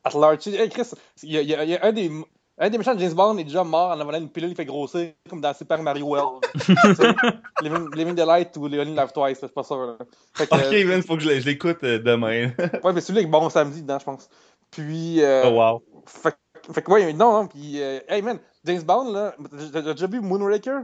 at 0.03 0.17
large. 0.17 0.47
Hey, 0.47 0.69
Chris, 0.69 0.89
il 1.23 1.31
y 1.33 1.37
a, 1.37 1.41
il 1.41 1.49
y 1.49 1.55
a- 1.55 1.63
il 1.63 1.69
y 1.71 1.75
a 1.75 1.85
un 1.85 1.91
des. 1.91 2.11
Un 2.57 2.69
des 2.69 2.77
méchants 2.77 2.95
de 2.95 3.01
James 3.01 3.11
Bond 3.13 3.37
est 3.37 3.43
déjà 3.43 3.65
mort 3.65 3.89
en 3.91 3.99
avalant 3.99 4.17
une 4.17 4.29
pilule 4.29 4.51
qui 4.51 4.55
fait 4.55 4.63
grossir, 4.65 5.11
comme 5.29 5.41
dans 5.41 5.53
Super 5.53 5.83
Mario 5.83 6.05
World. 6.05 6.45
Living, 7.61 8.15
the 8.15 8.25
Light 8.25 8.55
ou 8.55 8.69
Leonie 8.69 8.95
Love 8.95 9.11
Twice, 9.11 9.39
c'est 9.41 9.53
pas 9.53 9.63
sûr. 9.63 9.75
Là. 9.85 9.97
Fait 10.33 10.47
que, 10.47 10.55
Ok, 10.55 10.87
man, 10.87 11.03
faut 11.03 11.15
que 11.17 11.23
je 11.23 11.29
l'écoute 11.45 11.83
euh, 11.83 11.99
demain. 11.99 12.51
Ouais, 12.83 12.93
mais 12.93 13.01
celui-là 13.01 13.23
est 13.27 13.29
bon 13.29 13.49
samedi 13.49 13.81
dedans, 13.81 13.99
je 13.99 14.05
pense. 14.05 14.29
Puis. 14.71 15.21
euh, 15.21 15.43
oh 15.47 15.49
wow. 15.49 15.83
fait, 16.05 16.37
fait 16.71 16.81
que, 16.81 16.91
ouais, 16.91 17.11
non, 17.11 17.33
non, 17.33 17.47
puis. 17.47 17.81
euh, 17.81 17.99
hey 18.07 18.21
man, 18.21 18.39
James 18.63 18.83
Bond, 18.83 19.11
là, 19.11 19.35
t'as 19.73 19.91
déjà 19.93 20.07
vu 20.07 20.21
Moonraker? 20.21 20.79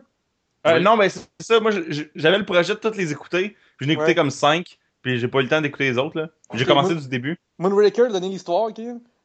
Euh, 0.67 0.77
Oui. 0.77 0.83
Non, 0.83 0.95
mais 0.97 1.09
c'est 1.09 1.27
ça. 1.39 1.59
Moi, 1.59 1.71
j'avais 2.15 2.37
le 2.37 2.45
projet 2.45 2.73
de 2.73 2.79
toutes 2.79 2.95
les 2.97 3.11
écouter. 3.11 3.49
Puis 3.77 3.81
je 3.81 3.85
n'ai 3.87 3.93
écouté 3.93 4.09
Ouais. 4.09 4.15
comme 4.15 4.29
5. 4.31 4.77
Puis 5.01 5.17
j'ai 5.17 5.27
pas 5.27 5.39
eu 5.39 5.43
le 5.43 5.49
temps 5.49 5.61
d'écouter 5.61 5.89
les 5.91 5.97
autres. 5.97 6.19
là. 6.19 6.27
J'ai 6.53 6.65
commencé 6.65 6.93
du 6.95 7.07
début. 7.07 7.35
Moonraker, 7.57 8.09
donner 8.11 8.29
l'histoire, 8.29 8.63
ok? 8.69 8.79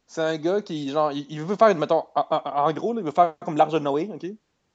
C'est 0.07 0.23
un 0.23 0.37
gars 0.39 0.63
qui, 0.63 0.91
genre, 0.91 1.11
il, 1.13 1.41
veut 1.43 1.57
faire, 1.57 1.75
mettons, 1.75 2.05
en, 2.15 2.27
en- 2.31 2.43
en 2.69 2.73
gros, 2.73 2.93
là, 2.95 3.01
il 3.01 3.05
veut 3.05 3.11
faire 3.11 3.35
comme 3.45 3.57
l'Arche 3.57 3.73
de 3.73 3.79
Noé, 3.81 4.09
ok? 4.15 4.25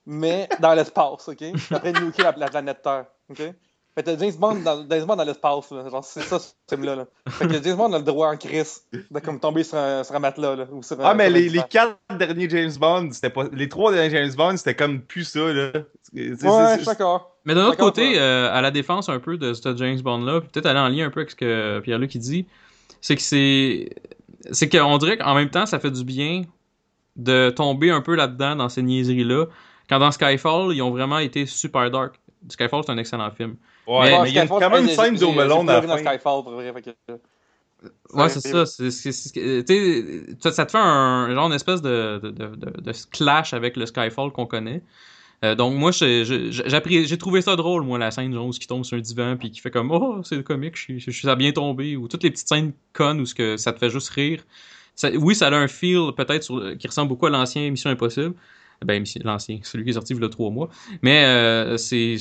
Mais 0.06 0.48
dans 0.60 0.74
l'espace, 0.76 1.28
ok? 1.30 1.44
Après 1.72 1.94
nuker 1.94 2.22
la, 2.24 2.34
la 2.38 2.48
planète 2.50 2.82
Terre, 2.82 3.06
ok? 3.30 3.42
Fait 3.94 4.04
que 4.04 4.18
James 4.18 4.34
Bond 4.40 4.56
dans, 4.64 4.86
James 4.90 5.06
Bond 5.06 5.16
dans 5.18 5.24
l'espace, 5.26 5.70
là. 5.72 5.90
Genre, 5.90 6.04
c'est 6.04 6.22
ça, 6.22 6.40
ce 6.40 6.54
film-là. 6.70 6.96
Là. 6.96 7.06
Fait 7.30 7.48
que 7.48 7.62
James 7.62 7.76
Bond 7.76 7.92
a 7.92 7.98
le 7.98 8.04
droit 8.06 8.30
en 8.30 8.38
crise 8.38 8.84
de 8.94 9.20
comme 9.20 9.40
tomber 9.40 9.64
sur 9.64 9.78
un, 9.78 10.04
sur 10.04 10.16
un 10.16 10.20
matelas, 10.20 10.56
là. 10.56 10.66
Ou 10.72 10.82
sur 10.82 11.00
un- 11.00 11.04
Ah, 11.04 11.14
mais 11.14 11.30
les, 11.30 11.62
quatre 11.70 11.98
derniers 12.18 12.50
James 12.50 12.72
Bond, 12.80 13.10
c'était 13.12 13.30
pas. 13.30 13.46
Les 13.52 13.68
trois 13.68 13.92
derniers 13.92 14.10
James 14.10 14.34
Bond, 14.36 14.56
c'était 14.56 14.76
comme 14.76 15.02
plus 15.02 15.26
ça, 15.26 15.40
là. 15.52 15.72
Ouais, 15.74 15.84
je 16.14 16.36
c'est- 16.38 16.76
suis 16.78 16.86
d'accord. 16.86 17.36
Mais 17.44 17.54
d'un 17.54 17.66
autre 17.66 17.78
côté, 17.78 18.18
euh, 18.20 18.50
à 18.54 18.62
la 18.62 18.72
défense 18.72 19.10
un 19.10 19.20
peu 19.20 19.38
de 19.38 19.54
ce 19.54 19.76
James 19.76 20.00
Bond-là, 20.00 20.42
puis 20.42 20.50
peut-être 20.54 20.68
aller 20.68 20.80
en 20.80 20.88
lien 20.88 21.08
un 21.08 21.10
peu 21.10 21.22
avec 21.22 21.32
ce 21.32 21.36
que 21.36 21.80
Pierre-Luc 21.80 22.16
dit, 22.18 22.46
c'est 23.02 23.16
que 23.16 23.22
c'est. 23.22 23.90
C'est 24.52 24.70
qu'on 24.70 24.98
dirait 24.98 25.18
qu'en 25.18 25.36
même 25.36 25.50
temps, 25.50 25.66
ça 25.66 25.80
fait 25.80 25.92
du 25.92 26.04
bien 26.04 26.44
de 27.18 27.50
tomber 27.50 27.92
un 27.92 28.02
peu 28.02 28.16
là-dedans, 28.16 28.56
dans 28.56 28.70
ces 28.70 28.82
niaiseries-là. 28.82 29.46
Quand 29.90 30.00
dans 30.00 30.12
Skyfall, 30.12 30.74
ils 30.74 30.82
ont 30.82 30.92
vraiment 30.92 31.20
été 31.20 31.46
super 31.46 31.92
dark. 31.92 32.16
Skyfall, 32.50 32.84
c'est 32.86 32.92
un 32.92 32.98
excellent 32.98 33.30
film. 33.32 33.56
Ouais, 34.00 34.12
Mais- 34.12 34.22
mais 34.24 34.30
il 34.30 34.36
y 34.36 34.40
a 34.40 34.44
une- 34.44 34.50
quand 34.50 34.70
même 34.70 34.84
une 34.84 34.90
scène 34.90 35.16
Alone 35.40 35.68
j'ai 35.68 35.74
à 35.74 35.82
la. 35.82 35.98
Skyfall, 35.98 36.44
pour 36.44 36.52
vrai. 36.52 36.74
Fait 36.74 36.82
que... 36.82 36.90
Ouais, 38.14 38.30
c'est 38.30 38.42
ça. 38.42 38.66
c'est- 38.66 38.92
c'est- 38.92 39.12
c'est- 39.12 39.64
tu 39.66 39.74
sais, 39.74 40.36
ça, 40.40 40.52
ça 40.52 40.66
te 40.66 40.72
fait 40.72 40.78
un 40.78 41.34
genre 41.34 41.50
d'espèce 41.50 41.82
de, 41.82 42.20
de, 42.22 42.30
de, 42.30 42.46
de- 42.56 42.82
de 42.82 42.92
clash 43.12 43.54
avec 43.54 43.76
le 43.76 43.86
Skyfall 43.88 44.32
qu'on 44.32 44.46
connaît. 44.46 44.84
Euh, 45.44 45.56
donc 45.56 45.74
moi, 45.76 45.90
j'ai 45.92 47.18
trouvé 47.18 47.42
ça 47.42 47.56
drôle, 47.56 47.84
moi, 47.84 47.98
la 47.98 48.12
scène 48.12 48.32
genre, 48.32 48.46
où 48.46 48.52
il 48.52 48.68
tombe 48.68 48.86
sur 48.86 48.98
un 48.98 49.02
divan 49.02 49.36
puis 49.38 49.50
qui 49.50 49.60
fait 49.60 49.72
comme 49.72 49.90
oh 49.90 50.22
c'est 50.24 50.36
le 50.36 50.44
comique, 50.44 50.76
je 50.78 51.00
suis 51.12 51.28
ça 51.28 51.36
bien 51.36 51.52
tombé 51.52 51.96
ou 51.96 52.08
toutes 52.08 52.22
les 52.22 52.30
petites 52.30 52.48
scènes 52.48 52.74
connes 52.94 53.20
où 53.20 53.26
ce 53.26 53.34
que 53.34 53.58
ça 53.58 53.74
te 53.74 53.80
fait 53.80 53.90
juste 53.90 54.10
rire. 54.10 54.44
Ça- 54.96 55.10
oui, 55.10 55.34
ça 55.34 55.48
a 55.48 55.56
un 55.56 55.68
feel 55.68 56.12
peut-être 56.16 56.44
sur- 56.44 56.78
qui 56.78 56.86
ressemble 56.86 57.10
beaucoup 57.10 57.26
à 57.26 57.32
l'ancien 57.32 57.68
Mission 57.72 57.90
Impossible. 57.90 58.36
Ben 58.86 59.04
l'ancien, 59.24 59.60
celui 59.64 59.84
qui 59.84 59.92
est 59.92 59.94
sorti 59.94 60.14
il 60.14 60.22
y 60.22 60.26
a 60.26 60.30
trois 60.30 60.50
mois. 60.50 60.70
Mais 61.02 61.26
euh, 61.26 61.78
c'est 61.78 62.18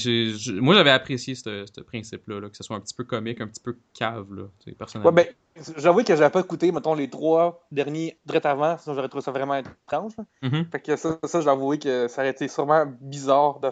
moi 0.55 0.75
j'avais 0.75 0.91
apprécié 0.91 1.35
ce 1.35 1.65
ce 1.67 1.81
principe-là, 1.81 2.41
là, 2.41 2.49
que 2.49 2.57
ce 2.57 2.63
soit 2.63 2.77
un 2.77 2.81
petit 2.81 2.95
peu 2.95 3.05
comique, 3.05 3.41
un 3.41 3.49
petit 3.49 3.63
peu 3.63 3.77
cave 3.95 4.35
là, 4.35 4.45
personnellement. 4.79 5.11
Ouais, 5.11 5.35
ben, 5.57 5.73
j'avoue 5.77 6.03
que 6.03 6.17
j'avais 6.17 6.31
pas 6.31 6.41
écouté, 6.41 6.71
mettons, 6.73 6.95
les 6.95 7.09
trois 7.09 7.67
derniers 7.71 8.19
direct 8.27 8.47
avant, 8.47 8.77
sinon 8.79 8.95
j'aurais 8.95 9.09
trouvé 9.09 9.23
ça 9.23 9.31
vraiment 9.31 9.57
étrange. 9.57 10.13
Mhm. 10.43 10.67
Fait 10.71 10.81
que 10.81 10.97
ça, 10.97 11.19
ça 11.25 11.41
j'avoue 11.41 11.77
que 11.79 12.09
ça 12.09 12.23
aurait 12.23 12.31
été 12.31 12.49
sûrement 12.49 12.87
bizarre 13.01 13.61
de 13.61 13.71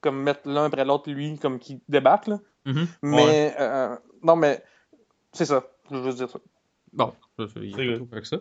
comme 0.00 0.22
mettre 0.22 0.48
l'un 0.48 0.64
après 0.64 0.84
l'autre, 0.84 1.10
lui, 1.10 1.38
comme 1.38 1.58
qui 1.58 1.80
débarque, 1.88 2.28
là. 2.28 2.40
Mhm. 2.66 2.86
Mais, 3.02 3.54
euh, 3.58 3.96
non, 4.22 4.36
mais, 4.36 4.62
c'est 5.32 5.46
ça. 5.46 5.64
Je 5.90 5.96
veux 5.96 6.04
juste 6.04 6.18
dire 6.18 6.30
ça. 6.30 6.38
Bon, 6.92 7.12
il 7.38 7.70
y 7.70 7.74
a 7.74 7.76
C'est 7.76 7.86
pas 7.86 7.96
trop 7.96 8.06
que 8.06 8.24
ça. 8.24 8.36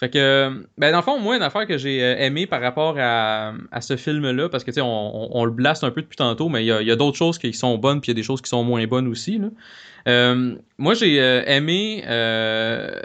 Fait 0.00 0.10
que, 0.10 0.50
ben 0.78 0.92
dans 0.92 0.98
le 0.98 1.02
fond, 1.02 1.18
moi, 1.18 1.36
une 1.36 1.42
affaire 1.42 1.66
que 1.66 1.76
j'ai 1.76 2.02
euh, 2.02 2.16
aimé 2.18 2.46
par 2.46 2.60
rapport 2.60 2.96
à, 2.98 3.52
à 3.72 3.80
ce 3.80 3.96
film-là, 3.96 4.48
parce 4.48 4.62
que, 4.62 4.70
tu 4.70 4.76
sais, 4.76 4.80
on, 4.80 4.86
on, 4.86 5.40
on 5.40 5.44
le 5.44 5.50
blaste 5.50 5.82
un 5.82 5.90
peu 5.90 6.02
depuis 6.02 6.16
tantôt, 6.16 6.48
mais 6.48 6.62
il 6.62 6.66
y 6.66 6.72
a, 6.72 6.80
y 6.82 6.90
a 6.90 6.96
d'autres 6.96 7.16
choses 7.16 7.36
qui 7.38 7.52
sont 7.52 7.76
bonnes, 7.78 8.00
puis 8.00 8.10
il 8.10 8.14
y 8.14 8.16
a 8.16 8.20
des 8.20 8.22
choses 8.22 8.40
qui 8.40 8.48
sont 8.48 8.62
moins 8.62 8.86
bonnes 8.86 9.08
aussi, 9.08 9.38
là. 9.38 9.48
Euh, 10.06 10.54
moi, 10.78 10.94
j'ai 10.94 11.20
euh, 11.20 11.42
aimé... 11.46 12.04
euh, 12.06 13.00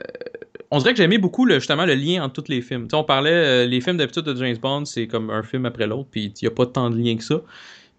on 0.70 0.78
dirait 0.78 0.92
que 0.92 0.98
j'ai 0.98 1.04
aimé 1.04 1.18
beaucoup, 1.18 1.50
justement, 1.50 1.86
le 1.86 1.96
lien 1.96 2.24
entre 2.24 2.42
tous 2.42 2.50
les 2.50 2.62
films. 2.62 2.84
Tu 2.84 2.92
sais, 2.92 2.96
on 2.96 3.04
parlait, 3.04 3.32
euh, 3.32 3.66
les 3.66 3.82
films 3.82 3.98
d'habitude 3.98 4.24
de 4.24 4.36
James 4.36 4.58
Bond, 4.62 4.86
c'est 4.86 5.08
comme 5.08 5.30
un 5.30 5.44
film 5.44 5.66
après 5.66 5.88
l'autre, 5.88 6.08
puis 6.12 6.26
il 6.26 6.46
n'y 6.46 6.48
a 6.48 6.52
pas 6.52 6.66
tant 6.66 6.90
de 6.90 6.98
lien 6.98 7.18
que 7.18 7.24
ça. 7.24 7.42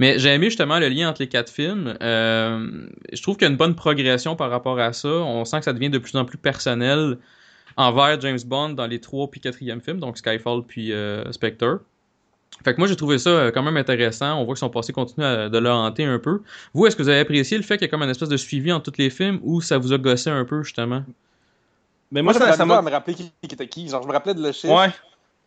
Mais 0.00 0.18
j'ai 0.18 0.30
aimé 0.30 0.46
justement 0.46 0.78
le 0.80 0.88
lien 0.88 1.09
entre 1.09 1.22
les 1.22 1.28
quatre 1.28 1.52
films. 1.52 1.94
Euh, 2.02 2.66
je 3.12 3.22
trouve 3.22 3.37
qu'il 3.37 3.46
y 3.46 3.48
a 3.48 3.50
une 3.50 3.57
bonne 3.57 3.76
progression 3.76 4.35
par 4.35 4.50
rapport 4.50 4.78
à 4.80 4.92
ça. 4.92 5.09
On 5.09 5.44
sent 5.44 5.59
que 5.59 5.64
ça 5.64 5.72
devient 5.72 5.90
de 5.90 5.98
plus 5.98 6.16
en 6.16 6.24
plus 6.24 6.38
personnel 6.38 7.18
envers 7.76 8.20
James 8.20 8.38
Bond 8.46 8.70
dans 8.70 8.87
les 8.87 9.00
trois 9.00 9.28
puis 9.30 9.40
quatrième 9.40 9.80
films, 9.80 9.98
donc 10.00 10.18
Skyfall 10.18 10.62
puis 10.66 10.92
euh, 10.92 11.30
Spectre. 11.32 11.80
Fait 12.64 12.72
que 12.72 12.78
moi 12.78 12.87
j'ai 12.87 12.94
trouvé 12.96 13.18
ça 13.18 13.30
euh, 13.30 13.50
quand 13.50 13.62
même 13.64 13.76
intéressant. 13.76 14.38
On 14.40 14.44
voit 14.44 14.54
que 14.54 14.60
son 14.60 14.70
passé 14.70 14.92
continue 14.92 15.26
à- 15.26 15.48
de 15.48 15.58
le 15.58 15.70
hanter 15.70 16.04
un 16.04 16.18
peu. 16.20 16.40
Vous, 16.72 16.87
est-ce 16.87 16.94
que 16.94 17.02
vous 17.02 17.08
avez 17.08 17.18
apprécié 17.20 17.56
le 17.56 17.64
fait 17.64 17.76
qu'il 17.78 17.87
y 17.87 17.88
a 17.88 17.90
comme 17.90 18.02
une 18.02 18.10
espèce 18.10 18.28
de 18.28 18.37
suivi 18.37 18.70
entre 18.72 18.90
tous 18.92 18.98
les 19.00 19.10
films 19.10 19.40
ou 19.42 19.60
ça 19.60 19.76
vous 19.78 19.92
a 19.92 19.98
gossé 19.98 20.30
un 20.30 20.44
peu 20.44 20.62
justement? 20.62 21.02
Mais 22.12 22.22
Moi, 22.22 22.32
moi, 22.32 22.52
ça, 22.54 22.64
m'a 22.64 22.80
me 22.80 22.90
rappeler 22.90 23.14
qui, 23.14 23.32
qui 23.42 23.54
était 23.54 23.66
qui. 23.66 23.88
Genre, 23.88 24.00
je 24.02 24.06
me 24.06 24.12
rappelais 24.12 24.34
de 24.34 24.42
le 24.42 24.52
chiffre, 24.52 24.72
Ouais. 24.72 24.88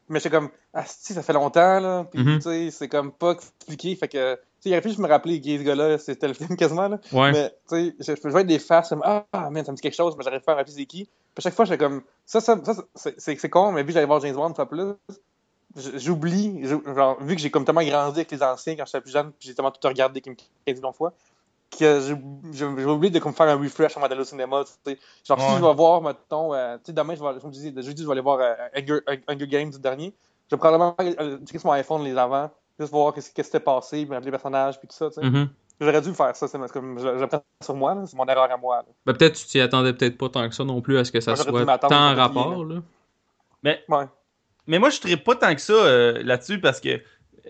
mais 0.09 0.19
j'étais 0.19 0.31
comme, 0.35 0.49
ah, 0.73 0.83
si, 0.85 1.13
ça 1.13 1.23
fait 1.23 1.31
longtemps, 1.31 1.79
là. 1.79 2.05
Puis, 2.11 2.21
Mhm. 2.21 2.35
tu 2.37 2.41
sais, 2.41 2.71
c'est 2.71 2.87
comme 2.89 3.11
pas 3.13 3.31
expliqué. 3.31 3.95
Fait 3.95 4.09
que, 4.09 4.37
il 4.65 4.71
aurait 4.71 4.81
pu 4.81 4.89
juste 4.89 4.99
me 4.99 5.07
rappeler 5.07 5.39
qui 5.39 5.57
ce 5.57 5.63
gars-là, 5.63 5.97
c'était 5.97 6.27
le 6.27 6.33
film 6.33 6.55
quasiment, 6.57 6.87
là. 6.87 6.99
Ouais. 7.11 7.31
Mais, 7.31 7.49
tu 7.69 7.93
sais, 7.99 8.15
je, 8.15 8.21
je 8.21 8.29
vois 8.29 8.43
des 8.43 8.59
faces 8.59 8.89
comme, 8.89 9.01
ah, 9.05 9.25
man, 9.49 9.63
ça 9.63 9.71
me 9.71 9.75
dit 9.77 9.81
quelque 9.81 9.95
chose, 9.95 10.15
mais 10.17 10.23
j'arrive 10.23 10.41
pas 10.41 10.53
à 10.53 10.55
me 10.55 10.59
rappeler 10.59 10.73
c'est 10.73 10.85
qui. 10.85 11.05
Puis, 11.05 11.11
à 11.37 11.41
chaque 11.41 11.53
fois, 11.53 11.65
j'étais 11.65 11.77
comme, 11.77 12.01
ça, 12.25 12.41
ça, 12.41 12.59
ça 12.63 13.11
c'est- 13.17 13.49
con, 13.49 13.71
mais 13.71 13.81
vu 13.81 13.87
que 13.87 13.93
j'allais 13.93 14.05
voir 14.07 14.19
James 14.21 14.35
Bond 14.35 14.49
une 14.49 14.55
fois 14.55 14.67
plus, 14.67 14.93
j'oublie, 15.75 16.61
je- 16.63 16.93
genre, 16.95 17.21
vu 17.21 17.35
que 17.35 17.41
j'ai 17.41 17.51
comme 17.51 17.65
tellement 17.65 17.83
grandi 17.83 18.19
avec 18.19 18.31
les 18.31 18.41
anciens 18.43 18.75
quand 18.75 18.85
j'étais 18.85 19.01
plus 19.01 19.11
jeune, 19.11 19.31
puis 19.31 19.47
j'ai 19.49 19.55
tellement 19.55 19.71
tout 19.71 19.87
regardé 19.87 20.21
15 20.21 20.35
millions 20.67 20.91
de 20.91 20.95
fois, 20.95 21.13
que 21.77 22.01
j'ai 22.53 22.65
oublié 22.85 23.11
de 23.11 23.19
comme 23.19 23.33
faire 23.33 23.47
un 23.49 23.57
refresh 23.61 23.95
avant 23.97 24.07
d'aller 24.07 24.21
au 24.21 24.25
cinéma, 24.25 24.63
tu 24.65 24.71
sais. 24.85 24.97
Genre, 25.27 25.39
si 25.39 25.45
Ouais. 25.45 25.57
je 25.59 25.63
vais 25.65 25.73
voir, 25.73 26.01
mettons, 26.01 26.53
euh, 26.53 26.77
tu 26.77 26.83
sais, 26.87 26.93
demain, 26.93 27.13
je 27.15 27.21
vais, 27.23 27.39
je 27.43 27.47
disais, 27.49 27.73
jeudi, 27.81 28.01
je 28.01 28.07
vais 28.07 28.13
aller 28.13 28.21
voir 28.21 28.39
euh, 28.39 28.55
Hunger, 28.75 28.99
Hunger 29.27 29.47
Games 29.47 29.69
du 29.69 29.79
dernier. 29.79 30.13
Je 30.49 30.55
vais 30.55 30.59
probablement 30.59 30.95
euh, 31.01 31.37
checker 31.39 31.59
sur 31.59 31.67
mon 31.67 31.73
iPhone 31.73 32.03
les 32.03 32.17
avant, 32.17 32.49
juste 32.79 32.91
voir 32.91 33.13
qu'est-ce 33.13 33.31
qui 33.31 33.43
s'était 33.43 33.59
passé, 33.59 34.05
puis 34.05 34.19
les 34.23 34.31
personnages, 34.31 34.79
puis 34.79 34.87
tout 34.87 34.95
ça, 34.95 35.09
tu 35.09 35.15
sais. 35.15 35.21
Mhm. 35.27 35.49
J'aurais 35.79 36.01
dû 36.01 36.11
faire 36.13 36.35
ça, 36.35 36.47
c'est 36.47 36.57
parce 36.57 36.71
que 36.71 36.79
je, 36.97 37.19
je 37.19 37.25
prends 37.25 37.43
sur 37.63 37.75
moi, 37.75 37.95
c'est 38.05 38.17
mon 38.17 38.25
erreur 38.25 38.51
à 38.51 38.57
moi. 38.57 38.83
Ben, 39.05 39.13
peut-être 39.13 39.35
tu 39.35 39.45
t'y 39.45 39.59
attendais 39.59 39.93
peut-être 39.93 40.17
pas 40.17 40.29
tant 40.29 40.47
que 40.49 40.55
ça 40.55 40.63
non 40.63 40.81
plus 40.81 40.97
à 40.97 41.05
ce 41.05 41.11
que 41.11 41.19
ça 41.19 41.35
Moi, 41.35 41.43
soit 41.43 41.77
tant 41.77 41.91
en 41.91 42.15
rapport. 42.15 42.65
Là. 42.65 42.81
Mais, 43.63 43.83
Ouais. 43.87 44.05
mais 44.65 44.79
moi, 44.79 44.89
je 44.89 45.07
ne 45.07 45.15
pas 45.15 45.35
tant 45.35 45.53
que 45.53 45.61
ça 45.61 45.73
euh, 45.73 46.23
là-dessus 46.23 46.59
parce 46.59 46.79
que 46.79 46.99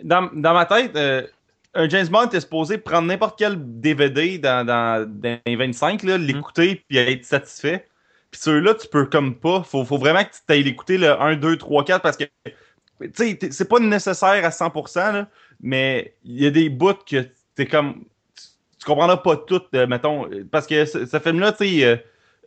dans, 0.03 0.29
dans 0.33 0.53
ma 0.53 0.65
tête, 0.65 0.95
euh, 0.97 1.25
un 1.73 1.87
James 1.87 2.07
Bond 2.07 2.29
est 2.29 2.41
supposé 2.41 2.77
prendre 2.77 3.07
n'importe 3.07 3.37
quel 3.37 3.55
DVD 3.79 4.37
dans, 4.39 4.65
dans, 4.65 5.07
dans 5.07 5.39
les 5.45 5.55
25, 5.55 6.03
là, 6.03 6.17
l'écouter 6.17 6.83
puis 6.87 6.97
être 6.97 7.23
satisfait. 7.23 7.87
Puis 8.31 8.41
ceux-là, 8.41 8.73
tu 8.73 8.87
peux 8.87 9.05
comme 9.05 9.35
pas. 9.35 9.63
Faut, 9.63 9.85
faut 9.85 9.97
vraiment 9.97 10.23
que 10.23 10.31
tu 10.31 10.53
ailles 10.53 10.63
l'écouter 10.63 10.97
le 10.97 11.19
1, 11.21 11.37
2, 11.37 11.57
3, 11.57 11.85
4 11.85 12.01
parce 12.01 12.17
que 12.17 12.25
tu 13.01 13.09
sais, 13.13 13.39
c'est 13.51 13.67
pas 13.69 13.79
nécessaire 13.79 14.45
à 14.45 14.51
100%, 14.51 15.11
là, 15.13 15.27
mais 15.61 16.15
il 16.23 16.41
y 16.43 16.47
a 16.47 16.51
des 16.51 16.69
bouts 16.69 16.93
que 17.09 17.25
t'es 17.55 17.65
comme. 17.65 18.05
Tu, 18.35 18.43
tu 18.79 18.85
comprendras 18.85 19.17
pas 19.17 19.37
tout, 19.37 19.61
euh, 19.75 19.87
mettons. 19.87 20.29
Parce 20.51 20.67
que 20.67 20.85
ce, 20.85 21.05
ce 21.05 21.19
film-là, 21.19 21.51
tu 21.51 21.65
sais. 21.79 21.83
euh, 21.85 21.97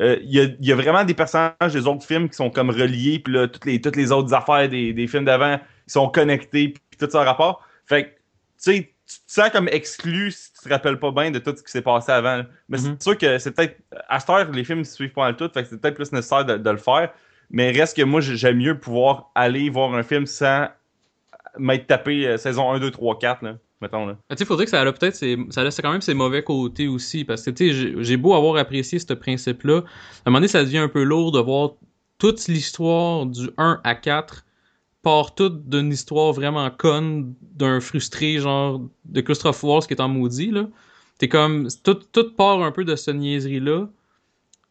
euh, 0.01 0.17
Il 0.23 0.31
y, 0.35 0.41
a, 0.41 0.47
y 0.61 0.73
a 0.73 0.77
vraiment 0.77 1.05
des 1.05 1.15
personnages 1.15 1.73
des 1.73 1.87
autres 1.87 2.07
films 2.07 2.29
qui 2.29 2.37
sont 2.37 2.51
comme 2.51 2.71
reliés, 2.71 3.19
puis 3.19 3.35
là, 3.35 3.49
toutes 3.49 3.67
les, 3.67 3.81
toutes 3.81 3.97
les 3.97 4.13
autres 4.13 4.33
affaires 4.35 4.69
des, 4.69 4.93
des 4.95 5.07
films 5.07 5.25
d'avant, 5.27 5.59
ils 5.87 5.93
sont 5.93 6.09
connectés, 6.09 6.69
puis 6.71 6.99
tout 6.99 7.11
ça 7.11 7.21
en 7.21 7.25
rapport. 7.25 7.67
Fait 7.87 8.05
que, 8.05 8.09
tu 8.09 8.15
sais, 8.59 8.95
tu 9.07 9.17
te 9.27 9.33
sens 9.33 9.51
comme 9.51 9.69
exclu 9.69 10.31
si 10.31 10.53
tu 10.53 10.61
te 10.61 10.69
rappelles 10.69 10.99
pas 11.01 11.11
bien 11.11 11.31
de 11.33 11.39
tout 11.41 11.55
ce 11.57 11.63
qui 11.63 11.71
s'est 11.71 11.83
passé 11.83 12.13
avant. 12.13 12.37
là. 12.39 12.47
Mais 12.69 12.79
Mhm. 12.79 12.97
c'est 12.99 13.03
sûr 13.03 13.19
que 13.19 13.39
c'est 13.39 13.51
peut-être. 13.51 13.77
À 14.09 14.21
cette 14.21 14.31
heure, 14.31 14.51
les 14.53 14.65
films 14.65 14.85
se 14.85 14.95
suivent 14.95 15.13
pas 15.13 15.23
mal 15.23 15.37
tout, 15.37 15.51
fait 15.53 15.65
que 15.65 15.69
c'est 15.69 15.81
peut-être 15.81 15.97
plus 15.97 16.13
nécessaire 16.13 16.45
de, 16.45 16.57
de 16.57 16.71
le 16.71 16.77
faire. 16.79 17.13
Mais 17.51 17.71
reste 17.73 17.97
que 17.97 18.03
moi, 18.03 18.21
j'ai- 18.21 18.37
j'aime 18.37 18.59
mieux 18.59 18.79
pouvoir 18.79 19.31
aller 19.35 19.69
voir 19.71 19.93
un 19.95 20.03
film 20.03 20.27
sans 20.27 20.69
m'être 21.59 21.87
tapé 21.87 22.27
euh, 22.27 22.37
saison 22.37 22.71
1, 22.73 22.79
2, 22.79 22.91
3, 22.91 23.19
4, 23.19 23.43
là, 23.43 23.57
mettons. 23.81 24.07
Là. 24.07 24.17
Tu 24.31 24.37
sais, 24.37 24.45
faudrait 24.45 24.67
que 24.67 24.71
ça 24.71 24.81
a 24.81 24.93
peut-être 24.93 25.17
ça 25.51 25.65
laisse 25.65 25.81
quand 25.83 25.91
même 25.91 26.01
ses 26.01 26.15
mauvais 26.15 26.43
côtés 26.45 26.87
aussi 26.87 27.25
parce 27.25 27.43
que 27.43 27.53
j'ai- 28.03 28.17
beau 28.17 28.35
avoir 28.35 28.57
apprécié 28.57 28.99
ce 29.01 29.13
principe-là, 29.15 29.79
à 29.79 29.81
un 30.27 30.31
moment 30.31 30.39
donné, 30.39 30.49
ça 30.49 30.63
devient 30.63 30.79
un 30.79 30.89
peu 30.89 31.03
lourd 31.03 31.33
de 31.33 31.41
voir 31.41 31.73
toute 32.19 32.47
l'histoire 32.49 33.27
du 33.27 33.51
1 33.59 33.81
à 33.83 33.95
4 33.95 34.45
part 35.03 35.35
toute 35.35 35.67
d'une 35.69 35.91
histoire 35.91 36.33
vraiment 36.35 36.71
conne 36.71 37.35
d'un 37.55 37.81
frustré 37.81 38.37
genre 38.39 38.83
de 39.07 39.21
Christophe 39.23 39.63
Waltz 39.65 39.87
qui 39.87 39.95
est 39.95 40.01
en 40.01 40.09
maudit 40.09 40.51
là. 40.51 40.67
T'es 41.19 41.29
comme 41.29 41.69
tout, 41.83 41.95
tout 42.13 42.33
part 42.37 42.63
un 42.63 42.71
peu 42.71 42.85
de 42.85 42.95
cette 42.97 43.17
niaiserie 43.17 43.61
là. 43.61 43.89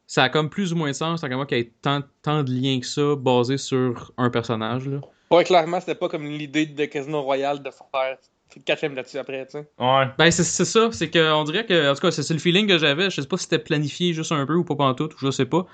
Ça 0.09 0.23
a 0.23 0.29
comme 0.29 0.49
plus 0.49 0.73
ou 0.73 0.75
moins 0.75 0.87
de 0.87 0.95
sens, 0.95 1.21
qu'à 1.21 1.35
moi 1.35 1.45
qu'il 1.45 1.59
y 1.59 1.61
ait 1.61 1.71
tant, 1.83 2.01
tant 2.23 2.41
de 2.41 2.51
liens 2.51 2.79
que 2.79 2.85
ça 2.87 3.15
basés 3.15 3.59
sur 3.59 4.11
un 4.17 4.31
personnage 4.31 4.87
là. 4.87 5.01
Ouais, 5.29 5.43
clairement, 5.43 5.79
c'était 5.79 5.93
pas 5.93 6.09
comme 6.09 6.25
l'idée 6.25 6.65
de 6.65 6.85
Casino 6.85 7.21
Royale 7.21 7.61
de 7.61 7.69
faire 7.69 8.17
quatre 8.65 8.79
films 8.79 8.95
là-dessus 8.95 9.19
après, 9.19 9.45
tu 9.45 9.51
sais. 9.51 9.69
Ouais. 9.77 10.05
Ben, 10.17 10.31
c'est 10.31 10.43
ça. 10.43 10.89
C'est 10.91 11.11
que 11.11 11.31
on 11.31 11.43
dirait 11.43 11.63
que, 11.63 11.91
en 11.91 11.93
tout 11.93 12.01
cas, 12.01 12.09
c'est 12.09 12.33
le 12.33 12.39
feeling 12.39 12.67
que 12.67 12.79
j'avais. 12.79 13.11
Je 13.11 13.21
sais 13.21 13.27
pas 13.27 13.37
si 13.37 13.43
c'était 13.43 13.59
planifié 13.59 14.13
juste 14.13 14.31
un 14.31 14.47
peu 14.47 14.55
ou 14.55 14.63
pas 14.63 14.75
pantoute, 14.75 15.13
ou 15.13 15.17
je 15.21 15.29
sais 15.29 15.45
pas. 15.45 15.67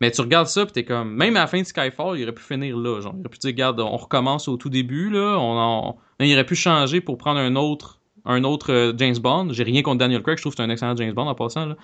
Mais 0.00 0.10
tu 0.10 0.22
regardes 0.22 0.46
ça, 0.46 0.64
pis 0.64 0.72
t'es 0.72 0.86
comme. 0.86 1.14
Même 1.14 1.36
à 1.36 1.40
la 1.40 1.46
fin 1.46 1.60
de 1.60 1.66
Skyfall, 1.66 2.18
il 2.18 2.22
aurait 2.22 2.32
pu 2.32 2.42
finir 2.42 2.78
là. 2.78 3.02
Genre, 3.02 3.12
il 3.14 3.20
aurait 3.20 3.28
pu 3.28 3.38
dire, 3.38 3.50
regarde, 3.50 3.78
on 3.80 3.98
recommence 3.98 4.48
au 4.48 4.56
tout 4.56 4.70
début, 4.70 5.10
là. 5.10 5.36
On 5.38 5.58
en... 5.58 5.98
Il 6.20 6.32
aurait 6.32 6.46
pu 6.46 6.54
changer 6.54 7.02
pour 7.02 7.18
prendre 7.18 7.40
un 7.40 7.54
autre, 7.56 8.00
un 8.24 8.42
autre 8.42 8.72
euh, 8.72 8.92
James 8.96 9.18
Bond. 9.18 9.48
J'ai 9.50 9.64
rien 9.64 9.82
contre 9.82 9.98
Daniel 9.98 10.22
Craig, 10.22 10.38
je 10.38 10.42
trouve 10.42 10.54
que 10.54 10.56
c'est 10.56 10.66
un 10.66 10.70
excellent 10.70 10.96
James 10.96 11.12
Bond 11.12 11.26
en 11.26 11.34
passant, 11.34 11.66
là. 11.66 11.76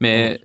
Mais, 0.00 0.40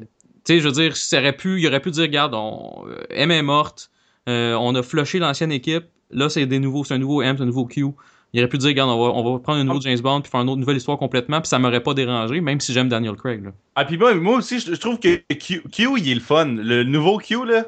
tu 0.46 0.54
sais, 0.54 0.60
je 0.60 0.68
veux 0.68 0.74
dire, 0.74 0.96
ça 0.96 1.20
aurait 1.20 1.36
pu, 1.36 1.60
il 1.62 1.68
aurait 1.68 1.80
pu 1.80 1.92
dire, 1.92 2.04
regarde, 2.04 2.34
on, 2.34 2.86
euh, 2.88 3.04
M 3.10 3.32
est 3.32 3.42
morte, 3.42 3.92
euh, 4.28 4.56
on 4.56 4.74
a 4.76 4.84
flushé 4.84 5.20
l'ancienne 5.20 5.52
équipe, 5.52 5.86
là, 6.12 6.30
c'est 6.30 6.46
des 6.46 6.60
nouveaux, 6.60 6.84
c'est 6.84 6.94
un 6.94 6.98
nouveau 6.98 7.22
M, 7.22 7.36
c'est 7.38 7.44
un 7.44 7.48
nouveau 7.48 7.66
Q. 7.66 7.86
Il 8.34 8.40
aurait 8.40 8.48
pu 8.48 8.58
dire, 8.58 8.70
regarde, 8.70 8.90
on 8.90 9.04
va, 9.04 9.12
on 9.14 9.34
va 9.34 9.40
prendre 9.40 9.60
un 9.60 9.64
nouveau 9.66 9.82
James 9.82 10.00
Bond 10.00 10.22
puis 10.22 10.32
faire 10.32 10.40
une 10.40 10.50
autre 10.50 10.60
nouvelle 10.60 10.78
histoire 10.78 10.98
complètement, 10.98 11.42
puis 11.42 11.50
ça 11.50 11.60
m'aurait 11.60 11.84
pas 11.84 11.94
dérangé, 11.94 12.40
même 12.40 12.62
si 12.62 12.72
j'aime 12.72 12.88
Daniel 12.88 13.16
Craig. 13.16 13.44
Là. 13.44 13.52
Ah, 13.76 13.84
puis 13.84 13.98
moi, 13.98 14.14
moi 14.16 14.38
aussi, 14.38 14.60
je, 14.60 14.74
je 14.74 14.80
trouve 14.80 15.00
que 15.00 15.18
Q, 15.34 15.64
Q, 15.70 15.90
il 15.98 16.10
est 16.10 16.16
le 16.16 16.22
fun. 16.22 16.46
Le 16.46 16.84
nouveau 16.84 17.18
Q, 17.18 17.46
là, 17.46 17.66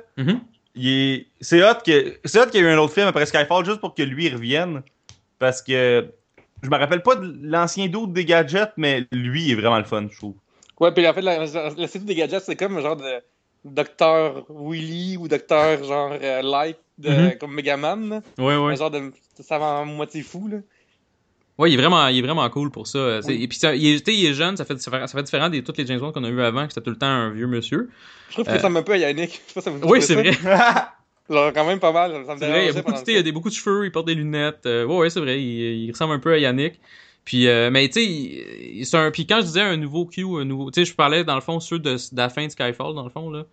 il 0.76 0.88
est... 0.88 1.28
c'est 1.42 1.62
hot 1.62 1.80
que 1.86 2.14
c'est 2.24 2.40
hot 2.40 2.46
qu'il 2.46 2.62
y 2.62 2.64
ait 2.64 2.68
eu 2.68 2.72
un 2.72 2.78
autre 2.78 2.94
film 2.94 3.08
après 3.08 3.26
Skyfall 3.26 3.66
juste 3.66 3.82
pour 3.82 3.94
que 3.94 4.04
lui 4.04 4.30
revienne. 4.30 4.84
Parce 5.38 5.62
que 5.62 6.06
je 6.62 6.70
me 6.70 6.78
rappelle 6.78 7.04
pas 7.04 7.16
de 7.16 7.36
l'ancien 7.42 7.88
doute 7.88 8.14
des 8.14 8.24
gadgets, 8.24 8.72
mais 8.78 9.06
lui 9.12 9.52
est 9.52 9.56
vraiment 9.56 9.78
le 9.80 9.84
fun, 9.84 10.08
je 10.10 10.18
trouve. 10.18 10.36
Ouais, 10.84 10.92
puis 10.92 11.08
en 11.08 11.14
fait, 11.14 11.22
la, 11.22 11.40
la, 11.40 11.88
série 11.88 12.06
des 12.06 12.16
gadgets, 12.16 12.44
c'est 12.44 12.56
comme 12.56 12.78
un 12.78 12.82
genre 12.82 12.96
de 12.98 13.22
Docteur 13.66 14.46
Willy 14.50 15.18
ou 15.18 15.28
Docteur 15.28 15.84
genre 15.84 16.12
euh, 16.22 16.42
Light, 16.42 16.78
de, 16.98 17.10
Mhm. 17.10 17.38
comme 17.40 17.54
Megaman. 17.54 18.22
Ouais, 18.38 18.58
ouais. 18.58 18.74
Un 18.74 18.76
genre 18.76 18.92
de 18.92 19.12
savant 19.42 19.86
moitié 19.86 20.22
fou. 20.22 20.48
Là. 20.50 20.58
Ouais, 21.58 21.70
il 21.72 21.76
est 21.76 21.78
vraiment, 21.78 22.08
il 22.08 22.18
est 22.18 22.22
vraiment 22.22 22.50
cool 22.50 22.72
pour 22.72 22.88
ça. 22.88 22.98
euh, 22.98 23.22
Et 23.30 23.48
puis, 23.48 23.58
ça- 23.58 23.76
il, 23.76 23.88
est, 23.96 24.00
tu 24.06 24.12
sais, 24.12 24.18
il 24.18 24.26
est 24.26 24.34
jeune, 24.34 24.58
ça 24.58 24.66
fait, 24.66 24.78
ça 24.82 25.08
fait, 25.08 25.24
différent 25.24 25.50
de 25.50 25.60
toutes 25.62 25.78
les 25.78 25.86
James 25.86 26.00
Bond 26.00 26.12
qu'on 26.12 26.24
a 26.24 26.30
eu 26.30 26.42
avant, 26.42 26.66
que 26.68 26.74
c'était 26.74 26.84
tout 26.84 26.90
le 26.90 26.98
temps 26.98 27.06
un 27.08 27.30
vieux 27.30 27.48
monsieur. 27.48 27.90
Je 28.30 28.34
trouve 28.34 28.46
que 28.46 28.50
Euh. 28.50 28.54
ça 28.54 28.58
ressemble 28.60 28.78
un 28.78 28.84
peu 28.84 28.94
à 28.94 28.98
Yannick. 28.98 29.32
Je 29.32 29.36
sais 29.36 29.54
pas 29.54 29.62
si 29.62 29.66
ça 29.66 29.72
vous 29.72 29.88
Oui, 29.88 30.02
c'est 30.02 30.16
vrai. 30.16 30.32
Genre, 31.30 31.54
quand 31.54 31.66
même 31.66 31.80
pas 31.80 31.92
mal. 31.94 32.12
Ça 32.26 32.34
me 32.36 32.40
vrai, 32.40 32.64
il 32.64 32.66
y 32.66 32.70
a 32.70 32.74
beaucoup, 32.82 32.92
de, 32.92 33.12
il 33.12 33.18
a 33.18 33.22
des, 33.24 33.32
beaucoup 33.32 33.50
de 33.50 33.54
cheveux, 33.54 33.86
il 33.86 33.92
porte 33.92 34.08
des 34.08 34.16
lunettes. 34.16 34.66
euh, 34.66 34.84
ouais, 34.86 34.98
ouais, 34.98 35.10
c'est 35.10 35.22
vrai, 35.22 35.42
il, 35.42 35.86
il 35.86 35.92
ressemble 35.92 36.14
un 36.16 36.20
peu 36.20 36.34
à 36.34 36.38
Yannick. 36.38 36.82
Puis, 37.26 37.48
euh, 37.48 37.70
mais 37.72 37.88
tu 37.90 38.02
sais, 38.04 38.84
c'est 38.84 38.98
un. 38.98 39.12
Puis 39.12 39.26
quand 39.26 39.38
je 39.38 39.46
disais 39.46 39.62
un 39.62 39.78
nouveau 39.78 40.06
Q, 40.06 40.26
un 40.40 40.46
nouveau. 40.46 40.72
Tu 40.72 40.82
sais, 40.82 40.92
je 40.92 40.96
parlais 40.96 41.24
dans 41.24 41.36
le 41.36 41.42
fond 41.42 41.60
ceux 41.60 41.80
de, 41.80 41.96
la 42.16 42.30
fin 42.30 42.46
de 42.46 42.52
Skyfall, 42.52 42.96
dans 42.96 43.04
le 43.04 43.10
fond, 43.10 43.30
là. 43.30 43.46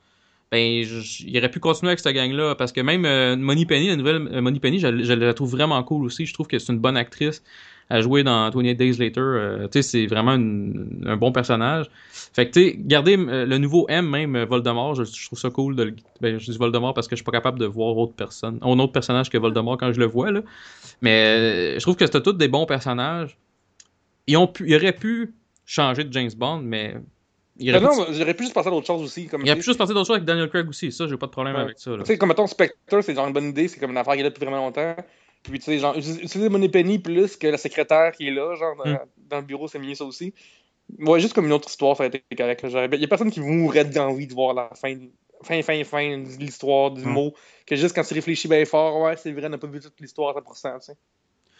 Ben, 0.50 0.58
il 0.58 1.38
aurait 1.38 1.50
pu 1.50 1.60
continuer 1.60 1.90
avec 1.90 2.00
cette 2.00 2.14
gang-là. 2.14 2.56
Parce 2.56 2.72
que 2.72 2.80
même 2.80 3.04
euh, 3.04 3.36
Money 3.36 3.66
Penny, 3.66 3.86
la 3.86 3.96
nouvelle 3.96 4.28
euh, 4.32 4.40
Money 4.40 4.58
Penny, 4.58 4.80
je, 4.80 4.88
la 4.88 5.34
trouve 5.34 5.52
vraiment 5.52 5.80
cool 5.84 6.04
aussi. 6.04 6.26
Je 6.26 6.34
trouve 6.34 6.48
que 6.48 6.58
c'est 6.58 6.72
une 6.72 6.80
bonne 6.80 6.96
actrice 6.96 7.42
à 7.90 8.00
jouer 8.00 8.22
dans 8.22 8.48
28 8.50 8.76
Days 8.76 8.96
Later. 8.98 9.20
euh, 9.20 9.68
tu 9.68 9.82
sais, 9.82 9.82
c'est 9.82 10.06
vraiment 10.06 10.30
un 10.30 11.16
bon 11.16 11.32
personnage. 11.32 11.90
Fait 12.32 12.46
que, 12.46 12.52
tu 12.52 12.62
sais, 12.62 12.76
garder 12.78 13.16
euh, 13.18 13.44
le 13.44 13.58
nouveau 13.58 13.86
M, 13.88 14.08
même 14.08 14.36
euh, 14.36 14.44
Voldemort, 14.46 14.94
je, 14.94 15.26
trouve 15.26 15.38
ça 15.38 15.50
cool 15.50 15.74
de. 15.74 15.92
Ben, 16.20 16.38
je 16.38 16.50
dis 16.50 16.56
Voldemort 16.56 16.94
parce 16.94 17.08
que 17.08 17.16
je 17.16 17.18
suis 17.18 17.24
pas 17.24 17.32
capable 17.32 17.58
de 17.58 17.66
voir 17.66 17.96
autre 17.98 18.14
personne, 18.14 18.58
un 18.62 18.78
autre 18.78 18.92
personnage 18.92 19.28
que 19.28 19.36
Voldemort 19.36 19.76
quand 19.76 19.92
je 19.92 19.98
le 19.98 20.06
vois, 20.06 20.30
là. 20.30 20.40
Mais 21.02 21.74
je 21.74 21.80
trouve 21.80 21.96
que 21.96 22.06
c'était 22.06 22.22
tous 22.22 22.32
des 22.32 22.48
bons 22.48 22.64
personnages. 22.64 23.36
Ils, 24.26 24.36
ont 24.36 24.46
pu, 24.46 24.68
ils 24.68 24.74
auraient 24.76 24.92
pu 24.92 25.34
changer 25.64 26.04
de 26.04 26.12
James 26.12 26.30
Bond, 26.36 26.58
mais. 26.58 26.94
Ils 27.58 27.72
Mais 27.72 27.78
auraient, 27.78 27.96
non, 27.96 28.06
pu, 28.06 28.14
j'aurais 28.14 28.34
pu 28.34 28.44
juste 28.44 28.54
passer 28.54 28.68
à 28.68 28.70
d'autres 28.70 28.86
choses 28.86 29.02
aussi. 29.02 29.26
Comme, 29.26 29.42
ils 29.44 29.50
auraient 29.50 29.58
pu 29.58 29.64
juste 29.64 29.78
passer 29.78 29.92
d'autres 29.92 30.06
choses 30.06 30.16
avec 30.16 30.24
Daniel 30.26 30.48
Craig 30.48 30.68
aussi. 30.68 30.90
Ça, 30.92 31.06
j'ai 31.06 31.16
pas 31.16 31.26
de 31.26 31.30
problème 31.32 31.56
Ouais. 31.56 31.62
avec 31.62 31.78
ça. 31.78 31.90
Tu 31.98 32.04
sais, 32.06 32.16
comme 32.18 32.30
mettons 32.30 32.46
Spectre, 32.46 32.76
c'est 33.02 33.14
genre 33.14 33.26
une 33.26 33.32
bonne 33.32 33.48
idée, 33.50 33.68
c'est 33.68 33.78
comme 33.78 33.90
une 33.90 33.96
affaire 33.98 34.14
qui 34.14 34.20
est 34.20 34.22
là 34.22 34.30
depuis 34.30 34.44
vraiment 34.44 34.64
longtemps. 34.64 34.96
Puis 35.42 35.58
tu 35.58 35.64
sais, 35.66 35.78
genre, 35.78 35.96
utiliser 35.96 36.48
Moneypenny 36.48 36.98
plus 36.98 37.36
que 37.36 37.46
la 37.46 37.58
secrétaire 37.58 38.12
qui 38.12 38.28
est 38.28 38.30
là, 38.30 38.54
genre, 38.56 38.76
dans, 38.76 38.90
Mm. 38.90 38.98
dans 39.28 39.36
le 39.38 39.42
bureau, 39.44 39.68
c'est 39.68 39.78
mieux 39.78 39.94
ça 39.94 40.04
aussi. 40.04 40.32
Ouais, 40.98 41.20
juste 41.20 41.34
comme 41.34 41.46
une 41.46 41.52
autre 41.52 41.68
histoire, 41.68 41.96
ça 41.96 42.04
aurait 42.04 42.08
été 42.08 42.22
correct. 42.36 42.62
Il 42.64 43.00
y 43.00 43.04
a 43.04 43.08
personne 43.08 43.30
qui 43.30 43.40
mourrait 43.40 43.84
d'envie 43.84 44.26
de 44.26 44.34
voir 44.34 44.54
la 44.54 44.70
fin, 44.74 44.96
fin, 45.42 45.62
fin, 45.62 45.82
fin 45.84 46.18
de 46.18 46.38
l'histoire, 46.38 46.90
du 46.90 47.04
Mm. 47.04 47.10
mot. 47.10 47.34
Que 47.66 47.76
juste 47.76 47.94
quand 47.94 48.02
tu 48.02 48.14
réfléchis 48.14 48.48
bien 48.48 48.64
fort, 48.64 49.00
ouais, 49.02 49.16
c'est 49.16 49.32
vrai, 49.32 49.46
on 49.46 49.50
n'a 49.50 49.58
pas 49.58 49.66
vu 49.66 49.80
toute 49.80 49.98
l'histoire 50.00 50.30
à 50.30 50.34
100%, 50.40 50.78
tu 50.78 50.86
sais. 50.86 50.96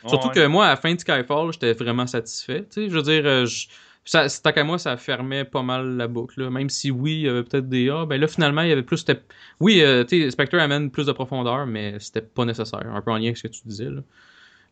Surtout 0.07 0.29
Ouais. 0.29 0.35
que 0.35 0.47
moi, 0.47 0.67
à 0.67 0.71
la 0.71 0.77
fin 0.77 0.95
de 0.95 0.99
Skyfall, 1.01 1.53
j'étais 1.53 1.73
vraiment 1.75 2.07
satisfait. 2.07 2.61
Tu 2.63 2.67
sais, 2.85 2.89
je 2.89 2.95
veux 2.95 3.03
dire, 3.03 3.23
euh, 3.27 3.45
je- 3.47 3.67
ça, 4.05 4.27
tant 4.43 4.53
qu'à 4.53 4.65
moi, 4.65 4.79
ça 4.79 4.97
fermait 4.97 5.45
pas 5.45 5.63
mal 5.63 5.97
la 5.97 6.09
boucle. 6.09 6.41
là. 6.43 6.51
Même 6.51 6.71
si 6.71 6.91
oui, 6.91 7.15
il 7.17 7.21
y 7.23 7.29
avait 7.29 7.43
peut-être 7.43 7.69
des 7.69 7.91
A, 7.91 8.07
ben 8.07 8.19
là, 8.21 8.27
finalement, 8.27 8.63
il 8.63 8.69
y 8.71 8.73
avait 8.73 8.83
plus. 8.83 8.99
c'était- 8.99 9.21
Oui, 9.61 9.83
euh, 9.83 10.05
tu 10.05 10.23
sais, 10.23 10.31
Spectre 10.31 10.59
amène 10.59 10.91
plus 10.91 11.05
de 11.07 11.13
profondeur, 11.13 11.67
mais 11.67 11.97
c'était 12.01 12.23
pas 12.23 12.45
nécessaire. 12.47 12.81
Un 12.93 13.01
peu 13.03 13.11
en 13.11 13.17
lien 13.17 13.25
avec 13.25 13.37
ce 13.37 13.43
que 13.43 13.49
tu 13.49 13.61
disais. 13.67 13.85
Là. 13.91 14.01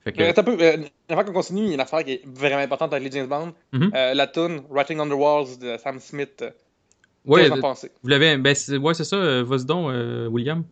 Fait 0.04 0.12
que, 0.12 0.18
Mais 0.18 0.28
attends 0.28 0.40
un 0.42 0.44
peu, 0.44 0.56
euh, 0.60 0.76
avant 1.10 1.24
qu'on 1.24 1.32
continue, 1.32 1.60
il 1.62 1.66
y 1.68 1.70
a 1.72 1.74
une 1.74 1.80
affaire 1.80 2.02
qui 2.04 2.12
est 2.12 2.22
vraiment 2.26 2.62
importante 2.62 2.92
avec 2.94 3.04
les 3.04 3.10
James 3.18 3.28
Bond. 3.28 3.52
Mhm. 3.72 3.90
Euh, 3.94 4.14
la 4.14 4.26
tune 4.28 4.62
Writing 4.70 4.98
on 5.00 5.06
the 5.08 5.12
Walls 5.12 5.58
de 5.60 5.76
Sam 5.76 5.98
Smith. 6.00 6.42
ouais, 7.26 7.48
vous 7.50 8.08
l'avez. 8.08 8.38
Ben, 8.38 8.54
c'est- 8.54 8.76
ouais, 8.78 8.94
c'est 8.94 9.04
ça. 9.04 9.42
Vas-y 9.42 9.66
donc, 9.66 9.90
euh, 9.90 10.26
William. 10.28 10.64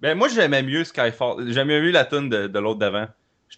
Ben, 0.00 0.18
moi, 0.18 0.28
j'aimais 0.28 0.62
mieux 0.62 0.84
Skyfall. 0.84 1.50
J'aimais 1.52 1.80
mieux 1.80 1.92
la 1.92 2.04
tune 2.04 2.28
de, 2.28 2.48
de 2.48 2.58
l'autre 2.58 2.80
d'avant. 2.80 3.06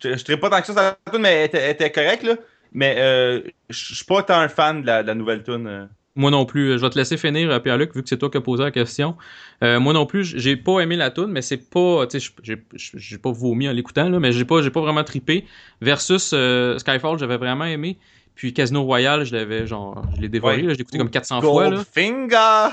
Je 0.02 0.08
ne 0.08 0.36
pas 0.36 0.50
tant 0.50 0.60
que 0.60 0.66
ça 0.72 0.96
tune, 1.10 1.22
mais 1.22 1.32
elle 1.34 1.44
était, 1.46 1.58
elle 1.58 1.70
était 1.70 2.22
là. 2.22 2.36
Mais 2.72 2.96
euh, 2.98 3.40
je 3.70 3.94
suis 3.94 4.04
pas 4.04 4.22
tant 4.22 4.40
un 4.40 4.48
fan 4.48 4.82
de 4.82 4.86
la, 4.86 5.14
nouvelle 5.14 5.42
tune. 5.42 5.66
euh. 5.66 5.86
Moi 6.16 6.30
non 6.30 6.44
plus. 6.46 6.72
Je 6.72 6.82
vais 6.82 6.90
te 6.90 6.98
laisser 6.98 7.16
finir, 7.16 7.50
euh, 7.50 7.58
Pierre-Luc, 7.60 7.94
vu 7.94 8.02
que 8.02 8.08
c'est 8.08 8.18
toi 8.18 8.30
qui 8.30 8.36
as 8.36 8.40
posé 8.40 8.62
la 8.62 8.70
question. 8.70 9.16
Moi 9.62 9.92
non 9.92 10.06
plus, 10.06 10.36
j'ai 10.38 10.56
pas 10.56 10.80
aimé 10.80 10.96
la 10.96 11.10
tune, 11.10 11.28
mais 11.28 11.42
c'est 11.42 11.70
pas. 11.70 12.06
Tu 12.06 12.20
sais, 12.20 12.30
j'ai- 12.42 13.18
pas 13.18 13.32
vomi 13.32 13.68
en 13.68 13.72
l'écoutant, 13.72 14.08
là, 14.08 14.20
mais 14.20 14.32
j'ai 14.32 14.44
pas, 14.44 14.60
pas 14.70 14.80
vraiment 14.80 15.04
trippé. 15.04 15.46
Versus 15.80 16.34
Skyfall, 16.78 17.18
j'avais 17.18 17.36
vraiment 17.36 17.64
aimé. 17.64 17.98
Puis 18.34 18.52
Casino 18.52 18.82
Royale, 18.82 19.24
je 19.24 19.34
l'avais 19.36 19.66
genre. 19.66 20.02
Je 20.16 20.20
l'ai 20.22 20.28
dévoré, 20.28 20.56
Ouais. 20.56 20.62
là, 20.62 20.72
écouté 20.74 20.98
comme 20.98 21.08
400 21.10 21.40
fois. 21.40 21.70
Là. 21.70 21.76
Goldfinger! 21.76 22.68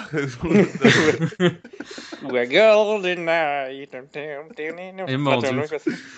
We're 2.23 2.47
golden 2.49 3.25
night. 3.25 3.89
Mon 5.17 5.37
Dieu. 5.39 5.49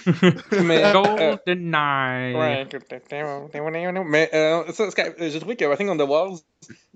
Mais, 0.63 0.83
euh, 0.83 0.93
Golden 0.93 1.71
Night. 1.71 2.35
Ouais. 2.37 2.67
Mais 4.05 4.29
euh, 4.33 4.71
ça, 4.71 4.85
j'ai 5.19 5.39
trouvé 5.39 5.55
que 5.55 5.65
Writing 5.65 5.89
on 5.89 5.97
the 5.97 6.07
Walls, 6.09 6.37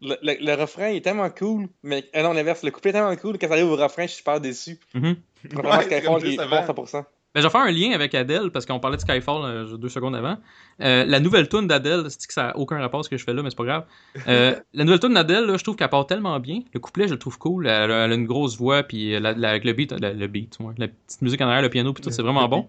le, 0.01 0.15
le- 0.21 0.37
le 0.45 0.53
refrain 0.61 0.87
est 0.89 1.01
tellement 1.03 1.29
cool, 1.29 1.67
mais 1.83 2.05
euh, 2.15 2.23
non, 2.23 2.33
l'inverse, 2.33 2.63
le 2.63 2.71
couplet 2.71 2.91
est 2.91 2.93
tellement 2.93 3.15
cool, 3.15 3.37
quand 3.39 3.47
ça 3.47 3.53
arrive 3.53 3.67
au 3.71 3.75
refrain, 3.75 4.03
je 4.03 4.07
suis 4.09 4.17
super 4.17 4.39
déçu. 4.39 4.77
Ouais, 4.95 5.87
est 5.91 6.01
juste 6.21 6.37
bon 6.37 6.55
avant. 6.55 6.83
100%. 6.83 7.03
Ben, 7.35 7.41
je 7.41 7.45
vais 7.47 7.51
faire 7.51 7.61
un 7.61 7.71
lien 7.71 7.91
avec 7.91 8.15
Adele 8.15 8.49
parce 8.51 8.65
qu'on 8.65 8.79
parlait 8.79 8.97
de 8.97 9.01
Skyfall 9.01 9.41
euh, 9.45 9.77
deux 9.77 9.89
secondes 9.89 10.15
avant. 10.15 10.37
Euh, 10.81 11.05
la 11.05 11.19
nouvelle 11.19 11.47
tune 11.47 11.67
d'Adele, 11.67 12.05
c'est 12.09 12.25
que 12.25 12.33
ça 12.33 12.43
n'a 12.47 12.57
aucun 12.57 12.79
rapport 12.79 13.01
à 13.01 13.03
ce 13.03 13.09
que 13.09 13.17
je 13.17 13.23
fais 13.23 13.33
là, 13.33 13.43
mais 13.43 13.49
c'est 13.51 13.55
pas 13.57 13.65
grave. 13.65 13.85
Euh, 14.27 14.55
la 14.73 14.83
nouvelle 14.85 14.99
tune 14.99 15.13
d'Adele, 15.13 15.55
je 15.57 15.63
trouve 15.63 15.75
qu'elle 15.75 15.89
part 15.89 16.07
tellement 16.07 16.39
bien. 16.39 16.61
Le 16.73 16.79
couplet, 16.79 17.07
je 17.07 17.13
le 17.13 17.19
trouve 17.19 17.37
cool. 17.37 17.67
Elle, 17.67 17.91
a 17.91 18.05
elle 18.05 18.11
a 18.11 18.15
une 18.15 18.25
grosse 18.25 18.57
voix, 18.57 18.81
puis 18.81 19.19
la- 19.19 19.33
la- 19.33 19.49
avec 19.51 19.65
le 19.65 19.73
beat, 19.73 19.91
la- 19.91 20.13
le 20.13 20.27
beat, 20.27 20.57
ouais, 20.61 20.73
la 20.77 20.87
petite 20.87 21.21
musique 21.21 21.41
en 21.41 21.47
arrière, 21.47 21.61
le 21.61 21.69
piano, 21.69 21.93
puis 21.93 22.01
tout, 22.03 22.09
c'est 22.09 22.23
vraiment 22.23 22.47
bon. 22.47 22.67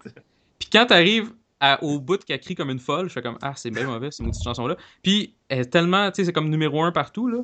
Puis 0.58 0.68
quand 0.70 0.84
t'arrives 0.86 1.30
à- 1.60 1.82
au 1.82 1.98
bout 1.98 2.22
qu'elle 2.22 2.40
crie 2.40 2.54
comme 2.54 2.70
une 2.70 2.78
folle, 2.78 3.08
je 3.08 3.12
fais 3.14 3.22
comme 3.22 3.38
ah 3.42 3.52
c'est 3.56 3.70
bien 3.70 3.84
mauvais 3.84 4.10
cette 4.10 4.24
maudite 4.26 4.42
chanson 4.44 4.66
là. 4.66 4.76
Puis 5.02 5.32
elle 5.48 5.60
est 5.60 5.64
tellement, 5.70 6.10
tu 6.10 6.16
sais, 6.16 6.24
c'est 6.26 6.32
comme 6.32 6.50
numéro 6.50 6.82
un 6.82 6.92
partout 6.92 7.26
là. 7.28 7.38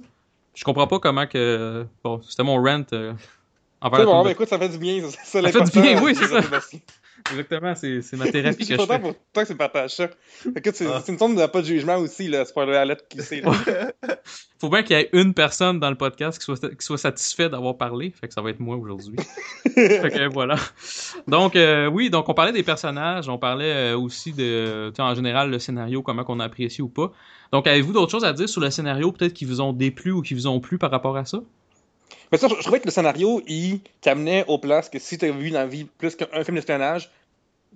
Je 0.55 0.63
comprends 0.63 0.87
pas 0.87 0.99
comment 1.01 1.27
que 1.27 1.85
bon, 2.05 2.21
c'était 2.23 2.45
mon 2.45 2.57
rant 2.57 2.83
envers 2.83 3.17
C'est 3.99 3.99
la 3.99 4.05
bon, 4.05 4.29
écoute, 4.29 4.49
ça 4.49 4.59
fait 4.59 4.69
du 4.69 4.79
bien. 4.79 5.01
Ça, 5.11 5.19
ça, 5.25 5.43
Ça 5.43 5.65
fait 5.65 5.81
du 5.81 5.81
bien, 5.81 6.03
oui, 6.03 6.15
c'est 6.15 6.27
ça. 6.27 6.41
Exactement, 7.31 7.75
c'est 7.75 8.13
ma 8.15 8.27
thérapie 8.31 8.57
Je 8.61 8.65
suis 8.67 8.77
content 8.77 9.01
pour 9.01 9.15
toi 9.33 9.45
que 9.45 9.49
tu 9.49 9.57
partages 9.57 9.95
ça. 9.95 10.09
Écoute, 10.55 10.75
c'est 10.75 10.87
Ah. 10.87 11.03
c'est 11.05 11.11
une 11.11 11.19
forme 11.19 11.37
de 11.37 11.47
pas 11.47 11.63
de 11.63 11.67
jugement 11.67 11.97
aussi, 11.97 12.29
le 12.29 12.45
spoiler 12.45 12.77
alert 12.77 13.09
qui 13.09 13.23
sait. 13.23 13.41
là. 13.41 13.53
Faut 14.61 14.69
bien 14.69 14.83
qu'il 14.83 14.97
y 14.97 15.01
ait 15.01 15.09
une 15.15 15.33
personne 15.33 15.81
dans 15.81 15.89
le 15.91 15.97
podcast 15.97 16.39
qui 16.39 16.45
soit, 16.45 16.61
qui 16.75 16.85
soit 16.85 16.99
satisfait 16.99 17.49
d'avoir 17.49 17.79
parlé. 17.79 18.11
Fait 18.11 18.29
que 18.29 18.35
ça 18.35 18.43
va 18.43 18.51
être 18.51 18.61
moi 18.61 18.77
aujourd'hui. 18.77 19.17
fait 19.65 20.11
que 20.11 20.33
voilà. 20.33 20.57
Donc, 21.27 21.57
euh, 21.57 21.87
oui, 21.87 22.11
donc 22.11 22.29
on 22.29 22.35
parlait 22.35 22.53
des 22.53 22.63
personnages. 22.63 23.29
On 23.29 23.39
parlait 23.39 23.93
euh, 23.93 23.99
aussi 23.99 24.33
de, 24.33 24.93
en 24.99 25.15
général, 25.15 25.51
le 25.51 25.59
scénario, 25.59 26.03
comment 26.03 26.25
qu'on 26.25 26.41
apprécie 26.41 26.83
ou 26.83 26.89
pas. 26.89 27.11
Donc, 27.53 27.67
avez-vous 27.67 27.93
d'autres 27.95 28.13
choses 28.13 28.25
à 28.25 28.33
dire 28.35 28.49
sur 28.49 28.61
le 28.61 28.71
scénario, 28.71 29.13
peut-être 29.13 29.33
qui 29.33 29.45
vous 29.47 29.61
ont 29.63 29.73
déplu 29.73 30.13
ou 30.13 30.21
qui 30.23 30.35
vous 30.35 30.47
ont 30.47 30.61
plu 30.61 30.77
par 30.79 30.91
rapport 30.91 31.17
à 31.17 31.25
ça? 31.25 31.41
Mais 32.33 32.39
ça, 32.39 32.49
je, 32.49 32.55
je 32.57 32.61
trouvais 32.61 32.81
que 32.81 32.87
le 32.87 32.91
scénario, 32.91 33.43
il 33.47 33.81
t'amenait 34.01 34.45
aux 34.49 34.59
places 34.59 34.89
que 34.89 34.99
si 34.99 35.19
tu 35.19 35.27
as 35.27 35.31
vu 35.33 35.51
dans 35.51 35.61
la 35.61 35.67
vie 35.67 35.85
plus 35.85 36.17
qu'un 36.17 36.45
film 36.45 36.57
d'espionnage, 36.57 37.11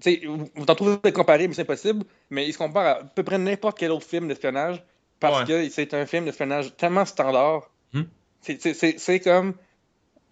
tu 0.01 0.13
sais, 0.13 0.23
vous, 0.27 0.49
vous 0.55 0.65
t'en 0.65 0.75
trouvez 0.75 1.13
comparé, 1.13 1.49
mais 1.49 1.55
c'est 1.55 1.63
impossible, 1.63 2.05
mais 2.31 2.47
il 2.47 2.53
se 2.53 2.59
compare 2.59 2.87
à, 2.87 2.91
à 3.01 3.05
peu 3.05 3.23
près 3.23 3.39
n'importe 3.39 3.79
quel 3.79 3.91
autre 3.91 4.07
film 4.07 4.29
d'espionnage 4.29 4.83
parce 5.21 5.45
que 5.49 5.69
c'est 5.71 5.93
un 5.95 6.07
film 6.07 6.25
d'espionnage 6.25 6.77
tellement 6.77 7.05
standard. 7.05 7.69
Hmm. 7.93 8.03
C'est- 8.41 9.21
comme. 9.21 9.55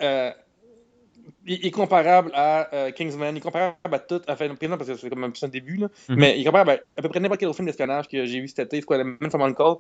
euh, 0.03 0.31
il 1.49 1.65
est 1.67 1.71
comparable 1.71 2.31
à 2.35 2.73
euh, 2.75 2.91
Kingsman, 2.91 3.35
il 3.35 3.39
est 3.39 3.41
comparable 3.41 3.77
à 3.85 3.99
tout. 3.99 4.21
Enfin, 4.29 4.49
non, 4.49 4.77
parce 4.77 4.89
que 4.91 4.97
c'est 4.97 5.11
comme 5.11 5.25
un 5.25 5.33
un 5.43 5.49
début, 5.49 5.77
là. 5.77 5.89
Mhm. 6.09 6.17
Mais 6.17 6.39
il 6.39 6.43
est 6.43 6.45
comparable 6.45 6.71
à, 6.71 6.79
à 6.99 7.03
peu 7.03 7.09
près 7.09 7.21
n'importe 7.21 7.41
quel 7.41 7.49
autre 7.49 7.57
film 7.57 7.67
d'espionnage 7.67 8.09
que 8.09 8.25
j'ai 8.27 8.41
vu 8.41 8.49
cet 8.49 8.61
été. 8.73 8.83
Quoi, 8.83 8.99
Uncle? 8.99 9.77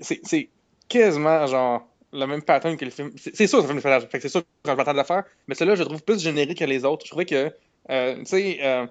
C'est- 0.00 0.20
C'est 0.24 0.48
quasiment 0.88 1.46
genre 1.46 1.86
le 2.12 2.26
même 2.26 2.42
pattern 2.42 2.76
que 2.76 2.84
le 2.84 2.90
film. 2.90 3.10
C'est 3.16 3.46
sûr, 3.46 3.48
c'est 3.48 3.56
un 3.56 3.62
film 3.62 3.74
d'espionnage. 3.74 4.06
Fait 4.10 4.20
c'est 4.20 4.28
sûr 4.28 4.42
que 4.42 4.46
je 4.64 4.72
m'attends 4.72 4.92
de 4.92 4.98
le 4.98 5.04
faire. 5.04 5.24
Mais 5.46 5.54
celui-là, 5.54 5.74
je 5.76 5.80
le 5.82 5.86
trouve 5.86 6.02
plus 6.02 6.20
générique 6.22 6.58
que 6.58 6.64
les 6.64 6.84
autres. 6.84 7.04
Je 7.04 7.10
trouvais 7.10 7.26
que, 7.26 7.52
euh, 7.90 8.16
tu 8.18 8.24
sais, 8.26 8.58
euh, 8.62 8.86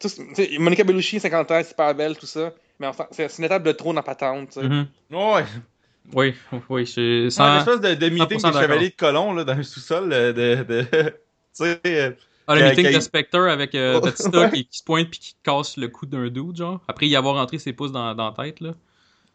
tu 0.00 0.08
sais, 0.08 0.58
Monica 0.58 0.84
Bellucci, 0.84 1.20
50 1.20 1.50
ans, 1.50 1.62
super 1.62 1.94
belle, 1.94 2.16
tout 2.18 2.26
ça. 2.26 2.52
Mais 2.80 2.86
enfin, 2.88 3.06
c'est 3.12 3.38
une 3.38 3.44
étape 3.44 3.62
de 3.62 3.72
trop 3.72 3.92
dans 3.92 4.02
patente. 4.02 4.48
tu 4.50 4.60
sais. 4.60 4.68
Mhm. 4.68 4.86
Ouais. 5.12 5.44
Oui, 6.12 6.34
oui, 6.68 6.86
c'est 6.86 6.92
C'est 6.92 7.24
une 7.24 7.30
sans... 7.30 7.58
espèce 7.58 7.80
de, 7.80 7.94
de 7.94 8.08
meeting 8.10 8.38
100% 8.38 8.52
des 8.52 8.60
chevaliers 8.60 8.90
de 8.90 8.94
colon 8.94 9.32
là, 9.32 9.44
dans 9.44 9.54
le 9.54 9.62
sous-sol 9.62 10.12
euh, 10.12 10.32
de. 10.32 10.62
de... 10.64 10.82
tu 10.92 11.10
sais. 11.52 11.80
euh, 11.86 12.10
Ah, 12.46 12.56
le 12.56 12.62
meeting 12.68 12.92
de 12.92 13.00
Spectre 13.00 13.38
avec 13.38 13.74
euh, 13.74 14.00
Batista 14.02 14.38
ouais. 14.40 14.50
qui, 14.50 14.66
qui 14.66 14.78
se 14.78 14.84
pointe 14.84 15.08
puis 15.08 15.18
qui 15.18 15.36
casse 15.42 15.76
le 15.78 15.88
cou 15.88 16.04
d'un 16.04 16.28
dude, 16.28 16.56
genre. 16.56 16.80
Après 16.88 17.06
y 17.06 17.16
avoir 17.16 17.36
rentré 17.36 17.58
ses 17.58 17.72
pouces 17.72 17.92
dans, 17.92 18.14
dans 18.14 18.34
la 18.36 18.44
tête, 18.44 18.60
là. 18.60 18.74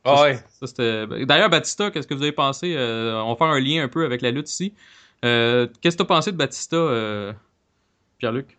Ah 0.03 0.21
ouais. 0.23 0.37
Ça, 0.59 0.67
c'était... 0.67 1.05
ben, 1.07 1.25
D'ailleurs, 1.25 1.49
Batista, 1.49 1.91
qu'est-ce 1.91 2.07
que 2.07 2.13
vous 2.13 2.23
avez 2.23 2.31
pensé? 2.31 2.73
Euh, 2.75 3.21
on 3.21 3.29
va 3.31 3.35
faire 3.35 3.47
un 3.47 3.59
lien 3.59 3.83
un 3.83 3.87
peu 3.87 4.05
avec 4.05 4.21
la 4.21 4.31
lutte 4.31 4.49
ici. 4.49 4.73
Euh, 5.25 5.67
qu'est-ce 5.81 5.97
que 5.97 6.03
t'as 6.03 6.07
pensé 6.07 6.31
de 6.31 6.37
Batista, 6.37 6.77
euh, 6.77 7.33
Pierre-Luc? 8.17 8.57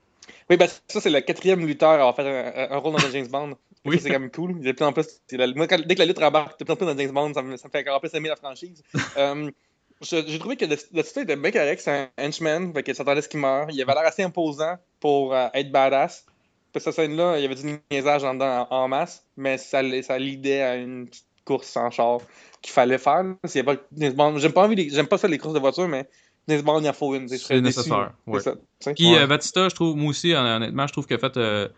Oui, 0.51 0.57
ben, 0.57 0.69
ça, 0.89 1.01
c'est 1.01 1.11
le 1.11 1.21
quatrième 1.21 1.67
lutteur 1.67 1.91
à 1.91 1.95
avoir 1.95 2.17
fait 2.17 2.29
un, 2.29 2.73
un 2.75 2.79
rôle 2.79 2.93
dans 2.93 3.11
James 3.11 3.29
Bond. 3.29 3.57
Oui. 3.87 3.99
C'est 3.99 4.11
quand 4.11 4.21
même 4.21 4.31
cool. 4.31 4.57
Il 4.61 4.67
y 4.67 4.69
a 4.69 4.73
de 4.73 4.77
plus 4.77 4.85
en 4.85 4.93
plus. 4.93 5.07
c'est 5.27 5.39
la- 5.39 5.47
moi, 5.55 5.67
quand- 5.67 5.81
dès 5.81 5.95
que 5.95 6.01
la 6.01 6.05
lutte 6.05 6.19
rembarque 6.19 6.59
de 6.61 6.65
plus 6.67 6.73
en 6.75 6.77
plus 6.77 6.85
dans 6.85 6.95
James 6.99 7.13
Bond, 7.13 7.33
ça 7.33 7.41
me, 7.41 7.57
ça 7.57 7.67
me 7.67 7.73
fait 7.73 7.89
encore 7.89 7.99
plus 8.03 8.13
aimer 8.13 8.29
la 8.29 8.37
franchise. 8.37 8.83
J'ai 10.03 10.39
trouvé 10.39 10.57
que 10.57 10.67
le, 10.67 10.77
le 10.93 11.03
style 11.03 11.23
était 11.23 11.37
bien 11.37 11.51
correct. 11.51 11.81
C'est 11.81 11.91
un 11.91 12.09
henchman, 12.27 12.73
fait 12.75 12.83
que 12.83 12.93
s'attendait 12.95 13.21
à 13.21 13.23
ce 13.23 13.29
qu'il 13.31 13.41
meure. 13.41 13.67
Il 13.71 13.81
avait 13.81 13.93
l'air 13.95 14.03
assez 14.07 14.23
imposant 14.23 14.77
pour 14.99 15.35
euh, 15.35 15.49
être 15.55 15.71
badass. 15.73 16.27
Que 16.75 16.81
cette 16.81 16.95
scène-là, 16.95 17.39
il 17.39 17.43
y 17.43 17.45
avait 17.47 17.55
du 17.55 17.81
niaisage 17.91 18.23
en, 18.25 18.39
en, 18.41 18.67
en 18.71 18.89
masse, 18.89 19.27
mais 19.39 19.57
ça, 19.59 19.81
ça 20.03 20.19
lidait 20.19 20.61
à 20.63 20.77
une 20.77 21.09
petite 21.09 21.27
char 21.59 22.21
qu'il 22.63 22.73
fallait 22.73 22.99
faire. 22.99 23.25
S'il 23.45 23.65
pas- 23.65 23.77
J'aime 23.97 24.53
pas, 24.53 24.63
envie 24.65 24.91
j'aime 24.91 25.07
pas 25.07 25.19
faire 25.19 25.31
les 25.31 25.39
courses 25.39 25.55
de 25.55 25.59
voiture, 25.61 25.89
mais 25.89 26.09
James 26.49 26.63
Bond, 26.63 26.81
il 26.81 26.89
en 26.89 26.93
faut 26.93 27.15
une. 27.15 27.29
C'est 27.29 27.37
déçu. 27.37 27.61
nécessaire, 27.63 28.13
C'est 28.27 28.33
ouais. 28.33 28.41
ça. 28.41 28.55
Puis 28.95 29.13
Ouais. 29.13 29.19
euh, 29.21 29.27
Batista, 29.27 29.69
je 29.69 29.75
trouve, 29.75 29.97
moi 29.97 30.11
aussi, 30.11 30.35
hon- 30.35 30.39
honnêtement, 30.57 30.87
je 30.87 30.93
trouve 30.93 31.07
qu'il 31.07 31.17
a 31.17 31.19
fait 31.19 31.37
euh, 31.37 31.69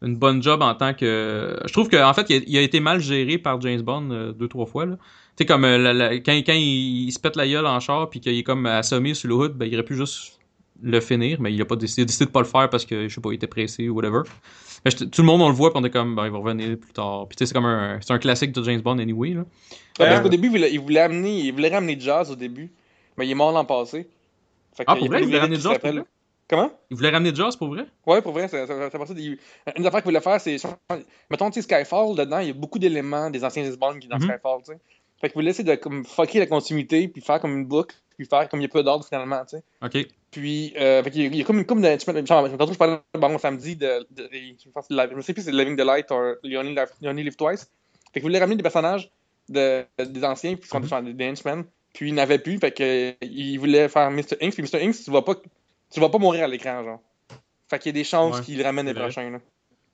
une 0.00 0.16
bonne 0.16 0.42
job 0.42 0.62
en 0.62 0.74
tant 0.74 0.94
que. 0.94 1.58
Je 1.64 1.72
trouve 1.72 1.88
qu'en 1.88 2.12
fait, 2.14 2.26
il 2.30 2.36
a, 2.36 2.40
il 2.46 2.56
a 2.58 2.60
été 2.62 2.80
mal 2.80 3.00
géré 3.00 3.38
par 3.38 3.60
James 3.60 3.82
Bond 3.82 4.10
euh, 4.10 4.32
deux, 4.32 4.48
trois 4.48 4.66
fois. 4.66 4.86
là. 4.86 4.96
Tu 5.36 5.42
sais, 5.42 5.46
comme 5.46 5.64
euh, 5.64 5.78
la- 5.78 5.92
la- 5.92 6.14
quand, 6.18 6.32
quand 6.44 6.52
il, 6.54 7.06
il 7.08 7.12
se 7.12 7.18
pète 7.18 7.36
la 7.36 7.46
gueule 7.48 7.66
en 7.66 7.78
char 7.80 8.08
puis 8.10 8.20
qu'il 8.20 8.36
est 8.36 8.42
comme 8.42 8.66
assommé 8.66 9.14
sur 9.14 9.28
le 9.28 9.34
hood, 9.34 9.52
ben, 9.54 9.66
il 9.66 9.74
aurait 9.74 9.84
pu 9.84 9.96
juste 9.96 10.38
le 10.82 11.00
finir, 11.00 11.40
mais 11.40 11.52
il 11.52 11.60
a 11.60 11.64
pas 11.64 11.76
décidé, 11.76 12.04
décidé 12.04 12.26
de 12.26 12.30
pas 12.30 12.40
le 12.40 12.46
faire 12.46 12.68
parce 12.68 12.84
que, 12.84 13.08
je 13.08 13.14
sais 13.14 13.20
pas, 13.20 13.30
il 13.30 13.34
était 13.36 13.46
pressé 13.46 13.88
ou 13.88 13.94
whatever. 13.94 14.22
Mais 14.84 14.90
je- 14.90 15.04
tout 15.04 15.22
le 15.22 15.26
monde, 15.26 15.40
on 15.42 15.48
le 15.48 15.54
voit, 15.54 15.72
puis 15.72 15.80
on 15.80 15.84
est 15.84 15.90
comme, 15.90 16.14
ben, 16.16 16.24
il 16.26 16.32
va 16.32 16.38
revenir 16.38 16.76
plus 16.78 16.92
tard. 16.92 17.26
Puis 17.28 17.36
tu 17.36 17.42
sais, 17.44 17.46
c'est 17.48 17.54
comme 17.54 17.66
un, 17.66 18.00
c'est 18.00 18.12
un 18.12 18.18
classique 18.18 18.52
de 18.52 18.62
James 18.64 18.80
Bond 18.80 18.98
anyway. 18.98 19.30
Là. 19.30 19.40
Ouais, 19.40 19.44
parce 19.98 20.18
Euh, 20.18 20.22
qu'au 20.22 20.28
début, 20.28 20.48
il 20.48 20.50
voulait, 20.50 20.72
il 20.72 20.80
voulait 20.80 21.00
amener, 21.00 21.38
il 21.40 21.52
voulait 21.52 21.68
ramener 21.68 21.98
Jazz 22.00 22.30
au 22.30 22.36
début, 22.36 22.72
mais 23.16 23.26
il 23.26 23.30
est 23.30 23.34
mort 23.34 23.52
l'an 23.52 23.64
passé. 23.64 24.08
Fait 24.76 24.84
Ah, 24.86 24.96
pour 24.96 25.04
a 25.04 25.08
vrai, 25.08 25.16
pas 25.18 25.20
il 25.22 25.26
voulait 25.26 25.38
ramener 25.38 25.60
Jazz? 25.60 25.78
Comment? 26.48 26.70
Il 26.90 26.96
voulait 26.96 27.10
ramener 27.10 27.34
Jaws 27.34 27.56
pour 27.56 27.68
vrai? 27.68 27.86
Ouais, 28.04 28.20
pour 28.20 28.32
vrai, 28.32 28.46
ça, 28.48 28.66
ça, 28.66 28.90
ça 28.90 28.98
partit 28.98 29.14
des... 29.14 29.38
Une 29.78 29.86
affaire 29.86 30.00
qu'il 30.02 30.10
voulait 30.10 30.20
faire, 30.20 30.38
c'est. 30.38 30.56
Mettons, 31.30 31.48
tu 31.50 31.62
sais, 31.62 31.62
Skyfall, 31.62 32.14
dedans, 32.14 32.40
il 32.40 32.48
y 32.48 32.50
a 32.50 32.52
beaucoup 32.52 32.78
d'éléments 32.78 33.30
des 33.30 33.42
anciens 33.42 33.64
James 33.64 33.76
Bond 33.76 33.94
qui 33.94 34.02
sont 34.02 34.08
dans 34.10 34.16
Mhm. 34.18 34.32
Skyfall, 34.32 34.58
tu 34.66 34.72
sais. 34.72 34.78
Fait 35.18 35.28
qu'il 35.28 35.34
voulait 35.34 35.50
essayer 35.50 35.64
de 35.64 35.76
comme, 35.76 36.04
fucker 36.04 36.40
la 36.40 36.46
continuité, 36.46 37.08
puis 37.08 37.22
faire 37.22 37.40
comme 37.40 37.56
une 37.56 37.64
boucle, 37.64 37.94
puis 38.18 38.26
faire 38.26 38.48
comme 38.50 38.60
il 38.60 38.64
y 38.64 38.66
a 38.66 38.68
peu 38.68 38.82
d'ordre 38.82 39.06
finalement, 39.06 39.40
tu 39.48 39.56
sais. 39.56 39.62
Ok. 39.82 40.08
Puis, 40.32 40.72
euh, 40.78 41.02
fait 41.04 41.10
il 41.14 41.36
y 41.36 41.42
a 41.42 41.44
comme 41.44 41.58
une 41.58 41.66
couple 41.66 41.82
de. 41.82 41.88
Je 41.90 42.26
genre, 42.26 42.48
tantôt, 42.56 42.72
je 42.72 42.78
parlais 42.78 42.98
bon 43.16 43.38
samedi 43.38 43.76
de. 43.76 44.06
de, 44.10 44.22
de- 44.24 44.28
je 44.32 44.64
que 44.70 45.16
je 45.16 45.20
sais 45.20 45.34
plus 45.34 45.42
si 45.42 45.46
c'est 45.50 45.52
Living 45.52 45.76
the 45.76 45.84
Light 45.84 46.10
ou 46.10 46.34
You 46.42 46.58
Only 46.58 46.74
Live, 46.74 46.88
You 47.02 47.10
Only 47.10 47.22
Live 47.22 47.36
Twice. 47.36 47.70
Fait 48.12 48.20
qu'il 48.20 48.22
voulait 48.22 48.38
ramener 48.38 48.56
des 48.56 48.62
personnages 48.62 49.10
de, 49.50 49.84
des 50.02 50.24
anciens, 50.24 50.56
puis 50.56 50.68
Mhm. 50.72 50.86
genre 50.86 51.02
des 51.02 51.28
henchmen. 51.30 51.64
Puis 51.92 52.08
il 52.08 52.14
n'avait 52.14 52.38
plus, 52.38 52.58
fait 52.58 52.72
que 52.72 52.82
euh, 52.82 53.12
il 53.20 53.58
voulait 53.58 53.88
faire 53.90 54.10
Mr. 54.10 54.36
Inks. 54.40 54.54
Puis 54.54 54.62
Mr. 54.62 54.82
Inks, 54.82 55.04
tu 55.04 55.10
vas 55.10 55.20
pas, 55.20 55.34
tu 55.90 56.00
vas 56.00 56.08
pas 56.08 56.18
mourir 56.18 56.44
à 56.44 56.48
l'écran, 56.48 56.82
genre. 56.82 57.00
Fait 57.68 57.78
qu'il 57.78 57.90
y 57.90 57.94
a 57.94 58.00
des 58.00 58.04
chances 58.04 58.38
Ouais, 58.38 58.44
le 58.56 58.64
ramène 58.64 58.86
les 58.86 58.94
prochains, 58.94 59.30
là. 59.30 59.38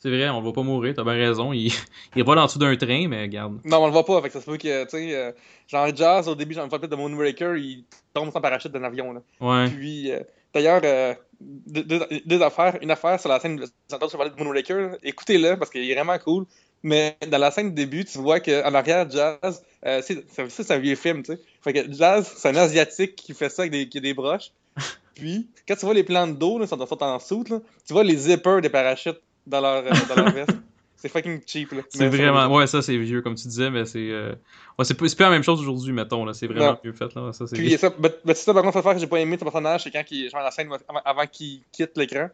C'est 0.00 0.10
vrai, 0.10 0.28
on 0.28 0.40
va 0.40 0.52
pas 0.52 0.62
mourir, 0.62 0.94
t'as 0.94 1.02
bien 1.02 1.14
raison. 1.14 1.52
Il, 1.52 1.72
il 2.16 2.24
vole 2.24 2.38
en 2.38 2.46
dessous 2.46 2.58
d'un 2.58 2.76
train, 2.76 3.08
mais 3.08 3.22
regarde. 3.22 3.58
Non, 3.64 3.78
on 3.82 3.86
le 3.86 3.92
voit 3.92 4.04
pas, 4.04 4.20
fait 4.22 4.28
que 4.28 4.34
ça 4.34 4.40
se 4.40 4.46
peut 4.46 4.56
que, 4.56 4.84
tu 4.84 4.90
sais, 4.90 5.14
euh, 5.14 5.32
genre 5.66 5.88
Jazz, 5.94 6.28
au 6.28 6.34
début, 6.34 6.54
j'en 6.54 6.68
parle 6.68 6.82
peut-être 6.82 6.92
de 6.92 6.96
Moonraker, 6.96 7.56
il 7.56 7.84
tombe 8.14 8.32
sans 8.32 8.40
parachute 8.40 8.70
d'un 8.72 8.84
avion, 8.84 9.12
là. 9.12 9.20
Ouais. 9.40 9.68
Puis, 9.70 10.12
euh, 10.12 10.20
d'ailleurs, 10.54 10.80
euh, 10.84 11.14
deux, 11.40 11.82
deux- 11.82 12.06
deux 12.24 12.42
affaires. 12.42 12.78
Une 12.80 12.90
affaire 12.90 13.18
sur 13.18 13.28
la 13.28 13.40
scène, 13.40 13.60
j'entends 13.90 14.08
je 14.08 14.16
parlais 14.16 14.30
de 14.30 14.42
Moonraker, 14.42 14.98
écoutez-le 15.02 15.56
parce 15.56 15.70
qu'il 15.70 15.88
est 15.90 15.94
vraiment 15.94 16.18
cool. 16.18 16.46
Mais 16.84 17.16
dans 17.26 17.38
la 17.38 17.50
scène 17.50 17.70
de 17.70 17.74
début, 17.74 18.04
tu 18.04 18.18
vois 18.18 18.38
qu'en 18.38 18.72
arrière, 18.72 19.10
Jazz, 19.10 19.64
euh, 19.84 20.00
c'est, 20.00 20.24
c'est 20.48 20.70
un 20.70 20.78
vieux 20.78 20.94
film, 20.94 21.24
tu 21.24 21.32
sais. 21.32 21.40
Fait 21.60 21.72
que 21.72 21.92
Jazz, 21.92 22.32
c'est 22.36 22.48
un 22.50 22.54
Asiatique 22.56 23.16
qui 23.16 23.34
fait 23.34 23.48
ça 23.48 23.62
avec 23.62 23.72
des, 23.72 23.88
qui 23.88 23.98
a 23.98 24.00
des 24.00 24.14
broches. 24.14 24.52
Puis, 25.16 25.48
quand 25.66 25.74
tu 25.74 25.84
vois 25.84 25.94
les 25.94 26.04
plans 26.04 26.28
d'eau, 26.28 26.60
là, 26.60 26.68
sont, 26.68 26.86
sont 26.86 27.02
en 27.02 27.18
soute, 27.18 27.48
là, 27.48 27.58
tu 27.84 27.92
vois 27.92 28.04
les 28.04 28.16
zippers 28.16 28.60
des 28.60 28.68
parachutes 28.68 29.20
dans 29.48 29.60
leur, 29.60 29.84
euh, 29.86 29.90
dans 30.08 30.14
leur 30.16 30.32
veste. 30.32 30.50
C'est 31.00 31.08
fucking 31.08 31.40
cheap, 31.46 31.70
là. 31.70 31.82
C'est 31.90 32.08
vraiment. 32.08 32.52
Ouais, 32.52 32.66
ça, 32.66 32.82
c'est 32.82 32.96
vieux, 32.96 33.22
comme 33.22 33.36
tu 33.36 33.46
disais, 33.46 33.70
mais 33.70 33.84
c'est. 33.84 34.10
euh, 34.10 34.34
Ouais, 34.76 34.84
c'est 34.84 34.94
pas 34.94 35.06
la 35.24 35.30
même 35.30 35.44
chose 35.44 35.60
aujourd'hui, 35.60 35.92
mettons, 35.92 36.24
là. 36.24 36.34
C'est 36.34 36.48
vraiment 36.48 36.72
Non. 36.72 36.78
mieux 36.82 36.92
fait, 36.92 37.14
là. 37.14 37.32
Ça, 37.32 37.46
c'est... 37.46 37.54
Puis 37.54 37.78
ça, 37.78 37.92
mais, 38.00 38.12
mais 38.24 38.34
ça, 38.34 38.52
par 38.52 38.64
contre, 38.64 38.72
cette 38.74 38.80
affaire 38.80 38.94
que 38.94 39.00
j'ai 39.00 39.06
pas 39.06 39.20
aimé 39.20 39.36
de 39.36 39.38
son 39.38 39.44
personnage, 39.44 39.84
c'est 39.84 39.92
quand 39.92 40.02
il, 40.10 40.28
genre, 40.28 40.40
la 40.42 40.50
scène 40.50 40.68
avant, 40.88 41.00
avant 41.04 41.26
qu'il 41.28 41.60
quitte 41.70 41.96
l'écran, 41.96 42.30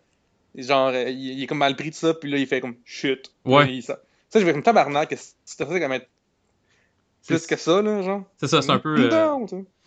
genre, 0.56 0.88
euh, 0.94 1.10
il, 1.10 1.38
il 1.38 1.42
est 1.42 1.46
comme 1.46 1.58
mal 1.58 1.76
pris 1.76 1.90
de 1.90 1.94
ça, 1.94 2.14
puis 2.14 2.30
là, 2.30 2.38
il 2.38 2.46
fait 2.46 2.62
comme 2.62 2.76
chut. 2.86 3.30
Ouais. 3.44 3.70
Il- 3.70 3.82
ça, 3.82 3.98
ça, 4.30 4.40
je 4.40 4.46
vais 4.46 4.52
comme 4.52 4.62
tabarnak, 4.62 5.14
c'était 5.44 5.70
ça 5.70 5.78
comme 5.80 5.92
être 5.92 6.08
plus 7.26 7.46
que 7.46 7.56
ça, 7.56 7.82
là, 7.82 8.00
genre. 8.00 8.24
C'est 8.38 8.48
ça, 8.48 8.62
c'est 8.62 8.70
un 8.70 8.78
peu. 8.78 8.96
euh. 8.98 9.36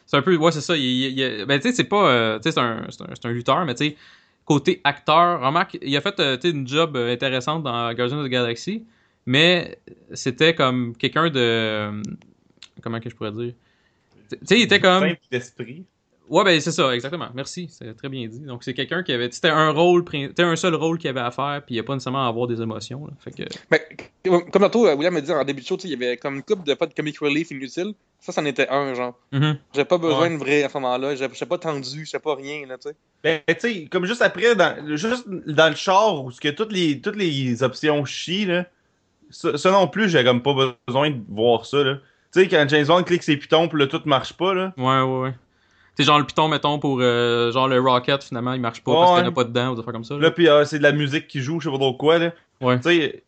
C'est 0.05 0.17
un 0.17 0.21
peu. 0.21 0.36
Ouais, 0.36 0.51
c'est 0.51 0.61
ça. 0.61 0.75
Il, 0.78 0.84
il- 1.19 1.45
ben, 1.47 1.59
tu 1.59 1.69
sais, 1.69 1.75
c'est 1.75 1.84
pas. 1.84 2.09
euh, 2.09 2.38
tu 2.38 2.43
sais, 2.43 2.51
c'est 2.51 2.59
un, 2.59 2.84
un, 2.84 2.88
c'est 2.89 3.25
un 3.25 3.32
lutteur, 3.32 3.65
mais 3.65 3.73
tu 3.73 3.86
sais, 3.89 3.97
côté 4.47 4.79
acteur, 4.85 5.41
remarque, 5.41 5.77
il 5.81 5.95
a 5.95 6.01
fait 6.01 6.19
euh, 6.19 6.37
une 6.45 6.67
job 6.67 6.95
euh, 6.95 7.13
intéressante 7.13 7.63
dans 7.63 7.93
Guardians 7.93 8.19
of 8.19 8.25
the 8.25 8.29
Galaxy, 8.29 8.85
mais 9.25 9.77
c'était 10.13 10.55
comme 10.55 10.95
quelqu'un 10.95 11.29
de. 11.29 11.39
euh, 11.39 12.01
Comment 12.81 12.99
que 12.99 13.09
je 13.09 13.15
pourrais 13.15 13.33
dire? 13.33 13.53
Tu 14.29 14.37
sais, 14.45 14.59
il 14.59 14.63
était 14.63 14.79
comme. 14.79 15.03
Simple 15.03 15.19
d'esprit. 15.29 15.85
Ouais, 16.29 16.43
ben 16.43 16.59
c'est 16.59 16.71
ça, 16.71 16.93
exactement. 16.93 17.29
Merci, 17.33 17.67
c'est 17.69 17.93
très 17.95 18.09
bien 18.09 18.27
dit. 18.27 18.39
Donc 18.39 18.63
c'est 18.63 18.73
quelqu'un 18.73 19.03
qui 19.03 19.11
avait. 19.11 19.29
C'était 19.31 19.49
un 19.49 19.71
rôle, 19.71 20.03
c'était 20.11 20.43
un 20.43 20.55
seul 20.55 20.75
rôle 20.75 20.97
qu'il 20.97 21.09
avait 21.09 21.21
à 21.21 21.31
faire, 21.31 21.61
puis 21.65 21.75
il 21.75 21.77
n'y 21.77 21.79
a 21.79 21.83
pas 21.83 21.93
nécessairement 21.93 22.25
à 22.25 22.29
avoir 22.29 22.47
des 22.47 22.61
émotions. 22.61 23.05
Là. 23.05 23.13
Fait 23.19 23.31
que. 23.31 23.43
Mais, 23.71 23.85
comme 24.23 24.61
tantôt, 24.61 24.89
William 24.93 25.13
me 25.13 25.21
dit 25.21 25.31
en 25.31 25.43
début 25.43 25.61
de 25.61 25.65
show, 25.65 25.75
tu 25.75 25.83
sais, 25.83 25.87
il 25.93 25.99
y 25.99 26.05
avait 26.05 26.17
comme 26.17 26.35
une 26.35 26.43
couple 26.43 26.63
de 26.63 26.73
pas 26.73 26.85
de 26.85 26.93
comic 26.93 27.19
relief 27.19 27.51
inutile. 27.51 27.93
Ça, 28.20 28.32
c'en 28.32 28.43
était 28.45 28.68
un, 28.70 28.93
genre. 28.93 29.13
Mhm. 29.32 29.57
J'avais 29.74 29.86
pas 29.86 29.97
besoin 29.97 30.22
Ouais. 30.24 30.30
de 30.32 30.38
vrai 30.38 30.63
à 30.63 30.70
ce 30.70 30.78
moment-là. 30.80 31.15
J'étais 31.15 31.45
pas 31.45 31.57
tendu, 31.57 32.05
j'étais 32.05 32.20
pas 32.20 32.36
rien, 32.36 32.65
là, 32.68 32.78
tu 32.78 32.89
sais. 32.89 32.95
Ben, 33.24 33.39
tu 33.47 33.55
sais, 33.59 33.86
comme 33.86 34.05
juste 34.05 34.22
après, 34.22 34.55
dans, 34.55 34.76
juste 34.97 35.26
dans 35.28 35.70
le 35.70 35.76
char, 35.76 36.24
où 36.26 36.32
ce 36.32 36.41
que 36.41 36.49
toutes 36.49 36.72
les, 36.72 36.99
toutes 36.99 37.15
les 37.15 37.61
options 37.63 38.03
chient, 38.05 38.45
là, 38.45 38.65
ça, 39.30 39.57
ça 39.57 39.72
non 39.72 39.88
plus, 39.88 40.09
j'ai 40.09 40.24
comme 40.24 40.41
pas 40.41 40.53
besoin 40.88 41.11
de 41.11 41.20
voir 41.30 41.65
ça, 41.65 41.84
là. 41.84 41.95
Tu 42.34 42.41
sais, 42.41 42.47
quand 42.47 42.65
James 42.68 42.86
Bond 42.86 43.03
clique 43.03 43.24
ses 43.24 43.38
pitons, 43.38 43.68
puis 43.70 43.80
là, 43.80 43.88
tout 43.88 44.01
marche 44.05 44.34
pas, 44.34 44.53
là. 44.53 44.74
Ouais, 44.78 45.01
ouais, 45.01 45.20
ouais. 45.22 45.32
Tu 45.95 46.03
sais, 46.03 46.07
genre 46.07 46.20
le 46.20 46.26
piton, 46.26 46.47
mettons, 46.47 46.80
pour 46.80 46.99
euh, 47.01 47.51
genre 47.51 47.68
le 47.68 47.80
Rocket, 47.80 48.24
finalement, 48.24 48.53
il 48.53 48.61
marche 48.61 48.84
pas 48.84 48.91
Ouais, 48.91 48.97
parce 48.97 49.11
qu'il 49.13 49.22
n'y 49.24 49.28
en 49.28 49.32
a 49.32 49.36
pas 49.36 49.43
dedans 49.45 49.70
ou 49.72 49.76
des 49.76 49.82
affaires 49.82 49.93
comme 49.93 50.03
ça. 50.03 50.15
là. 50.15 50.20
Là, 50.22 50.32
puis 50.32 50.47
euh, 50.49 50.65
c'est 50.65 50.78
de 50.80 50.84
la 50.84 50.91
musique 50.91 51.28
qui 51.28 51.41
joue, 51.41 51.59
je 51.59 51.65
sais 51.70 51.72
pas 51.72 51.78
trop 51.80 51.93
quoi, 51.93 52.18
là. 52.20 52.34
Ouais. 52.61 52.78
Tu 52.78 52.84
sais, 52.84 53.24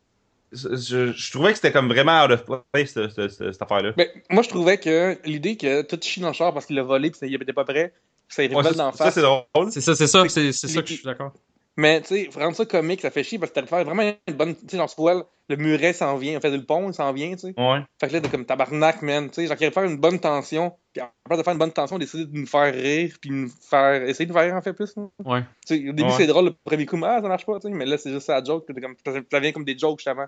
je, 0.51 1.11
je 1.13 1.31
trouvais 1.31 1.51
que 1.51 1.57
c'était 1.57 1.71
comme 1.71 1.87
vraiment 1.87 2.23
out 2.25 2.31
of 2.31 2.43
place, 2.71 2.91
ce- 2.93 3.09
ce- 3.09 3.27
ce- 3.29 3.51
cette 3.51 3.61
affaire-là. 3.61 3.93
Mais 3.97 4.11
moi, 4.29 4.43
je 4.43 4.49
trouvais 4.49 4.77
que 4.77 5.17
l'idée 5.25 5.57
que 5.57 5.81
tout 5.83 5.99
chie 6.01 6.19
dans 6.21 6.29
le 6.29 6.33
char 6.33 6.53
parce 6.53 6.65
qu'il 6.65 6.75
l'a 6.75 6.83
volé 6.83 7.11
pis 7.11 7.19
il 7.21 7.35
était 7.35 7.53
pas 7.53 7.65
prêt, 7.65 7.93
ça 8.27 8.43
Ouais, 8.43 8.47
rebelle 8.55 8.73
ça, 8.73 8.77
d'en 8.77 8.91
ça, 8.91 9.05
face. 9.05 9.13
c'est 9.15 9.21
drôle. 9.21 9.43
C'est 9.71 9.81
ça, 9.81 9.95
c'est 9.95 10.07
ça, 10.07 10.23
Fait 10.23 10.29
c'est 10.29 10.67
ça 10.67 10.81
que 10.81 10.87
je 10.87 10.93
suis 10.93 11.03
d'accord. 11.03 11.33
Mais 11.79 12.01
tu 12.01 12.07
sais, 12.07 12.29
rendre 12.35 12.57
ça 12.57 12.65
comique, 12.65 12.99
ça 12.99 13.09
fait 13.09 13.23
chier 13.23 13.39
parce 13.39 13.51
que 13.53 13.59
t'as 13.59 13.65
faire 13.65 13.85
vraiment 13.85 14.03
une 14.27 14.33
bonne. 14.33 14.53
Tu 14.53 14.67
sais, 14.67 14.75
genre, 14.77 14.93
vois, 14.97 15.29
le 15.47 15.55
muret 15.55 15.93
s'en 15.93 16.17
vient, 16.17 16.37
en 16.37 16.41
fait, 16.41 16.51
le 16.51 16.63
pont, 16.65 16.89
il 16.89 16.93
s'en 16.93 17.13
vient, 17.13 17.31
tu 17.31 17.39
sais. 17.39 17.53
Ouais. 17.57 17.79
Fait 18.01 18.09
que 18.09 18.13
là, 18.13 18.19
t'es 18.19 18.27
comme 18.27 18.45
tabarnak, 18.45 19.01
man. 19.01 19.29
Tu 19.29 19.35
sais, 19.35 19.47
genre, 19.47 19.55
qu'il 19.55 19.71
faire 19.71 19.83
une 19.85 19.95
bonne 19.97 20.19
tension, 20.19 20.73
puis 20.91 21.01
en 21.01 21.09
place 21.23 21.39
de 21.39 21.43
faire 21.43 21.53
une 21.53 21.59
bonne 21.59 21.71
tension, 21.71 21.97
décider 21.97 22.25
de 22.25 22.37
nous 22.37 22.45
faire 22.47 22.73
rire, 22.73 23.15
puis 23.21 23.29
nous 23.29 23.47
faire. 23.69 24.03
essayer 24.03 24.25
de 24.25 24.31
nous 24.33 24.37
faire 24.37 24.47
rire, 24.47 24.55
en 24.55 24.61
fait, 24.61 24.73
plus. 24.73 24.93
Ouais. 25.23 25.41
Tu 25.65 25.77
sais, 25.77 25.89
au 25.89 25.93
début, 25.93 26.03
Ouais. 26.09 26.15
c'est 26.17 26.27
drôle, 26.27 26.45
le 26.47 26.53
premier 26.65 26.85
coup, 26.85 26.97
mais 26.97 27.07
ah, 27.07 27.19
ça 27.21 27.29
marche 27.29 27.45
pas, 27.45 27.57
tu 27.61 27.69
sais. 27.69 27.73
Mais 27.73 27.85
là, 27.85 27.97
c'est 27.97 28.11
juste 28.11 28.25
ça, 28.27 28.37
la 28.39 28.43
joke, 28.43 28.65
t'es 28.65 28.73
comme, 28.81 28.95
ça 29.31 29.39
vient 29.39 29.51
comme 29.53 29.63
des 29.63 29.77
jokes, 29.77 29.99
justement. 29.99 30.25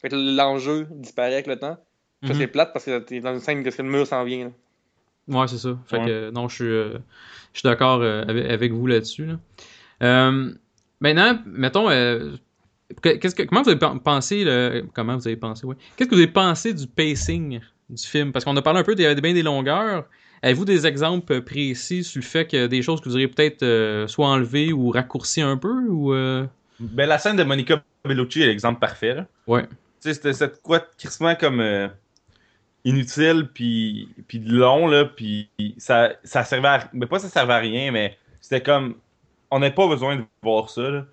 Fait 0.00 0.08
que 0.08 0.16
l'enjeu 0.16 0.86
disparaît 0.90 1.34
avec 1.34 1.46
le 1.48 1.58
temps. 1.58 1.76
Ça, 2.22 2.32
Mhm. 2.32 2.38
c'est 2.40 2.46
plate 2.46 2.72
parce 2.72 2.86
que 2.86 2.98
t'es 3.00 3.20
dans 3.20 3.34
une 3.34 3.40
scène 3.40 3.62
que 3.62 3.82
le 3.82 3.88
mur 3.90 4.06
s'en 4.06 4.24
vient, 4.24 4.44
là. 4.46 5.40
Ouais, 5.40 5.48
c'est 5.48 5.58
ça. 5.58 5.78
Fait 5.86 5.98
Ouais. 5.98 6.04
que 6.06 6.10
euh, 6.10 6.30
non, 6.30 6.48
je 6.48 6.54
suis, 6.54 6.64
euh, 6.64 6.98
je 7.52 7.58
suis 7.60 7.68
d'accord 7.68 8.00
euh, 8.00 8.22
avec, 8.26 8.50
avec 8.50 8.72
vous 8.72 8.86
là-dessus. 8.86 9.26
Là. 9.26 9.34
Euh, 10.02 10.52
maintenant, 11.00 11.38
mettons, 11.46 11.90
euh, 11.90 12.32
que- 13.02 13.16
qu'est-ce 13.16 13.34
que, 13.34 13.42
comment 13.44 13.62
vous 13.62 13.70
avez 13.70 13.78
pen- 13.78 14.00
pensé, 14.00 14.44
le, 14.44 14.84
comment 14.94 15.16
vous 15.16 15.26
avez 15.26 15.36
pensé, 15.36 15.66
ouais. 15.66 15.76
Qu'est-ce 15.96 16.08
que 16.08 16.14
vous 16.14 16.20
avez 16.20 16.30
pensé 16.30 16.72
du 16.74 16.86
pacing 16.86 17.60
du 17.90 18.02
film? 18.02 18.32
Parce 18.32 18.44
qu'on 18.44 18.56
a 18.56 18.62
parlé 18.62 18.80
un 18.80 18.84
peu, 18.84 18.94
il 18.94 19.00
y 19.00 19.06
avait 19.06 19.20
bien 19.20 19.34
des 19.34 19.42
longueurs. 19.42 20.04
Avez-vous 20.42 20.64
des 20.66 20.86
exemples 20.86 21.40
précis 21.40 22.04
sur 22.04 22.20
le 22.20 22.24
fait 22.26 22.46
que 22.46 22.66
des 22.66 22.82
choses 22.82 23.00
que 23.00 23.08
vous 23.08 23.14
auriez 23.14 23.28
peut-être 23.28 23.62
euh, 23.62 24.06
soit 24.06 24.26
enlevées 24.28 24.72
ou 24.74 24.90
raccourcies 24.90 25.40
un 25.40 25.56
peu 25.56 25.72
ou 25.88 26.12
euh, 26.12 26.44
Ben, 26.78 27.06
la 27.08 27.18
scène 27.18 27.36
de 27.36 27.44
Monica 27.44 27.82
Bellucci 28.04 28.42
est 28.42 28.46
l'exemple 28.46 28.78
parfait, 28.78 29.14
là. 29.14 29.26
Ouais. 29.46 29.64
C'était 30.00 30.34
cette 30.34 30.60
quoi 30.60 30.80
crissement 30.98 31.34
comme 31.34 31.60
euh, 31.60 31.88
inutile, 32.84 33.48
puis, 33.54 34.08
puis 34.28 34.38
long, 34.38 34.86
là, 34.86 35.06
puis 35.06 35.48
ça, 35.78 36.12
ça 36.24 36.44
servait 36.44 36.68
à... 36.68 36.90
Mais 36.92 37.06
pas 37.06 37.18
ça 37.18 37.28
servait 37.28 37.54
à 37.54 37.58
rien, 37.58 37.90
mais 37.90 38.18
c'était 38.40 38.60
comme... 38.62 38.96
On 39.56 39.60
n'a 39.60 39.70
pas 39.70 39.86
besoin 39.86 40.16
de 40.16 40.22
voir 40.42 40.68
ça, 40.68 40.82
là. 40.82 41.04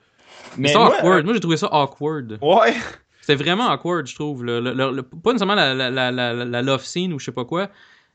Mais 0.58 0.70
c'est 0.70 0.76
awkward. 0.76 1.24
Moi, 1.26 1.36
j'ai 1.36 1.40
trouvé 1.40 1.58
ça 1.58 1.70
awkward. 1.72 2.32
euh, 2.32 2.38
ouais, 2.42 2.74
C'était 3.22 3.36
vraiment 3.36 3.70
awkward, 3.72 4.08
je 4.08 4.16
trouve. 4.16 4.44
Le, 4.44 4.60
le- 4.60 4.74
le- 4.74 4.92
le- 4.92 5.04
pas 5.04 5.32
nécessairement 5.32 5.54
la, 5.54 5.76
la, 5.76 6.12
la, 6.12 6.62
love 6.64 6.84
scene 6.84 7.14
ou 7.14 7.20
je 7.20 7.26
sais 7.26 7.32
pas 7.32 7.46
quoi. 7.46 7.70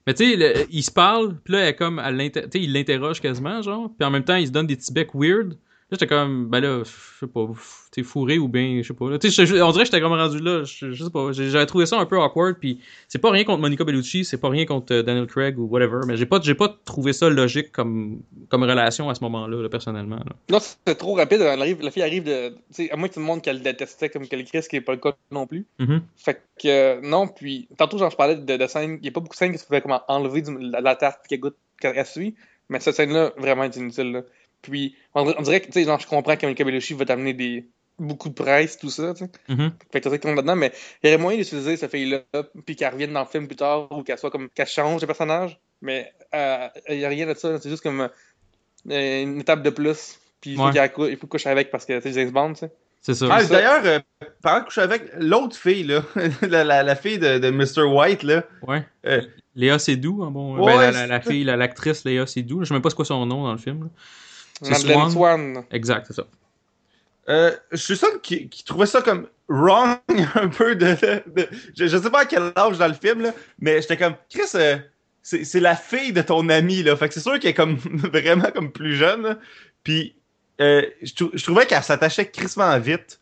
Mais 0.05 0.15
tu 0.15 0.25
sais, 0.37 0.67
il 0.69 0.83
se 0.83 0.91
parle, 0.91 1.37
puis 1.45 1.55
là, 1.55 1.61
elle 1.61 1.77
comme, 1.77 2.01
elle 2.05 2.21
il 2.55 2.73
l'interroge 2.73 3.21
quasiment, 3.21 3.63
genre. 3.63 3.89
Puis 3.97 4.05
en 4.05 4.11
même 4.11 4.25
temps, 4.25 4.35
il 4.35 4.49
se 4.49 4.53
donne 4.53 4.67
des 4.67 4.75
petits 4.75 4.93
becs 4.93 5.15
weird. 5.15 5.57
J'étais 5.93 6.09
comme, 6.09 6.49
ben 6.49 6.59
là, 6.59 6.83
je 6.85 6.91
sais 7.21 7.29
pas, 7.29 7.47
t'es 7.93 8.03
fourré 8.03 8.39
ou 8.39 8.49
bien, 8.49 8.81
je 8.83 8.89
sais 8.89 8.95
pas. 8.95 9.09
là. 9.09 9.19
Tu 9.21 9.29
on 9.29 9.71
dirait 9.71 9.85
que 9.85 9.85
j'étais 9.85 10.01
comme 10.01 10.15
rendu 10.15 10.41
là, 10.41 10.65
je, 10.65 10.93
sais 10.93 11.11
pas. 11.11 11.31
J'avais 11.31 11.67
trouvé 11.67 11.87
ça 11.87 11.97
un 12.01 12.07
peu 12.07 12.19
awkward, 12.21 12.57
puis 12.59 12.81
c'est 13.07 13.21
pas 13.21 13.31
rien 13.31 13.45
contre 13.45 13.61
Monica 13.61 13.85
Bellucci, 13.85 14.25
c'est 14.25 14.39
pas 14.39 14.49
rien 14.49 14.67
contre 14.67 14.93
euh, 14.93 15.03
Daniel 15.05 15.29
Craig 15.29 15.57
ou 15.61 15.67
whatever, 15.67 16.01
mais 16.05 16.17
j'ai 16.17 16.27
pas, 16.27 16.41
j'ai 16.43 16.57
pas 16.57 16.77
trouvé 16.85 17.13
ça 17.13 17.29
logique 17.29 17.71
comme, 17.71 18.21
comme 18.49 18.65
relation 18.65 19.09
à 19.11 19.15
ce 19.15 19.23
moment-là, 19.23 19.63
là, 19.63 19.69
personnellement. 19.69 20.17
là. 20.17 20.33
Non, 20.51 20.59
c'est 20.61 20.97
trop 20.97 21.15
rapide. 21.15 21.41
Elle 21.43 21.61
arrive, 21.61 21.81
la 21.81 21.93
fille 21.93 22.03
arrive 22.03 22.25
de. 22.25 22.57
Tu 22.75 22.91
à 22.91 22.97
moins 22.97 23.07
que 23.07 23.15
tout 23.15 23.21
le 23.21 23.27
monde 23.27 23.41
qu'elle 23.43 23.63
détestait 23.63 24.09
comme 24.09 24.27
qu'elle 24.27 24.45
Chris, 24.45 24.65
ce 24.65 24.69
qui 24.69 24.75
est 24.77 24.81
pas 24.81 24.93
le 24.93 24.99
cas 24.99 25.13
non 25.31 25.47
plus. 25.47 25.67
Mhm. 25.79 26.03
Fait 26.17 26.43
que, 26.61 26.67
euh, 26.69 27.01
non, 27.01 27.29
puis, 27.29 27.69
tantôt, 27.79 27.97
genre, 27.99 28.11
je 28.11 28.17
parlais 28.17 28.35
de, 28.35 28.57
de 28.57 28.67
scènes. 28.67 28.99
Il 29.01 29.03
n'y 29.03 29.09
a 29.09 29.13
pas 29.13 29.21
beaucoup 29.21 29.35
de 29.35 29.39
scènes 29.39 29.53
qui 29.53 29.59
se 29.59 29.67
pouvaient 29.67 29.83
comme 29.83 29.97
enlever 30.09 30.43
du- 30.43 30.59
la, 30.59 30.81
la 30.81 30.97
tarte 30.97 31.27
qu'elle 31.29 31.39
goûte 31.39 31.57
quand 31.81 31.93
elle 31.95 32.07
suit. 32.07 32.35
Mais 32.69 32.81
cette 32.81 32.97
scène-là, 32.97 33.33
vraiment, 33.37 33.63
est 33.63 33.77
inutile, 33.77 34.11
là. 34.11 34.23
Puis, 34.63 34.95
on, 35.15 35.25
dirait- 35.25 35.37
on 35.39 35.43
dirait 35.43 35.61
que, 35.61 35.67
tu 35.67 35.73
sais, 35.73 35.85
genre, 35.85 36.01
je 36.01 36.07
comprends 36.07 36.37
que 36.37 36.43
Monica 36.47 36.65
Bellucci 36.65 36.95
va 36.95 37.05
t'amener 37.05 37.35
des, 37.35 37.69
beaucoup 37.99 38.29
de 38.29 38.35
presse, 38.35 38.79
tout 38.79 38.91
ça, 38.91 39.15
tu 39.15 39.25
sais. 39.25 39.31
Mhm. 39.49 39.73
Fait 39.93 40.01
que 40.01 40.09
t'as 40.09 40.35
là-dedans, 40.35 40.57
mais 40.57 40.73
il 41.03 41.09
y 41.11 41.13
aurait 41.15 41.23
moyen 41.23 41.39
d'utiliser 41.39 41.77
cette 41.77 41.91
fille-là, 41.91 42.21
puis 42.65 42.77
qu'elle 42.77 42.93
revienne 42.93 43.13
dans 43.13 43.21
le 43.21 43.27
film 43.27 43.47
plus 43.47 43.57
tard, 43.57 43.89
ou 43.93 44.03
qu'elle 44.03 44.19
soit 44.19 44.31
comme, 44.31 44.49
qu'elle 44.51 44.67
change 44.67 45.01
de 45.01 45.07
personnage, 45.07 45.59
mais 45.83 46.13
euh, 46.35 46.69
il 46.91 46.99
y 46.99 47.05
a 47.05 47.09
rien 47.09 47.27
de 47.27 47.35
ça, 47.35 47.59
c'est 47.61 47.71
juste 47.71 47.83
comme 47.83 48.09
euh, 48.91 49.23
une 49.23 49.41
étape 49.41 49.63
de 49.63 49.71
plus, 49.71 50.19
puis 50.41 50.51
il 50.53 50.57
faut 50.57 50.65
Ouais. 50.67 50.73
qu'elle 50.73 50.93
cou- 50.93 51.07
il 51.07 51.17
faut 51.17 51.27
coucher 51.27 51.49
avec 51.51 51.71
parce 51.71 51.85
que 51.87 52.01
c'est 52.01 52.13
James 52.13 52.31
Bond, 52.31 52.53
tu 52.55 52.61
sais. 52.61 52.71
C'est 53.03 53.15
ça. 53.15 53.29
Ah, 53.31 53.41
ça. 53.41 53.55
D'ailleurs, 53.55 53.83
euh, 53.85 53.99
de 54.59 54.65
coucher 54.65 54.81
avec 54.81 55.03
l'autre 55.19 55.57
fille, 55.57 55.85
là, 55.85 56.03
la, 56.43 56.65
la, 56.65 56.83
la 56.83 56.97
fille 56.97 57.19
de, 57.21 57.39
de 57.39 57.51
Mr. 57.51 57.83
White, 57.85 58.25
là, 58.25 58.43
Ouais. 58.67 58.85
Euh, 59.07 59.23
Léa 59.55 59.79
Seydoux, 59.79 60.23
hein, 60.25 60.31
bon. 60.33 60.59
Ouais, 60.59 60.75
ben, 60.77 60.91
la, 60.91 60.93
c'est 60.93 61.07
la, 61.07 61.21
fille, 61.21 61.45
la- 61.45 61.57
l'actrice 61.57 62.05
Léa 62.05 62.27
Seydoux. 62.27 62.61
Je 62.63 62.69
sais 62.69 62.75
même 62.75 62.83
pas 62.83 62.91
c'est 62.91 62.97
quoi 62.97 63.05
son 63.05 63.25
nom 63.25 63.45
dans 63.45 63.53
le 63.53 63.59
film. 63.59 63.85
là. 63.85 63.91
C'est 64.63 64.71
Madeleine 64.71 65.11
Swan. 65.11 65.55
Swan. 65.55 65.65
Exact, 65.71 66.05
c'est 66.07 66.15
ça. 66.15 66.27
Euh, 67.29 67.53
je 67.73 67.77
suis 67.77 67.97
seul 67.97 68.21
qui, 68.23 68.49
qui 68.49 68.65
trouvait 68.65 68.87
ça 68.87 69.03
comme 69.03 69.27
wrong 69.49 69.99
un 70.35 70.49
peu 70.49 70.77
de. 70.77 70.95
de- 71.27 71.49
je, 71.77 71.87
je 71.87 71.97
sais 71.99 72.11
pas 72.11 72.21
à 72.21 72.25
quel 72.25 72.53
âge 72.57 72.79
dans 72.79 72.87
le 72.89 72.95
film, 72.95 73.23
là, 73.23 73.33
mais 73.59 73.81
j'étais 73.83 73.97
comme 73.97 74.15
Chris, 74.31 74.43
euh, 74.55 74.77
c'est 75.23 75.45
c'est 75.45 75.61
la 75.61 75.75
fille 75.75 76.13
de 76.13 76.23
ton 76.23 76.49
ami, 76.49 76.83
là. 76.85 76.97
Fait 76.97 77.09
que 77.09 77.15
c'est 77.15 77.21
sûr 77.21 77.39
qu'elle 77.41 77.51
est 77.51 77.55
comme 77.55 77.77
vraiment 78.13 78.51
comme 78.55 78.71
plus 78.71 78.95
jeune. 78.95 79.23
là. 79.23 79.39
Puis 79.83 80.15
euh, 80.61 80.83
je, 81.03 81.15
trou- 81.15 81.31
je 81.35 81.43
trouvais 81.45 81.67
qu'elle 81.67 81.83
s'attachait 81.83 82.29
crissement 82.31 82.79
vite 82.79 83.21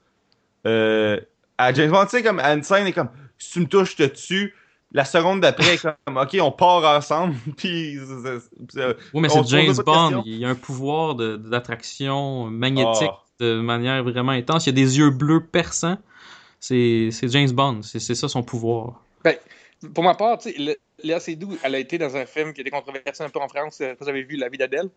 euh, 0.67 1.19
à 1.59 1.73
James 1.73 1.91
Bond. 1.91 2.05
Tu 2.05 2.11
sais, 2.19 2.23
comme 2.23 2.39
à 2.41 2.53
une 2.53 2.63
scène, 2.63 2.83
elle 2.83 2.89
est 2.89 2.93
comme 2.93 3.11
si 3.39 3.53
tu 3.53 3.61
me 3.61 3.67
touches, 3.67 3.93
je 3.97 4.05
te 4.05 4.15
tue. 4.15 4.55
La 4.95 5.05
seconde 5.05 5.41
d'après, 5.41 5.77
comme 6.07 6.17
ok, 6.17 6.37
on 6.41 6.53
part 6.53 6.97
ensemble. 6.97 7.35
Puis. 7.57 7.99
c'est- 7.99 8.39
c'est- 8.41 8.49
c'est- 8.73 8.97
Oui, 9.13 9.21
mais 9.21 9.29
c'est 9.29 9.45
James 9.49 9.75
Bond. 9.85 10.23
Il 10.25 10.37
y 10.37 10.45
a 10.45 10.49
un 10.49 10.55
pouvoir 10.55 11.15
de- 11.17 11.37
d'attraction 11.37 12.45
magnétique 12.47 13.11
Ah. 13.13 13.23
de 13.41 13.61
manière 13.61 14.03
vraiment 14.05 14.33
intense. 14.33 14.67
Il 14.67 14.71
y 14.71 14.73
a 14.81 14.85
des 14.85 14.99
yeux 14.99 15.11
bleus 15.11 15.45
perçants. 15.45 15.99
C'est 16.61 17.09
c'est 17.13 17.29
James 17.31 17.51
Bond. 17.51 17.83
C'est 17.83 17.99
c'est 17.99 18.15
ça 18.15 18.29
son 18.29 18.43
pouvoir. 18.43 19.01
Pour 19.95 20.03
ma 20.05 20.15
part, 20.15 20.39
tu 20.39 20.51
sais, 20.51 20.59
le- 20.59 20.77
Léa 21.03 21.21
Seydoux, 21.21 21.59
elle 21.63 21.75
a 21.75 21.79
été 21.79 21.99
dans 21.99 22.17
un 22.17 22.25
film 22.25 22.55
qui 22.55 22.63
était 22.63 22.71
controversé 22.71 23.23
un 23.23 23.29
peu 23.29 23.39
en 23.41 23.49
France, 23.49 23.83
euh, 23.83 23.95
j'avais 24.01 24.23
vu 24.23 24.37
La 24.37 24.49
vie 24.49 24.57
d'Adèle? 24.57 24.89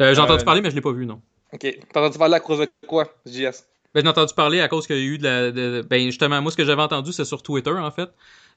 Euh, 0.00 0.12
j'ai 0.14 0.20
Euh, 0.20 0.24
entendu 0.24 0.44
parler, 0.44 0.62
mais 0.62 0.70
je 0.70 0.74
l'ai 0.74 0.80
pas 0.80 0.90
vu, 0.90 1.06
non. 1.06 1.20
Ok, 1.52 1.60
t'as 1.92 2.00
entendu 2.00 2.18
parler 2.18 2.34
à 2.34 2.40
cause 2.40 2.58
de 2.58 2.68
quoi, 2.88 3.04
JS? 3.24 3.66
Ben, 3.94 4.02
j'ai 4.02 4.08
entendu 4.08 4.34
parler 4.34 4.60
à 4.60 4.66
cause 4.66 4.88
qu'il 4.88 4.96
y 4.96 4.98
a 4.98 5.02
eu 5.02 5.18
de 5.18 5.22
la. 5.24 5.52
de- 5.52 5.82
ben, 5.88 6.02
justement, 6.06 6.42
moi, 6.42 6.50
ce 6.50 6.56
que 6.56 6.64
j'avais 6.64 6.82
entendu, 6.82 7.12
c'est 7.12 7.24
sur 7.24 7.40
Twitter, 7.42 7.70
en 7.70 7.90
fait. 7.92 8.08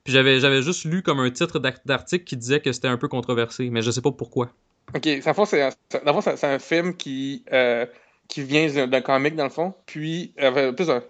Puis 0.04 0.12
j'avais, 0.14 0.40
j'avais 0.40 0.62
juste 0.62 0.86
lu 0.86 1.02
comme 1.02 1.20
un 1.20 1.32
titre 1.32 1.60
d'article 1.60 2.24
qui 2.26 2.36
disait 2.38 2.60
que 2.60 2.72
c'était 2.74 2.90
un 2.90 2.98
peu 2.98 3.08
controversé, 3.08 3.70
mais 3.70 3.82
je 3.82 3.92
sais 3.92 4.02
pas 4.02 4.12
pourquoi. 4.12 4.52
Ok, 4.94 5.04
dans 5.06 5.12
le 5.28 5.34
fond, 5.34 5.46
c'est 5.46 5.62
un, 5.62 5.70
c'est- 5.90 6.04
dans 6.04 6.12
le 6.14 6.22
fond, 6.22 6.30
c'est- 6.30 6.38
c'est 6.38 6.48
un 6.48 6.60
film 6.60 6.96
qui, 6.96 7.44
euh, 7.54 7.86
qui 8.28 8.44
vient 8.44 8.68
d'un- 8.68 8.88
d'un 8.88 9.02
comic, 9.02 9.36
dans 9.36 9.46
le 9.46 9.50
fond, 9.50 9.74
puis, 9.86 10.34
euh, 10.42 10.72
plus 10.74 10.90
un, 10.90 11.02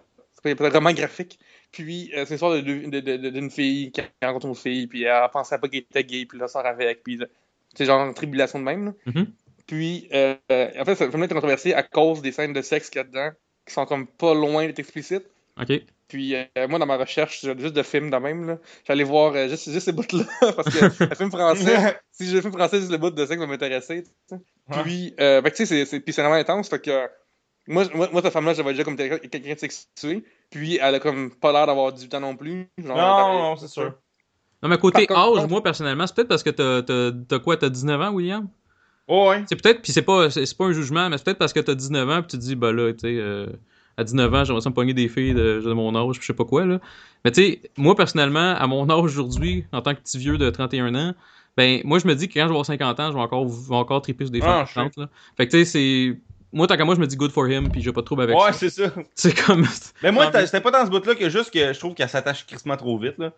c'est 0.43 0.61
un 0.61 0.69
roman 0.69 0.93
graphique, 0.93 1.39
puis 1.71 2.11
euh, 2.13 2.25
c'est 2.25 2.35
l'histoire 2.35 2.53
de- 2.53 2.61
de- 2.61 3.29
d'une 3.29 3.49
fille 3.49 3.91
qui 3.91 4.01
rencontre 4.21 4.45
une 4.45 4.55
fille, 4.55 4.85
puis 4.87 5.03
elle 5.03 5.27
pensait 5.31 5.57
pas 5.57 5.67
qu'elle 5.67 5.79
était 5.81 6.03
gay, 6.03 6.25
puis 6.25 6.37
là, 6.37 6.45
elle 6.45 6.49
sort 6.51 6.65
avec, 6.65 7.03
puis 7.03 7.17
là, 7.17 7.25
c'est 7.73 7.85
genre 7.85 8.05
une 8.05 8.13
tribulation 8.13 8.59
de 8.59 8.63
même, 8.63 8.85
là. 8.85 8.93
Mhm. 9.07 9.27
Puis, 9.65 10.07
euh, 10.13 10.35
euh, 10.51 10.69
en 10.79 10.85
fait, 10.85 10.95
ce 10.95 11.09
film 11.09 11.23
est 11.23 11.27
controversé 11.29 11.73
à 11.73 11.81
cause 11.81 12.21
des 12.21 12.31
scènes 12.31 12.53
de 12.53 12.61
sexe 12.61 12.89
qu'il 12.91 12.99
y 12.99 13.01
a 13.01 13.05
dedans, 13.05 13.31
qui 13.65 13.73
sont 13.73 13.85
comme 13.85 14.05
pas 14.05 14.35
loin 14.35 14.67
d'être 14.67 14.79
explicites. 14.79 15.23
Ok. 15.59 15.81
Puis 16.13 16.35
euh, 16.35 16.67
moi, 16.69 16.77
dans 16.77 16.85
ma 16.85 16.95
recherche 16.97 17.41
juste 17.57 17.73
de 17.73 17.81
films 17.81 18.11
de 18.11 18.17
même, 18.17 18.45
là, 18.45 18.57
j'allais 18.87 19.03
voir 19.03 19.33
euh, 19.33 19.47
juste, 19.47 19.71
juste 19.71 19.85
ces 19.85 19.93
bouts-là, 19.93 20.25
parce 20.55 20.69
que 20.69 20.85
le 21.09 21.15
film 21.15 21.31
français, 21.31 21.99
si 22.11 22.27
j'ai 22.27 22.35
le 22.35 22.41
film 22.41 22.53
français, 22.53 22.77
juste 22.77 22.91
le 22.91 22.97
bout 22.99 23.09
de 23.09 23.25
sexe 23.25 23.39
va 23.39 23.47
m'intéresser. 23.47 24.03
Puis, 24.83 25.15
euh, 25.19 25.41
que, 25.41 25.49
tu 25.49 25.55
sais, 25.55 25.65
c'est- 25.65 25.85
c'est 25.85 25.99
puis 26.01 26.13
c'est 26.13 26.21
vraiment 26.21 26.35
intense, 26.37 26.69
fait 26.69 26.79
que 26.79 26.91
euh, 26.91 27.07
moi, 27.67 27.85
moi, 27.95 28.09
moi, 28.11 28.21
cette 28.21 28.31
femme-là, 28.31 28.53
j'avais 28.53 28.73
déjà 28.73 28.83
comme 28.83 28.95
quelqu'un 28.95 29.17
quelqu'un 29.27 29.53
de 29.55 29.59
sexué, 29.59 30.23
puis 30.51 30.77
elle 30.79 30.93
a 30.93 30.99
comme 30.99 31.31
pas 31.31 31.51
l'air 31.51 31.65
d'avoir 31.65 31.91
18 31.91 32.13
ans 32.13 32.19
non 32.19 32.35
plus. 32.35 32.67
Genre, 32.77 32.95
Non, 32.95 33.39
non, 33.39 33.55
c'est 33.55 33.67
sûr. 33.69 33.95
Non, 34.61 34.69
mais 34.69 34.77
côté 34.77 35.07
Par 35.07 35.25
contre- 35.25 35.39
âge, 35.41 35.49
moi, 35.49 35.63
personnellement, 35.63 36.05
c'est 36.05 36.15
peut-être 36.15 36.27
parce 36.27 36.43
que 36.43 36.51
t'as, 36.51 36.83
t'as, 36.83 37.11
t'as 37.27 37.39
quoi, 37.39 37.57
t'as 37.57 37.69
19 37.69 37.99
ans, 37.99 38.11
William? 38.11 38.47
Oh, 39.07 39.29
ouais. 39.31 39.43
C'est 39.49 39.59
peut-être, 39.59 39.81
puis 39.81 39.91
c'est 39.91 40.03
pas, 40.03 40.29
c'est, 40.29 40.45
c'est 40.45 40.55
pas 40.57 40.65
un 40.65 40.73
jugement, 40.73 41.09
mais 41.09 41.17
c'est 41.17 41.23
peut-être 41.25 41.39
parce 41.39 41.53
que 41.53 41.59
t'as 41.59 41.73
19 41.75 42.07
ans, 42.09 42.19
puis 42.21 42.27
tu 42.27 42.37
te 42.37 42.41
dis, 42.43 42.55
bah 42.55 42.71
là, 42.71 42.93
tu 42.93 42.99
sais, 42.99 43.15
euh, 43.17 43.47
à 43.97 44.03
19 44.03 44.33
ans, 44.33 44.43
j'aimerais 44.43 44.61
ça 44.61 44.69
me 44.69 44.75
pogner 44.75 44.93
des 44.93 45.07
filles 45.07 45.33
de, 45.33 45.61
de 45.63 45.73
mon 45.73 45.95
âge, 45.95 46.17
je 46.19 46.25
sais 46.25 46.33
pas 46.33 46.45
quoi, 46.45 46.65
là. 46.65 46.79
Mais 47.25 47.31
tu 47.31 47.41
sais, 47.43 47.61
moi, 47.77 47.95
personnellement, 47.95 48.55
à 48.55 48.67
mon 48.67 48.89
âge 48.89 49.03
aujourd'hui, 49.05 49.65
en 49.71 49.81
tant 49.81 49.93
que 49.93 49.99
petit 49.99 50.17
vieux 50.17 50.37
de 50.37 50.49
31 50.49 50.93
ans, 50.95 51.13
ben, 51.55 51.81
moi, 51.83 51.99
je 51.99 52.07
me 52.07 52.15
dis 52.15 52.27
que 52.27 52.33
quand 52.33 52.41
je 52.41 52.45
vais 52.47 52.49
avoir 52.51 52.65
50 52.65 52.99
ans, 52.99 53.07
je 53.11 53.15
vais 53.15 53.21
encore, 53.21 53.47
je 53.47 53.69
vais 53.69 53.75
encore 53.75 54.01
triper 54.01 54.25
sur 54.25 54.31
des 54.31 54.41
Ah, 54.41 54.65
je 54.67 54.73
chantes, 54.73 54.97
là. 54.97 55.07
Fait 55.37 55.45
que 55.45 55.51
tu 55.51 55.59
sais, 55.59 55.65
c'est. 55.65 56.17
Moi, 56.51 56.67
tant 56.67 56.77
qu'à 56.77 56.85
moi, 56.85 56.95
je 56.95 56.99
me 56.99 57.07
dis 57.07 57.15
good 57.15 57.31
for 57.31 57.47
him, 57.47 57.69
puis 57.71 57.81
j'ai 57.81 57.91
pas 57.91 58.01
de 58.01 58.05
trouble 58.05 58.23
avec 58.23 58.35
Ouais, 58.35 58.51
ça. 58.51 58.53
c'est 58.53 58.69
ça. 58.69 58.91
C'est 59.15 59.33
comme. 59.45 59.65
Mais 60.03 60.11
moi, 60.11 60.31
c'était 60.45 60.61
pas 60.61 60.71
dans 60.71 60.85
ce 60.85 60.91
bout-là 60.91 61.15
que 61.15 61.29
juste 61.29 61.51
que 61.51 61.73
je 61.73 61.79
trouve 61.79 61.93
qu'elle 61.95 62.09
s'attache 62.09 62.45
crissement 62.45 62.77
trop 62.77 62.97
vite, 62.97 63.17
là. 63.17 63.31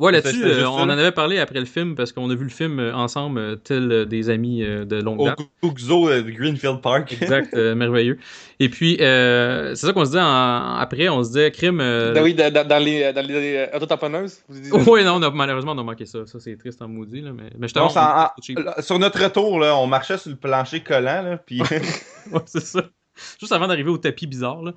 Ouais, 0.00 0.10
là-dessus, 0.10 0.44
euh, 0.44 0.68
on 0.68 0.80
en 0.80 0.88
avait 0.88 1.12
parlé 1.12 1.38
après 1.38 1.60
le 1.60 1.66
film 1.66 1.94
parce 1.94 2.10
qu'on 2.10 2.28
a 2.28 2.34
vu 2.34 2.42
le 2.42 2.50
film 2.50 2.80
euh, 2.80 2.92
ensemble, 2.94 3.38
euh, 3.38 3.54
tel 3.54 3.92
euh, 3.92 4.04
des 4.04 4.28
amis 4.28 4.64
euh, 4.64 4.84
de 4.84 4.96
longue 5.00 5.20
Au 5.20 5.26
date. 5.26 5.38
Gugzo 5.62 6.10
de 6.10 6.30
Greenfield 6.32 6.80
Park. 6.80 7.12
Exact, 7.22 7.54
euh, 7.54 7.76
merveilleux. 7.76 8.18
Et 8.58 8.68
puis, 8.68 8.96
euh, 9.00 9.76
c'est 9.76 9.86
ça 9.86 9.92
qu'on 9.92 10.04
se 10.04 10.10
disait 10.10 10.20
en- 10.22 10.74
après, 10.76 11.08
on 11.08 11.22
se 11.22 11.28
disait, 11.28 11.50
crime. 11.52 11.80
euh, 11.80 12.12
Ben 12.12 12.24
oui, 12.24 12.34
dans, 12.34 12.52
dans- 12.52 12.82
les, 12.84 13.12
dans 13.12 13.24
les 13.24 13.56
euh, 13.56 13.76
autotamponneuses. 13.76 14.42
Ouais, 14.72 15.04
non, 15.04 15.14
on 15.14 15.22
a- 15.22 15.30
malheureusement, 15.30 15.72
on 15.72 15.78
a 15.78 15.84
manqué 15.84 16.06
ça. 16.06 16.26
Ça, 16.26 16.40
c'est 16.40 16.56
triste 16.56 16.82
en 16.82 16.88
maudit, 16.88 17.20
là. 17.20 17.30
Mais, 17.32 17.50
mais 17.56 17.68
je 17.68 17.74
Non, 17.78 17.86
on- 17.94 17.98
en- 17.98 18.82
Sur 18.82 18.98
notre 18.98 19.22
retour, 19.22 19.60
là, 19.60 19.76
on 19.76 19.86
marchait 19.86 20.18
sur 20.18 20.30
le 20.30 20.36
plancher 20.36 20.80
collant, 20.80 21.22
là, 21.22 21.36
puis... 21.38 21.60
Ouais, 22.32 22.40
c'est 22.46 22.64
ça. 22.64 22.82
Juste 23.40 23.52
avant 23.52 23.66
d'arriver 23.66 23.90
au 23.90 23.98
tapis 23.98 24.26
bizarre, 24.26 24.62
là. 24.62 24.72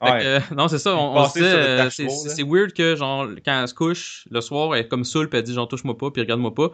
Ouais. 0.00 0.24
euh, 0.24 0.40
non, 0.56 0.68
c'est 0.68 0.78
ça. 0.78 0.96
On, 0.96 1.22
le 1.22 1.42
euh, 1.42 1.90
c'est 1.90 2.42
weird 2.42 2.72
que, 2.72 2.96
genre, 2.96 3.28
quand 3.44 3.60
elle 3.60 3.68
se 3.68 3.74
couche, 3.74 4.26
le 4.30 4.40
soir, 4.40 4.74
elle 4.74 4.82
est 4.82 4.88
comme 4.88 5.04
saoule, 5.04 5.28
puis 5.28 5.38
elle 5.38 5.44
dit, 5.44 5.54
genre, 5.54 5.68
touche-moi 5.68 5.96
pas, 5.96 6.10
puis 6.10 6.22
regarde-moi 6.22 6.54
pas. 6.54 6.70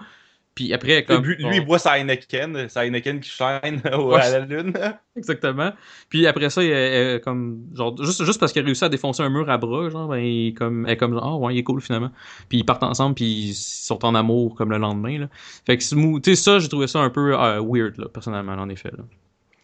Puis 0.59 0.75
après, 0.75 0.91
elle 0.91 1.05
comme. 1.05 1.25
lui, 1.25 1.37
lui, 1.37 1.59
il 1.59 1.65
boit 1.65 1.79
sa 1.79 1.97
Heineken, 2.01 2.69
sa 2.69 2.85
Heineken 2.85 3.21
qui 3.21 3.31
shine 3.31 3.81
Ouais. 3.85 4.21
à 4.21 4.31
la 4.31 4.41
lune. 4.41 4.73
Exactement. 5.17 5.73
Puis 6.09 6.27
après 6.27 6.51
ça, 6.51 6.65
elle, 6.65 6.71
elle 6.73 7.17
est 7.17 7.21
comme 7.21 7.61
genre 7.75 7.97
juste, 8.03 8.25
juste 8.25 8.41
parce 8.41 8.53
qu'elle 8.53 8.65
a 8.65 8.67
réussi 8.67 8.85
à 8.85 8.89
défoncer 8.89 9.23
un 9.23 9.29
mur 9.29 9.49
à 9.49 9.57
bras, 9.57 9.89
genre 9.89 10.09
ben 10.09 10.19
il 10.19 10.49
est 10.49 10.53
comme 10.55 10.85
elle 10.87 10.95
est 10.95 10.97
comme 10.97 11.13
genre, 11.13 11.39
oh 11.41 11.47
ouais, 11.47 11.55
il 11.55 11.59
est 11.59 11.63
cool 11.63 11.81
finalement. 11.81 12.11
Puis 12.49 12.59
ils 12.59 12.65
partent 12.65 12.83
ensemble 12.83 13.15
puis 13.15 13.25
ils 13.51 13.55
sont 13.55 14.05
en 14.05 14.17
amour 14.17 14.57
comme 14.57 14.71
le 14.71 14.79
lendemain 14.79 15.19
là. 15.21 15.29
Fait 15.65 15.79
que 15.79 15.83
tu 15.85 16.21
sais 16.25 16.35
ça, 16.35 16.59
j'ai 16.59 16.69
trouvé 16.69 16.89
ça 16.89 16.99
un 16.99 17.11
peu 17.11 17.39
euh, 17.39 17.61
weird 17.65 17.97
là 17.97 18.09
personnellement 18.09 18.55
en 18.55 18.69
effet 18.69 18.91
là. 18.91 19.05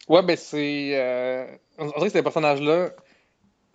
Ouais, 0.07 0.21
ben 0.23 0.37
c'est. 0.37 0.91
Euh... 0.93 1.45
On 1.77 1.87
dirait 1.87 2.07
que 2.07 2.09
ces 2.09 2.23
personnages-là. 2.23 2.89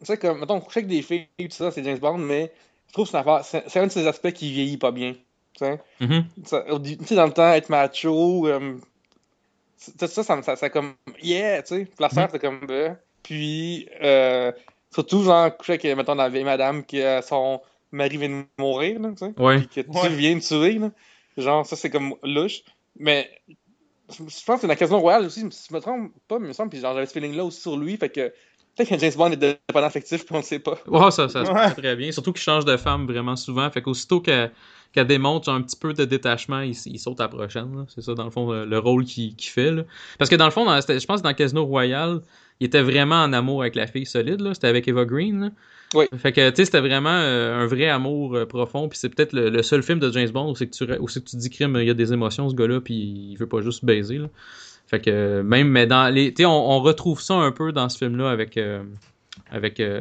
Tu 0.01 0.07
sais, 0.07 0.16
comme, 0.16 0.41
mettons, 0.41 0.61
coucher 0.61 0.81
avec 0.81 0.89
des 0.89 1.03
filles, 1.03 1.26
tout 1.39 1.49
ça, 1.51 1.70
c'est 1.70 1.85
James 1.85 1.99
Bond, 1.99 2.18
mais 2.18 2.53
je 2.89 2.93
trouve 2.93 3.05
que 3.07 3.11
c'est 3.11 3.16
une 3.18 3.20
affaire- 3.28 3.45
c'est 3.45 3.64
c'est 3.68 3.81
un 3.81 3.87
de 3.87 3.93
ces 3.93 4.07
aspects 4.07 4.33
qui 4.33 4.51
vieillit 4.53 4.78
pas 4.78 4.93
bien. 4.93 5.12
Tu 5.12 5.64
sais, 5.64 5.78
Mhm. 6.01 6.24
Sais, 6.45 7.14
dans 7.16 7.26
le 7.26 7.33
temps, 7.33 7.53
être 7.53 7.68
macho, 7.68 8.47
euh, 8.47 8.78
c'est- 9.76 10.07
ça, 10.07 10.22
ça, 10.22 10.43
ça, 10.43 10.57
ça, 10.57 10.70
comme, 10.70 10.95
yeah, 11.22 11.62
tu 11.62 11.68
sais. 11.74 11.89
La 11.99 12.09
sœur, 12.09 12.28
c'est 12.31 12.39
comme, 12.39 12.61
bah. 12.66 12.97
Puis, 13.22 13.89
euh, 14.03 14.53
surtout, 14.93 15.22
genre, 15.22 15.55
coucher 15.57 15.74
avec, 15.74 15.85
mettons, 15.97 16.14
la 16.14 16.28
vieille 16.28 16.45
madame 16.45 16.85
qui 16.85 17.03
a 17.03 17.20
son 17.22 17.61
mari 17.93 18.16
vient 18.16 18.28
de 18.28 18.45
mourir, 18.59 19.01
là, 19.01 19.11
tu 19.11 19.18
sais. 19.18 19.33
Ouais. 19.39 19.59
Puis 19.59 19.68
que 19.68 19.81
tu 19.83 19.91
Ouais. 19.99 20.09
viens 20.09 20.37
de 20.37 20.41
tuer, 20.41 20.78
là. 20.78 20.91
Genre, 21.37 21.66
ça, 21.66 21.76
c'est 21.76 21.91
comme 21.91 22.14
louche. 22.22 22.62
Mais 22.97 23.31
je 24.11 24.16
je 24.28 24.44
pense 24.44 24.61
que 24.61 24.66
dans 24.66 24.74
Casino 24.74 24.98
Royale 24.98 25.24
aussi, 25.26 25.44
si 25.50 25.68
je 25.70 25.74
me 25.74 25.80
trompe 25.80 26.12
pas, 26.28 26.38
mais 26.38 26.46
il 26.46 26.48
me 26.48 26.52
semble, 26.52 26.70
puis 26.70 26.80
genre, 26.80 26.94
j'avais 26.94 27.06
ce 27.06 27.12
feeling-là 27.12 27.44
aussi 27.44 27.61
sur 27.61 27.76
lui, 27.76 27.96
fait 27.96 28.08
que 28.08 28.32
peut-être 28.76 28.88
que 28.88 28.98
James 28.98 29.12
Bond 29.16 29.32
est 29.32 29.36
dépendant 29.36 29.86
affectif, 29.86 30.24
puis 30.24 30.34
on 30.34 30.38
le 30.38 30.44
sait 30.44 30.58
pas. 30.58 30.78
Ouais, 30.86 31.11
ça, 31.11 31.28
ça 31.28 31.44
se 31.44 31.50
passe 31.50 31.76
très 31.76 31.96
bien. 31.96 32.12
Surtout 32.12 32.32
qu'il 32.32 32.42
change 32.42 32.64
de 32.64 32.76
femme 32.76 33.06
vraiment 33.06 33.36
souvent. 33.36 33.70
Fait 33.70 33.82
qu'aussitôt 33.82 34.20
qu'elle 34.20 34.52
qu'elle 34.92 35.06
démontre 35.06 35.48
un 35.50 35.62
petit 35.62 35.76
peu 35.76 35.92
de 35.92 36.04
détachement, 36.04 36.61
il, 36.61 36.74
il 36.86 36.98
saute 36.98 37.20
à 37.20 37.24
la 37.24 37.28
prochaine. 37.28 37.84
C'est 37.88 38.00
ça, 38.02 38.14
dans 38.14 38.24
le 38.24 38.30
fond, 38.30 38.50
le, 38.50 38.64
le 38.64 38.78
rôle 38.80 39.04
qu'il 39.04 39.34
fait. 39.38 39.70
Là. 39.70 39.84
Parce 40.18 40.28
que 40.28 40.34
dans 40.34 40.46
le 40.46 40.50
fond, 40.50 40.64
dans- 40.64 40.80
c'était- 40.80 40.98
je 40.98 41.06
pense 41.06 41.20
que 41.20 41.28
dans 41.28 41.34
Casino 41.34 41.64
Royale, 41.64 42.20
il 42.58 42.66
était 42.66 42.82
vraiment 42.82 43.22
en 43.22 43.32
amour 43.32 43.61
avec 43.62 43.76
la 43.76 43.86
fille 43.86 44.04
solide. 44.06 44.42
C'était 44.52 44.66
avec 44.66 44.88
Eva 44.88 45.04
Green. 45.04 45.40
là. 45.42 45.50
Oui. 45.95 46.07
Fait 46.18 46.32
que, 46.32 46.51
tu 46.51 46.57
sais, 46.57 46.64
c'était 46.66 46.80
vraiment 46.80 47.11
euh, 47.11 47.62
un 47.62 47.66
vrai 47.66 47.88
amour 47.88 48.36
euh, 48.36 48.47
profond. 48.47 48.88
Puis 48.88 48.99
c'est 48.99 49.09
peut-être 49.09 49.32
le, 49.32 49.62
seul 49.62 49.82
film 49.82 49.99
de 49.99 50.11
James 50.12 50.30
Bond 50.30 50.53
où 50.53 50.55
c'est 50.55 50.68
que 50.68 50.76
tu, 50.76 50.84
où 50.84 51.07
que 51.07 51.18
tu 51.18 51.36
dis 51.36 51.51
crime, 51.51 51.76
il 51.80 51.86
y 51.86 51.91
a 51.91 51.95
des 51.95 52.12
émotions, 52.12 52.49
ce 52.49 52.55
gars-là, 52.55 52.80
puis 52.80 52.95
il 52.95 53.36
veut 53.36 53.49
pas 53.49 53.61
juste 53.61 53.84
baiser. 53.84 54.18
Là. 54.18 54.28
Fait 54.86 55.01
que 55.01 55.43
même, 55.43 55.68
mais 55.68 55.86
dans 55.86 56.12
les. 56.12 56.32
Tu 56.32 56.43
sais, 56.43 56.47
on, 56.47 56.70
on 56.70 56.80
retrouve 56.80 57.20
ça 57.20 57.34
un 57.34 57.53
peu 57.53 57.72
dans 57.72 57.88
ce 57.88 57.99
film-là 57.99 58.30
avec. 58.30 58.57
euh, 58.57 58.82
avec 59.51 59.80
euh, 59.80 60.01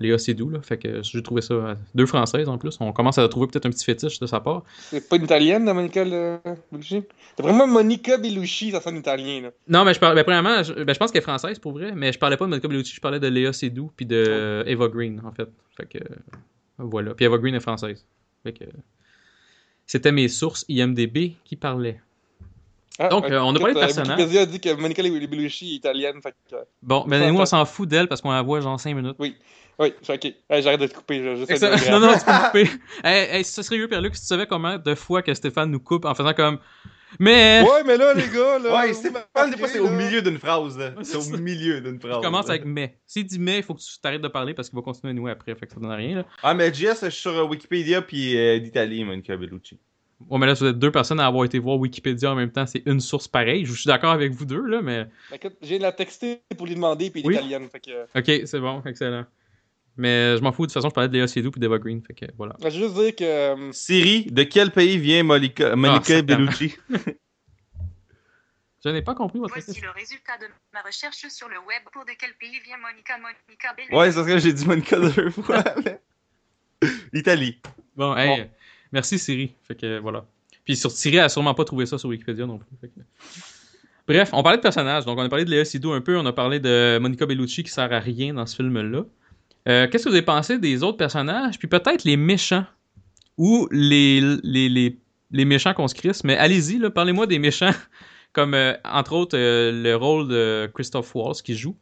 Léa 0.00 0.18
Seydoux, 0.18 0.50
là. 0.50 0.60
Fait 0.62 0.78
que 0.78 1.02
j'ai 1.02 1.22
trouvé 1.22 1.40
ça. 1.42 1.54
euh, 1.54 1.74
Deux 1.94 2.06
françaises 2.06 2.48
en 2.48 2.58
plus. 2.58 2.76
On 2.80 2.92
commence 2.92 3.18
à 3.18 3.26
trouver 3.28 3.46
peut-être 3.46 3.66
un 3.66 3.70
petit 3.70 3.84
fétiche 3.84 4.20
de 4.20 4.26
sa 4.26 4.40
part. 4.40 4.62
C'est 4.90 5.08
pas 5.08 5.16
une 5.16 5.24
italienne, 5.24 5.64
là, 5.64 5.74
Monica 5.74 6.04
le- 6.04 6.38
Bellucci? 6.70 7.02
D'après 7.36 7.52
moi, 7.52 7.66
Monica 7.66 8.18
Bellucci, 8.18 8.70
ça 8.72 8.80
sonne 8.80 8.96
italien, 8.96 9.40
là. 9.42 9.50
Non, 9.68 9.84
mais 9.84 9.94
je 9.94 10.00
parle. 10.00 10.14
Ben, 10.14 10.24
premièrement, 10.24 10.62
je, 10.62 10.72
ben, 10.74 10.92
je 10.92 10.98
pense 10.98 11.10
qu'elle 11.10 11.20
est 11.20 11.22
française 11.22 11.58
pour 11.58 11.72
vrai, 11.72 11.92
mais 11.94 12.12
je 12.12 12.18
parlais 12.18 12.36
pas 12.36 12.44
de 12.44 12.50
Monica 12.50 12.68
Bellucci, 12.68 12.94
je 12.94 13.00
parlais 13.00 13.20
de 13.20 13.26
Léa 13.28 13.52
Seydoux 13.52 13.90
puis 13.96 14.06
de 14.06 14.24
euh, 14.28 14.62
Eva 14.66 14.88
Green, 14.88 15.20
en 15.24 15.32
fait. 15.32 15.48
Fait 15.76 15.86
que. 15.86 15.98
voilà. 16.78 17.14
Puis 17.14 17.24
Eva 17.24 17.38
Green 17.38 17.54
est 17.54 17.60
française. 17.60 18.04
Fait 18.42 18.52
que. 18.52 18.64
C'était 19.86 20.12
mes 20.12 20.28
sources 20.28 20.66
IMDB 20.68 21.36
qui 21.44 21.56
parlaient. 21.56 22.00
Ah, 22.98 23.08
Donc, 23.08 23.30
euh, 23.30 23.38
on 23.40 23.54
a 23.54 23.58
parlé 23.58 23.74
de 23.74 23.78
écoute, 23.78 23.80
personnages. 23.80 24.18
Wikipédia 24.18 24.40
a 24.42 24.46
dit 24.46 24.60
que 24.60 24.74
Monica 24.74 25.02
Bellucci 25.02 25.72
est 25.72 25.76
italienne. 25.76 26.20
Fait 26.22 26.34
que, 26.50 26.56
euh, 26.56 26.64
Bon, 26.82 27.04
ben 27.06 27.20
Ça, 27.20 27.30
nous, 27.30 27.38
on 27.38 27.46
s'en 27.46 27.64
fout 27.64 27.88
d'elle 27.88 28.08
parce 28.08 28.20
qu'on 28.20 28.32
la 28.32 28.42
voit 28.42 28.60
genre 28.60 28.78
5 28.78 28.94
minutes. 28.94 29.16
oui, 29.20 29.36
oui, 29.78 29.94
je 30.00 30.04
suis 30.04 30.12
ok. 30.14 30.24
Hey, 30.50 30.62
J'arrête 30.62 30.80
de 30.80 30.86
te 30.88 30.94
couper. 30.94 31.18
je- 31.18 31.90
Non, 31.92 32.00
non, 32.00 32.12
tu 32.18 32.24
peux 32.24 32.32
me 32.32 32.46
couper. 32.46 32.70
hey, 33.04 33.36
hey, 33.36 33.44
ce 33.44 33.62
serait 33.62 33.78
mieux, 33.78 33.86
Pierre-Luc, 33.86 34.16
si 34.16 34.22
tu 34.22 34.26
savais 34.26 34.46
combien 34.46 34.78
de 34.78 34.94
fois 34.96 35.22
que 35.22 35.32
Stéphane 35.32 35.70
nous 35.70 35.80
coupe 35.80 36.04
en 36.04 36.14
faisant 36.14 36.34
comme. 36.34 36.58
Mais. 37.18 37.62
Ouais, 37.62 37.84
mais 37.86 37.96
là, 37.96 38.12
les 38.12 38.28
gars, 38.28 38.58
là. 38.58 38.80
Ouais, 38.80 38.92
c'est 38.92 39.12
pas 39.12 39.46
des 39.48 39.56
fois 39.56 39.68
c'est 39.68 39.78
au 39.78 39.88
milieu 39.88 40.20
d'une 40.20 40.38
phrase 40.38 40.76
là. 40.76 40.92
C'est 41.02 41.16
au 41.16 41.38
milieu 41.38 41.80
d'une 41.80 41.98
phrase. 41.98 42.16
Tu 42.16 42.22
commences 42.22 42.50
avec 42.50 42.64
mais. 42.64 42.98
S'il 43.06 43.24
dit 43.24 43.38
mais, 43.38 43.58
il 43.58 43.62
faut 43.62 43.74
que 43.74 43.80
tu 43.80 43.98
t'arrêtes 44.00 44.20
de 44.20 44.28
parler 44.28 44.52
parce 44.54 44.68
qu'il 44.68 44.76
va 44.76 44.82
continuer 44.82 45.12
à 45.12 45.14
nouer 45.14 45.30
après. 45.30 45.54
Fait 45.54 45.66
que 45.66 45.72
ça 45.72 45.80
donne 45.80 45.90
rien, 45.90 46.16
là. 46.16 46.24
Ah 46.42 46.52
mais 46.54 46.72
Jess, 46.74 47.00
je 47.04 47.08
suis 47.10 47.20
sur 47.22 47.36
euh, 47.36 47.44
Wikipédia 47.44 48.02
puis 48.02 48.36
euh, 48.36 48.58
d'Italie, 48.58 49.04
Monica 49.04 49.36
Bellucci. 49.36 49.80
Ouais, 50.28 50.38
mais 50.38 50.46
là, 50.46 50.54
vous 50.54 50.64
êtes 50.64 50.78
deux 50.78 50.90
personnes 50.90 51.20
à 51.20 51.26
avoir 51.26 51.44
été 51.44 51.58
voir 51.60 51.78
Wikipédia 51.78 52.32
en 52.32 52.34
même 52.34 52.50
temps. 52.50 52.66
C'est 52.66 52.82
une 52.86 53.00
source 53.00 53.28
pareille. 53.28 53.64
Je 53.64 53.72
suis 53.72 53.86
d'accord 53.86 54.10
avec 54.10 54.32
vous 54.32 54.44
deux, 54.44 54.64
là, 54.66 54.82
mais. 54.82 55.04
Ben, 55.30 55.36
Écoute, 55.36 55.56
j'ai 55.62 55.78
la 55.78 55.92
texté 55.92 56.42
pour 56.56 56.66
lui 56.66 56.74
demander, 56.74 57.10
puis 57.10 57.20
il 57.20 57.24
est 57.24 57.28
Oui. 57.28 57.34
italienne. 57.36 57.68
Fait 57.70 57.78
que. 57.80 58.02
Ok, 58.18 58.46
c'est 58.46 58.58
bon, 58.60 58.82
excellent. 58.84 59.24
Mais 59.96 60.36
je 60.36 60.42
m'en 60.42 60.52
fous, 60.52 60.62
de 60.62 60.66
toute 60.66 60.74
façon, 60.74 60.88
je 60.90 60.94
parlais 60.94 61.08
de 61.08 61.14
Léa 61.14 61.26
Seydoux 61.28 61.50
puis 61.52 61.60
d'Eva 61.60 61.78
Green. 61.78 62.02
Fait 62.02 62.14
que 62.14 62.24
voilà. 62.36 62.56
Je 62.60 62.64
veux 62.64 62.70
juste 62.70 62.94
dire 62.94 63.14
que. 63.16 63.24
euh, 63.24 63.72
Siri, 63.72 64.26
de 64.30 64.42
quel 64.42 64.70
pays 64.72 64.98
vient 64.98 65.22
Monica, 65.22 65.70
calme. 65.70 66.22
Bellucci? 66.22 66.74
Je 68.84 68.90
n'ai 68.90 69.02
pas 69.02 69.14
compris 69.14 69.40
votre 69.40 69.52
Voici 69.54 69.80
le 69.80 69.90
résultat 69.90 70.38
de 70.40 70.46
ma 70.72 70.80
recherche 70.82 71.26
sur 71.28 71.48
le 71.48 71.56
web. 71.58 71.82
Pour 71.92 72.04
de 72.04 72.12
quel 72.18 72.32
pays 72.34 72.60
vient 72.64 72.76
Monica 72.78 73.18
Monica 73.18 73.74
Bellucci? 73.76 73.94
Ouais, 73.94 74.10
c'est 74.10 74.16
parce 74.18 74.28
que 74.28 74.38
j'ai 74.38 74.52
dit 74.52 74.64
Monica 74.66 74.98
deux 75.00 75.30
fois. 75.30 75.64
mais- 75.84 76.00
Italie. 77.12 77.60
Bon, 77.96 78.16
hey, 78.16 78.48
merci 78.92 79.18
Siri. 79.18 79.54
Fait 79.62 79.98
voilà. 79.98 80.24
Puis 80.64 80.76
sur 80.76 80.90
Siri, 80.90 81.16
elle 81.16 81.24
a 81.24 81.28
sûrement 81.28 81.54
pas 81.54 81.64
trouvé 81.64 81.86
ça 81.86 81.98
sur 81.98 82.08
Wikipédia 82.08 82.46
non 82.46 82.58
plus. 82.58 82.90
Bref, 84.08 84.30
on 84.32 84.42
parlait 84.42 84.56
de 84.56 84.62
personnages. 84.62 85.04
Donc, 85.04 85.18
on 85.18 85.22
a 85.22 85.28
parlé 85.28 85.44
de 85.44 85.50
Léa 85.50 85.66
Seydoux 85.66 85.92
un 85.92 86.00
peu. 86.00 86.16
On 86.16 86.24
a 86.24 86.32
parlé 86.32 86.60
de 86.60 86.98
Monica 86.98 87.26
Bellucci 87.26 87.62
qui 87.62 87.70
sert 87.70 87.92
à 87.92 87.98
rien 87.98 88.32
dans 88.32 88.46
ce 88.46 88.56
film-là. 88.56 89.04
Euh, 89.68 89.86
Qu'est-ce 89.86 90.04
que 90.04 90.08
vous 90.08 90.14
avez 90.14 90.24
pensé 90.24 90.58
des 90.58 90.82
autres 90.82 90.96
personnages? 90.96 91.58
Puis 91.58 91.68
peut-être 91.68 92.04
les 92.04 92.16
méchants. 92.16 92.64
Ou 93.36 93.68
les, 93.70 94.20
les, 94.42 95.44
méchants 95.44 95.74
qu'on 95.74 95.88
se 95.88 95.94
crisse. 95.94 96.24
Mais 96.24 96.36
allez-y, 96.36 96.80
parlez-moi 96.90 97.26
des 97.26 97.38
méchants. 97.38 97.74
Comme, 98.32 98.54
euh, 98.54 98.74
entre 98.84 99.12
autres, 99.12 99.36
euh, 99.36 99.70
le 99.72 99.94
rôle 99.94 100.28
de 100.28 100.70
Christophe 100.74 101.14
Waltz 101.14 101.42
qui 101.42 101.54
joue. 101.54 101.76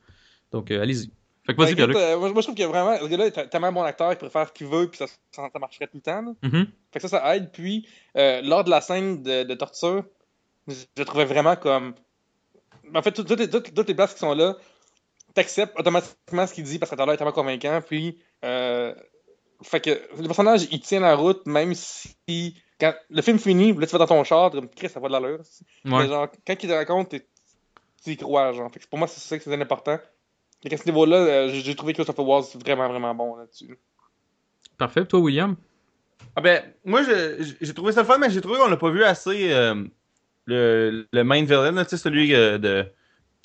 Donc, 0.51 0.71
allez-y. 0.73 1.11
Fait 1.47 1.55
que 1.55 1.59
vas-y, 1.65 1.75
ben, 1.95 1.97
euh, 1.97 2.19
moi, 2.19 2.29
je 2.37 2.43
trouve 2.43 2.55
que 2.55 2.63
vraiment, 2.65 2.99
ce 2.99 3.07
gars-là 3.07 3.27
est 3.27 3.49
tellement 3.49 3.73
bon 3.73 3.83
acteur, 3.83 4.13
il 4.21 4.31
faire 4.31 4.49
ce 4.49 4.53
qu'il 4.53 4.67
veut, 4.67 4.89
puis 4.89 4.99
ça, 4.99 5.07
ça, 5.07 5.49
ça 5.53 5.59
marcherait 5.59 5.87
tout 5.87 5.97
le 5.97 6.01
temps. 6.03 6.35
Mhm. 6.43 6.67
Fait 6.93 6.99
que 6.99 7.09
ça, 7.09 7.21
ça 7.21 7.37
aide. 7.37 7.51
Puis, 7.53 7.89
euh, 8.17 8.41
lors 8.43 8.65
de 8.65 8.71
la 8.71 8.81
scène 8.81 9.23
de, 9.23 9.45
de 9.45 9.55
torture, 9.55 10.05
je, 10.67 10.75
je 10.97 11.03
trouvais 11.05 11.25
vraiment 11.25 11.55
comme. 11.57 11.95
En 12.95 13.03
fait, 13.03 13.13
tout- 13.13 13.25
toutes 13.25 13.39
les, 13.41 13.49
toutes, 13.51 13.89
les 13.89 13.95
places 13.95 14.15
qui 14.15 14.21
sont 14.21 14.35
là, 14.35 14.57
t'acceptes 15.35 15.79
automatiquement 15.79 16.47
ce 16.47 16.55
qu'il 16.55 16.65
dit 16.65 16.79
parce 16.79 16.91
que 16.91 16.97
t'as 16.97 17.07
l'air 17.07 17.17
tellement 17.17 17.33
convaincant. 17.33 17.81
Puis, 17.87 18.19
euh, 18.45 18.95
fait 19.63 19.81
que 19.81 19.91
le 20.19 20.27
personnage, 20.27 20.67
il 20.71 20.81
tient 20.81 21.01
la 21.01 21.15
route, 21.15 21.47
même 21.47 21.75
si. 21.75 22.57
Quand 22.79 22.93
le 23.09 23.23
film 23.23 23.39
finit, 23.39 23.73
là, 23.73 23.87
tu 23.87 23.93
vas 23.93 23.99
dans 23.99 24.07
ton 24.07 24.23
char, 24.25 24.51
Chris, 24.77 24.91
ça 24.91 25.01
va 25.01 25.09
de 25.09 25.13
l'allure. 25.15 25.39
Ouais. 25.87 26.03
Mais 26.03 26.07
genre, 26.09 26.29
quand 26.47 26.63
il 26.63 26.69
te 26.69 26.75
raconte, 26.75 27.09
tu 28.05 28.11
y 28.13 28.17
crois, 28.19 28.53
genre. 28.53 28.71
Fait 28.71 28.81
que 28.81 28.87
pour 28.87 28.99
moi, 28.99 29.09
c'est 29.09 29.21
ça 29.21 29.39
que 29.39 29.45
c'est 29.45 29.55
important. 29.61 29.99
Et 30.65 30.73
à 30.75 30.77
ce 30.77 30.85
niveau-là, 30.87 31.17
euh, 31.17 31.49
j'ai 31.53 31.75
trouvé 31.75 31.93
Christopher 31.93 32.27
Waltz 32.27 32.57
vraiment, 32.57 32.89
vraiment 32.89 33.15
bon 33.15 33.37
là-dessus. 33.37 33.79
Parfait. 34.79 35.05
Toi, 35.05 35.21
William? 35.21 35.57
Ah 36.35 36.41
ben, 36.41 36.63
moi 36.85 37.03
je- 37.03 37.55
j'ai 37.61 37.73
trouvé 37.75 37.93
ça 37.93 38.01
le 38.03 38.07
fun, 38.07 38.19
mais 38.19 38.31
j'ai 38.31 38.41
trouvé 38.41 38.59
qu'on 38.59 38.69
l'a 38.69 38.77
pas 38.77 38.91
vu 38.91 39.05
assez 39.05 39.53
euh, 39.53 39.85
le, 40.47 41.07
le 41.13 41.25
main 41.25 41.43
villain, 41.45 41.83
tu 41.85 41.91
sais, 41.91 41.97
celui 41.97 42.35
euh, 42.35 42.59
de 42.59 42.87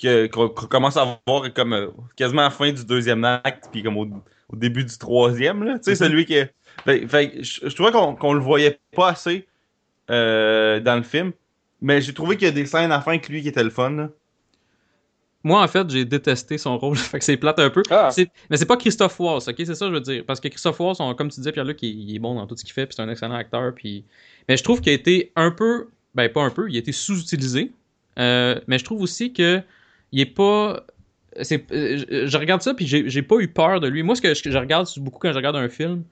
que- 0.02 0.28
qu'on 0.28 0.50
commence 0.50 0.98
à 0.98 1.20
voir 1.28 1.54
comme 1.54 1.74
euh, 1.74 1.88
quasiment 2.16 2.42
à 2.42 2.46
la 2.46 2.50
fin 2.52 2.72
du 2.72 2.84
deuxième 2.86 3.24
acte, 3.24 3.70
puis 3.72 3.84
comme 3.84 3.98
au, 3.98 4.08
au 4.50 4.56
début 4.56 4.84
du 4.84 4.98
troisième, 4.98 5.64
là, 5.64 5.78
tu 5.80 5.84
sais, 5.84 5.92
Mhm. 5.92 6.10
celui 6.10 6.26
qui 6.26 6.34
est. 6.36 6.54
Fait, 6.84 7.08
fait 7.08 7.30
que 7.32 7.44
je, 7.44 7.70
je 7.70 7.76
trouvais 7.76 7.92
qu'on 7.92 8.16
qu'on 8.16 8.34
le 8.34 8.40
voyait 8.42 8.80
pas 8.96 9.10
assez 9.10 9.48
euh, 10.10 10.80
dans 10.80 10.96
le 10.96 11.04
film, 11.04 11.32
mais 11.82 12.02
j'ai 12.02 12.14
trouvé 12.14 12.36
qu'il 12.38 12.48
y 12.48 12.52
a 12.52 12.54
des 12.54 12.66
scènes 12.66 12.92
à 12.92 12.96
la 12.96 13.02
fin 13.02 13.12
avec 13.12 13.30
lui 13.30 13.42
qui 13.42 13.48
étaient 13.50 13.64
le 13.64 13.70
fun. 13.70 13.92
là. 13.92 14.10
Moi, 15.44 15.62
en 15.64 15.68
fait, 15.68 15.90
j'ai 15.90 16.06
détesté 16.06 16.58
son 16.58 16.78
rôle. 16.78 16.96
fait 16.98 17.20
que 17.20 17.26
c'est 17.26 17.38
plate 17.38 17.60
un 17.60 17.70
peu. 17.70 17.84
Ah! 17.90 18.10
Mais 18.50 18.58
c'est 18.58 18.66
pas 18.66 18.78
Christophe 18.78 19.20
Waltz, 19.20 19.48
ok? 19.48 19.56
C'est 19.58 19.76
ça 19.76 19.86
que 19.86 19.92
je 19.92 19.96
veux 19.96 20.02
dire. 20.02 20.24
Parce 20.26 20.40
que 20.40 20.48
Christophe 20.48 20.80
Waltz, 20.80 21.00
on- 21.00 21.16
comme 21.16 21.30
tu 21.30 21.40
disais, 21.40 21.52
Pierre-Luc, 21.52 21.82
il, 21.82 22.10
il 22.10 22.16
est 22.16 22.20
bon 22.20 22.36
dans 22.36 22.46
tout 22.48 22.56
ce 22.56 22.64
qu'il 22.64 22.74
fait, 22.74 22.86
puis 22.86 22.96
c'est 22.96 23.02
un 23.02 23.10
excellent 23.10 23.36
acteur. 23.36 23.74
Puis... 23.74 24.06
Mais 24.48 24.58
je 24.58 24.64
trouve 24.64 24.82
qu'il 24.82 24.92
a 24.92 24.96
été 24.96 25.32
un 25.36 25.52
peu. 25.52 25.88
Ben, 26.14 26.30
pas 26.30 26.44
un 26.44 26.50
peu, 26.50 26.70
il 26.70 26.76
a 26.76 26.80
été 26.80 26.92
sous-utilisé. 26.92 27.72
Euh, 28.20 28.60
mais 28.68 28.78
je 28.78 28.84
trouve 28.84 29.02
aussi 29.02 29.34
que 29.34 29.62
il 30.12 30.20
est 30.20 30.26
pas. 30.26 30.86
C'est... 31.42 31.72
euh, 31.72 32.28
Je, 32.28 32.38
regarde 32.38 32.62
ça, 32.62 32.74
puis 32.74 32.86
j'ai, 32.86 33.22
pas 33.22 33.38
eu 33.38 33.48
peur 33.48 33.80
de 33.80 33.88
lui. 33.88 34.04
Moi, 34.04 34.16
ce 34.16 34.22
que 34.22 34.34
je, 34.34 34.50
je 34.50 34.58
regarde 34.58 34.88
beaucoup 34.98 35.20
quand 35.20 35.32
je 35.32 35.38
regarde 35.38 35.56
un 35.56 35.70
film, 35.70 36.04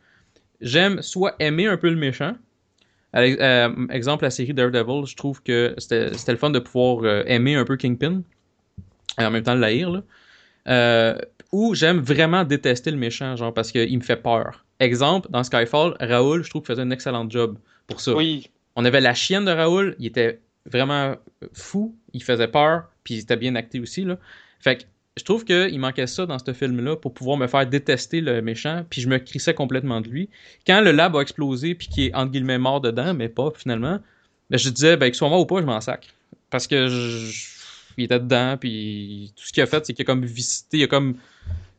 j'aime 0.62 1.02
soit 1.02 1.36
aimer 1.40 1.68
un 1.68 1.76
peu 1.78 1.90
le 1.90 1.98
méchant. 1.98 2.34
Euh, 3.16 3.88
exemple, 3.90 4.24
la 4.24 4.30
série 4.30 4.54
Daredevil, 4.54 5.06
je 5.06 5.16
trouve 5.16 5.42
que 5.42 5.74
c'était, 5.78 6.12
le 6.28 6.38
fun 6.38 6.52
de 6.52 6.60
pouvoir 6.60 7.06
aimer 7.28 7.56
un 7.56 7.66
peu 7.66 7.76
Kingpin. 7.76 8.22
Et 9.20 9.26
en 9.26 9.32
même 9.32 9.44
temps 9.44 9.56
le 9.56 9.64
haïr, 9.64 9.90
là. 9.90 10.04
Euh, 10.68 11.18
ou 11.52 11.74
j'aime 11.74 12.00
vraiment 12.00 12.44
détester 12.44 12.92
le 12.92 12.98
méchant, 12.98 13.36
genre, 13.36 13.54
parce 13.54 13.72
qu'il 13.72 13.98
me 13.98 14.04
fait 14.04 14.18
peur. 14.18 14.66
Exemple, 14.80 15.30
dans 15.32 15.44
Skyfall, 15.44 15.96
Raoul, 16.00 16.44
je 16.44 16.50
trouve 16.50 16.62
qu'il 16.62 16.68
faisait 16.68 16.84
un 16.84 16.92
excellent 16.92 17.28
job 17.30 17.58
pour 17.88 18.02
ça. 18.02 18.14
Oui. 18.14 18.50
On 18.76 18.86
avait 18.86 19.02
la 19.02 19.14
chienne 19.14 19.46
de 19.46 19.52
Raoul, 19.52 19.96
il 20.00 20.06
était 20.06 20.40
vraiment 20.66 21.16
fou, 21.54 21.96
il 22.14 22.24
faisait 22.24 22.48
peur, 22.48 22.84
puis 23.04 23.16
il 23.16 23.20
était 23.22 23.36
bien 23.36 23.56
acté 23.56 23.80
aussi, 23.80 24.04
là. 24.04 24.18
Fait 24.60 24.78
que 24.78 24.84
je 25.18 25.24
trouve 25.24 25.44
qu'il 25.44 25.80
manquait 25.80 26.08
ça 26.08 26.26
dans 26.26 26.38
ce 26.38 26.54
film-là 26.54 26.96
pour 26.96 27.14
pouvoir 27.14 27.38
me 27.38 27.48
faire 27.48 27.66
détester 27.66 28.22
le 28.22 28.42
méchant, 28.42 28.86
puis 28.90 29.02
je 29.02 29.10
me 29.10 29.18
crissais 29.18 29.54
complètement 29.54 30.02
de 30.02 30.08
lui. 30.08 30.30
Quand 30.68 30.82
le 30.82 30.92
lab 30.92 31.16
a 31.16 31.22
explosé, 31.22 31.76
puis 31.76 31.88
qu'il 31.88 32.04
est 32.06 32.16
entre 32.16 32.32
guillemets 32.32 32.60
mort 32.60 32.80
dedans, 32.80 33.14
mais 33.14 33.28
pas 33.28 33.52
finalement, 33.56 34.00
ben, 34.50 34.58
je 34.58 34.70
disais, 34.70 34.98
ben, 34.98 35.08
qu'il 35.08 35.16
soit 35.16 35.30
mort 35.30 35.42
ou 35.42 35.46
pas, 35.46 35.60
je 35.62 35.66
m'en 35.66 35.82
sac. 35.82 36.08
Parce 36.50 36.68
que 36.68 36.88
je- 36.88 37.59
je- 38.00 38.04
il 38.04 38.06
était 38.06 38.20
dedans, 38.20 38.56
puis 38.60 39.34
tout 39.36 39.44
ce 39.46 39.54
qu'il 39.54 39.64
a 39.64 39.68
fait, 39.68 39.86
c'est 39.86 39.94
qu'il 39.94 40.04
a 40.04 40.06
comme 40.06 40.26
visité, 40.26 40.78
il 40.78 40.84
a 40.84 40.88
comme 40.88 41.16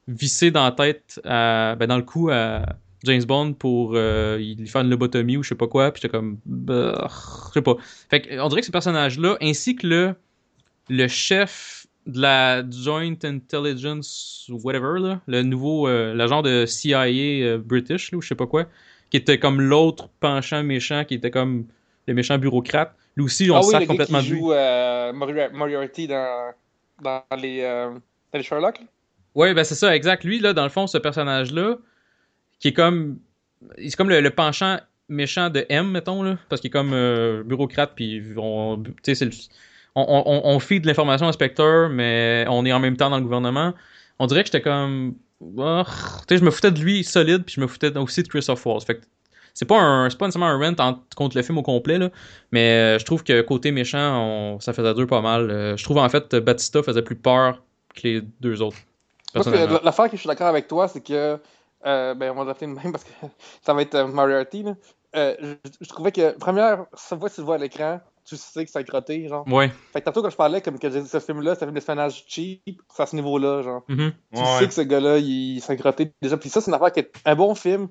vissé 0.09 0.51
dans 0.51 0.65
la 0.65 0.73
tête, 0.73 1.21
ben, 1.25 1.87
dans 1.87 1.97
le 1.97 2.03
cou 2.03 2.31
à 2.31 2.65
James 3.05 3.25
Bond 3.25 3.55
pour 3.55 3.93
euh, 3.95 4.37
lui 4.37 4.67
faire 4.67 4.83
une 4.83 4.91
lobotomie 4.91 5.37
ou 5.37 5.43
je 5.43 5.51
sais 5.51 5.55
pas 5.55 5.69
quoi, 5.69 5.91
puis 5.91 6.03
j'étais 6.03 6.13
comme, 6.13 6.39
bah, 6.45 7.09
je 7.49 7.53
sais 7.55 7.63
pas. 7.63 7.77
Fait 8.11 8.39
on 8.41 8.49
dirait 8.49 8.61
que 8.61 8.67
ce 8.67 8.73
personnage-là, 8.73 9.37
ainsi 9.41 9.77
que 9.77 9.87
le, 9.87 10.15
le 10.89 11.09
chef 11.09 11.87
de 12.07 12.21
la 12.21 12.63
Joint 12.69 13.15
Intelligence 13.25 14.47
whatever, 14.51 14.99
là, 15.01 15.21
le 15.27 15.43
nouveau, 15.43 15.87
euh, 15.89 16.15
l'agent 16.15 16.43
de 16.43 16.67
CIA 16.67 17.05
euh, 17.07 17.59
British, 17.59 18.11
là, 18.13 18.19
ou 18.19 18.23
je 18.23 18.29
sais 18.29 18.35
pas 18.35 18.47
quoi, 18.47 18.67
qui 19.11 19.17
était 19.17 19.39
comme 19.39 19.61
l'autre 19.61 20.09
penchant 20.21 20.63
méchant, 20.63 21.05
qui 21.05 21.15
était 21.15 21.31
comme 21.31 21.67
le 22.07 22.15
méchant 22.15 22.39
bureaucrate. 22.39 22.95
Lui 23.17 23.25
aussi, 23.25 23.51
on 23.51 23.57
ah 23.57 23.61
oui, 23.65 23.87
complètement 23.87 24.21
qui 24.21 24.29
de 24.29 24.35
lui. 24.35 24.41
joue 24.41 24.53
euh, 24.53 25.13
Mori- 25.13 25.53
Moriarty 25.53 26.07
dans, 26.07 26.53
dans, 27.03 27.23
les, 27.37 27.61
euh, 27.63 27.91
dans 27.91 28.39
les 28.39 28.43
Sherlock. 28.43 28.81
Ouais, 29.35 29.55
ben 29.55 29.65
c'est 29.65 29.75
ça, 29.75 29.95
exact. 29.95 30.25
Lui, 30.25 30.41
là, 30.41 30.53
dans 30.53 30.65
le 30.65 30.71
fond, 30.71 30.87
ce 30.87 30.99
personnage-là, 30.99 31.77
qui 32.59 32.69
est 32.69 32.73
comme. 32.73 33.19
C'est 33.77 33.97
comme 33.97 34.09
le, 34.09 34.21
le 34.21 34.31
penchant 34.31 34.79
méchant 35.09 35.51
de 35.51 35.67
M, 35.69 35.91
mettons, 35.91 36.23
là. 36.23 36.39
Parce 36.49 36.61
qu'il 36.61 36.69
est 36.69 36.73
comme 36.73 36.93
euh, 36.93 37.43
bureaucrate, 37.45 37.93
puis 37.95 38.23
on. 38.37 38.83
Tu 38.83 38.93
sais, 39.03 39.15
c'est 39.15 39.25
le- 39.27 39.33
On, 39.97 40.05
on, 40.25 40.43
on 40.45 40.59
feed 40.61 40.83
de 40.83 40.87
l'information 40.87 41.27
à 41.27 41.33
Spectre, 41.33 41.89
mais 41.91 42.45
on 42.49 42.65
est 42.65 42.73
en 42.73 42.79
même 42.79 42.97
temps 42.97 43.11
dans 43.11 43.17
le 43.19 43.25
gouvernement. 43.25 43.75
On 44.21 44.27
dirait 44.27 44.43
que 44.43 44.47
j'étais 44.47 44.63
comme. 44.63 45.15
tu 45.41 45.47
sais, 46.29 46.39
je 46.39 46.45
me 46.45 46.51
foutais 46.51 46.71
de 46.71 46.81
lui 46.81 47.03
solide, 47.03 47.45
puis 47.45 47.57
je 47.57 47.61
me 47.61 47.67
foutais 47.67 47.97
aussi 47.99 48.23
de 48.23 48.29
Christophe 48.29 48.65
Waltz. 48.67 48.85
Fait 48.87 48.97
que 48.97 49.01
c'est 49.61 49.67
pas 49.67 49.79
un 49.79 50.11
c'est 50.11 50.19
pas 50.19 50.27
nécessairement 50.27 50.51
un 50.53 50.59
rent 50.59 50.75
en- 50.81 50.99
contre 51.17 51.37
le 51.37 51.43
film 51.43 51.59
au 51.59 51.63
complet 51.63 51.99
là 51.99 52.09
mais 52.51 52.97
euh, 52.97 52.99
je 52.99 53.05
trouve 53.05 53.23
que 53.23 53.41
côté 53.43 53.71
méchant 53.73 54.19
on- 54.27 54.61
ça 54.61 54.73
faisait 54.73 54.95
dur 54.95 55.07
pas 55.07 55.21
mal 55.21 55.51
Euh, 55.51 55.77
je 55.77 55.85
trouve 55.85 55.99
en 55.99 56.09
fait 56.09 56.35
Batista 56.35 56.83
faisait 56.83 57.03
plus 57.03 57.17
peur 57.17 57.63
que 57.95 58.01
les 58.09 58.21
deux 58.41 58.63
autres 58.63 58.79
Parce 59.33 59.47
que 59.47 59.51
personnellement. 59.51 59.81
l'affaire 59.85 60.07
que 60.11 60.17
je 60.17 60.21
suis 60.23 60.29
d'accord 60.29 60.49
avec 60.49 60.67
toi, 60.67 60.89
c'est 60.89 61.01
que. 61.01 61.39
euh, 61.87 62.15
ben, 62.15 62.33
on 62.33 62.35
va 62.35 62.45
l'appeler 62.45 62.67
de 62.67 62.77
même 62.81 62.93
parce 62.93 63.05
que 63.05 63.11
ça 63.63 63.75
va 63.75 63.83
être 63.83 63.95
euh, 63.95 64.07
Moriarty. 64.07 64.63
Là. 64.65 64.75
Euh, 65.17 65.35
je, 65.41 65.71
je 65.81 65.89
trouvais 65.89 66.13
que, 66.13 66.37
première 66.39 66.87
fois 66.95 67.29
que 67.29 67.35
tu 67.35 67.41
le 67.41 67.47
vois 67.47 67.57
à 67.57 67.59
l'écran, 67.59 68.01
tu 68.25 68.37
sais 68.37 68.65
que 68.65 68.71
c'est 68.71 68.85
crotté, 68.85 69.27
genre. 69.29 69.45
ouais 69.49 69.71
Fait 69.93 70.01
que 70.01 70.05
tantôt, 70.05 70.23
quand 70.23 70.31
je 70.31 70.37
parlais, 70.37 70.61
comme 70.61 70.79
que 70.79 70.89
j'ai 70.91 71.01
dit, 71.03 71.09
ce 71.09 71.19
film-là, 71.21 71.55
c'est 71.55 71.63
un 71.65 71.67
film 71.67 71.75
d'espionnage 71.75 72.25
cheap, 72.29 72.81
c'est 72.95 73.03
à 73.03 73.07
ce 73.07 73.17
niveau-là, 73.17 73.63
genre. 73.63 73.83
Mhm. 73.89 74.13
Tu 74.35 74.41
Ouais, 74.41 74.47
sais 74.61 74.67
que 74.69 74.75
ce 74.75 74.81
gars-là, 74.83 75.19
il 75.19 75.61
s'est 75.61 75.77
crotté 75.77 76.13
déjà. 76.23 76.37
Puis 76.37 76.49
ça, 76.51 76.61
c'est 76.61 76.71
une 76.71 76.75
affaire 76.77 76.93
qui 76.93 77.01
est 77.01 77.13
un 77.25 77.35
bon 77.35 77.55
film. 77.55 77.89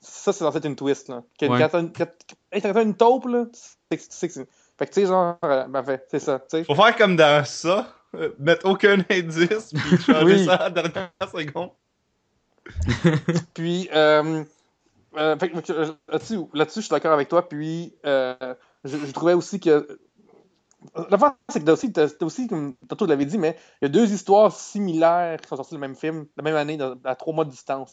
Ça, 0.00 0.32
c'est 0.32 0.38
censé 0.44 0.58
être 0.58 0.64
une 0.64 0.76
twist, 0.76 1.08
là. 1.08 1.22
Ouais. 1.42 1.48
Quand 1.48 1.68
t'as 1.68 1.80
une, 1.80 1.92
quand- 1.92 2.06
hey, 2.52 2.62
quand 2.62 2.72
t'as 2.72 2.82
une 2.82 2.96
taupe, 2.96 3.26
là, 3.26 3.44
tu 3.52 3.60
sais 3.60 3.98
que 3.98 4.02
tu 4.02 4.08
c'est. 4.10 4.48
Fait 4.78 4.86
que, 4.86 4.92
tu 4.94 5.00
sais, 5.02 5.06
genre, 5.06 5.36
euh, 5.44 5.66
ben, 5.68 5.82
fait, 5.84 6.06
c'est 6.10 6.18
ça, 6.20 6.38
tu 6.38 6.46
sais. 6.48 6.64
Faut 6.64 6.74
faire 6.74 6.96
comme 6.96 7.16
dans 7.16 7.44
ça, 7.44 7.86
euh, 8.14 8.30
mettre 8.38 8.66
aucun 8.66 9.04
indice, 9.10 9.72
puis 9.74 9.98
changer 10.06 10.24
Oui. 10.24 10.44
ça 10.46 10.54
à 10.54 10.68
la 10.68 10.70
dernière 10.70 11.10
seconde. 11.30 11.70
Puis, 13.54 13.88
euh, 13.92 14.44
euh, 15.16 15.36
fait 15.38 15.48
fait 15.48 15.72
là-dessus, 16.54 16.80
je 16.80 16.86
suis 16.86 16.88
d'accord 16.90 17.12
avec 17.12 17.28
toi. 17.28 17.48
Puis, 17.48 17.94
euh, 18.06 18.34
je, 18.84 18.96
je 18.96 19.12
trouvais 19.12 19.34
aussi 19.34 19.60
que 19.60 19.98
L'affaire, 21.10 21.32
c'est 21.50 21.60
que 21.60 21.66
t'as 21.66 21.72
aussi, 21.74 21.92
t'as, 21.92 22.08
t'as 22.08 22.24
aussi, 22.24 22.46
comme 22.48 22.74
tantôt 22.88 23.04
je 23.04 23.10
l'avais 23.10 23.26
dit, 23.26 23.36
mais 23.36 23.54
il 23.82 23.84
y 23.84 23.86
a 23.86 23.88
deux 23.90 24.10
histoires 24.12 24.50
similaires 24.50 25.38
qui 25.38 25.46
sont 25.46 25.56
sorties 25.56 25.74
le 25.74 25.80
même 25.80 25.94
film, 25.94 26.24
la 26.38 26.42
même 26.42 26.56
année, 26.56 26.78
dans- 26.78 26.94
à 27.04 27.14
trois 27.16 27.34
mois 27.34 27.44
de 27.44 27.50
distance. 27.50 27.92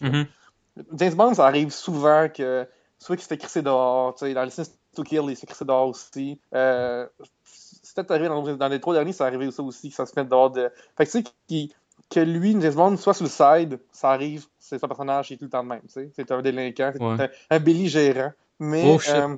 James 0.94 1.14
Bond, 1.14 1.34
ça 1.34 1.46
arrive 1.46 1.72
souvent 1.72 2.28
que 2.34 2.68
soit 3.00 3.16
qu'il 3.16 3.24
se 3.24 3.28
fait 3.30 3.38
crisser 3.38 3.62
dehors, 3.62 4.16
tu 4.16 4.26
sais, 4.26 4.34
dans 4.34 4.44
License 4.44 4.72
to 4.96 5.04
Kill, 5.04 5.24
il 5.28 5.36
se 5.36 5.42
fait 5.42 5.48
crisser 5.48 5.66
dehors 5.66 5.88
aussi. 5.90 6.40
Euh, 6.54 7.08
c'est 7.44 7.96
peut-être 7.96 8.12
arrivé 8.12 8.28
dans, 8.28 8.56
dans 8.56 8.68
les 8.68 8.80
trois 8.80 8.94
derniers, 8.94 9.14
ça 9.14 9.26
arrivé 9.26 9.50
ça 9.52 9.64
aussi, 9.64 9.90
que 9.90 9.96
ça 9.96 10.06
se 10.06 10.14
met 10.20 10.26
dehors 10.26 10.52
de. 10.52 10.70
Fait 10.98 11.06
que 11.06 11.12
tu 11.12 11.18
sais, 11.20 11.24
qu'il- 11.48 11.70
que 12.10 12.20
lui, 12.22 12.56
James 12.62 12.74
Bond, 12.74 12.98
soit 12.98 13.14
sur 13.14 13.26
le 13.26 13.30
side, 13.30 13.80
ça 13.92 14.12
arrive, 14.12 14.46
c'est 14.60 14.80
son 14.80 14.88
personnage, 14.88 15.30
il 15.30 15.34
est 15.34 15.38
tout 15.38 15.44
le 15.46 15.50
temps 15.50 15.62
le 15.62 15.68
même, 15.68 15.82
tu 15.82 15.90
sais. 15.90 16.10
C'est 16.16 16.32
un 16.32 16.42
délinquant, 16.42 16.92
c'est 16.94 17.04
Ouais. 17.04 17.22
un, 17.50 17.56
un 17.58 17.60
belligérant. 17.60 18.32
Mais 18.60 18.84
Oh, 18.86 19.00
euh, 19.10 19.38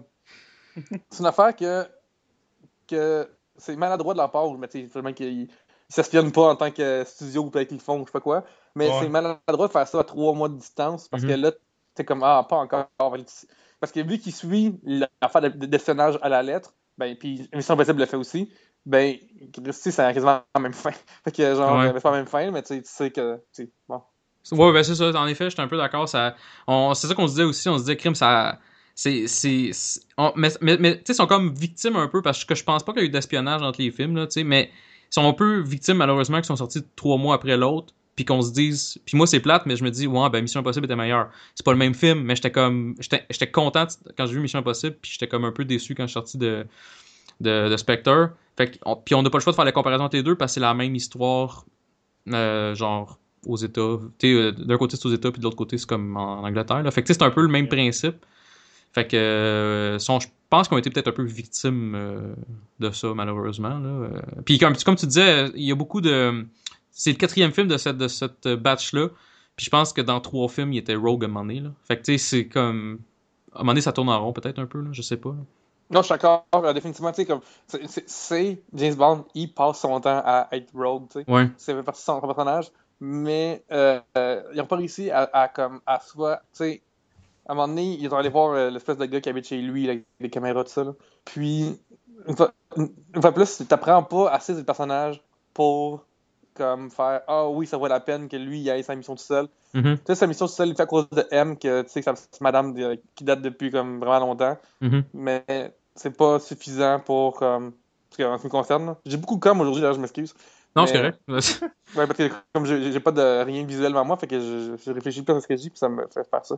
c'est 1.10 1.20
une 1.20 1.26
affaire 1.26 1.56
que, 1.56 1.86
que 2.88 3.30
c'est 3.58 3.76
maladroit 3.76 4.14
de 4.14 4.20
leur 4.20 4.32
part, 4.32 4.52
mais 4.54 4.68
tu 4.68 4.88
sais, 4.90 5.02
ils 5.20 5.48
s'espionnent 5.90 6.32
pas 6.32 6.50
en 6.50 6.56
tant 6.56 6.72
que 6.72 7.04
studio 7.06 7.44
ou 7.44 7.50
peut-être 7.50 7.70
qu'ils 7.70 7.80
font, 7.80 7.98
ou 7.98 8.02
je 8.02 8.06
sais 8.06 8.12
pas 8.12 8.20
quoi. 8.22 8.44
Mais 8.80 8.88
Ouais. 8.90 9.00
c'est 9.02 9.10
maladroit 9.10 9.68
de 9.68 9.72
faire 9.72 9.88
ça 9.88 10.00
à 10.00 10.04
trois 10.04 10.34
mois 10.34 10.50
de 10.50 10.56
distance 10.56 11.08
parce 11.10 11.24
Mhm. 11.24 11.30
que 11.30 11.34
là, 11.36 11.52
t'es 11.96 12.06
comme, 12.06 12.24
ah, 12.24 12.46
pas 12.50 12.56
encore. 12.58 12.90
Parce 13.80 13.92
que 13.92 14.00
vu 14.02 14.20
qu'il 14.20 14.34
suit 14.34 14.80
l'affaire 14.84 15.42
de, 15.42 16.18
à 16.24 16.30
la 16.30 16.44
lettre, 16.44 16.74
ben, 16.98 17.16
puis 17.16 17.50
Mission 17.54 17.74
Impossible 17.74 18.00
le 18.00 18.06
fait 18.06 18.18
aussi, 18.18 18.50
ben, 18.86 19.18
Christy, 19.54 19.92
c'est 19.92 20.14
quasiment 20.14 20.42
la 20.56 20.62
même 20.62 20.74
fin. 20.74 20.92
Fait 21.26 21.32
que, 21.32 21.56
genre, 21.56 21.78
Ouais. 21.80 21.92
c'est 21.94 22.02
pas 22.02 22.12
la 22.12 22.18
même 22.18 22.28
fin, 22.28 22.52
mais 22.52 22.62
tu 22.62 22.70
sais- 22.76 22.82
tu 22.82 22.90
sais 22.90 23.12
que, 23.12 23.42
tu 23.54 23.70
bon. 23.88 24.02
Ouais, 24.52 24.74
ben 24.74 24.84
c'est 24.84 24.96
ça. 24.96 25.10
En 25.12 25.28
effet, 25.28 25.50
j'étais 25.50 25.62
un 25.62 25.68
peu 25.68 25.78
d'accord. 25.78 26.08
Ça, 26.10 26.36
c'est 26.96 27.08
ça 27.08 27.14
qu'on 27.16 27.28
se 27.28 27.34
disait 27.34 27.44
aussi. 27.44 27.70
On 27.70 27.78
se 27.78 27.84
disait, 27.84 27.98
crime, 27.98 28.16
ça. 28.16 28.60
C'est, 28.96 29.28
c'est, 29.28 29.72
mais, 30.36 30.50
mais, 30.62 30.78
mais 30.78 30.98
tu 30.98 31.04
sais, 31.06 31.14
ils 31.14 31.16
sont 31.16 31.28
comme 31.28 31.54
victimes 31.54 31.96
un 31.96 32.08
peu 32.10 32.22
parce 32.22 32.44
que 32.44 32.54
je 32.56 32.64
pense 32.66 32.84
pas 32.84 32.92
qu'il 32.94 33.02
y 33.02 33.06
a 33.06 33.08
eu 33.08 33.12
d'espionnage 33.12 33.62
entre 33.62 33.82
les 33.82 33.92
films, 33.92 34.16
là, 34.18 34.28
tu 34.28 34.34
sais, 34.34 34.44
mais 34.44 34.72
ils 35.10 35.14
sont 35.14 35.26
un 35.28 35.34
peu 35.34 35.62
victimes, 35.62 35.98
malheureusement, 35.98 36.42
qui 36.42 36.48
sont 36.48 36.58
sortis 36.58 36.84
trois 36.98 37.18
mois 37.18 37.36
après 37.36 37.56
l'autre. 37.56 37.94
Puis 38.20 38.26
qu'on 38.26 38.42
se 38.42 38.52
dise. 38.52 38.98
Puis 39.06 39.16
moi, 39.16 39.26
c'est 39.28 39.40
plate, 39.40 39.66
mais 39.66 39.78
je 39.78 39.84
me 39.86 39.90
dis, 39.90 40.06
ouais, 40.06 40.30
ben 40.30 40.42
Mission 40.42 40.60
Impossible 40.60 40.84
était 40.88 40.96
meilleur. 40.98 41.30
C'est 41.56 41.66
pas 41.66 41.72
le 41.72 41.78
même 41.78 41.94
film, 41.94 42.20
mais 42.24 42.36
j'étais 42.36 42.52
comme. 42.52 42.94
J'étais, 43.00 43.50
content 43.50 43.88
quand 44.18 44.26
j'ai 44.26 44.34
vu 44.34 44.42
Mission 44.42 44.60
Impossible, 44.60 44.98
puis 45.02 45.12
j'étais 45.14 45.30
comme 45.30 45.46
un 45.46 45.54
peu 45.54 45.64
déçu 45.64 45.96
quand 45.96 46.04
je 46.04 46.08
suis 46.08 46.14
sorti 46.16 46.38
de, 46.38 46.66
de, 47.40 47.70
de 47.70 47.78
Spectre. 47.78 48.32
Fait 48.58 48.72
que, 48.72 48.78
on- 48.86 48.98
puis 48.98 49.16
on 49.16 49.22
n'a 49.22 49.30
pas 49.30 49.38
le 49.38 49.42
choix 49.42 49.54
de 49.54 49.56
faire 49.56 49.64
la 49.64 49.72
comparaison 49.72 50.04
entre 50.04 50.18
les 50.18 50.24
deux 50.24 50.36
parce 50.36 50.52
que 50.52 50.54
c'est 50.56 50.60
la 50.60 50.74
même 50.74 50.94
histoire, 50.96 51.64
euh, 52.34 52.76
genre 52.76 53.18
aux 53.46 53.56
États. 53.56 53.80
Euh, 54.26 54.52
d'un 54.52 54.78
côté 54.78 54.98
c'est 54.98 55.06
aux 55.06 55.14
États, 55.14 55.32
puis 55.32 55.40
de 55.40 55.46
l'autre 55.46 55.56
côté 55.56 55.78
c'est 55.78 55.88
comme 55.88 56.18
en 56.18 56.44
Angleterre. 56.44 56.84
Là. 56.84 56.92
Fait 56.92 57.02
que 57.04 57.14
c'est 57.14 57.22
un 57.24 57.32
peu 57.32 57.42
le 57.42 57.48
même 57.48 57.70
principe. 57.70 58.18
Fait 58.92 59.08
que 59.08 59.16
euh, 59.16 59.98
sont- 60.00 60.20
je 60.20 60.28
pense 60.50 60.68
qu'on 60.68 60.76
a 60.76 60.80
été 60.80 60.90
peut-être 60.90 61.08
un 61.08 61.14
peu 61.14 61.24
victimes 61.24 61.94
euh, 61.96 62.34
de 62.82 62.92
ça, 62.92 63.14
malheureusement. 63.16 63.80
Là. 63.80 64.10
Puis 64.44 64.60
comme, 64.60 64.76
comme 64.76 64.98
tu 64.98 65.06
disais, 65.06 65.50
il 65.56 65.64
y 65.64 65.72
a 65.72 65.76
beaucoup 65.76 66.02
de. 66.02 66.46
C'est 67.00 67.12
le 67.12 67.18
quatrième 67.18 67.54
film 67.54 67.68
de 67.70 67.78
cette, 67.78 67.98
de 67.98 68.10
cette 68.10 68.48
batch-là. 68.48 69.08
Puis 69.56 69.66
je 69.66 69.70
pense 69.70 69.94
que 69.94 70.02
dans 70.02 70.20
trois 70.20 70.50
films, 70.50 70.74
il 70.74 70.80
était 70.80 70.96
Rogue 70.96 71.24
à 71.24 71.28
un 71.28 71.30
moment 71.30 71.46
donné. 71.46 71.62
Là. 71.62 71.70
Fait 71.88 71.98
que 71.98 72.04
tu 72.04 72.12
sais, 72.12 72.18
c'est 72.18 72.48
comme. 72.48 73.00
À 73.54 73.60
un 73.60 73.60
moment 73.60 73.72
donné, 73.72 73.82
ça 73.82 73.94
tourne 73.94 74.10
en 74.10 74.22
rond 74.22 74.34
peut-être 74.34 74.60
un 74.60 74.66
peu, 74.66 74.82
là, 74.82 74.90
je 74.92 75.02
sais 75.02 75.18
pas. 75.18 75.30
là. 75.30 75.38
Non, 75.92 76.02
je 76.02 76.06
suis 76.08 76.14
d'accord, 76.14 76.46
euh, 76.54 76.74
définitivement, 76.74 77.12
tu 77.12 77.16
sais, 77.16 77.26
comme, 77.26 77.40
c'est- 77.68 78.62
James 78.74 78.94
Bond, 78.96 79.26
il 79.34 79.52
passe 79.52 79.80
son 79.80 80.00
temps 80.02 80.22
à 80.24 80.48
être 80.52 80.72
rogue, 80.76 81.08
tu 81.10 81.20
sais. 81.22 81.32
Ouais. 81.32 81.50
c'est 81.58 81.74
partie 81.82 82.02
de 82.02 82.06
son 82.06 82.22
personnage, 82.22 82.72
mais 83.00 83.64
euh, 83.72 84.00
euh, 84.18 84.44
ils 84.54 84.58
n'ont 84.58 84.68
pas 84.68 84.76
réussi 84.76 85.10
à, 85.10 85.28
à, 85.34 85.48
comme, 85.48 85.82
à 85.88 86.00
soit, 86.00 86.38
tu 86.54 86.58
sais, 86.60 86.82
à 87.48 87.54
un 87.54 87.56
moment 87.56 87.70
donné, 87.70 87.98
ils 88.00 88.08
sont 88.08 88.18
allés 88.18 88.30
voir 88.30 88.52
euh, 88.52 88.70
l'espèce 88.70 88.98
de 88.98 89.06
gars 89.06 89.20
qui 89.20 89.30
habite 89.30 89.48
chez 89.48 89.58
lui, 89.58 89.86
là, 89.88 89.94
avec 89.94 90.06
les 90.20 90.30
caméras, 90.30 90.64
tout 90.64 90.70
ça, 90.70 90.84
là. 90.84 90.94
Puis, 91.26 91.80
une 92.28 92.36
fois, 92.36 92.54
une, 92.78 92.90
plus, 93.34 93.64
t'apprends 93.68 94.04
pas 94.04 94.30
assez 94.30 94.54
du 94.54 94.64
personnage 94.64 95.24
pour, 95.56 96.06
comme, 96.60 96.92
faire, 96.92 97.22
ah 97.28 97.50
oui, 97.50 97.66
ça 97.66 97.78
vaut 97.78 97.88
la 97.88 98.00
peine 98.00 98.28
que 98.28 98.38
lui, 98.38 98.60
il 98.62 98.70
aille 98.70 98.84
sa 98.84 98.96
mission 98.96 99.16
tout 99.16 99.24
seul. 99.24 99.48
Mhm, 99.74 99.98
Tu 99.98 100.04
sais, 100.06 100.16
sa 100.16 100.28
mission 100.28 100.46
tout 100.46 100.54
seul, 100.54 100.70
il 100.70 100.76
fait 100.76 100.84
à 100.84 100.86
cause 100.86 101.10
de 101.10 101.26
M, 101.32 101.58
que, 101.58 101.82
tu 101.82 101.90
sais, 101.90 102.02
que 102.02 102.12
c'est 102.16 102.42
madame 102.42 102.74
de- 102.74 103.02
qui 103.16 103.24
date 103.24 103.42
depuis, 103.42 103.72
comme, 103.72 104.00
vraiment 104.00 104.20
longtemps 104.20 104.58
mhm. 104.82 105.04
mais 105.14 105.44
c'est 105.96 106.16
pas 106.16 106.40
suffisant 106.40 107.00
pour 107.00 107.34
comme 107.34 107.74
ce 108.12 108.16
qui 108.18 108.24
en 108.24 108.38
ce 108.38 108.42
qui 108.42 108.48
me 108.48 108.52
concerne. 108.52 108.96
J'ai 109.06 109.18
beaucoup 109.18 109.36
de 109.36 109.40
com 109.40 109.60
aujourd'hui, 109.62 109.82
là, 109.82 109.94
je 109.94 110.00
m'excuse. 110.00 110.34
Non, 110.76 110.86
c'est 110.86 110.94
correct. 110.94 111.20
Ouais, 111.96 112.06
parce 112.06 112.18
que 112.20 112.30
comme 112.54 112.66
j'ai 112.68 113.00
pas 113.00 113.12
de 113.12 113.44
rien 113.44 113.66
visuel 113.66 113.92
devant 113.92 114.06
moi, 114.06 114.16
fait 114.16 114.28
que 114.28 114.40
je, 114.40 114.76
je 114.86 114.92
réfléchis 114.92 115.24
plus 115.24 115.34
à 115.34 115.42
ce 115.42 115.48
que 115.48 115.56
je 115.56 115.62
dis, 115.62 115.70
puis 115.72 115.80
ça 115.80 115.90
me 115.90 116.06
fait 116.14 116.24
faire 116.30 116.46
ça. 116.46 116.56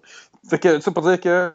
Fait 0.49 0.59
que 0.59 0.81
ça 0.81 0.91
pour 0.91 1.03
dire 1.03 1.21
que 1.21 1.53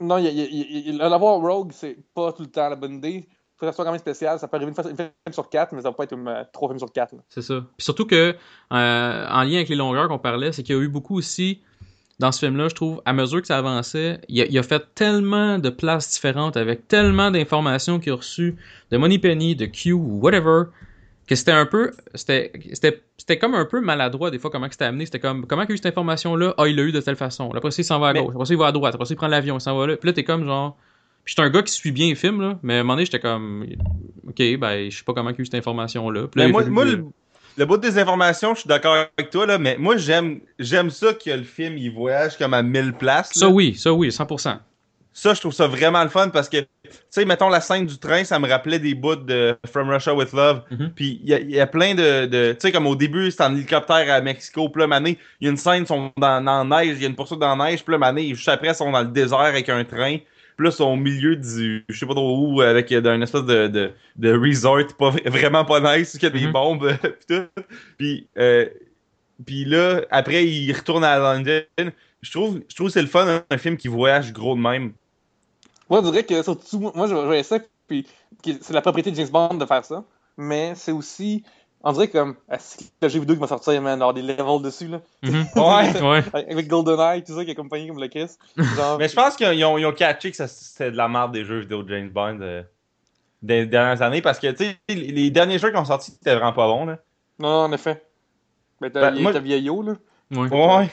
non, 0.00 0.16
l'avoir 0.16 1.38
Rogue, 1.38 1.72
c'est 1.72 1.98
pas 2.14 2.32
tout 2.32 2.42
le 2.42 2.48
temps 2.50 2.70
la 2.70 2.76
bonne 2.76 2.94
idée. 2.94 3.28
Faut 3.60 3.66
que 3.66 3.72
ça 3.72 3.76
soit 3.76 3.84
quand 3.84 3.90
même 3.92 4.00
spécial. 4.00 4.38
Ça 4.38 4.48
peut 4.48 4.56
arriver 4.56 4.70
une, 4.70 4.74
fois, 4.74 4.90
une 4.90 4.96
film 4.96 5.10
sur 5.32 5.48
quatre, 5.50 5.72
mais 5.72 5.82
ça 5.82 5.90
va 5.90 5.94
pas 5.94 6.04
être 6.04 6.10
comme, 6.10 6.26
euh, 6.28 6.42
trois 6.52 6.68
films 6.70 6.78
sur 6.78 6.90
quatre. 6.90 7.12
là. 7.12 7.18
C'est 7.28 7.42
ça. 7.42 7.60
Puis 7.76 7.84
surtout 7.84 8.06
que, 8.06 8.34
euh, 8.72 9.26
en 9.28 9.42
lien 9.42 9.56
avec 9.56 9.68
les 9.68 9.76
longueurs 9.76 10.08
qu'on 10.08 10.18
parlait, 10.18 10.50
c'est 10.52 10.62
qu'il 10.62 10.74
y 10.74 10.78
a 10.78 10.82
eu 10.82 10.88
beaucoup 10.88 11.18
aussi, 11.18 11.60
dans 12.18 12.32
ce 12.32 12.38
film-là, 12.40 12.68
je 12.68 12.74
trouve, 12.74 13.02
à 13.04 13.12
mesure 13.12 13.40
que 13.42 13.46
ça 13.46 13.58
avançait, 13.58 14.20
il 14.28 14.40
a, 14.40 14.46
il 14.46 14.58
a 14.58 14.62
fait 14.62 14.82
tellement 14.94 15.58
de 15.58 15.68
places 15.70 16.10
différentes 16.10 16.56
avec 16.56 16.88
tellement 16.88 17.30
d'informations 17.30 17.98
qu'il 18.00 18.12
a 18.12 18.16
reçues 18.16 18.56
de 18.90 18.96
Moneypenny, 18.96 19.54
de 19.56 19.66
Q 19.66 19.92
ou 19.92 20.20
whatever, 20.22 20.64
que 21.26 21.34
c'était 21.36 21.52
un 21.52 21.64
peu. 21.66 21.92
C'était 22.14 22.50
c'était- 22.72 23.02
c'était 23.16 23.38
comme 23.38 23.54
un 23.54 23.64
peu 23.66 23.80
maladroit 23.80 24.30
des 24.30 24.38
fois 24.38 24.50
comment 24.50 24.66
c'était 24.70 24.86
amené. 24.86 25.04
C'était 25.04 25.20
comme 25.20 25.46
comment 25.46 25.62
qu'il 25.62 25.72
a 25.72 25.74
eu 25.74 25.76
cette 25.76 25.86
information-là 25.86 26.54
Ah, 26.58 26.66
il 26.66 26.76
l'a 26.76 26.82
eu 26.82 26.92
de 26.92 27.00
telle 27.00 27.14
façon. 27.16 27.50
Après 27.54 27.70
ça, 27.70 27.82
il 27.82 27.84
s'en 27.84 28.00
va 28.00 28.08
à 28.08 28.12
gauche. 28.14 28.32
Après 28.34 28.46
ça, 28.46 28.54
il 28.54 28.58
va 28.58 28.66
à 28.66 28.72
droite. 28.72 28.94
Après 28.94 29.04
ça, 29.06 29.14
il 29.14 29.16
prend 29.16 29.28
l'avion, 29.28 29.58
il 29.58 29.60
s'en 29.60 29.78
va 29.78 29.86
là. 29.86 29.96
Puis 29.96 30.08
là, 30.08 30.12
t'es 30.12 30.24
comme 30.24 30.44
genre. 30.44 30.76
Puis 31.24 31.34
j'étais 31.36 31.42
un 31.42 31.50
gars 31.50 31.62
qui 31.62 31.72
suit 31.72 31.92
bien 31.92 32.06
les 32.08 32.14
films, 32.14 32.40
là, 32.40 32.58
mais 32.62 32.76
à 32.76 32.80
un 32.80 32.82
moment 32.82 32.94
donné, 32.94 33.04
j'étais 33.06 33.20
comme. 33.20 33.66
Ok, 34.28 34.36
ben, 34.58 34.90
je 34.90 34.96
sais 34.98 35.04
pas 35.04 35.12
comment 35.12 35.30
il 35.30 35.36
a 35.36 35.40
eu 35.40 35.44
cette 35.44 35.54
information-là. 35.56 36.28
Puis 36.28 36.40
là, 36.40 36.44
Mais 36.46 36.50
a 36.50 36.52
moi, 36.52 36.62
fallu 36.62 36.72
moi, 36.74 36.84
que- 36.84 36.90
le, 36.90 37.04
le 37.58 37.66
bout 37.66 37.76
des 37.78 37.98
informations, 37.98 38.54
je 38.54 38.60
suis 38.60 38.68
d'accord 38.68 38.94
avec 39.18 39.30
toi, 39.30 39.46
là, 39.46 39.58
mais 39.58 39.76
moi, 39.78 39.96
j'aime 39.96 40.40
j'aime 40.58 40.90
ça 40.90 41.12
que 41.14 41.30
le 41.30 41.42
film, 41.42 41.76
il 41.78 41.90
voyage 41.92 42.36
comme 42.38 42.54
à 42.54 42.62
1000 42.62 42.92
places. 42.94 43.34
là. 43.34 43.40
Ça 43.40 43.48
oui, 43.48 43.74
ça 43.76 43.92
oui, 43.92 44.08
100%. 44.08 44.58
Ça, 45.12 45.34
je 45.34 45.40
trouve 45.40 45.52
ça 45.52 45.66
vraiment 45.66 46.02
le 46.04 46.08
fun 46.08 46.28
parce 46.28 46.48
que, 46.48 46.58
tu 46.58 46.66
sais, 47.10 47.24
mettons 47.24 47.48
la 47.48 47.60
scène 47.60 47.84
du 47.84 47.98
train, 47.98 48.22
ça 48.22 48.38
me 48.38 48.48
rappelait 48.48 48.78
des 48.78 48.94
bouts 48.94 49.16
de 49.16 49.56
From 49.70 49.90
Russia 49.90 50.14
with 50.14 50.32
Love. 50.32 50.62
Mhm. 50.70 50.92
Puis 50.94 51.20
il 51.24 51.28
y, 51.28 51.34
a- 51.34 51.40
y 51.64 51.66
plein 51.66 51.94
de. 51.96 52.26
de- 52.26 52.52
tu 52.52 52.58
sais, 52.60 52.72
comme 52.72 52.86
au 52.86 52.94
début, 52.94 53.28
c'est 53.32 53.42
en 53.42 53.52
hélicoptère 53.54 54.10
à 54.14 54.20
Mexico. 54.20 54.68
Puis 54.68 54.80
là, 54.80 54.86
mané, 54.86 55.18
il 55.40 55.46
y 55.46 55.48
a 55.48 55.50
une 55.50 55.56
scène, 55.56 55.82
ils 55.82 55.86
sont 55.88 56.12
dans, 56.16 56.40
dans 56.42 56.62
la 56.64 56.82
neige, 56.84 56.96
il 56.96 57.02
y 57.02 57.04
a 57.04 57.08
une 57.08 57.16
poursuite 57.16 57.40
dans 57.40 57.54
la 57.56 57.70
neige. 57.70 57.84
Puis 57.84 57.90
là, 57.92 57.98
mané, 57.98 58.28
juste 58.34 58.48
après, 58.48 58.68
ils 58.68 58.74
sont 58.74 58.90
dans 58.92 59.00
le 59.02 59.08
désert 59.08 59.40
avec 59.40 59.68
un 59.68 59.84
train. 59.84 60.18
Sont 60.70 60.84
au 60.84 60.96
milieu 60.96 61.36
du. 61.36 61.84
Je 61.88 61.98
sais 61.98 62.06
pas 62.06 62.14
trop 62.14 62.36
où, 62.38 62.60
avec 62.60 62.92
euh, 62.92 63.00
d'un 63.00 63.20
espèce 63.22 63.44
de, 63.44 63.68
de, 63.68 63.92
de 64.16 64.32
resort 64.32 64.78
pas, 64.98 65.10
vra- 65.10 65.30
vraiment 65.30 65.64
pas 65.64 65.96
nice, 65.96 66.18
qui 66.18 66.26
a 66.26 66.30
des 66.30 66.46
Mhm. 66.46 66.52
bombes. 66.52 66.92
puis 67.02 67.36
tout. 67.36 67.62
Puis, 67.96 68.26
euh, 68.36 68.66
puis 69.46 69.64
là, 69.64 70.02
après, 70.10 70.46
ils 70.46 70.72
retournent 70.72 71.04
à 71.04 71.18
London. 71.18 71.62
Je 72.22 72.30
trouve, 72.30 72.60
je 72.68 72.74
trouve 72.74 72.88
que 72.88 72.92
c'est 72.92 73.00
le 73.02 73.08
fun, 73.08 73.26
hein, 73.26 73.42
un 73.50 73.56
film 73.58 73.76
qui 73.78 73.88
voyage 73.88 74.32
gros 74.32 74.54
de 74.54 74.60
même. 74.60 74.92
Moi, 75.88 76.00
je 76.04 76.10
dirais 76.10 76.24
que 76.24 76.42
surtout, 76.42 76.92
moi, 76.94 77.06
je 77.06 77.14
voyais 77.14 77.42
ça, 77.42 77.58
puis 77.88 78.06
que 78.44 78.50
c'est 78.60 78.74
la 78.74 78.82
propriété 78.82 79.10
de 79.10 79.16
James 79.16 79.28
Bond 79.30 79.54
de 79.54 79.64
faire 79.66 79.84
ça, 79.84 80.04
mais 80.36 80.74
c'est 80.76 80.92
aussi, 80.92 81.42
on 81.82 81.92
dirait 81.92 82.08
comme, 82.08 82.34
que 82.34 82.56
le 83.02 83.08
jeu 83.08 83.20
vidéo 83.20 83.34
qui 83.36 83.40
va 83.40 83.46
sortir, 83.46 83.80
man, 83.80 83.94
avoir 83.94 84.14
des 84.14 84.22
levels 84.22 84.62
dessus, 84.62 84.88
là, 84.88 85.00
Mhm. 85.22 85.46
Ouais. 85.56 86.02
ouais. 86.02 86.22
avec 86.50 86.68
GoldenEye, 86.68 87.22
tout 87.24 87.34
ça, 87.34 87.44
qui 87.44 87.50
est 87.50 87.52
accompagné 87.52 87.88
comme 87.88 88.00
le 88.00 88.08
Chris. 88.08 88.28
Genre, 88.56 88.98
Mais 88.98 89.08
je 89.08 89.14
pense 89.14 89.36
qu'ils 89.36 89.64
ont, 89.64 89.78
ils 89.78 89.86
ont 89.86 89.92
catché 89.92 90.30
que 90.30 90.46
c'était 90.46 90.90
de 90.90 90.96
la 90.96 91.08
merde 91.08 91.32
des 91.32 91.44
jeux 91.44 91.60
vidéo 91.60 91.82
de 91.82 91.88
James 91.94 92.10
Bond 92.10 92.38
euh, 92.40 92.62
des 93.42 93.64
dernières 93.66 94.02
années 94.02 94.20
parce 94.22 94.38
que 94.38 94.48
tu 94.52 94.64
sais, 94.64 94.76
les, 94.88 94.94
les 94.96 95.30
derniers 95.30 95.58
jeux 95.58 95.70
qui 95.70 95.76
ont 95.78 95.84
sorti 95.84 96.10
c'était 96.12 96.34
vraiment 96.34 96.52
pas 96.52 96.66
bon. 96.66 96.84
Là. 96.86 96.98
Non, 97.38 97.48
en 97.48 97.72
effet. 97.72 98.02
Mais 98.80 98.90
t'as 98.90 99.10
Ben, 99.10 99.20
moi- 99.22 99.38
vieillot, 99.38 99.82
là. 99.82 99.92
Ouais. 100.32 100.48
Ouais. 100.48 100.90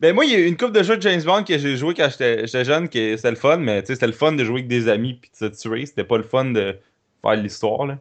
Ben 0.00 0.14
moi, 0.14 0.24
il 0.26 0.32
y 0.32 0.34
a 0.34 0.38
eu 0.38 0.46
une 0.46 0.56
coupe 0.56 0.72
de 0.72 0.82
jeux 0.82 0.96
de 0.96 1.02
James 1.02 1.22
Bond 1.22 1.44
que 1.44 1.56
j'ai 1.56 1.76
joué 1.76 1.94
quand 1.94 2.08
j'étais 2.10 2.46
j'étais 2.46 2.64
jeune, 2.64 2.88
que 2.88 3.16
c'était 3.16 3.30
le 3.30 3.36
fun, 3.36 3.56
mais 3.56 3.80
tu 3.82 3.86
sais, 3.86 3.94
c'était 3.94 4.06
le 4.08 4.12
fun 4.12 4.32
de 4.32 4.44
jouer 4.44 4.56
avec 4.56 4.68
des 4.68 4.88
amis 4.88 5.14
puis 5.14 5.30
de 5.30 5.36
se 5.36 5.62
tuer. 5.62 5.86
C'était 5.86 6.04
pas 6.04 6.16
le 6.18 6.24
fun 6.24 6.46
de 6.46 6.76
faire 7.22 7.36
l'histoire. 7.36 7.86
là. 7.86 7.96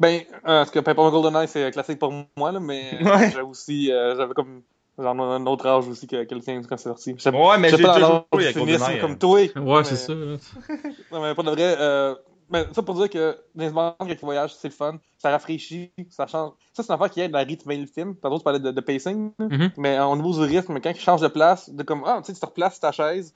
Ben, 0.00 0.20
euh, 0.20 0.40
parce 0.42 0.70
que 0.70 0.78
Paper 0.80 1.10
GoldenEye, 1.10 1.48
c'est 1.48 1.70
classique 1.70 1.98
pour 1.98 2.12
moi, 2.36 2.52
là, 2.52 2.60
mais 2.60 2.98
Ouais. 3.02 3.30
j'avais 3.30 3.42
aussi, 3.42 3.90
euh, 3.92 4.16
j'avais 4.16 4.34
comme, 4.34 4.62
genre, 4.98 5.20
un 5.20 5.46
autre 5.46 5.66
âge 5.66 5.86
aussi 5.88 6.06
que, 6.06 6.24
que 6.24 6.34
le 6.34 6.40
tien 6.40 6.60
quand 6.68 6.76
c'est 6.76 6.88
sorti. 6.88 7.12
Ouais, 7.12 7.58
mais 7.58 7.70
j'ai 7.70 7.76
dans 7.82 7.92
joué 7.92 8.00
l'âge 8.02 8.22
avec 8.32 8.56
GoldenEye. 8.56 9.00
comme 9.00 9.12
hein. 9.12 9.16
toi. 9.18 9.40
Ouais, 9.40 9.48
mais- 9.78 9.84
c'est 9.84 9.96
ça. 9.96 10.12
Non, 11.12 11.22
mais 11.22 11.34
pas 11.34 11.42
de 11.42 11.50
vrai. 11.50 11.76
Euh, 11.78 12.14
mais 12.48 12.64
ça 12.72 12.80
pour 12.82 12.94
dire 12.94 13.10
que 13.10 13.36
James 13.56 13.72
Bond, 13.72 13.94
quand 13.98 14.06
il 14.08 14.18
voyage, 14.20 14.54
c'est 14.54 14.68
le 14.68 14.74
fun. 14.74 14.98
Ça 15.18 15.30
rafraîchit, 15.30 15.90
ça 16.10 16.26
change. 16.28 16.52
Ça, 16.72 16.82
c'est 16.84 16.90
une 16.90 16.94
affaire 16.94 17.10
qui 17.10 17.20
aide 17.20 17.34
à 17.34 17.40
rythmer 17.40 17.76
le 17.76 17.86
film. 17.86 18.14
Tantôt, 18.16 18.38
tu 18.38 18.44
parlais 18.44 18.60
de, 18.60 18.70
de 18.70 18.80
pacing. 18.80 19.32
là. 19.38 19.46
Mhm. 19.50 19.70
Mais 19.78 19.98
au 19.98 20.14
niveau 20.14 20.32
du 20.32 20.40
rythme, 20.40 20.78
quand 20.80 20.90
il 20.90 21.00
change 21.00 21.20
de 21.22 21.28
place, 21.28 21.68
de 21.70 21.82
comme, 21.82 22.02
ah, 22.06 22.18
tu 22.20 22.26
sais, 22.26 22.34
tu 22.34 22.40
te 22.40 22.46
replaces 22.46 22.78
ta 22.78 22.92
chaise. 22.92 23.34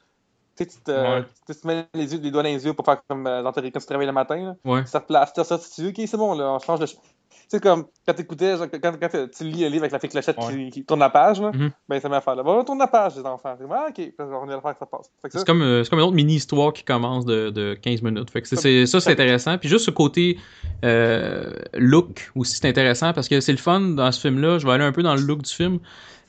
Tu 0.64 0.70
sais, 0.70 0.76
tu 0.78 0.82
te, 0.84 0.90
Ouais. 0.90 1.24
tu 1.48 1.54
te 1.54 1.66
mets 1.66 1.86
les, 1.94 2.12
yeux, 2.14 2.20
les 2.22 2.30
doigts 2.30 2.42
dans 2.42 2.48
les 2.48 2.64
yeux 2.64 2.72
pour 2.74 2.84
faire 2.84 3.00
comme 3.08 3.26
euh, 3.26 3.42
dans 3.42 3.52
tes- 3.52 3.70
quand 3.70 3.80
tu 3.80 3.86
travailles 3.86 4.06
le 4.06 4.12
matin. 4.12 4.36
Là. 4.36 4.54
Ouais. 4.64 4.84
Tu 4.84 4.90
te 4.90 4.98
tu 4.98 5.04
te 5.04 5.74
tu 5.74 5.80
dis, 5.82 5.88
ok, 6.02 6.08
c'est 6.08 6.16
bon, 6.16 6.34
là, 6.34 6.52
on 6.52 6.58
change 6.58 6.80
de. 6.80 6.86
Tu 6.86 7.56
sais, 7.56 7.60
comme 7.60 7.86
quand 8.06 8.14
t'écoutais, 8.14 8.56
genre, 8.56 8.66
quand, 8.70 8.92
quand 9.00 9.08
tu 9.36 9.44
lis 9.44 9.64
un 9.64 9.68
livre 9.68 9.82
avec 9.82 9.90
la 9.92 9.98
fille 9.98 10.08
clochette 10.10 10.36
Ouais. 10.38 10.54
qui, 10.66 10.70
qui 10.70 10.84
tourne 10.84 11.00
la 11.00 11.10
page, 11.10 11.40
là, 11.40 11.50
Mhm. 11.52 11.70
ben 11.88 12.00
ça 12.00 12.08
m'a 12.08 12.20
fait 12.20 12.34
là. 12.36 12.42
Bon, 12.44 12.60
on 12.60 12.64
tourne 12.64 12.78
la 12.78 12.86
page, 12.86 13.16
les 13.16 13.24
enfants. 13.26 13.54
C'est 13.58 13.64
comme, 13.66 13.72
Ah, 13.72 13.86
ok, 13.88 13.98
là, 14.18 14.24
on 14.40 14.48
est 14.48 14.54
à 14.54 14.60
faire 14.60 14.72
que 14.74 14.78
ça 14.78 14.86
passe. 14.86 15.06
Ça, 15.24 15.38
C'est 15.40 15.46
comme, 15.46 15.62
euh, 15.62 15.82
comme 15.90 15.98
une 15.98 16.04
autre 16.04 16.14
mini-histoire 16.14 16.72
qui 16.72 16.84
commence 16.84 17.24
de, 17.24 17.50
de 17.50 17.74
15 17.74 18.02
minutes. 18.02 18.30
Fait 18.30 18.42
que 18.42 18.46
c'est- 18.48 18.86
ça, 18.86 19.00
c'est 19.00 19.10
intéressant. 19.12 19.58
Puis 19.58 19.68
juste 19.68 19.84
ce 19.86 19.90
côté 19.90 20.38
euh, 20.84 21.52
look 21.74 22.30
aussi, 22.36 22.56
c'est 22.56 22.68
intéressant 22.68 23.12
parce 23.12 23.28
que 23.28 23.40
c'est 23.40 23.52
le 23.52 23.58
fun 23.58 23.80
dans 23.80 24.10
ce 24.12 24.20
film-là. 24.20 24.58
Je 24.58 24.66
vais 24.66 24.72
aller 24.72 24.84
un 24.84 24.92
peu 24.92 25.02
dans 25.02 25.14
le 25.14 25.20
look 25.22 25.42
du 25.42 25.52
film. 25.52 25.78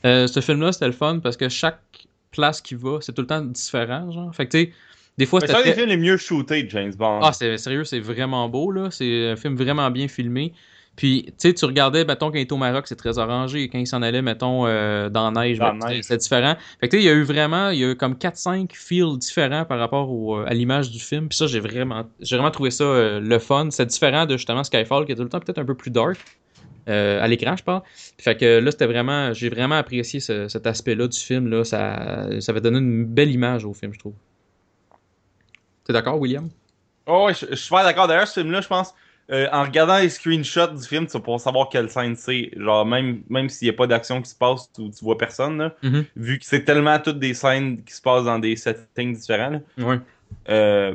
Euh, 0.04 0.26
ce 0.26 0.40
film-là, 0.40 0.72
c'était 0.72 0.86
le 0.86 0.92
fun 0.92 1.20
parce 1.20 1.36
que 1.36 1.48
chaque 1.48 1.78
place 2.32 2.60
qu'il 2.60 2.78
va, 2.78 2.98
c'est 3.00 3.12
tout 3.12 3.22
le 3.22 3.28
temps 3.28 3.42
différent. 3.42 4.10
Genre. 4.10 4.34
Fait 4.34 4.46
que 4.46 4.50
tu 4.50 4.64
sais, 4.64 4.72
des 5.18 5.26
fois, 5.26 5.40
C'est 5.40 5.54
un 5.54 5.62
des 5.62 5.74
films 5.74 5.88
les 5.88 5.96
mieux 5.96 6.16
shootés 6.16 6.64
de 6.64 6.70
James 6.70 6.94
Bond. 6.96 7.20
Ah, 7.22 7.32
c'est 7.32 7.58
sérieux, 7.58 7.84
c'est 7.84 8.00
vraiment 8.00 8.48
beau, 8.48 8.72
là. 8.72 8.90
C'est 8.90 9.30
un 9.30 9.36
film 9.36 9.54
vraiment 9.56 9.90
bien 9.90 10.08
filmé. 10.08 10.52
Puis, 10.96 11.24
tu 11.26 11.32
sais, 11.38 11.54
tu 11.54 11.64
regardais, 11.64 12.04
mettons, 12.04 12.30
quand 12.30 12.36
il 12.36 12.42
était 12.42 12.52
au 12.52 12.58
Maroc, 12.58 12.86
c'est 12.86 12.96
très 12.96 13.16
orangé. 13.18 13.68
Quand 13.68 13.78
il 13.78 13.86
s'en 13.86 14.02
allait, 14.02 14.20
mettons, 14.20 14.66
euh, 14.66 15.08
dans 15.08 15.30
la 15.30 15.42
neige, 15.42 15.58
ben, 15.58 15.74
neige. 15.74 16.02
c'est 16.02 16.18
différent. 16.18 16.54
Fait 16.80 16.88
que, 16.88 16.96
tu 16.96 16.98
sais, 16.98 17.02
il 17.02 17.06
y 17.06 17.08
a 17.08 17.14
eu 17.14 17.22
vraiment, 17.22 17.70
il 17.70 17.78
y 17.78 17.84
a 17.84 17.92
eu 17.92 17.96
comme 17.96 18.14
4-5 18.14 18.70
feels 18.74 19.16
différents 19.18 19.64
par 19.64 19.78
rapport 19.78 20.10
au, 20.10 20.36
euh, 20.36 20.44
à 20.46 20.52
l'image 20.52 20.90
du 20.90 21.00
film. 21.00 21.28
Puis 21.28 21.38
ça, 21.38 21.46
j'ai 21.46 21.60
vraiment, 21.60 22.04
j'ai 22.20 22.36
vraiment 22.36 22.50
trouvé 22.50 22.70
ça 22.70 22.84
euh, 22.84 23.20
le 23.20 23.38
fun. 23.38 23.68
C'est 23.70 23.86
différent 23.86 24.26
de, 24.26 24.36
justement, 24.36 24.64
Skyfall, 24.64 25.06
qui 25.06 25.12
est 25.12 25.16
tout 25.16 25.22
le 25.22 25.30
temps 25.30 25.40
peut-être 25.40 25.58
un 25.58 25.64
peu 25.64 25.74
plus 25.74 25.90
dark. 25.90 26.18
Euh, 26.88 27.22
à 27.22 27.28
l'écran, 27.28 27.56
je 27.56 27.62
parle. 27.64 27.82
Fait 28.18 28.36
que 28.36 28.58
là, 28.58 28.70
c'était 28.70 28.86
vraiment, 28.86 29.32
j'ai 29.32 29.48
vraiment 29.48 29.76
apprécié 29.76 30.20
ce- 30.20 30.48
cet 30.48 30.66
aspect-là 30.66 31.08
du 31.08 31.18
film. 31.18 31.48
Là. 31.48 31.64
Ça, 31.64 32.28
ça 32.40 32.52
avait 32.52 32.60
donné 32.60 32.78
une 32.78 33.04
belle 33.04 33.30
image 33.30 33.64
au 33.64 33.72
film, 33.72 33.92
je 33.92 33.98
trouve. 33.98 34.14
T'es 35.84 35.92
d'accord, 35.92 36.18
William? 36.20 36.48
Oh, 37.06 37.26
ouais, 37.26 37.34
je, 37.34 37.40
je 37.50 37.54
suis 37.56 37.64
super 37.66 37.82
d'accord. 37.84 38.06
D'ailleurs, 38.06 38.28
ce 38.28 38.40
film-là, 38.40 38.60
je 38.60 38.68
pense, 38.68 38.94
euh, 39.30 39.48
en 39.52 39.62
regardant 39.64 39.98
les 39.98 40.08
screenshots 40.08 40.68
du 40.68 40.86
film, 40.86 41.06
tu 41.06 41.12
vas 41.12 41.20
pouvoir 41.20 41.40
savoir 41.40 41.68
quelle 41.68 41.90
scène 41.90 42.14
c'est. 42.16 42.50
Genre, 42.56 42.86
même, 42.86 43.22
même 43.28 43.48
s'il 43.48 43.66
n'y 43.66 43.74
a 43.74 43.76
pas 43.76 43.86
d'action 43.86 44.22
qui 44.22 44.30
se 44.30 44.36
passe, 44.36 44.70
tu, 44.72 44.88
tu 44.90 45.04
vois 45.04 45.18
personne, 45.18 45.58
là, 45.58 45.74
Mhm. 45.82 46.04
vu 46.16 46.38
que 46.38 46.44
c'est 46.44 46.64
tellement 46.64 46.98
toutes 47.00 47.18
des 47.18 47.34
scènes 47.34 47.82
qui 47.82 47.94
se 47.94 48.00
passent 48.00 48.24
dans 48.24 48.38
des 48.38 48.54
settings 48.56 49.14
différents. 49.16 49.50
là. 49.50 49.60
Ouais. 49.84 49.98
Euh, 50.48 50.94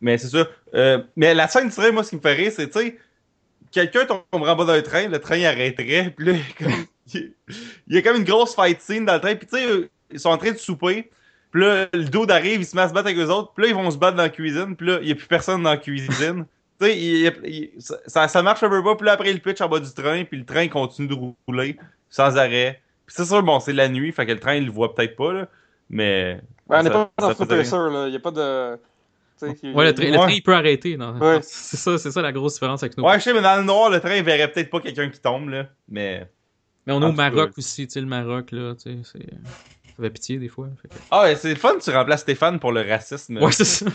mais 0.00 0.18
c'est 0.18 0.28
ça. 0.28 0.46
Euh, 0.74 1.02
mais 1.16 1.34
la 1.34 1.48
scène 1.48 1.68
du 1.68 1.74
train, 1.74 1.90
moi, 1.90 2.04
ce 2.04 2.10
qui 2.10 2.16
me 2.16 2.20
fait 2.20 2.34
rire, 2.34 2.52
c'est, 2.54 2.68
tu 2.70 2.78
sais, 2.78 2.98
quelqu'un 3.72 4.06
tomberait 4.06 4.52
en 4.52 4.56
bas 4.56 4.64
d'un 4.64 4.82
train, 4.82 5.08
le 5.08 5.18
train 5.18 5.42
arrêterait, 5.42 6.12
puis 6.16 6.26
là, 6.26 6.32
comme, 6.58 6.86
il 7.14 7.34
y 7.88 7.98
a 7.98 8.02
comme 8.02 8.16
une 8.16 8.24
grosse 8.24 8.54
fight 8.54 8.80
scene 8.80 9.04
dans 9.04 9.14
le 9.14 9.20
train, 9.20 9.34
puis 9.34 9.46
tu 9.46 9.56
sais, 9.56 9.90
ils 10.10 10.20
sont 10.20 10.30
en 10.30 10.38
train 10.38 10.52
de 10.52 10.58
souper, 10.58 11.10
puis 11.50 11.62
là, 11.62 11.86
le 11.92 12.04
dos 12.04 12.26
arrive, 12.30 12.60
il 12.60 12.66
se 12.66 12.76
met 12.76 12.82
à 12.82 12.88
se 12.88 12.94
battre 12.94 13.08
avec 13.08 13.18
eux 13.18 13.30
autres, 13.30 13.52
puis 13.54 13.64
là, 13.64 13.70
ils 13.70 13.74
vont 13.74 13.90
se 13.90 13.98
battre 13.98 14.16
dans 14.16 14.22
la 14.22 14.30
cuisine, 14.30 14.76
puis 14.76 14.86
là, 14.86 14.98
il 15.00 15.06
n'y 15.06 15.12
a 15.12 15.14
plus 15.14 15.26
personne 15.26 15.62
dans 15.62 15.70
la 15.70 15.76
cuisine. 15.76 16.46
tu 16.80 16.86
sais, 16.86 17.72
ça, 18.06 18.28
ça 18.28 18.42
marche 18.42 18.62
un 18.62 18.68
peu 18.68 18.82
pas, 18.82 18.94
puis 18.94 19.06
là, 19.06 19.12
après, 19.12 19.30
il 19.30 19.40
pitch 19.40 19.60
en 19.60 19.68
bas 19.68 19.80
du 19.80 19.92
train, 19.92 20.24
puis 20.24 20.38
le 20.38 20.44
train 20.44 20.68
continue 20.68 21.08
de 21.08 21.16
rouler 21.46 21.76
sans 22.10 22.36
arrêt. 22.36 22.80
Puis 23.06 23.16
c'est 23.16 23.24
sûr, 23.24 23.42
bon, 23.42 23.58
c'est 23.60 23.72
la 23.72 23.88
nuit, 23.88 24.12
fait 24.12 24.26
que 24.26 24.32
le 24.32 24.40
train, 24.40 24.54
il 24.54 24.66
le 24.66 24.72
voit 24.72 24.94
peut-être 24.94 25.16
pas, 25.16 25.32
là, 25.32 25.48
mais... 25.90 26.40
Ouais, 26.68 26.78
on 26.78 26.82
n'est 26.82 26.90
pas 26.90 27.10
dans 27.18 27.28
rire. 27.28 27.46
Racer, 27.48 27.90
là. 27.90 28.06
Il 28.06 28.10
n'y 28.10 28.16
a 28.16 28.20
pas 28.20 28.30
de. 28.30 28.78
Ouais, 29.46 29.84
le, 29.86 29.92
tra- 29.92 30.10
le 30.10 30.16
train, 30.16 30.30
il 30.30 30.42
peut 30.42 30.54
arrêter. 30.54 30.96
non? 30.96 31.16
Ouais. 31.18 31.38
C'est 31.42 31.76
ça, 31.76 31.98
c'est 31.98 32.10
ça 32.10 32.22
la 32.22 32.32
grosse 32.32 32.54
différence 32.54 32.82
avec 32.82 32.96
nous. 32.96 33.04
Ouais, 33.04 33.18
je 33.18 33.24
sais, 33.24 33.32
mais 33.34 33.42
dans 33.42 33.56
le 33.56 33.64
noir, 33.64 33.90
le 33.90 34.00
train, 34.00 34.14
il 34.16 34.22
verrait 34.24 34.50
peut-être 34.50 34.70
pas 34.70 34.80
quelqu'un 34.80 35.08
qui 35.08 35.20
tombe, 35.20 35.48
là, 35.48 35.68
mais... 35.88 36.26
Mais 36.86 36.92
on 36.92 37.00
est 37.00 37.04
En 37.04 37.10
au 37.10 37.12
Maroc 37.12 37.52
aussi, 37.58 37.86
tu 37.86 37.92
sais, 37.92 38.00
le 38.00 38.06
Maroc, 38.06 38.50
là, 38.50 38.74
tu 38.74 38.90
sais, 38.90 38.98
c'est... 39.04 39.26
Ça 39.96 40.02
fait 40.02 40.10
pitié 40.10 40.38
des 40.38 40.48
fois. 40.48 40.68
fait 40.80 40.88
que- 40.88 40.94
Ah 41.10 41.22
ouais, 41.22 41.36
c'est 41.36 41.50
le 41.50 41.54
fun, 41.56 41.74
tu 41.82 41.90
remplaces 41.90 42.22
Stéphane 42.22 42.58
pour 42.58 42.72
le 42.72 42.80
racisme. 42.80 43.36
Ouais, 43.38 43.52
c'est 43.52 43.64
ça. 43.64 43.86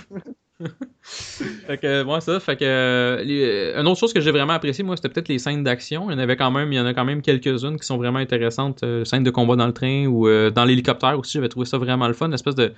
fait 1.01 1.77
que, 1.77 2.03
ouais, 2.03 2.21
ça. 2.21 2.39
Fait 2.39 2.55
que, 2.55 2.63
euh, 2.65 3.23
les- 3.23 3.73
une 3.75 3.87
autre 3.87 3.99
chose 3.99 4.13
que 4.13 4.21
j'ai 4.21 4.31
vraiment 4.31 4.53
apprécié, 4.53 4.83
moi, 4.83 4.95
c'était 4.95 5.09
peut-être 5.09 5.27
les 5.27 5.39
scènes 5.39 5.63
d'action. 5.63 6.09
Il 6.09 6.13
y 6.13 6.15
en 6.15 6.19
avait 6.19 6.35
quand 6.37 6.51
même, 6.51 6.71
il 6.71 6.75
y 6.75 6.79
en 6.79 6.85
a 6.85 6.93
quand 6.93 7.05
même 7.05 7.21
quelques-unes 7.21 7.79
qui 7.79 7.85
sont 7.85 7.97
vraiment 7.97 8.19
intéressantes. 8.19 8.83
Euh, 8.83 9.03
scènes 9.05 9.23
de 9.23 9.29
combat 9.31 9.55
dans 9.55 9.67
le 9.67 9.73
train 9.73 10.05
ou 10.05 10.27
euh, 10.27 10.49
dans 10.49 10.65
l'hélicoptère 10.65 11.17
aussi, 11.17 11.33
j'avais 11.33 11.49
trouvé 11.49 11.65
ça 11.65 11.77
vraiment 11.77 12.07
le 12.07 12.13
fun. 12.13 12.27
Une 12.27 12.33
espèce 12.33 12.55
de, 12.55 12.73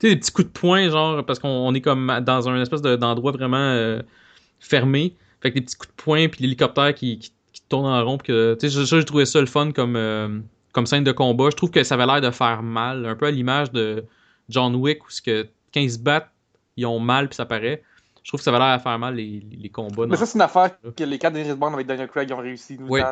tu 0.00 0.08
sais, 0.08 0.14
des 0.14 0.20
petits 0.20 0.32
coups 0.32 0.48
de 0.48 0.52
poing, 0.52 0.88
genre, 0.88 1.24
parce 1.24 1.38
qu'on 1.38 1.48
on 1.48 1.74
est 1.74 1.80
comme 1.80 2.12
dans 2.22 2.48
un 2.48 2.60
espèce 2.60 2.82
de- 2.82 2.96
d'endroit 2.96 3.32
vraiment 3.32 3.56
euh, 3.58 4.02
fermé. 4.60 5.14
Fait 5.40 5.50
que 5.50 5.56
des 5.58 5.60
petits 5.64 5.76
coups 5.76 5.90
de 5.90 6.02
poing, 6.02 6.28
puis 6.28 6.42
l'hélicoptère 6.42 6.94
qui, 6.94 7.18
qui, 7.18 7.32
qui 7.52 7.62
tourne 7.68 7.86
en 7.86 8.04
rond. 8.04 8.18
puis 8.18 8.28
Que, 8.28 8.54
tu 8.60 8.68
sais, 8.70 8.84
ça, 8.86 8.98
j'ai 8.98 9.04
trouvé 9.04 9.26
ça 9.26 9.40
le 9.40 9.46
fun 9.46 9.72
comme, 9.72 9.96
euh, 9.96 10.40
comme 10.72 10.86
scène 10.86 11.04
de 11.04 11.12
combat. 11.12 11.50
Je 11.50 11.56
trouve 11.56 11.70
que 11.70 11.82
ça 11.84 11.94
avait 11.94 12.06
l'air 12.06 12.20
de 12.20 12.30
faire 12.30 12.62
mal, 12.62 13.04
un 13.06 13.14
peu 13.14 13.26
à 13.26 13.30
l'image 13.30 13.70
de 13.72 14.04
John 14.48 14.74
Wick, 14.74 15.04
où 15.06 15.10
ce 15.10 15.20
que, 15.22 15.46
quand 15.72 15.80
ils 15.80 15.92
se 15.92 15.98
battent, 15.98 16.30
ils 16.76 16.86
ont 16.86 16.98
mal, 16.98 17.28
puis 17.28 17.36
ça 17.36 17.46
paraît. 17.46 17.82
Je 18.22 18.30
trouve 18.30 18.40
que 18.40 18.44
ça 18.44 18.50
avait 18.54 18.58
l'air 18.64 18.78
de 18.78 18.82
faire 18.82 18.98
mal 18.98 19.14
les, 19.16 19.42
les 19.60 19.68
combats. 19.68 20.06
Mais 20.06 20.16
ça, 20.16 20.24
c'est 20.24 20.38
une 20.38 20.42
affaire 20.42 20.70
que 20.96 21.04
les 21.04 21.18
quatre 21.18 21.36
James 21.36 21.54
Bond 21.56 21.74
avec 21.74 21.86
Daniel 21.86 22.08
Craig 22.08 22.32
ont 22.32 22.38
réussi. 22.38 22.78
Oui. 22.80 23.02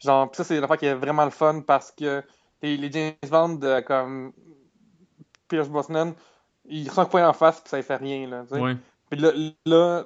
Genre, 0.00 0.30
pis 0.30 0.36
ça, 0.38 0.44
c'est 0.44 0.56
une 0.56 0.64
affaire 0.64 0.78
qui 0.78 0.86
est 0.86 0.94
vraiment 0.94 1.24
le 1.24 1.30
fun 1.30 1.60
parce 1.66 1.92
que 1.92 2.22
les, 2.62 2.78
les 2.78 2.90
James 2.90 3.12
Bond 3.30 3.54
de, 3.56 3.80
comme 3.80 4.32
Pierce 5.54 5.68
Brosnan, 5.68 6.12
ils 6.66 6.90
sont 6.90 7.00
un 7.02 7.04
point 7.06 7.28
en 7.28 7.32
face 7.32 7.60
puis 7.60 7.68
ça 7.70 7.76
ne 7.78 7.82
fait 7.82 7.96
rien. 7.96 8.28
Là. 8.28 8.44
Ouais. 8.50 8.76
Puis 9.10 9.20
là, 9.66 10.04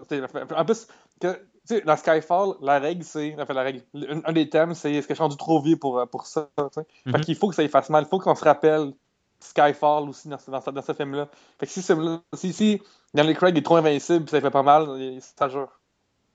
en 0.57 0.65
plus, 0.65 0.87
que, 1.21 1.33
tu 1.33 1.41
sais, 1.65 1.81
dans 1.83 1.97
Skyfall, 1.97 2.55
la 2.61 2.79
règle, 2.79 3.05
c'est. 3.05 3.37
Enfin, 3.39 3.55
la 3.55 3.63
règle. 3.63 3.83
Un, 3.95 4.21
un 4.25 4.33
des 4.33 4.49
thèmes, 4.49 4.75
c'est 4.75 4.93
est-ce 4.93 5.07
que 5.07 5.15
je 5.15 5.17
suis 5.19 5.23
rendu 5.23 5.37
trop 5.37 5.61
vieux 5.61 5.77
pour, 5.77 5.99
euh, 5.99 6.07
pour 6.07 6.27
ça? 6.27 6.49
tu 6.57 6.65
sais? 6.75 6.87
Mhm. 7.07 7.13
Fait 7.13 7.21
qu'il 7.21 7.37
faut 7.37 7.49
que 7.49 7.55
ça 7.55 7.67
fasse 7.69 7.91
mal. 7.91 8.05
Il 8.05 8.09
faut 8.09 8.19
qu'on 8.19 8.35
se 8.35 8.45
rappelle 8.45 8.93
Skyfall 9.41 10.09
aussi 10.09 10.29
dans, 10.29 10.39
ce- 10.39 10.51
dans, 10.51 10.61
ce- 10.61 10.71
dans 10.71 10.83
ce 10.83 10.93
film-là. 10.93 11.29
Fait 11.59 11.67
que 11.67 11.73
si, 11.73 11.83
film-là- 11.83 12.21
si, 12.35 12.53
si 12.53 12.83
Daniel 13.15 13.37
Craig 13.37 13.57
est 13.57 13.63
trop 13.63 13.77
invincible 13.77 14.25
puis 14.25 14.31
ça 14.33 14.41
fait 14.41 14.51
pas 14.51 14.63
mal, 14.63 14.89
ça 15.21 15.49
jure. 15.49 15.78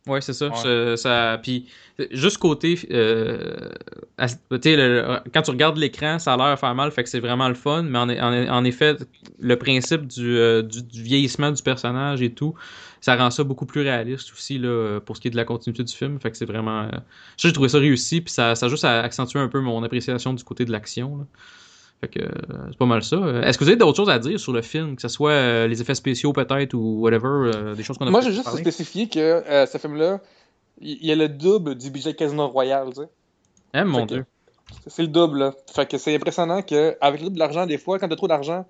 Ouais, 0.05 0.19
c'est 0.19 0.33
ça. 0.33 0.49
Ouais. 0.49 0.97
Ça 0.97 1.39
puis, 1.41 1.65
juste 2.11 2.37
côté. 2.37 2.77
euh, 2.91 3.69
à- 4.17 4.27
le- 4.51 5.19
quand 5.33 5.41
tu 5.43 5.51
regardes 5.51 5.77
l'écran, 5.77 6.19
ça 6.19 6.33
a 6.33 6.37
l'air 6.37 6.55
de 6.55 6.59
faire 6.59 6.75
mal, 6.75 6.91
fait 6.91 7.03
que 7.03 7.09
c'est 7.09 7.21
vraiment 7.21 7.47
le 7.47 7.53
fun. 7.55 7.83
Mais 7.83 7.97
en, 7.99 8.09
en- 8.09 8.49
en 8.49 8.63
effet, 8.65 8.97
le 9.39 9.55
principe 9.57 10.05
du, 10.07 10.37
euh, 10.37 10.61
du, 10.61 10.83
du 10.83 11.01
vieillissement 11.01 11.51
du 11.51 11.63
personnage 11.63 12.21
et 12.21 12.31
tout, 12.33 12.53
ça 12.99 13.15
rend 13.15 13.31
ça 13.31 13.43
beaucoup 13.45 13.65
plus 13.65 13.81
réaliste 13.81 14.31
aussi 14.33 14.57
là, 14.57 14.99
pour 14.99 15.15
ce 15.15 15.21
qui 15.21 15.29
est 15.29 15.31
de 15.31 15.35
la 15.37 15.45
continuité 15.45 15.83
du 15.83 15.93
film. 15.93 16.19
Fait 16.19 16.31
que 16.31 16.37
c'est 16.37 16.45
vraiment. 16.45 16.81
euh, 16.83 16.89
j'ai 17.37 17.53
trouvé 17.53 17.69
ça 17.69 17.79
réussi, 17.79 18.19
puis 18.21 18.33
ça, 18.33 18.55
ça 18.55 18.65
a 18.65 18.69
juste 18.69 18.83
à 18.85 19.01
accentuer 19.01 19.39
un 19.39 19.47
peu 19.47 19.61
mon 19.61 19.83
appréciation 19.83 20.33
du 20.33 20.43
côté 20.43 20.65
de 20.65 20.71
l'action. 20.71 21.25
Fait 22.03 22.09
que 22.09 22.19
euh, 22.19 22.27
c'est 22.69 22.77
pas 22.77 22.85
mal 22.85 23.01
ça. 23.03 23.15
Euh, 23.15 23.41
Est-ce 23.43 23.57
que 23.57 23.63
vous 23.63 23.69
avez 23.69 23.77
d'autres 23.77 23.95
choses 23.95 24.09
à 24.09 24.19
dire 24.19 24.37
sur 24.39 24.51
le 24.51 24.61
film, 24.61 24.95
que 24.97 25.01
ce 25.01 25.07
soit 25.07 25.31
euh, 25.31 25.67
les 25.67 25.81
effets 25.81 25.95
spéciaux 25.95 26.33
peut-être 26.33 26.73
ou 26.73 26.99
whatever, 27.01 27.27
euh, 27.55 27.75
des 27.75 27.83
choses 27.83 27.97
qu'on 27.97 28.07
a 28.07 28.11
Moi, 28.11 28.21
j'ai 28.21 28.31
juste 28.33 28.49
spécifié 28.57 29.07
que 29.07 29.19
euh, 29.19 29.65
ce 29.65 29.77
film-là, 29.77 30.19
il 30.81 31.05
y 31.05 31.11
a 31.11 31.15
le 31.15 31.29
double 31.29 31.75
du 31.75 31.89
budget 31.91 32.13
Casino 32.13 32.47
Royale. 32.49 32.89
tu 32.89 33.01
sais. 33.01 33.07
Eh, 33.75 33.83
mon 33.85 33.99
Fait 33.99 34.05
que- 34.07 34.13
dieu. 34.15 34.25
C'est 34.87 35.03
le 35.03 35.07
double. 35.07 35.39
Là. 35.39 35.53
Fait 35.73 35.89
que 35.89 35.97
c'est 35.97 36.13
impressionnant 36.15 36.61
qu'avec 36.61 37.19
le 37.19 37.25
double 37.25 37.35
de 37.35 37.39
l'argent, 37.39 37.65
des 37.65 37.77
fois, 37.77 37.99
quand 37.99 38.07
t'as 38.09 38.15
trop 38.15 38.27
d'argent, 38.27 38.65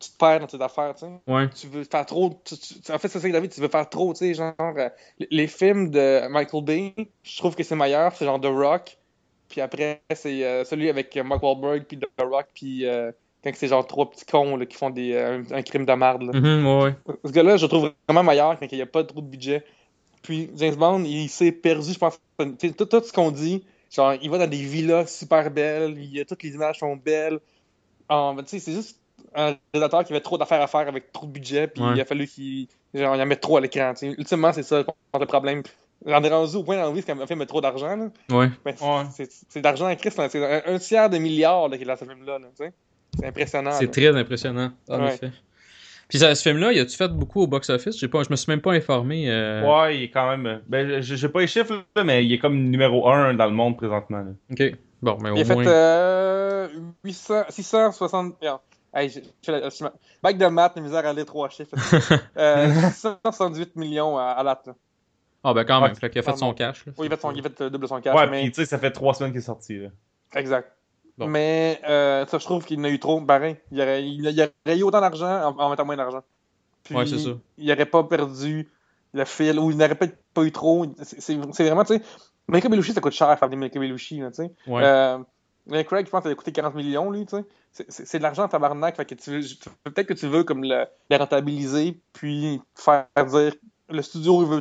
tu 0.00 0.10
te 0.10 0.16
perds 0.16 0.40
dans 0.40 0.46
tes 0.46 0.60
affaires. 0.60 0.94
tu 0.94 1.06
sais. 1.06 1.12
Ouais. 1.32 1.48
Tu 1.50 1.66
veux 1.68 1.84
faire 1.84 2.04
trop. 2.06 2.40
tu- 2.44 2.56
tu- 2.56 2.90
en 2.92 2.98
fait, 2.98 3.08
c'est 3.08 3.20
ça, 3.20 3.28
David, 3.28 3.52
tu 3.52 3.60
veux 3.60 3.68
faire 3.68 3.88
trop. 3.88 4.12
tu 4.14 4.18
sais, 4.18 4.34
Genre, 4.34 4.54
les- 5.18 5.28
les 5.30 5.46
films 5.46 5.90
de 5.90 6.26
Michael 6.28 6.64
Bay, 6.64 6.94
je 7.22 7.36
trouve 7.38 7.54
que 7.54 7.62
c'est 7.62 7.76
meilleur. 7.76 8.12
C'est 8.16 8.24
genre 8.24 8.40
The 8.40 8.46
Rock. 8.46 8.98
Puis 9.52 9.60
après, 9.60 10.00
c'est 10.14 10.42
euh, 10.44 10.64
celui 10.64 10.88
avec 10.88 11.14
Mark 11.18 11.42
Wahlberg, 11.42 11.84
puis 11.84 11.98
The 11.98 12.06
Rock, 12.22 12.46
puis 12.54 12.86
euh, 12.86 13.12
quand 13.44 13.50
c'est 13.54 13.68
genre 13.68 13.86
trois 13.86 14.08
petits 14.10 14.24
cons 14.24 14.56
là, 14.56 14.64
qui 14.64 14.74
font 14.78 14.88
des, 14.88 15.12
euh, 15.12 15.42
un, 15.50 15.56
un 15.56 15.62
crime 15.62 15.84
de 15.84 15.92
merde. 15.92 16.22
là. 16.22 16.40
Mhm, 16.40 16.66
ouais, 16.66 16.84
ouais. 16.84 17.14
Ce 17.26 17.30
gars-là, 17.30 17.58
je 17.58 17.64
le 17.64 17.68
trouve 17.68 17.92
vraiment 18.08 18.22
meilleur 18.22 18.58
quand 18.58 18.66
il 18.72 18.76
n'y 18.76 18.80
a 18.82 18.86
pas 18.86 19.04
trop 19.04 19.20
de 19.20 19.26
budget. 19.26 19.62
Puis 20.22 20.48
James 20.56 20.74
Bond, 20.76 21.04
il 21.04 21.28
s'est 21.28 21.52
perdu, 21.52 21.92
je 21.92 21.98
pense. 21.98 22.18
Tout, 22.38 22.86
tout 22.86 23.02
ce 23.04 23.12
qu'on 23.12 23.30
dit, 23.30 23.62
genre, 23.94 24.14
il 24.22 24.30
va 24.30 24.38
dans 24.38 24.46
des 24.46 24.56
villas 24.56 25.06
super 25.06 25.50
belles, 25.50 25.98
il 25.98 26.24
toutes 26.24 26.42
les 26.44 26.54
images 26.54 26.78
sont 26.78 26.96
belles. 26.96 27.38
Tu 28.08 28.16
sais, 28.46 28.58
c'est 28.58 28.72
juste 28.72 28.98
un 29.34 29.54
réalisateur 29.74 30.04
qui 30.04 30.12
avait 30.14 30.20
trop 30.22 30.38
d'affaires 30.38 30.62
à 30.62 30.66
faire 30.66 30.88
avec 30.88 31.12
trop 31.12 31.26
de 31.26 31.32
budget, 31.32 31.66
puis 31.66 31.82
Ouais. 31.82 31.92
il 31.94 32.00
a 32.00 32.04
fallu 32.06 32.26
qu'il 32.26 32.68
genre, 32.94 33.16
il 33.16 33.22
en 33.22 33.26
mette 33.26 33.40
trop 33.40 33.56
à 33.58 33.60
l'écran. 33.60 33.92
Ultimement, 34.02 34.52
c'est 34.52 34.62
ça 34.62 34.82
le 35.18 35.26
problème. 35.26 35.62
J'en 36.04 36.22
ai 36.22 36.28
rendu 36.28 36.56
au 36.56 36.64
point 36.64 36.90
vie, 36.92 37.02
c'est 37.06 37.16
qu'un 37.16 37.26
film 37.26 37.38
met 37.38 37.46
trop 37.46 37.60
d'argent. 37.60 37.96
là. 37.96 38.08
Ouais. 38.36 38.50
Ben, 38.64 38.74
c'est- 39.12 39.60
d'argent 39.60 39.86
à 39.86 39.94
Christ, 39.96 40.20
c'est 40.28 40.44
un, 40.68 40.74
un 40.74 40.78
tiers 40.78 41.08
de 41.10 41.18
milliard 41.18 41.68
là, 41.68 41.78
qu'il 41.78 41.88
a 41.88 41.94
dans 41.94 42.00
ce 42.00 42.04
film-là. 42.04 42.38
là, 42.38 42.46
tu 42.56 42.64
sais. 42.64 42.72
C'est 43.18 43.26
impressionnant. 43.26 43.72
C'est 43.72 43.90
très 43.90 44.16
impressionnant, 44.16 44.72
en 44.88 45.00
Ouais. 45.00 45.14
effet. 45.14 45.30
Puis 46.08 46.18
ça, 46.18 46.34
ce 46.34 46.42
film-là, 46.42 46.72
il 46.72 46.80
a-tu 46.80 46.96
fait 46.96 47.08
beaucoup 47.08 47.42
au 47.42 47.46
box-office? 47.46 47.98
J'ai 47.98 48.08
pas, 48.08 48.22
je 48.22 48.30
me 48.30 48.36
suis 48.36 48.50
même 48.50 48.60
pas 48.60 48.72
informé. 48.72 49.30
euh, 49.30 49.62
Ouais, 49.64 49.96
il 49.98 50.02
est 50.04 50.10
quand 50.10 50.36
même. 50.36 50.60
Ben, 50.66 51.00
je- 51.00 51.14
j'ai 51.14 51.28
pas 51.28 51.40
les 51.40 51.46
chiffres, 51.46 51.84
là, 51.96 52.04
mais 52.04 52.24
il 52.24 52.32
est 52.32 52.38
comme 52.38 52.56
numéro 52.68 53.08
1 53.08 53.34
dans 53.34 53.46
le 53.46 53.52
monde 53.52 53.76
présentement. 53.76 54.18
là. 54.18 54.32
Ok. 54.50 54.74
Bon, 55.00 55.18
mais 55.22 55.30
au 55.30 55.36
Il 55.36 55.50
a 55.50 55.54
moins. 55.54 55.64
fait 55.64 55.70
euh, 55.70 56.68
800, 57.04 57.44
660. 57.48 58.34
Merde. 58.42 58.60
Hey, 58.94 59.08
j'ai- 59.08 59.22
je 59.46 59.52
je- 59.70 59.84
Bac 60.22 60.36
de 60.36 60.46
maths, 60.46 60.72
la 60.76 60.82
misère 60.82 61.06
à 61.06 61.12
lire 61.14 61.24
trois 61.24 61.48
chiffres. 61.48 61.70
euh, 62.36 62.68
678 62.90 63.74
millions 63.76 64.18
à, 64.18 64.24
à. 64.32 64.74
Ah, 65.44 65.54
ben 65.54 65.64
quand 65.64 65.80
même. 65.80 65.90
Ouais, 65.90 65.96
fait 65.98 66.10
qu'il 66.10 66.18
a 66.20 66.22
fait 66.22 66.36
son 66.36 66.54
cash. 66.54 66.86
là. 66.86 66.92
Oui, 66.98 67.06
il 67.06 67.12
a 67.12 67.16
fait, 67.16 67.22
son, 67.22 67.32
il 67.32 67.40
a 67.40 67.42
fait 67.42 67.60
euh, 67.60 67.70
double 67.70 67.88
son 67.88 68.00
cash. 68.00 68.14
Ouais, 68.14 68.28
mais... 68.28 68.42
puis 68.42 68.52
tu 68.52 68.60
sais, 68.60 68.66
ça 68.66 68.78
fait 68.78 68.90
3 68.92 69.14
semaines 69.14 69.32
qu'il 69.32 69.40
est 69.40 69.44
sorti. 69.44 69.78
Là. 69.78 69.88
Exact. 70.34 70.72
Bon. 71.18 71.26
Mais 71.26 71.80
euh, 71.88 72.24
ça, 72.26 72.38
je 72.38 72.44
trouve 72.44 72.64
qu'il 72.64 72.80
en 72.80 72.84
a 72.84 72.88
eu 72.88 72.98
trop. 72.98 73.20
Pareil. 73.20 73.56
Il 73.70 73.80
aurait, 73.80 74.02
il, 74.04 74.24
il 74.24 74.40
aurait 74.40 74.78
eu 74.78 74.82
autant 74.82 75.00
d'argent 75.00 75.26
en, 75.50 75.58
en 75.58 75.70
mettant 75.70 75.84
moins 75.84 75.96
d'argent. 75.96 76.22
Puis, 76.84 76.94
Ouais, 76.94 77.06
c'est 77.06 77.18
ça. 77.18 77.30
Il 77.58 77.66
n'aurait 77.68 77.86
pas 77.86 78.02
perdu 78.04 78.68
le 79.12 79.24
fil 79.24 79.58
ou 79.58 79.70
il 79.70 79.76
n'aurait 79.76 79.94
peut-être 79.94 80.16
pas 80.32 80.42
eu 80.42 80.52
trop. 80.52 80.86
C'est 81.02 81.34
vraiment, 81.36 81.84
tu 81.84 81.96
sais, 81.96 82.02
Monica 82.48 82.68
Bellucci, 82.68 82.92
ça 82.92 83.00
coûte 83.00 83.12
cher 83.12 83.38
faire 83.38 83.48
des 83.48 83.56
Bellucci, 83.56 84.20
là, 84.20 84.30
tu 84.30 84.36
sais. 84.36 84.52
Ouais. 84.66 84.82
Euh, 84.84 85.18
mais 85.66 85.84
Craig, 85.84 86.06
je 86.06 86.10
pense 86.10 86.22
qu'il 86.22 86.32
a 86.32 86.34
coûté 86.34 86.50
40 86.50 86.74
millions, 86.74 87.10
lui, 87.10 87.26
tu 87.26 87.36
sais. 87.70 87.84
C'est- 87.88 88.18
de 88.18 88.22
l'argent 88.22 88.44
en 88.44 88.48
tabarnak, 88.48 88.96
fait 88.96 89.04
que 89.04 89.14
tu 89.14 89.30
veux- 89.30 89.42
tu- 89.42 89.68
peut-être 89.84 90.06
que 90.06 90.14
tu 90.14 90.26
veux 90.26 90.44
comme 90.44 90.64
le, 90.64 90.86
le 91.10 91.16
rentabiliser, 91.16 92.00
puis 92.12 92.60
faire 92.74 93.06
dire 93.26 93.54
le 93.88 94.02
studio 94.02 94.42
il 94.42 94.48
veut 94.48 94.60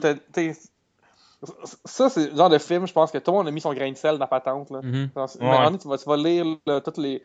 Ça, 1.85 2.09
c'est 2.09 2.29
le 2.29 2.35
genre 2.37 2.49
de 2.49 2.57
film, 2.59 2.85
je 2.85 2.93
pense 2.93 3.11
que 3.11 3.17
tout 3.17 3.31
le 3.31 3.37
monde 3.37 3.47
a 3.47 3.51
mis 3.51 3.61
son 3.61 3.73
grain 3.73 3.89
de 3.91 3.97
sel 3.97 4.13
dans 4.13 4.19
la 4.19 4.27
patente. 4.27 4.69
Là. 4.69 4.79
Mhm. 4.83 5.09
Un 5.15 5.63
donné, 5.65 5.77
tu 5.79 5.87
vas, 5.87 5.97
tu 5.97 6.05
vas 6.05 6.17
lire 6.17 6.45
là, 6.65 6.81
toutes 6.81 6.97
les. 6.97 7.23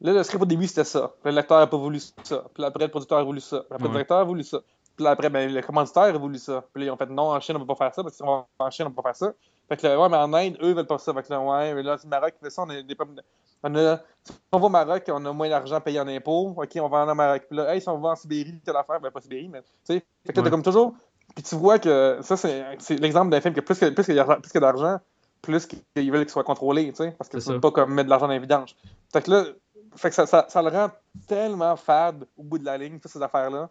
Là, 0.00 0.12
le 0.12 0.22
script 0.22 0.42
au 0.42 0.46
début, 0.46 0.68
c'était 0.68 0.84
ça. 0.84 1.12
Puis 1.22 1.32
le 1.32 1.36
lecteur 1.36 1.58
n'a 1.58 1.66
pas 1.66 1.76
voulu 1.76 1.98
ça. 1.98 2.44
Puis 2.54 2.64
après, 2.64 2.84
le 2.84 2.90
producteur 2.90 3.18
a 3.18 3.24
voulu 3.24 3.40
ça. 3.40 3.58
Puis 3.60 3.66
après, 3.72 3.82
Ouais. 3.82 3.88
le 3.88 3.92
directeur 3.94 4.18
a 4.18 4.24
voulu 4.24 4.44
ça. 4.44 4.58
Puis 4.96 5.06
après, 5.06 5.28
ben, 5.28 5.52
le 5.52 5.60
commanditaire 5.60 6.02
a 6.04 6.12
voulu 6.18 6.38
ça. 6.38 6.62
Puis 6.72 6.82
là, 6.84 6.88
ils 6.88 6.90
ont 6.92 6.96
fait 6.96 7.06
non, 7.10 7.30
en 7.32 7.40
Chine, 7.40 7.56
on 7.56 7.60
peut 7.60 7.66
pas 7.66 7.74
faire 7.74 7.94
ça. 7.94 8.02
Parce 8.04 8.16
qu'en 8.18 8.70
Chine, 8.70 8.86
on 8.86 8.90
peut 8.90 9.02
pas 9.02 9.12
faire 9.12 9.16
ça. 9.16 9.32
Fait 9.68 9.76
que 9.76 9.86
là, 9.86 10.00
ouais, 10.00 10.08
mais 10.08 10.16
en 10.16 10.32
Inde, 10.32 10.56
eux, 10.62 10.72
veulent 10.72 10.86
pas 10.86 10.98
ça. 10.98 11.12
Fait 11.12 11.22
que 11.24 11.30
là, 11.32 11.40
ouais, 11.40 11.74
mais 11.74 11.82
là, 11.82 11.96
c'est 11.98 12.04
le 12.06 12.10
Maroc 12.10 12.32
qui 12.32 12.38
fait 12.44 12.50
ça. 12.50 12.62
On 12.62 12.70
a 12.70 12.80
des 12.80 12.94
problèmes. 12.94 13.20
On 13.64 13.74
a. 13.74 13.96
Si 14.22 14.32
on 14.52 14.58
va 14.60 14.66
au 14.66 14.68
Maroc, 14.68 15.02
on 15.08 15.24
a 15.26 15.32
moins 15.32 15.48
d'argent 15.48 15.80
payé 15.80 15.98
en 15.98 16.06
impôts. 16.06 16.54
OK, 16.56 16.70
on 16.80 16.88
va 16.88 16.98
en 16.98 17.14
Maroc. 17.14 17.42
Puis 17.48 17.56
là, 17.56 17.74
hey, 17.74 17.80
si 17.80 17.88
on 17.88 17.98
va 17.98 18.10
en 18.10 18.16
Sibérie, 18.16 18.54
telle 18.64 18.76
affaire, 18.76 19.00
ben 19.00 19.10
pas 19.10 19.20
Sibérie, 19.20 19.48
mais 19.48 19.62
tu 19.62 19.68
sais. 19.82 19.94
Fait 20.24 20.32
que 20.32 20.36
là, 20.36 20.42
Ouais. 20.42 20.44
t'as 20.44 20.50
comme 20.50 20.62
toujours. 20.62 20.94
Puis 21.38 21.44
tu 21.44 21.54
vois 21.54 21.78
que 21.78 22.18
ça, 22.20 22.36
c'est 22.36 22.98
l'exemple 22.98 23.30
d'un 23.30 23.40
film 23.40 23.54
que 23.54 23.60
plus 23.60 23.78
que 23.78 23.90
plus 23.90 24.04
qu'il 24.04 24.16
y 24.16 24.18
a 24.18 24.24
plus 24.24 24.50
que 24.50 24.58
d'argent, 24.58 24.98
plus 25.40 25.66
qu'ils 25.66 26.10
veulent 26.10 26.22
qu'il 26.22 26.30
soit 26.30 26.42
contrôlé, 26.42 26.88
tu 26.90 26.96
sais. 26.96 27.12
Parce 27.16 27.30
que 27.30 27.38
C'est 27.38 27.50
tu 27.50 27.52
peux 27.52 27.60
pas 27.60 27.70
comme 27.70 27.94
mettre 27.94 28.06
de 28.06 28.10
l'argent 28.10 28.26
dans 28.26 28.32
les 28.32 28.40
vidanges. 28.40 28.74
Fait 29.12 29.22
que 29.22 29.30
là, 29.30 29.44
fait 29.94 30.08
que 30.08 30.16
ça, 30.16 30.26
ça, 30.26 30.46
ça 30.48 30.62
le 30.62 30.68
rend 30.70 30.90
tellement 31.28 31.76
fade 31.76 32.26
au 32.36 32.42
bout 32.42 32.58
de 32.58 32.64
la 32.64 32.76
ligne, 32.76 32.98
toutes 32.98 33.12
ces 33.12 33.22
affaires-là. 33.22 33.70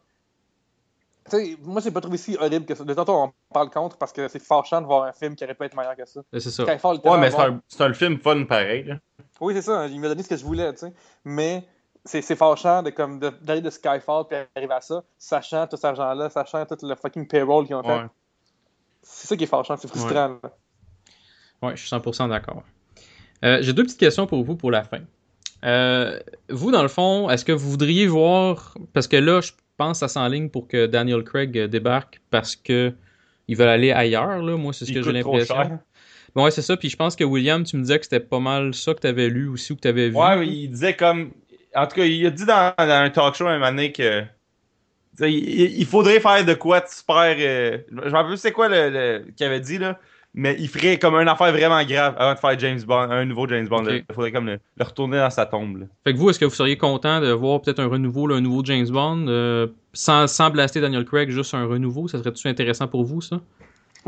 Tu 1.30 1.32
sais, 1.32 1.58
moi, 1.62 1.82
j'ai 1.82 1.92
pas 1.92 2.00
trouvé 2.00 2.16
si 2.16 2.38
horrible 2.38 2.66
que 2.66 2.74
ça. 2.74 2.86
De 2.86 2.94
tantôt, 2.94 3.16
on 3.16 3.34
parle 3.54 3.70
contre 3.70 3.98
parce 3.98 4.14
que 4.14 4.30
c'est 4.30 4.40
fâchant 4.40 4.80
de 4.80 4.86
voir 4.86 5.04
un 5.04 5.12
film 5.12 5.36
qui 5.36 5.44
aurait 5.44 5.54
pu 5.54 5.66
être 5.66 5.76
meilleur 5.76 5.98
que 5.98 6.06
ça. 6.06 6.22
C'est 6.32 6.40
ça. 6.40 6.64
Ouais, 6.64 7.18
mais 7.20 7.32
c'est 7.32 7.42
un, 7.42 7.62
c'est 7.68 7.84
un 7.84 7.94
film 7.94 8.18
fun 8.18 8.46
pareil. 8.46 8.86
Là. 8.86 8.96
Oui, 9.42 9.54
c'est 9.54 9.64
ça. 9.64 9.88
Il 9.88 10.00
m'a 10.00 10.08
donné 10.08 10.24
ce 10.24 10.30
que 10.30 10.38
je 10.38 10.46
voulais, 10.46 10.72
tu 10.72 10.80
sais. 10.80 10.94
Mais 11.26 11.68
c'est 12.08 12.22
c'est 12.22 12.36
fâchant 12.36 12.82
de, 12.84 12.90
comme, 12.90 13.20
de- 13.20 13.32
d'aller 13.42 13.62
de 13.62 13.70
Skyfall 13.70 14.26
puis 14.30 14.38
arriver 14.56 14.74
à 14.74 14.82
ça, 14.82 15.04
sachant 15.18 15.68
tout 15.68 15.76
cet 15.76 15.86
argent-là, 15.86 16.30
sachant 16.30 16.66
tout 16.66 16.78
le 16.82 16.96
fucking 16.96 17.28
payroll 17.28 17.66
qu'ils 17.66 17.76
ont 17.76 17.84
fait. 17.84 17.90
Ouais. 17.90 18.06
C'est 19.04 19.28
ça 19.28 19.36
qui 19.38 19.44
est 19.44 19.48
fâchant, 19.48 19.78
c'est 19.78 19.88
frustrant. 19.88 20.38
Ouais, 21.62 21.76
je 21.76 21.86
suis 21.86 21.90
100% 21.96 22.30
d'accord. 22.30 22.64
Euh, 23.46 23.60
J'ai 23.62 23.74
deux 23.74 23.84
petites 23.84 24.00
questions 24.00 24.28
pour 24.28 24.44
vous 24.44 24.56
pour 24.56 24.72
la 24.72 24.84
fin. 24.84 25.00
Euh, 25.66 26.20
vous, 26.50 26.72
dans 26.72 26.82
le 26.82 26.88
fond, 26.88 27.30
est-ce 27.30 27.44
que 27.46 27.52
vous 27.52 27.70
voudriez 27.70 28.08
voir. 28.08 28.76
Parce 28.94 29.08
que 29.08 29.18
là, 29.18 29.42
je 29.42 29.52
pense 29.78 29.94
que 29.94 30.00
ça 30.00 30.08
s'enligne 30.08 30.50
pour 30.50 30.68
que 30.68 30.86
Daniel 30.88 31.24
Craig 31.24 31.58
euh, 31.58 31.68
débarque 31.68 32.22
parce 32.30 32.56
que 32.56 32.94
ils 33.48 33.56
veulent 33.56 33.70
aller 33.70 33.92
ailleurs, 33.92 34.42
là. 34.42 34.58
Moi, 34.58 34.74
c'est 34.74 34.86
ce 34.86 34.92
Il 34.92 34.96
que 34.96 35.02
j'ai 35.04 35.12
l'impression. 35.14 35.56
cher. 35.56 35.80
Bon, 36.36 36.44
ouais, 36.44 36.52
c'est 36.52 36.62
ça. 36.62 36.76
Puis 36.78 36.90
je 36.90 36.98
pense 36.98 37.16
que 37.16 37.24
William, 37.24 37.64
tu 37.64 37.78
me 37.78 37.82
disais 37.82 37.98
que 37.98 38.04
c'était 38.06 38.20
pas 38.20 38.40
mal 38.40 38.74
ça 38.74 38.94
que 38.94 39.00
tu 39.00 39.08
avais 39.08 39.30
lu 39.30 39.48
aussi 39.48 39.72
ou 39.72 39.76
que 39.78 39.82
tu 39.82 39.88
avais 39.88 40.10
vu. 40.10 40.16
Ouais, 40.16 40.46
il 40.48 40.70
disait 40.70 40.96
comme. 40.96 41.32
En 41.78 41.88
tout 41.88 41.96
cas, 41.96 42.06
il 42.06 42.26
a 42.26 42.30
dit 42.30 42.46
dans, 42.46 42.74
dans 42.78 42.90
un 42.90 43.10
talk 43.10 43.36
show 43.36 43.48
un 43.48 43.58
moment 43.60 43.72
donné 43.72 43.92
que. 43.92 44.24
Il, 45.20 45.80
il 45.80 45.86
faudrait 45.86 46.20
faire 46.20 46.46
de 46.46 46.54
quoi 46.54 46.80
de 46.80 46.88
super. 46.88 47.36
euh, 47.40 47.78
je 47.90 47.96
me 47.96 48.12
rappelle 48.12 48.38
c'est 48.38 48.52
quoi 48.52 48.68
le, 48.70 48.90
le- 48.90 49.26
qu'il 49.36 49.46
avait 49.48 49.60
dit 49.60 49.78
là. 49.80 50.00
Mais 50.36 50.56
il 50.60 50.68
ferait 50.68 51.00
comme 51.00 51.16
une 51.16 51.28
affaire 51.28 51.52
vraiment 51.52 51.84
grave 51.84 52.14
avant 52.20 52.36
de 52.36 52.38
faire 52.40 52.60
James 52.60 52.80
Bond, 52.86 53.10
un 53.10 53.26
nouveau 53.26 53.48
James 53.48 53.68
Bond. 53.68 53.82
Là. 53.82 53.96
Il 53.96 54.14
faudrait 54.14 54.32
comme 54.32 54.46
le, 54.46 54.60
le 54.78 54.84
retourner 54.86 55.18
dans 55.18 55.32
sa 55.32 55.48
tombe. 55.48 55.78
là. 55.78 55.86
Fait 56.04 56.14
que 56.14 56.20
vous, 56.20 56.30
est-ce 56.30 56.38
que 56.38 56.46
vous 56.46 56.54
seriez 56.54 56.78
content 56.78 57.20
de 57.22 57.32
voir 57.32 57.62
peut-être 57.62 57.80
un 57.80 57.88
renouveau, 57.88 58.28
là, 58.28 58.36
un 58.36 58.42
nouveau 58.42 58.64
James 58.64 58.88
Bond, 58.88 59.26
euh, 59.30 59.66
sans, 59.94 60.28
sans 60.28 60.52
blaster 60.52 60.80
Daniel 60.80 61.06
Craig, 61.06 61.32
juste 61.32 61.56
un 61.56 61.66
renouveau? 61.66 62.08
Ça 62.08 62.20
serait-tu 62.20 62.48
intéressant 62.48 62.88
pour 62.88 63.04
vous, 63.04 63.22
ça? 63.22 63.40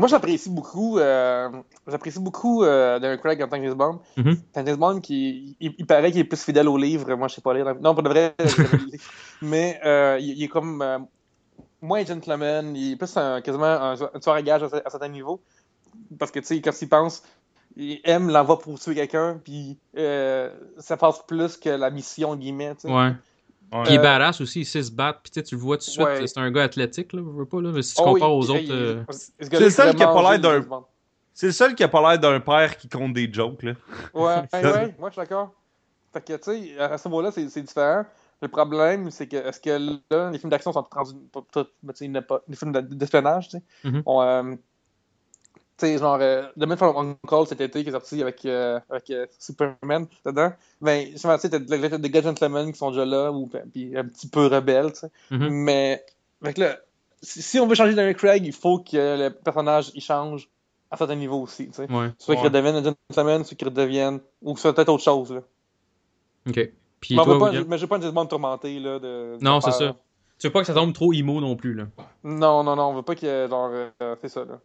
Moi, 0.00 0.08
j'apprécie 0.08 0.50
beaucoup, 0.50 0.98
euh, 0.98 1.48
j'apprécie 1.86 2.18
beaucoup 2.18 2.64
euh, 2.64 3.16
Craig 3.18 3.42
en 3.42 3.48
tant 3.48 3.58
que 3.58 3.64
James 3.64 3.74
Bond. 3.74 4.00
Mhm. 4.16 4.36
C'est 4.52 4.60
un 4.60 4.66
James 4.66 4.76
Bond 4.76 5.00
qui, 5.00 5.56
il, 5.60 5.74
il 5.78 5.86
paraît 5.86 6.10
qu'il 6.10 6.20
est 6.20 6.24
plus 6.24 6.42
fidèle 6.42 6.68
au 6.68 6.76
livre. 6.78 7.14
Moi, 7.14 7.28
je 7.28 7.34
sais 7.34 7.40
pas 7.42 7.54
lire. 7.54 7.74
Non, 7.80 7.94
pas 7.94 8.02
de 8.02 8.08
vrai, 8.08 8.34
mais 9.42 9.78
euh, 9.84 10.18
il, 10.20 10.38
il 10.38 10.42
est 10.44 10.48
comme 10.48 10.80
euh, 10.82 10.98
moins 11.82 12.04
gentleman. 12.04 12.74
Il 12.74 12.92
est 12.92 12.96
plus 12.96 13.14
un, 13.16 13.40
quasiment 13.42 13.66
un, 13.66 13.92
un 13.92 14.18
tueur 14.20 14.34
à 14.34 14.42
gage 14.42 14.62
à, 14.62 14.68
cer- 14.68 14.82
à 14.84 14.90
certains 14.90 15.08
niveaux. 15.08 15.42
Parce 16.18 16.30
que, 16.30 16.40
tu 16.40 16.46
sais, 16.46 16.60
quand 16.60 16.72
il 16.80 16.88
pense, 16.88 17.22
il 17.76 18.00
aime 18.04 18.30
l'envoi 18.30 18.58
pour 18.58 18.78
tuer 18.80 18.94
quelqu'un, 18.94 19.40
puis 19.44 19.78
euh, 19.96 20.50
ça 20.78 20.96
passe 20.96 21.22
plus 21.26 21.56
que 21.56 21.68
la 21.70 21.90
mission, 21.90 22.36
guillemets, 22.36 22.74
tu 22.74 22.88
sais. 22.88 22.94
Ouais. 22.94 23.12
Ouais. 23.72 23.82
Il 23.86 23.94
est 23.94 23.98
Euh, 23.98 24.02
badass 24.02 24.40
aussi, 24.40 24.60
il 24.60 24.66
sait 24.66 24.82
se 24.82 24.90
battre. 24.90 25.20
Puis 25.22 25.30
tu 25.30 25.40
sais, 25.40 25.44
tu 25.44 25.54
le 25.54 25.60
vois 25.60 25.76
tout 25.76 25.84
de 25.86 25.90
suite, 25.90 26.04
Ouais. 26.04 26.26
c'est 26.26 26.38
un 26.38 26.50
gars 26.50 26.64
athlétique, 26.64 27.12
là, 27.12 27.20
je 27.24 27.38
veux 27.38 27.44
pas, 27.46 27.60
là. 27.60 27.70
Mais 27.72 27.82
si 27.82 27.94
tu 27.94 28.02
Oh 28.04 28.08
oui, 28.08 28.20
compares 28.20 28.34
aux 28.34 28.50
autres. 28.50 28.70
euh, 28.72 29.04
ce 29.10 29.30
C'est 29.40 29.60
le 29.60 29.70
seul 29.70 29.94
qui 29.94 30.02
a 30.02 30.08
pas 30.08 30.30
l'air 30.36 30.40
d'un-. 30.40 30.66
C'est 31.32 31.46
le 31.46 31.52
seul 31.52 31.74
qui 31.74 31.82
a 31.84 31.88
pas 31.88 32.00
l'air 32.10 32.18
d'un 32.18 32.40
père 32.40 32.76
qui 32.76 32.88
compte 32.88 33.12
des 33.12 33.32
jokes. 33.32 33.62
Là. 33.62 33.72
Ouais, 34.12 34.22
ouais, 34.22 34.38
ouais, 34.52 34.94
moi 34.98 35.08
je 35.10 35.12
suis 35.14 35.20
d'accord. 35.22 35.52
Fait 36.12 36.20
que, 36.24 36.32
tu 36.36 36.42
sais, 36.74 36.78
à 36.78 36.98
ce 36.98 37.06
niveau-là, 37.08 37.30
c'est 37.30 37.48
c'est 37.48 37.62
différent. 37.62 38.04
Le 38.42 38.48
problème, 38.48 39.10
c'est 39.10 39.28
que, 39.28 39.36
est-ce 39.36 39.60
que 39.60 39.70
là, 40.10 40.30
les 40.30 40.38
films 40.38 40.50
d'action 40.50 40.72
sont 40.72 40.84
rendus. 40.90 41.12
Les 42.48 42.56
films 42.56 42.72
de- 42.72 42.80
d'espionnage, 42.80 43.48
tu 43.50 43.58
sais. 43.58 43.62
Mhm. 43.84 44.02
ont, 44.06 44.22
euh, 44.22 44.54
sais, 45.80 45.98
genre, 45.98 46.18
euh, 46.20 46.42
The 46.58 46.64
Man 46.66 46.76
from 46.76 46.96
Uncle 47.22 47.46
cet 47.46 47.60
été 47.60 47.82
qui 47.82 47.88
est 47.88 47.92
sorti 47.92 48.22
avec, 48.22 48.44
euh, 48.44 48.78
avec 48.88 49.10
euh, 49.10 49.26
Superman 49.38 50.06
dedans. 50.24 50.52
Ben, 50.80 51.08
justement, 51.10 51.36
tu 51.36 51.42
sais, 51.42 51.50
t'as 51.50 51.58
des 51.98 52.10
gars 52.10 52.22
gentlemen 52.22 52.72
qui 52.72 52.78
sont 52.78 52.90
déjà 52.90 53.04
là, 53.04 53.30
ou 53.32 53.46
puis 53.46 53.96
un 53.96 54.04
petit 54.04 54.28
peu 54.28 54.46
rebelles, 54.46 54.92
tu 54.92 55.00
sais. 55.00 55.10
Mhm. 55.30 55.48
Mais, 55.50 56.04
que 56.42 56.60
là, 56.60 56.76
si, 57.22 57.42
si 57.42 57.58
on 57.60 57.66
veut 57.66 57.74
changer 57.74 57.94
Daniel 57.94 58.16
Craig, 58.16 58.44
il 58.44 58.52
faut 58.52 58.78
que 58.78 58.96
le 58.96 59.30
personnage 59.30 59.90
il 59.94 60.00
change 60.02 60.48
à 60.90 60.96
certains 60.96 61.16
niveaux 61.16 61.42
aussi, 61.42 61.68
tu 61.68 61.74
sais. 61.74 61.90
Ouais, 61.90 62.08
Soit 62.18 62.36
qu'il 62.36 62.44
redevienne 62.44 62.76
un 62.76 62.82
gentleman, 62.82 63.44
soit 63.44 63.56
qu'il 63.56 63.68
redevienne. 63.68 64.20
Ou 64.42 64.54
que 64.54 64.58
ce 64.58 64.62
soit 64.62 64.74
peut-être 64.74 64.88
autre 64.88 65.04
chose. 65.04 65.32
Là. 65.32 65.40
ok. 66.48 66.70
Puis 67.00 67.14
mais, 67.14 67.20
on 67.20 67.24
toi, 67.24 67.34
veut 67.34 67.40
pas, 67.40 67.46
William? 67.46 67.64
mais 67.68 67.78
je 67.78 67.82
veux 67.82 67.88
pas 67.88 67.96
un 67.96 68.00
James 68.02 68.12
Bond 68.12 68.26
tourmenté. 68.26 68.78
Là, 68.78 68.98
de, 68.98 69.38
de 69.38 69.44
Non, 69.44 69.60
c'est 69.60 69.70
ça. 69.70 69.96
Tu 70.38 70.46
veux 70.46 70.52
pas 70.52 70.60
que 70.60 70.66
ça 70.66 70.74
tombe 70.74 70.92
trop 70.94 71.12
emo 71.12 71.40
non 71.40 71.54
plus, 71.54 71.74
là? 71.74 71.84
Non, 72.24 72.62
non, 72.64 72.74
non, 72.76 72.84
on 72.90 72.94
veut 72.94 73.02
pas 73.02 73.12
ait 73.12 73.48
genre. 73.48 73.70
euh, 73.72 74.16
c'est 74.20 74.28
ça, 74.28 74.44
là. 74.44 74.58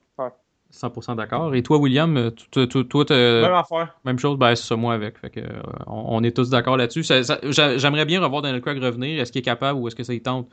Ouais. 0.83 0.89
100% 0.89 1.15
d'accord. 1.15 1.55
Et 1.55 1.63
toi, 1.63 1.77
William, 1.77 2.15
euh, 2.17 2.31
toi, 2.51 3.05
Même 3.09 3.53
affaire. 3.53 3.95
même 4.05 4.19
chose, 4.19 4.37
ben 4.37 4.53
c'est 4.55 4.65
ça, 4.67 4.75
moi 4.75 4.93
avec. 4.93 5.17
Fait 5.17 5.29
que, 5.29 5.39
euh, 5.39 5.61
on, 5.87 6.17
on 6.17 6.23
est 6.23 6.35
tous 6.35 6.49
d'accord 6.49 6.77
là-dessus. 6.77 7.03
Ça- 7.03 7.23
ça- 7.23 7.39
j'a- 7.43 7.77
J'aimerais 7.77 8.05
bien 8.05 8.21
revoir 8.21 8.41
Daniel 8.41 8.61
Craig 8.61 8.81
revenir. 8.81 9.21
Est-ce 9.21 9.31
qu'il 9.31 9.39
est 9.39 9.43
capable 9.43 9.79
ou 9.79 9.87
est-ce 9.87 9.95
que 9.95 10.03
ça 10.03 10.13
y 10.13 10.21
tente? 10.21 10.47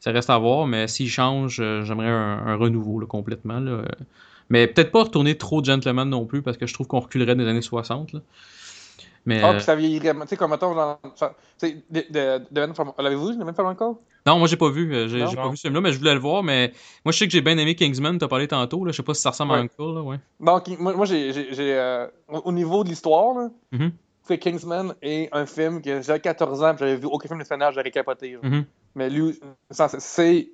Ça 0.00 0.10
reste 0.12 0.28
à 0.30 0.38
voir, 0.38 0.66
mais 0.66 0.88
s'il 0.88 1.08
change, 1.08 1.58
euh, 1.60 1.82
j'aimerais 1.84 2.08
un, 2.08 2.42
un 2.46 2.56
renouveau 2.56 3.00
là, 3.00 3.06
complètement. 3.06 3.60
Là. 3.60 3.82
Mais 4.50 4.66
peut-être 4.66 4.92
pas 4.92 5.02
retourner 5.04 5.36
trop 5.36 5.64
gentleman 5.64 6.08
non 6.08 6.24
plus, 6.26 6.42
parce 6.42 6.56
que 6.56 6.66
je 6.66 6.74
trouve 6.74 6.86
qu'on 6.86 7.00
reculerait 7.00 7.34
des 7.34 7.46
années 7.48 7.62
60. 7.62 8.12
Là. 8.12 8.20
Mais, 9.26 9.42
Ah, 9.42 9.50
euh, 9.50 9.52
puis 9.54 9.62
ça 9.62 9.74
vieillirait. 9.74 10.12
Tu 10.14 10.28
sais, 10.28 10.36
comme 10.36 10.50
mettons, 10.52 10.72
genre. 10.72 10.98
ça- 11.16 11.34
Tu 11.58 11.68
sais, 11.68 11.84
de, 11.90 12.04
de, 12.50 12.66
de 12.68 12.72
from- 12.72 12.92
L'avez-vous 12.98 13.28
vu, 13.28 13.34
The 13.36 13.40
Man 13.44 13.54
from 13.54 13.66
Uncle? 13.66 14.00
Non, 14.24 14.38
moi 14.38 14.48
j'ai 14.48 14.56
pas 14.56 14.70
vu. 14.70 14.92
euh, 14.94 15.08
J'ai 15.08 15.36
pas 15.36 15.48
vu 15.50 15.56
ce 15.56 15.62
film-là, 15.62 15.80
mais 15.80 15.92
je 15.92 15.98
voulais 15.98 16.14
le 16.14 16.20
voir. 16.20 16.42
Mais 16.42 16.72
moi 17.04 17.12
je 17.12 17.18
sais 17.18 17.26
que 17.26 17.32
j'ai 17.32 17.40
bien 17.42 17.58
aimé 17.58 17.74
Kingsman, 17.74 18.18
t'as 18.18 18.28
parlé 18.28 18.48
tantôt. 18.48 18.84
Là. 18.84 18.92
Je 18.92 18.96
sais 18.96 19.02
pas 19.02 19.14
si 19.14 19.20
ça 19.22 19.30
ressemble 19.30 19.52
à 19.52 19.54
Ouais. 19.56 19.60
Uncle. 19.62 19.74
Là, 19.94 20.02
ouais. 20.02 20.16
Donc, 20.40 20.68
moi, 20.78 20.94
moi 20.94 21.06
j'ai. 21.06 21.32
j'ai- 21.32 21.52
j'ai, 21.54 21.74
euh, 21.74 22.06
au 22.32 22.38
au 22.46 22.52
niveau 22.52 22.82
de 22.84 22.88
l'histoire, 22.88 23.34
là, 23.36 23.48
Mhm. 23.72 23.90
que 24.28 24.34
Kingsman 24.34 24.94
est 25.02 25.28
un 25.32 25.46
film 25.46 25.80
que 25.82 26.02
j'avais 26.02 26.20
14 26.20 26.62
ans, 26.62 26.70
puis 26.74 26.80
j'avais 26.80 26.96
vu 26.96 27.06
aucun 27.06 27.26
film 27.28 27.38
d'espionnage, 27.38 27.74
j'aurais 27.74 27.90
capoté. 27.90 28.32
genre. 28.32 28.44
Mhm. 28.44 28.64
Mais 28.96 29.10
lui, 29.10 29.38
c'est- 29.70 30.48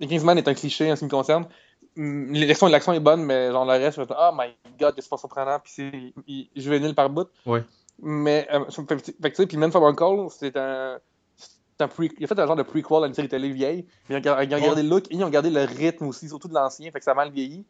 Kingsman 0.00 0.38
est 0.38 0.48
un 0.48 0.54
cliché 0.54 0.90
en 0.90 0.94
ce 0.96 1.00
qui 1.00 1.04
me 1.06 1.10
concerne. 1.10 1.46
Hum, 1.98 2.32
L'action 2.32 2.68
l'action 2.68 2.92
est 2.94 3.00
bonne, 3.00 3.22
mais 3.22 3.50
genre 3.50 3.66
le 3.66 3.72
reste, 3.72 3.96
je 3.96 4.00
me 4.00 4.06
dis, 4.06 4.14
oh 4.18 4.30
my 4.34 4.46
god, 4.80 4.94
c'est 4.96 5.10
pas 5.10 5.18
surprenant, 5.18 5.58
puis 5.62 5.72
c'est 5.76 5.90
il- 5.92 6.48
il- 6.54 6.62
juvénile 6.62 6.94
par 6.94 7.10
bout. 7.10 7.28
Ouais. 7.44 7.62
Mais, 8.00 8.48
euh, 8.52 8.64
fait, 8.88 9.36
sais, 9.36 9.46
puis 9.46 9.56
Man 9.56 9.70
from 9.70 9.84
Uncle, 9.84 10.26
c'est 10.30 10.56
un. 10.56 10.98
un 11.80 11.86
pre- 11.86 12.12
il 12.18 12.24
a 12.24 12.26
fait 12.26 12.38
un 12.38 12.46
genre 12.46 12.56
de 12.56 12.62
prequel 12.62 13.04
à 13.04 13.06
une 13.06 13.14
série 13.14 13.28
télé 13.28 13.50
vieille. 13.50 13.86
Ils 14.08 14.16
ont, 14.16 14.20
ils 14.20 14.54
ont 14.54 14.60
gardé 14.60 14.82
le 14.82 14.88
look 14.88 15.04
et 15.10 15.14
ils 15.14 15.24
ont 15.24 15.28
gardé 15.30 15.50
le 15.50 15.62
rythme 15.64 16.06
aussi, 16.06 16.28
surtout 16.28 16.48
de 16.48 16.54
l'ancien, 16.54 16.90
fait 16.90 16.98
que 16.98 17.04
ça 17.04 17.12
a 17.12 17.14
mal 17.14 17.30
vieilli. 17.30 17.64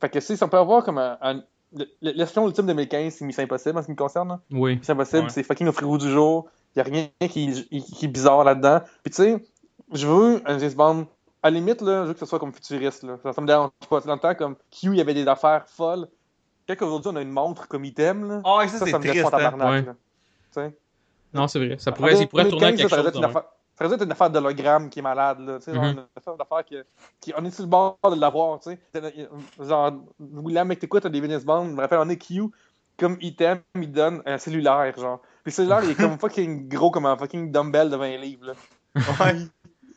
Fait 0.00 0.08
que, 0.08 0.18
tu 0.18 0.24
sais, 0.24 0.36
ça 0.36 0.48
peut 0.48 0.58
avoir 0.58 0.84
comme 0.84 0.98
un. 0.98 1.18
un 1.20 1.42
le- 1.76 1.86
L'espion 2.02 2.46
ultime 2.46 2.66
2015, 2.66 3.14
c'est 3.14 3.24
Mission 3.24 3.42
Impossible 3.42 3.76
en 3.78 3.80
ce 3.82 3.86
qui 3.86 3.92
me 3.92 3.96
concerne. 3.96 4.38
Oui. 4.52 4.78
C'est 4.82 4.92
impossible, 4.92 5.24
Ouais. 5.24 5.28
c'est 5.30 5.42
fucking 5.42 5.66
au 5.66 5.72
frérot 5.72 5.98
du 5.98 6.08
jour. 6.10 6.46
Il 6.76 6.80
a 6.80 6.84
rien 6.84 7.08
qui, 7.28 7.66
qui, 7.68 8.04
est 8.04 8.08
bizarre 8.08 8.44
là-dedans. 8.44 8.80
Puis 9.02 9.10
tu 9.12 9.22
sais, 9.22 9.44
je 9.92 10.06
veux 10.06 10.40
un 10.46 10.58
James 10.58 10.74
Bond. 10.74 11.06
À 11.42 11.50
la 11.50 11.58
limite, 11.58 11.80
là, 11.82 12.02
je 12.02 12.08
veux 12.08 12.12
que 12.14 12.20
ce 12.20 12.26
soit 12.26 12.38
comme 12.38 12.52
futuriste. 12.52 13.02
Là. 13.02 13.18
Ça, 13.22 13.32
ça 13.32 13.40
me 13.40 13.46
dérange 13.46 13.70
pas. 13.90 14.00
Dans 14.00 14.14
le 14.14 14.20
temps, 14.20 14.34
comme 14.34 14.54
Q, 14.70 14.86
il 14.92 14.96
y 14.96 15.00
avait 15.00 15.14
des 15.14 15.26
affaires 15.28 15.64
folles. 15.68 16.08
Quand 16.68 16.86
aujourd'hui, 16.86 17.10
on 17.12 17.16
a 17.16 17.22
une 17.22 17.30
montre 17.30 17.68
comme 17.68 17.84
item, 17.84 18.28
là, 18.28 18.40
Ah, 18.44 18.66
ça, 18.68 18.78
ça, 18.78 18.84
c'est 18.86 18.90
ça 18.92 18.98
me 18.98 19.02
triste. 19.04 19.16
défend 19.16 19.28
hein. 19.28 19.30
tabarnak. 19.50 19.86
Ouais. 20.56 20.76
Non, 21.32 21.48
c'est 21.48 21.58
vrai. 21.58 21.76
Ça 21.78 21.90
En 21.90 21.94
pourrait, 21.94 22.16
il 22.18 22.28
pourrait 22.28 22.48
tourner 22.48 22.66
à 22.66 22.70
2015, 22.70 22.90
quelque 22.90 22.90
ça, 22.90 23.12
chose. 23.12 23.24
affaire- 23.24 23.44
ça 23.76 23.94
été 23.96 24.04
une 24.04 24.12
affaire 24.12 24.30
d'hologramme 24.30 24.88
qui 24.88 25.00
est 25.00 25.02
malade. 25.02 25.40
Là, 25.40 25.58
tu 25.58 25.64
sais, 25.64 25.74
genre 25.74 25.82
Mhm. 25.84 25.90
une 25.90 26.04
affaire 26.16 26.36
d'affaire 26.36 26.64
qui, 26.64 26.76
qui. 27.20 27.32
On 27.36 27.44
est 27.44 27.50
sur 27.50 27.64
le 27.64 27.68
bord 27.68 27.98
de 28.04 28.20
l'avoir. 28.20 28.60
tu 28.60 28.70
sais. 28.70 29.28
Genre, 29.60 29.92
William 30.20 30.68
McTequit 30.68 31.04
a 31.06 31.08
des 31.08 31.20
James 31.28 31.40
Bond. 31.44 31.66
Je 31.70 31.72
me 31.74 31.80
rappelle, 31.80 31.98
on 31.98 32.08
est 32.08 32.16
Q. 32.16 32.44
Comme 32.96 33.16
item, 33.20 33.58
il 33.74 33.90
donne 33.90 34.22
un 34.24 34.38
cellulaire. 34.38 34.94
genre. 34.96 35.18
Puis 35.42 35.50
le 35.50 35.50
cellulaire, 35.50 35.82
il 35.82 35.90
est 35.90 35.94
comme 35.96 36.16
fucking 36.18 36.68
gros 36.68 36.92
comme 36.92 37.06
un 37.06 37.16
fucking 37.16 37.50
dumbbell 37.50 37.90
de 37.90 37.96
20 37.96 38.16
livres. 38.18 38.46
Là. 38.46 39.02
Ouais. 39.20 39.34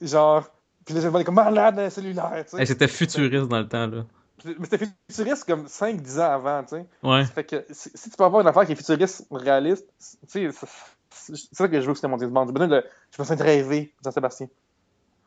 Genre. 0.02 0.44
Puis 0.84 0.95
là, 0.95 1.19
est 1.19 1.23
comme 1.23 1.35
malade 1.35 1.77
un 1.77 1.89
cellulaire. 1.91 2.44
tu 2.45 2.49
sais. 2.52 2.60
Hey, 2.61 2.65
C'était 2.68 2.88
futuriste 2.88 3.48
dans 3.48 3.60
le 3.60 3.68
temps. 3.68 3.85
Là. 3.85 4.03
Mais 4.45 4.53
c'était 4.69 4.85
futuriste 5.09 5.45
comme 5.45 5.65
5-10 5.68 6.19
ans 6.19 6.31
avant, 6.31 6.64
tu 6.64 6.76
sais. 6.76 6.85
Ouais. 7.03 7.26
Fait 7.26 7.43
que 7.43 7.65
si, 7.72 7.89
si 7.93 8.09
tu 8.09 8.18
peux 8.18 8.23
avoir 8.23 8.41
une 8.41 8.47
affaire 8.47 8.65
qui 8.65 8.73
est 8.73 8.76
futuriste, 8.76 9.26
réaliste, 9.31 9.85
tu 9.99 10.18
sais, 10.27 10.49
c'est- 10.51 11.35
c'est 11.35 11.55
ça 11.55 11.68
que 11.68 11.81
je 11.81 11.85
veux 11.88 11.93
que 11.93 11.97
c'était 11.97 12.07
mon 12.07 12.19
James 12.19 12.30
Bond. 12.30 12.45
J'ai 12.45 12.51
besoin 12.53 12.68
de- 12.68 12.84
Je 13.15 13.22
me 13.22 13.26
sens 13.27 13.38
de 13.38 13.43
rêver, 13.43 13.93
Jean-Sébastien. 14.03 14.47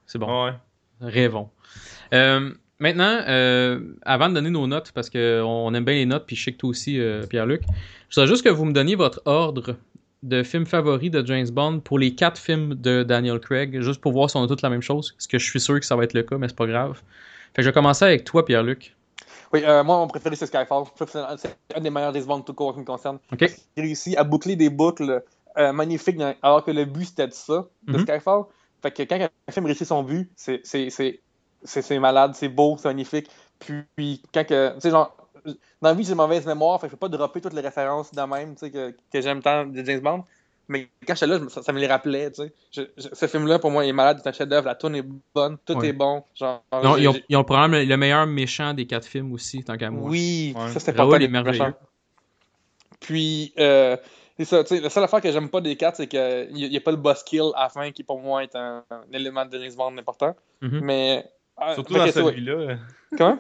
C'est 0.07 0.19
bon. 0.19 0.45
Ouais. 0.47 0.53
Rêvons. 1.01 1.49
Euh, 2.15 2.53
maintenant, 2.79 3.21
euh, 3.27 3.81
avant 4.03 4.29
de 4.29 4.35
donner 4.35 4.51
nos 4.51 4.67
notes, 4.67 4.93
parce 4.93 5.11
qu'on 5.11 5.75
aime 5.75 5.85
bien 5.85 5.95
les 5.95 6.07
notes, 6.07 6.25
puis 6.27 6.37
je 6.37 6.45
sais 6.45 6.53
que 6.53 6.59
toi 6.59 6.71
aussi, 6.71 7.01
euh, 7.01 7.27
Pierre-Luc, 7.27 7.63
je 8.09 8.15
voudrais 8.15 8.29
juste 8.29 8.45
que 8.45 8.51
vous 8.51 8.65
me 8.65 8.73
donniez 8.73 8.95
votre 8.97 9.23
ordre 9.25 9.77
de 10.23 10.43
films 10.43 10.67
favoris 10.67 11.11
de 11.11 11.25
James 11.27 11.49
Bond 11.51 11.81
pour 11.81 11.99
les 11.99 12.15
quatre 12.15 12.39
films 12.39 12.75
de 12.75 13.03
Daniel 13.03 13.41
Craig, 13.41 13.81
juste 13.81 14.01
pour 14.01 14.13
voir 14.13 14.29
si 14.31 14.37
on 14.37 14.43
a 14.45 14.47
toutes 14.47 14.63
la 14.63 14.69
même 14.71 14.83
chose. 14.83 15.13
Parce 15.13 15.27
que 15.27 15.39
je 15.39 15.45
suis 15.49 15.61
sûr 15.61 15.81
que 15.81 15.87
ça 15.87 15.97
va 15.97 16.05
être 16.05 16.13
le 16.15 16.23
cas, 16.23 16.37
mais 16.37 16.47
c'est 16.49 16.57
pas 16.57 16.67
grave. 16.67 17.01
Fait 17.55 17.57
que 17.57 17.63
je 17.63 17.69
vais 17.69 17.73
commencer 17.73 18.05
avec 18.05 18.25
toi, 18.25 18.45
Pierre-Luc. 18.45 18.95
Oui, 19.53 19.65
euh, 19.65 19.83
moi, 19.83 19.97
mon 19.99 20.07
préféré, 20.07 20.37
c'est 20.37 20.47
Skyfall. 20.47 20.85
C'est 21.07 21.17
un- 21.77 21.81
des 21.81 21.91
meilleurs 21.91 22.15
James 22.15 22.25
Bond 22.25 22.43
tout 22.43 22.55
court 22.55 22.73
qui 22.75 22.81
me 22.81 22.85
concerne. 22.85 23.19
OK? 23.33 23.45
Il 23.77 23.83
réussit 23.83 24.17
à 24.17 24.25
boucler 24.25 24.57
des 24.57 24.71
boucles 24.71 25.25
euh, 25.57 25.73
magnifiques, 25.73 26.17
dans- 26.17 26.33
alors 26.43 26.65
que 26.65 26.71
le 26.71 26.85
but, 26.85 27.07
c'était 27.07 27.27
de 27.27 27.33
ça, 27.33 27.67
de 27.89 27.99
Mhm. 27.99 28.03
Skyfall. 28.07 28.45
Fait 28.81 28.93
que 28.93 29.03
quand 29.03 29.19
un 29.49 29.53
film 29.53 29.67
réussit 29.67 29.87
son 29.87 30.05
but, 30.05 30.31
c'est- 30.37 30.61
c'est 30.63 30.91
c'est- 30.91 31.21
c'est- 31.65 31.83
c'est 31.83 31.99
malade, 31.99 32.35
c'est 32.37 32.49
beau, 32.49 32.77
c'est 32.79 32.87
magnifique. 32.89 33.29
Puis, 33.59 34.23
quand 34.33 34.47
que, 34.47 34.75
tu 34.75 34.81
sais, 34.81 34.91
genre, 34.91 35.17
dans 35.45 35.89
la 35.89 35.95
vie, 35.95 36.05
j'ai 36.05 36.15
mauvaise 36.15 36.47
mémoire, 36.47 36.81
fait 36.81 36.87
que 36.87 36.93
je 36.93 36.97
peux 36.97 37.09
pas 37.09 37.17
dropper 37.17 37.41
toutes 37.41 37.53
les 37.55 37.61
références 37.63 38.13
de 38.13 38.23
même, 38.23 38.55
tu 38.55 38.61
sais, 38.61 38.71
que, 38.71 38.95
que 39.13 39.21
j'aime 39.21 39.43
tant 39.43 39.67
de 39.67 39.83
James 39.85 40.01
Bond. 40.01 40.25
Mais 40.73 40.89
quand 41.05 41.15
j'étais 41.15 41.27
là, 41.27 41.39
je 41.39 41.43
me- 41.45 41.49
ça, 41.49 41.63
ça 41.63 41.73
me 41.73 41.81
les 41.81 41.89
rappelait, 41.89 42.31
tu 42.31 42.43
sais. 42.45 42.53
Je- 42.71 42.83
je- 42.97 43.09
ce 43.13 43.27
film-là, 43.27 43.59
pour 43.59 43.73
moi, 43.73 43.85
il 43.85 43.89
est 43.89 43.93
malade, 43.93 44.21
c'est 44.23 44.29
un 44.29 44.33
chef-d'œuvre, 44.33 44.67
la 44.67 44.77
tune 44.77 44.95
est 44.95 45.05
bonne, 45.35 45.59
tout 45.67 45.75
Ouais. 45.75 45.89
est 45.89 45.93
bon. 45.93 46.23
Genre, 46.37 46.63
Ils 46.73 46.77
ont, 46.87 46.95
j'ai- 46.97 47.03
ils 47.03 47.09
ont- 47.09 47.21
ils 47.29 47.37
ont 47.37 47.43
probablement 47.45 47.83
le 47.85 47.97
meilleur 47.97 48.25
méchant 48.29 48.73
des 48.73 48.87
quatre 48.87 49.05
films 49.07 49.33
aussi, 49.33 49.65
tant 49.65 49.77
qu'à 49.77 49.91
moi. 49.91 50.09
oui, 50.09 50.55
Ouais. 50.57 50.69
ça 50.69 50.79
c'était 50.79 50.93
pas 50.93 51.09
est 51.17 51.19
les 51.19 51.27
merveilleux. 51.29 51.75
Puis, 53.01 53.53
euh, 53.59 53.97
c'est 54.39 54.45
ça, 54.45 54.63
tu 54.63 54.77
sais, 54.77 54.81
la 54.81 54.91
seule 54.91 55.05
affaire 55.05 55.21
que 55.21 55.33
j'aime 55.33 55.49
pas 55.49 55.61
des 55.61 55.75
quatre, 55.77 55.97
c'est 55.97 56.07
qu'il 56.07 56.49
n'y 56.53 56.77
a, 56.77 56.81
pas 56.81 56.91
le 56.91 56.97
boss 56.99 57.23
kill 57.25 57.51
à 57.57 57.65
la 57.65 57.69
fin 57.69 57.91
qui, 57.91 58.05
pour 58.05 58.21
moi, 58.21 58.43
est 58.45 58.55
un, 58.55 58.85
un 58.91 59.03
élément 59.13 59.45
de 59.47 59.59
James 59.59 59.75
Bond 59.77 59.97
important. 59.99 60.37
Mhm. 60.61 60.81
Mais. 60.83 61.25
euh, 61.63 61.75
Surtout 61.75 61.95
dans 61.95 62.07
celui-là. 62.11 62.77
Comment? 63.17 63.39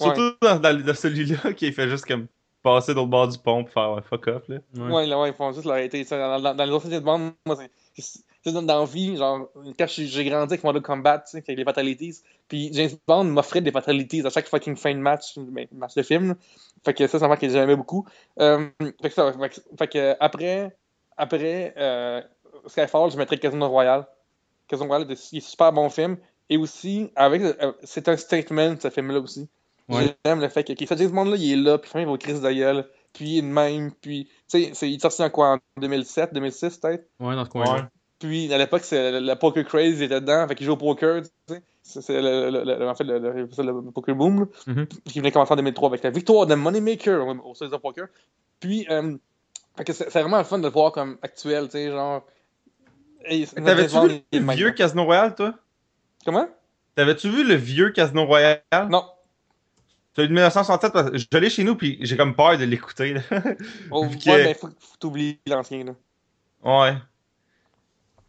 Surtout 0.00 0.32
dans, 0.42 0.58
dans- 0.58 0.82
dans 0.84 0.94
celui-là 0.94 1.52
qui 1.52 1.70
fait 1.72 1.88
juste 1.88 2.06
comme 2.06 2.26
passer 2.64 2.94
d'autre 2.94 3.06
bord 3.10 3.28
du 3.28 3.38
pont 3.38 3.62
pour 3.62 3.72
faire 3.72 3.92
ouais, 3.92 4.02
fuck 4.02 4.26
off. 4.26 4.42
Là. 4.48 4.58
Ouais. 4.76 4.90
Ouais, 4.92 5.06
là, 5.06 5.20
ouais, 5.20 5.28
ils 5.28 5.34
font 5.34 5.52
juste 5.52 5.66
l'arrêter. 5.66 6.02
Ça, 6.02 6.18
Dans, 6.18 6.40
dans- 6.40 6.54
dans 6.54 6.64
les 6.64 6.70
autres 6.72 6.90
James 6.90 7.02
Bond, 7.04 7.32
moi, 7.46 7.56
c'est- 7.96 8.24
Dans, 8.52 8.60
la 8.60 8.84
vie, 8.84 9.16
genre, 9.16 9.48
quand 9.78 9.86
j'ai 9.88 10.24
grandi 10.24 10.52
avec 10.52 10.64
Mortal 10.64 10.82
Kombat, 10.82 11.20
tu 11.20 11.30
sais, 11.30 11.36
avec 11.38 11.56
les 11.56 11.64
fatalities, 11.64 12.20
puis 12.48 12.68
James 12.74 12.90
Bond 13.06 13.24
m'offrait 13.24 13.62
des 13.62 13.70
fatalities 13.70 14.26
à 14.26 14.30
chaque 14.30 14.48
fucking 14.48 14.76
fin 14.76 14.92
de 14.94 14.98
match, 14.98 15.38
ben, 15.38 15.66
match 15.72 15.94
de 15.94 16.02
film. 16.02 16.28
là. 16.28 16.34
Fait 16.84 16.92
que 16.92 17.06
ça, 17.06 17.18
c'est 17.18 17.24
un 17.24 17.28
marque 17.28 17.40
que 17.40 17.48
j'aimais 17.48 17.76
beaucoup. 17.76 18.04
Euh, 18.40 18.68
fait 19.00 19.08
que 19.08 19.14
ça, 19.14 19.32
fait 19.32 19.48
que, 19.48 19.54
fait 19.78 19.88
que 19.88 20.16
après, 20.20 20.76
après 21.16 21.72
euh, 21.78 22.20
Skyfall, 22.66 23.10
je 23.12 23.16
mettrais 23.16 23.38
Casino 23.38 23.66
Royale. 23.68 24.06
Casino 24.68 24.88
Royale, 24.88 25.16
c'est 25.16 25.36
un 25.36 25.40
super 25.40 25.72
bon 25.72 25.88
film. 25.88 26.16
Et 26.50 26.58
aussi, 26.58 27.10
avec, 27.16 27.40
euh, 27.40 27.72
c'est 27.84 28.08
un 28.10 28.16
statement, 28.18 28.74
ce 28.78 28.90
film-là 28.90 29.20
aussi. 29.20 29.48
Ouais. 29.88 30.16
J'aime 30.24 30.40
le 30.40 30.48
fait 30.48 30.64
que 30.64 30.72
okay, 30.72 30.86
ce 30.86 31.04
Bond-là, 31.12 31.36
il 31.36 31.52
est 31.52 31.56
là, 31.56 31.78
puis 31.78 31.90
il 31.94 32.06
va 32.06 32.12
au 32.12 32.16
crise 32.18 32.40
de 32.40 32.50
gueule, 32.50 32.86
puis 33.12 33.36
il 33.38 33.44
même, 33.44 33.92
puis, 33.92 34.26
tu 34.50 34.64
sais, 34.64 34.70
c'est- 34.74 34.90
il 34.90 34.94
est 34.96 35.00
sorti 35.00 35.22
en 35.22 35.30
quoi, 35.30 35.54
en 35.54 35.58
2007, 35.80 36.32
2006 36.32 36.78
peut-être? 36.78 37.06
Ouais, 37.20 37.34
dans 37.34 37.44
ce 37.44 37.50
coin-là. 37.50 37.72
Ouais. 37.74 37.80
Puis 38.18 38.52
à 38.54 38.56
l'époque, 38.58 38.82
c'est 38.84 39.12
le, 39.12 39.20
le 39.20 39.34
poker 39.34 39.64
craze 39.66 39.98
il 39.98 40.04
était 40.04 40.20
dedans, 40.20 40.46
fait 40.48 40.54
qu'il 40.54 40.64
joue 40.66 40.72
au 40.72 40.76
poker, 40.76 41.20
tu 41.22 41.28
sais. 41.54 41.62
C'est 41.82 42.22
le, 42.22 42.48
le- 42.50 42.64
le- 42.64 42.88
en 42.88 42.94
fait 42.94 43.04
le, 43.04 43.18
le- 43.18 43.48
c'est 43.52 43.62
le 43.62 43.82
poker 43.90 44.14
boom, 44.14 44.40
là. 44.40 44.46
Mhm. 44.68 44.86
Puis 44.86 45.00
qui 45.12 45.18
venait 45.18 45.30
commencer 45.30 45.52
en 45.52 45.56
2003 45.56 45.88
avec 45.90 46.02
la 46.02 46.10
victoire 46.10 46.46
de 46.46 46.54
Moneymaker 46.54 47.26
au, 47.26 47.50
of 47.50 47.82
Poker. 47.82 48.06
Puis, 48.60 48.86
euh, 48.90 49.18
fait 49.76 49.84
que 49.84 49.92
c'est 49.92 50.10
c'est 50.10 50.20
vraiment 50.22 50.38
le 50.38 50.44
fun 50.44 50.58
de 50.58 50.62
le 50.62 50.70
voir 50.70 50.92
comme 50.92 51.18
actuel, 51.20 51.64
tu 51.66 51.72
sais, 51.72 51.90
genre. 51.90 52.24
T'avais-tu 53.66 53.94
vu 54.08 54.22
le 54.32 54.38
vieux 54.54 54.70
Casino 54.70 55.04
Royale, 55.04 55.34
toi? 55.34 55.54
Comment? 56.24 56.46
T'avais-tu 56.94 57.28
vu 57.28 57.44
le 57.46 57.54
vieux 57.54 57.90
Casino 57.90 58.24
Royale? 58.24 58.62
Non. 58.88 59.04
Celui 60.16 60.28
de 60.28 60.34
1967, 60.34 60.92
parce 60.92 61.10
que 61.10 61.18
je 61.18 61.26
l'ai 61.38 61.50
chez 61.50 61.64
nous, 61.64 61.74
puis 61.74 61.98
j'ai 62.00 62.16
comme 62.16 62.36
peur 62.36 62.56
de 62.56 62.64
l'écouter. 62.64 63.16
Oh, 63.90 64.06
ouais, 64.06 64.16
que- 64.18 64.30
mais 64.44 64.54
faut, 64.54 64.68
faut 64.78 64.96
t'oublier 64.98 65.40
l'ancien, 65.46 65.84
là. 65.84 65.94
ouais. 66.62 66.94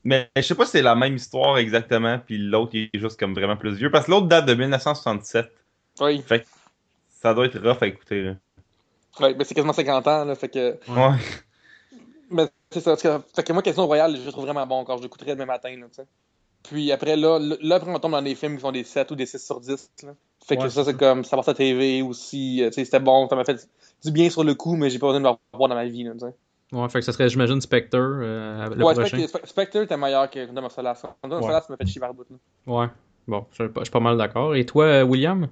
Mais 0.04 0.30
je 0.36 0.42
sais 0.42 0.54
pas 0.56 0.66
si 0.66 0.72
c'est 0.74 0.82
la 0.84 0.94
même 0.96 1.16
histoire 1.16 1.58
exactement, 1.58 2.20
puis 2.20 2.38
l'autre 2.38 2.72
il 2.76 2.90
est 2.94 3.00
juste 3.00 3.20
comme 3.20 3.34
vraiment 3.34 3.58
plus 3.58 3.74
vieux. 3.76 3.90
Parce 3.90 4.06
que 4.06 4.12
l'autre 4.12 4.28
date 4.28 4.46
de 4.46 4.54
1967. 4.54 5.52
Oui, 6.00 6.24
Ça 7.10 7.34
doit 7.34 7.46
être 7.48 7.58
rough 7.60 7.82
à 7.82 7.88
écouter. 7.88 8.22
Là. 8.22 8.36
ouais, 9.20 9.34
mais 9.34 9.44
c'est 9.44 9.56
quasiment 9.56 9.74
50 9.74 10.08
ans, 10.08 10.26
là, 10.26 10.36
fait 10.36 10.50
que. 10.50 10.78
Ouais. 10.88 11.18
Mais 12.30 12.48
c'est 12.70 12.82
ça, 12.82 12.96
que, 12.96 13.20
fait 13.36 13.44
que 13.44 13.54
moi, 13.54 13.64
Casino 13.64 13.86
Royale, 13.88 14.16
je 14.18 14.26
le 14.26 14.32
trouve 14.32 14.46
vraiment 14.46 14.66
bon 14.68 14.76
encore. 14.76 14.98
Je 14.98 15.04
l'écouterai 15.04 15.32
demain 15.34 15.46
matin, 15.46 15.70
là, 15.76 15.88
tu 15.88 15.96
sais. 15.96 16.08
Puis 16.64 16.92
après, 16.92 17.16
là, 17.16 17.40
là, 17.40 17.76
après, 17.76 17.90
on 17.92 18.00
tombe 18.00 18.12
dans 18.12 18.22
des 18.22 18.36
films 18.36 18.56
qui 18.56 18.62
font 18.62 18.72
des 18.72 18.84
7 18.84 19.10
ou 19.12 19.16
des 19.16 19.26
6 19.26 19.44
sur 19.44 19.60
10, 19.60 19.92
là. 20.04 20.14
Fait 20.48 20.58
que 20.58 20.62
Ouais, 20.64 20.70
ça, 20.70 20.84
c'est 20.84 20.96
comme, 20.96 21.24
ça 21.24 21.36
passe 21.38 21.48
à 21.50 21.54
TV 21.54 22.02
aussi, 22.02 22.62
euh, 22.62 22.68
tu 22.68 22.74
sais, 22.74 22.86
c'était 22.86 23.00
bon, 23.00 23.28
ça 23.28 23.36
m'a 23.36 23.44
fait 23.44 23.68
du 24.04 24.12
bien 24.12 24.30
sur 24.30 24.44
le 24.44 24.54
coup, 24.54 24.76
mais 24.76 24.90
j'ai 24.90 25.00
pas 25.00 25.08
besoin 25.08 25.22
de 25.22 25.26
le 25.26 25.34
revoir 25.54 25.70
dans 25.70 25.76
ma 25.76 25.86
vie, 25.86 26.04
là, 26.04 26.12
tu 26.14 26.20
sais. 26.20 26.36
Ouais, 26.72 26.90
fait 26.90 27.00
que 27.00 27.06
ça 27.06 27.14
serait, 27.14 27.30
j'imagine, 27.30 27.62
Spectre 27.62 27.98
euh, 27.98 28.70
le 28.76 28.84
ouais, 28.84 28.94
prochain. 28.94 29.18
Spectre, 29.18 29.38
Spe- 29.40 29.46
Spectre 29.48 29.78
était 29.84 29.98
meilleur 29.98 30.30
que 30.30 30.46
Quantum 30.46 30.66
of 30.66 30.74
Solace. 30.74 31.02
Quantum 31.22 31.38
of 31.38 31.42
Ouais. 31.44 31.48
Solace 31.48 31.70
m'a 31.70 31.78
fait 31.78 31.86
chier 31.88 32.02
par 32.02 32.14
bout, 32.14 32.26
là. 32.30 32.38
Ouais. 32.68 32.88
Bon, 33.28 33.46
je 33.52 33.64
suis 33.64 33.72
pas, 33.72 33.82
je 33.82 33.86
suis 33.86 33.92
pas 33.92 34.00
mal 34.00 34.18
d'accord. 34.18 34.56
Et 34.56 34.66
toi, 34.66 34.86
euh, 34.86 35.04
William? 35.04 35.48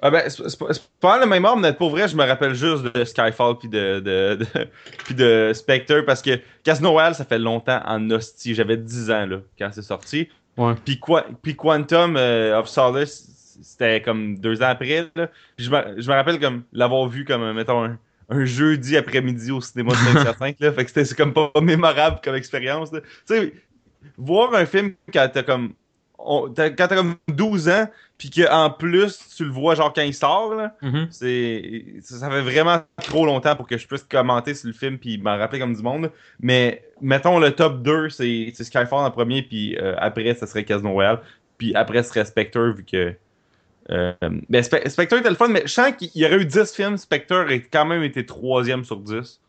Ah 0.00 0.10
ben, 0.10 0.22
c'est 0.30 0.58
pas 1.00 1.18
le 1.18 1.26
même 1.26 1.44
ordre, 1.44 1.60
mais 1.60 1.72
pour 1.72 1.90
vrai, 1.90 2.06
je 2.06 2.16
me 2.16 2.24
rappelle 2.24 2.54
juste 2.54 2.84
de 2.84 3.04
Skyfall 3.04 3.58
puis 3.58 3.68
de, 3.68 3.98
de, 3.98 4.36
de- 4.36 4.46
puis 5.04 5.14
de 5.14 5.50
Spectre 5.54 6.02
parce 6.06 6.22
que 6.22 6.38
Casino 6.62 6.92
Royale, 6.92 7.14
ça 7.16 7.24
fait 7.24 7.38
longtemps 7.40 7.80
en 7.84 8.08
hostie. 8.10 8.54
J'avais 8.54 8.76
10 8.76 9.10
ans 9.10 9.26
là, 9.26 9.38
quand 9.58 9.70
c'est 9.72 9.82
sorti. 9.82 10.28
Ouais. 10.56 10.74
Puis, 10.84 11.00
puis 11.42 11.56
Quantum 11.56 12.16
euh, 12.16 12.58
of 12.58 12.68
Solace, 12.68 13.28
c'était 13.60 14.00
comme 14.02 14.38
deux 14.38 14.62
ans 14.62 14.68
après. 14.68 15.08
Là. 15.16 15.28
Puis 15.56 15.66
je, 15.66 15.70
me, 15.70 16.00
je 16.00 16.08
me 16.08 16.14
rappelle 16.14 16.38
comme 16.40 16.62
l'avoir 16.72 17.06
vu 17.08 17.24
comme, 17.24 17.52
mettons, 17.52 17.84
un, 17.84 17.98
un 18.30 18.44
jeudi 18.44 18.96
après-midi 18.96 19.50
au 19.50 19.60
cinéma 19.60 19.92
de 19.92 20.18
5 20.36 20.56
là. 20.60 20.72
Fait 20.72 20.84
que 20.84 20.88
c'était 20.90 21.04
c'est 21.04 21.16
comme 21.16 21.32
pas, 21.32 21.50
mémorable 21.60 22.20
comme 22.22 22.34
expérience. 22.34 22.90
Tu 22.90 22.98
sais, 23.26 23.52
voir 24.16 24.54
un 24.54 24.66
film 24.66 24.92
quand 25.12 25.28
t'as 25.32 25.42
comme 25.42 25.72
on- 26.20 26.52
quand 26.52 26.74
t'as 26.76 26.96
comme 26.96 27.14
12 27.28 27.68
ans, 27.68 27.88
puis 28.18 28.28
qu'en 28.30 28.70
plus, 28.70 29.18
tu 29.36 29.44
le 29.44 29.50
vois 29.50 29.76
genre 29.76 29.92
quand 29.92 30.02
il 30.02 30.12
sort, 30.12 30.54
là, 30.56 30.74
Mhm. 30.82 31.06
c'est 31.10 31.84
ça, 32.02 32.16
ça 32.18 32.28
fait 32.30 32.40
vraiment 32.40 32.80
trop 32.96 33.24
longtemps 33.24 33.54
pour 33.54 33.68
que 33.68 33.78
je 33.78 33.86
puisse 33.86 34.02
commenter 34.02 34.54
sur 34.54 34.66
le 34.66 34.72
film 34.74 34.98
puis 34.98 35.18
m'en 35.18 35.38
rappeler 35.38 35.60
comme 35.60 35.74
du 35.74 35.82
monde. 35.82 36.10
Mais 36.40 36.84
mettons 37.00 37.38
le 37.38 37.52
top 37.52 37.82
2, 37.82 38.08
c'est 38.10 38.50
c'est 38.54 38.64
Skyfall 38.64 39.04
en 39.06 39.10
premier, 39.12 39.42
puis 39.42 39.76
euh, 39.78 39.94
après, 39.98 40.34
ça 40.34 40.46
serait 40.48 40.64
Casino 40.64 40.90
Royale. 40.90 41.20
Puis 41.56 41.72
après, 41.76 42.02
ce 42.02 42.08
serait 42.10 42.24
Spectre, 42.24 42.60
vu 42.76 42.84
que. 42.84 43.14
Euh, 43.90 44.12
ben, 44.48 44.62
Spe- 44.62 44.86
Spectre 44.88 45.16
était 45.16 45.30
le 45.30 45.36
fun, 45.36 45.48
mais 45.48 45.62
je 45.64 45.72
sens 45.72 45.92
qu'il 45.96 46.10
y 46.14 46.24
aurait 46.26 46.36
eu 46.36 46.44
10 46.44 46.72
films, 46.74 46.96
Spectre 46.98 47.34
a 47.34 47.54
quand 47.72 47.86
même 47.86 48.02
été 48.02 48.26
troisième 48.26 48.84
sur 48.84 48.98
10. 48.98 49.40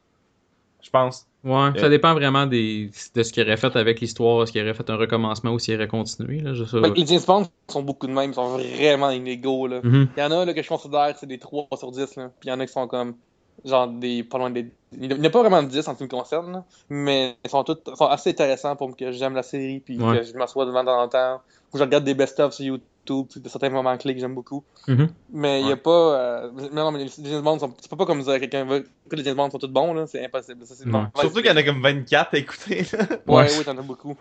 Je 0.82 0.90
pense. 0.90 1.26
Ouais, 1.44 1.72
ça 1.78 1.86
Euh. 1.86 1.90
dépend 1.90 2.14
vraiment 2.14 2.46
des, 2.46 2.90
de 3.16 3.24
ce 3.24 3.32
qu'il 3.34 3.44
aurait 3.44 3.58
fait 3.58 3.76
avec 3.76 4.00
l'histoire, 4.02 4.44
est-ce 4.44 4.52
qu'il 4.52 4.62
aurait 4.62 4.74
fait 4.74 4.90
un 4.90 4.96
recommencement 4.96 5.52
ou 5.52 5.60
s'il 5.60 5.76
aurait 5.76 5.88
continué. 5.88 6.40
Là, 6.40 6.54
je 6.54 6.64
sais 6.66 6.80
Ben, 6.80 6.94
les 6.96 7.06
James 7.06 7.20
Bond 7.26 7.48
sont 7.70 7.82
beaucoup 7.84 8.08
de 8.08 8.14
même, 8.14 8.32
ils 8.32 8.34
sont 8.34 8.58
vraiment 8.58 9.10
inégaux, 9.10 9.68
là. 9.68 9.80
Mhm. 9.84 10.08
Il 10.16 10.20
y 10.20 10.24
en 10.24 10.32
a 10.32 10.46
là, 10.46 10.54
que 10.54 10.62
je 10.62 10.68
considère 10.68 11.14
c'est 11.18 11.28
des 11.28 11.38
3 11.38 11.68
sur 11.78 11.92
10, 11.92 12.16
là. 12.18 12.30
Puis 12.40 12.48
il 12.48 12.50
y 12.50 12.52
en 12.54 12.60
a 12.60 12.66
qui 12.66 12.72
sont 12.74 12.88
comme, 12.88 13.16
genre, 13.66 13.88
des 13.88 14.24
pas 14.24 14.38
loin 14.38 14.50
des. 14.50 14.68
Il 15.00 15.08
n'y 15.18 15.28
a 15.28 15.30
pas 15.30 15.42
vraiment 15.42 15.62
de 15.62 15.68
10 15.68 15.88
en 15.88 15.94
ce 15.94 15.98
qui 15.98 16.04
me 16.04 16.10
concerne, 16.10 16.52
là. 16.52 16.64
Mais 16.90 17.36
ils 17.46 17.50
sont, 17.50 17.64
tous, 17.64 17.78
sont 17.96 18.06
assez 18.08 18.32
intéressants 18.32 18.76
pour 18.76 18.96
que 18.96 19.12
j'aime 19.12 19.36
la 19.36 19.44
série, 19.44 19.80
puis 19.80 19.98
Ouais. 20.02 20.18
que 20.20 20.24
je 20.24 20.34
m'assois 20.34 20.66
devant 20.66 20.84
dans 20.84 21.04
le 21.04 21.10
temps. 21.10 21.42
Ou 21.74 21.78
je 21.78 21.84
regarde 21.84 22.04
des 22.04 22.16
best-of 22.16 22.52
sur 22.54 22.66
YouTube, 22.66 23.28
puis 23.30 23.40
de 23.40 23.48
certains 23.50 23.70
moments 23.70 23.96
clés 23.98 24.16
que 24.16 24.20
j'aime 24.20 24.34
beaucoup. 24.34 24.64
Mhm. 24.88 25.10
Mais 25.34 25.60
il 25.62 25.68
n'y 25.68 25.72
a 25.72 25.78
pas. 25.78 25.92
euh, 25.92 26.50
mais 26.56 26.70
non, 26.82 26.92
mais 26.92 27.04
les 27.04 27.12
James 27.24 27.42
Bond 27.44 27.60
sont. 27.60 27.70
Tu 27.82 27.88
peux 27.88 27.96
pas 27.98 28.06
comme 28.08 28.24
dire 28.24 28.32
à 28.34 28.40
quelqu'un 28.40 28.66
veut 28.66 28.88
que 29.08 29.16
les 29.16 29.24
James 29.24 29.36
Bond 29.36 29.52
sont 29.52 29.60
tous 29.60 29.68
bons, 29.68 29.94
là. 29.94 30.08
C'est 30.08 30.26
impossible. 30.26 30.66
Ça, 30.66 30.74
c'est 30.76 30.86
Ouais. 30.86 30.92
normal. 30.92 31.12
Surtout 31.20 31.38
qu'il 31.42 31.46
y 31.48 31.52
en 31.52 31.58
a 31.58 31.62
comme 31.64 31.82
24 31.84 32.34
à 32.34 32.38
écouter. 32.40 32.86
là. 32.94 33.00
Ouais, 33.28 33.36
Ouais. 33.44 33.48
oui, 33.60 33.64
t'en 33.64 33.78
as 33.78 33.82
beaucoup. 33.84 34.16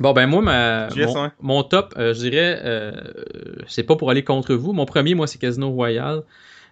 Bon, 0.00 0.12
ben 0.14 0.26
moi, 0.26 0.40
ma, 0.40 0.88
mon 1.40 1.62
top, 1.64 1.92
euh, 1.98 2.14
je 2.14 2.20
dirais, 2.20 2.58
euh, 2.64 2.92
c'est 3.68 3.82
pas 3.82 3.94
pour 3.94 4.08
aller 4.10 4.24
contre 4.24 4.54
vous. 4.54 4.72
Mon 4.72 4.86
premier, 4.86 5.14
moi, 5.14 5.26
c'est 5.26 5.38
Casino 5.38 5.70
Royale. 5.70 6.22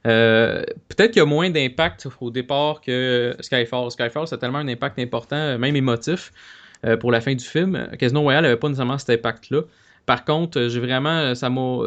Euh, 0.07 0.65
Peut-être 0.89 1.13
qu'il 1.13 1.21
y 1.21 1.23
a 1.23 1.27
moins 1.27 1.51
d'impact 1.51 2.09
au 2.21 2.31
départ 2.31 2.81
que 2.81 3.37
Skyfall. 3.41 3.91
Skyfall, 3.91 4.27
c'est 4.27 4.39
tellement 4.39 4.59
un 4.59 4.69
impact 4.69 4.99
important, 4.99 5.37
euh, 5.37 5.59
même 5.59 5.77
émotif, 5.77 6.33
euh, 6.85 6.97
pour 6.97 7.13
la 7.13 7.21
fin 7.21 7.35
du 7.35 7.45
film. 7.45 7.89
Casino 7.99 8.23
Royale 8.23 8.45
n'avait 8.45 8.57
pas 8.57 8.69
nécessairement 8.69 8.99
cet 8.99 9.11
impact-là. 9.11 9.63
Par 10.07 10.25
contre, 10.25 10.59
euh, 10.59 10.69
j'ai 10.69 10.81
vraiment, 10.81 11.19
euh, 11.19 11.35
ça 11.35 11.51
m'a, 11.51 11.87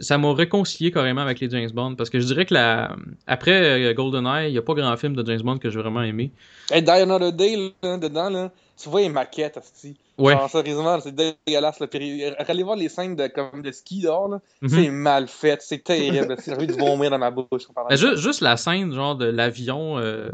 ça 0.00 0.18
m'a 0.18 0.32
réconcilié 0.32 0.92
carrément 0.92 1.22
avec 1.22 1.40
les 1.40 1.50
James 1.50 1.70
Bond 1.72 1.94
parce 1.96 2.10
que 2.10 2.20
je 2.20 2.26
dirais 2.26 2.46
que 2.46 2.54
la, 2.54 2.94
après 3.26 3.90
euh, 3.90 3.94
GoldenEye, 3.94 4.48
il 4.48 4.52
n'y 4.52 4.58
a 4.58 4.62
pas 4.62 4.74
grand 4.74 4.96
film 4.96 5.16
de 5.16 5.26
James 5.26 5.40
Bond 5.42 5.58
que 5.58 5.70
j'ai 5.70 5.80
vraiment 5.80 6.02
aimé. 6.02 6.30
Hey, 6.70 6.82
Die 6.82 6.90
Another 6.90 7.32
Day, 7.32 7.72
là, 7.82 7.98
dedans, 7.98 8.30
là, 8.30 8.50
tu 8.80 8.88
vois 8.88 9.00
les 9.00 9.08
maquettes, 9.08 9.56
asti. 9.56 9.96
Ouais. 10.18 10.34
Genre, 10.34 10.48
sérieusement, 10.48 11.00
c'est 11.00 11.14
dégueulasse. 11.14 11.80
Là. 11.80 11.88
Puis, 11.88 12.22
allez 12.24 12.62
voir 12.62 12.76
les 12.76 12.88
scènes 12.88 13.16
de, 13.16 13.26
comme, 13.26 13.62
de 13.62 13.72
ski 13.72 14.02
dehors, 14.02 14.28
là. 14.28 14.40
Mhm. 14.62 14.68
C'est 14.68 14.90
mal 14.90 15.26
fait, 15.26 15.60
c'est 15.60 15.82
terrible. 15.82 16.36
J'ai 16.46 16.52
envie 16.52 16.68
de 16.68 16.72
vomir 16.74 17.10
dans 17.10 17.18
ma 17.18 17.32
bouche. 17.32 17.48
en 17.68 17.72
parlant 17.72 17.88
Mais 17.90 17.96
de 17.96 18.00
ça. 18.00 18.14
ju- 18.14 18.22
juste 18.22 18.40
la 18.40 18.56
scène 18.56 18.92
genre 18.92 19.16
de 19.16 19.26
l'avion, 19.26 19.98
euh, 19.98 20.28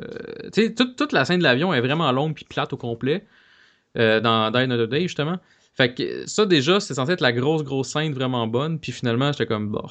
tu 0.52 0.66
sais, 0.66 0.74
toute, 0.74 0.96
toute 0.96 1.12
la 1.12 1.24
scène 1.24 1.38
de 1.38 1.44
l'avion 1.44 1.72
est 1.72 1.80
vraiment 1.80 2.12
longue 2.12 2.34
puis 2.34 2.44
plate 2.44 2.74
au 2.74 2.76
complet 2.76 3.24
euh, 3.96 4.20
dans 4.20 4.50
Die 4.50 4.58
Another 4.58 4.88
Day 4.88 5.02
justement. 5.02 5.36
Fait 5.80 5.94
que 5.94 6.26
ça 6.28 6.44
déjà, 6.44 6.78
c'est 6.80 6.92
censé 6.94 7.12
être 7.12 7.20
la 7.22 7.32
grosse 7.32 7.62
grosse 7.64 7.88
scène 7.88 8.12
vraiment 8.12 8.46
bonne, 8.46 8.78
puis 8.78 8.92
finalement 8.92 9.32
j'étais 9.32 9.46
comme 9.46 9.70
bah, 9.70 9.84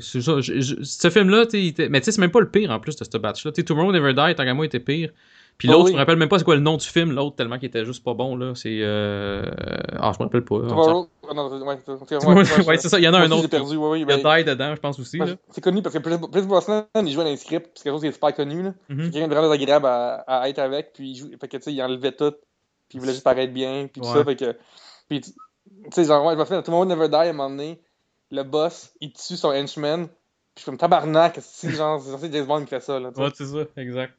c'est 0.00 0.22
ça. 0.22 0.40
je- 0.40 0.60
je- 0.60 0.82
ce 0.82 1.10
film-là, 1.10 1.44
mais 1.52 2.00
tu 2.00 2.04
sais 2.06 2.12
c'est 2.12 2.20
même 2.20 2.30
pas 2.30 2.40
le 2.40 2.48
pire 2.50 2.70
en 2.70 2.80
plus 2.80 2.96
de 2.96 3.04
ce 3.04 3.18
batch-là. 3.18 3.52
Tu 3.52 3.62
Tomorrow 3.64 3.92
Never 3.92 4.14
Die, 4.14 4.34
tant 4.34 4.44
qu'à 4.44 4.54
moi, 4.54 4.64
était 4.64 4.80
pire. 4.80 5.10
Puis 5.58 5.68
Ah 5.68 5.72
l'autre, 5.72 5.84
oui. 5.84 5.90
je 5.90 5.94
me 5.94 5.98
rappelle 6.00 6.16
même 6.16 6.28
pas 6.28 6.38
c'est 6.38 6.44
quoi 6.44 6.56
le 6.56 6.60
nom 6.62 6.76
du 6.78 6.86
film, 6.86 7.12
l'autre 7.12 7.36
tellement 7.36 7.58
qu'il 7.58 7.68
était 7.68 7.84
juste 7.84 8.02
pas 8.02 8.14
bon 8.14 8.34
là. 8.36 8.54
C'est 8.56 8.78
euh... 8.80 9.44
ah 10.00 10.10
je 10.12 10.18
me 10.18 10.24
rappelle 10.24 10.44
pas. 10.44 10.56
Tomorrow- 10.56 11.08
ouais, 11.30 11.78
c'est- 11.84 12.26
Ouais, 12.26 12.34
ouais, 12.34 12.66
ouais, 12.66 12.76
ça. 12.78 12.98
Il 12.98 13.04
y 13.04 13.08
en 13.08 13.14
a 13.14 13.18
un 13.20 13.30
autre. 13.30 13.48
Perdu, 13.48 13.76
ouais, 13.76 13.88
oui. 13.90 13.98
Il 13.98 14.10
y 14.10 14.12
a 14.12 14.16
ben, 14.16 14.38
Die 14.38 14.44
dedans, 14.44 14.74
je 14.74 14.80
pense 14.80 14.98
aussi. 14.98 15.18
ben, 15.18 15.26
Là. 15.26 15.32
c'est 15.50 15.60
connu 15.60 15.80
parce 15.82 15.94
que 15.94 16.00
Pierce 16.00 16.46
Brosnan, 16.46 16.86
il 16.96 17.10
jouait 17.12 17.22
dans 17.24 17.30
les 17.30 17.36
scripts, 17.36 17.70
c'est 17.74 17.84
quelque 17.84 17.92
chose 17.94 18.00
qui 18.00 18.06
est 18.08 18.12
super 18.12 18.34
connu. 18.34 18.62
là. 18.64 18.74
Mhm. 18.88 19.04
C'est 19.04 19.10
quelqu'un 19.12 19.28
de 19.28 19.34
vraiment 19.34 19.50
agréable 19.52 19.86
à, 19.86 20.24
à 20.26 20.48
être 20.48 20.58
avec, 20.58 20.92
puis 20.94 21.10
il, 21.10 21.14
joue, 21.16 21.30
fait 21.40 21.48
que, 21.48 21.56
tu 21.58 21.62
sais, 21.64 21.72
il 21.72 21.82
enlevait 21.82 22.12
tout, 22.12 22.32
puis 22.88 22.94
il 22.94 23.00
voulait 23.00 23.12
juste 23.12 23.24
paraître 23.24 23.52
bien, 23.52 23.88
puis 23.92 24.00
tout 24.00 24.08
Ouais. 24.08 24.14
ça, 24.14 24.24
fait 24.24 24.36
que... 24.36 24.56
Puis, 25.08 25.20
tu 25.20 25.32
sais, 25.90 26.04
genre, 26.04 26.24
ouais, 26.24 26.34
je 26.34 26.38
me 26.38 26.44
souviens, 26.44 26.62
Tomorrow 26.62 26.84
Never 26.86 27.08
Die, 27.08 27.14
à 27.14 27.20
un 27.20 27.32
moment 27.32 27.50
donné, 27.50 27.80
le 28.30 28.42
boss, 28.42 28.92
il 29.00 29.12
tue 29.12 29.36
son 29.36 29.48
henchman, 29.48 30.06
puis 30.06 30.16
je 30.56 30.60
suis 30.62 30.66
comme 30.66 30.78
tabarnak, 30.78 31.38
c'est 31.40 31.70
genre, 31.70 32.00
c'est 32.00 32.10
censé 32.10 32.30
James 32.32 32.46
Bond 32.46 32.62
qui 32.62 32.70
fait 32.70 32.80
ça, 32.80 32.98
là. 32.98 33.10
Ouais, 33.16 33.28
c'est 33.34 33.46
ça, 33.46 33.64
exact. 33.76 34.14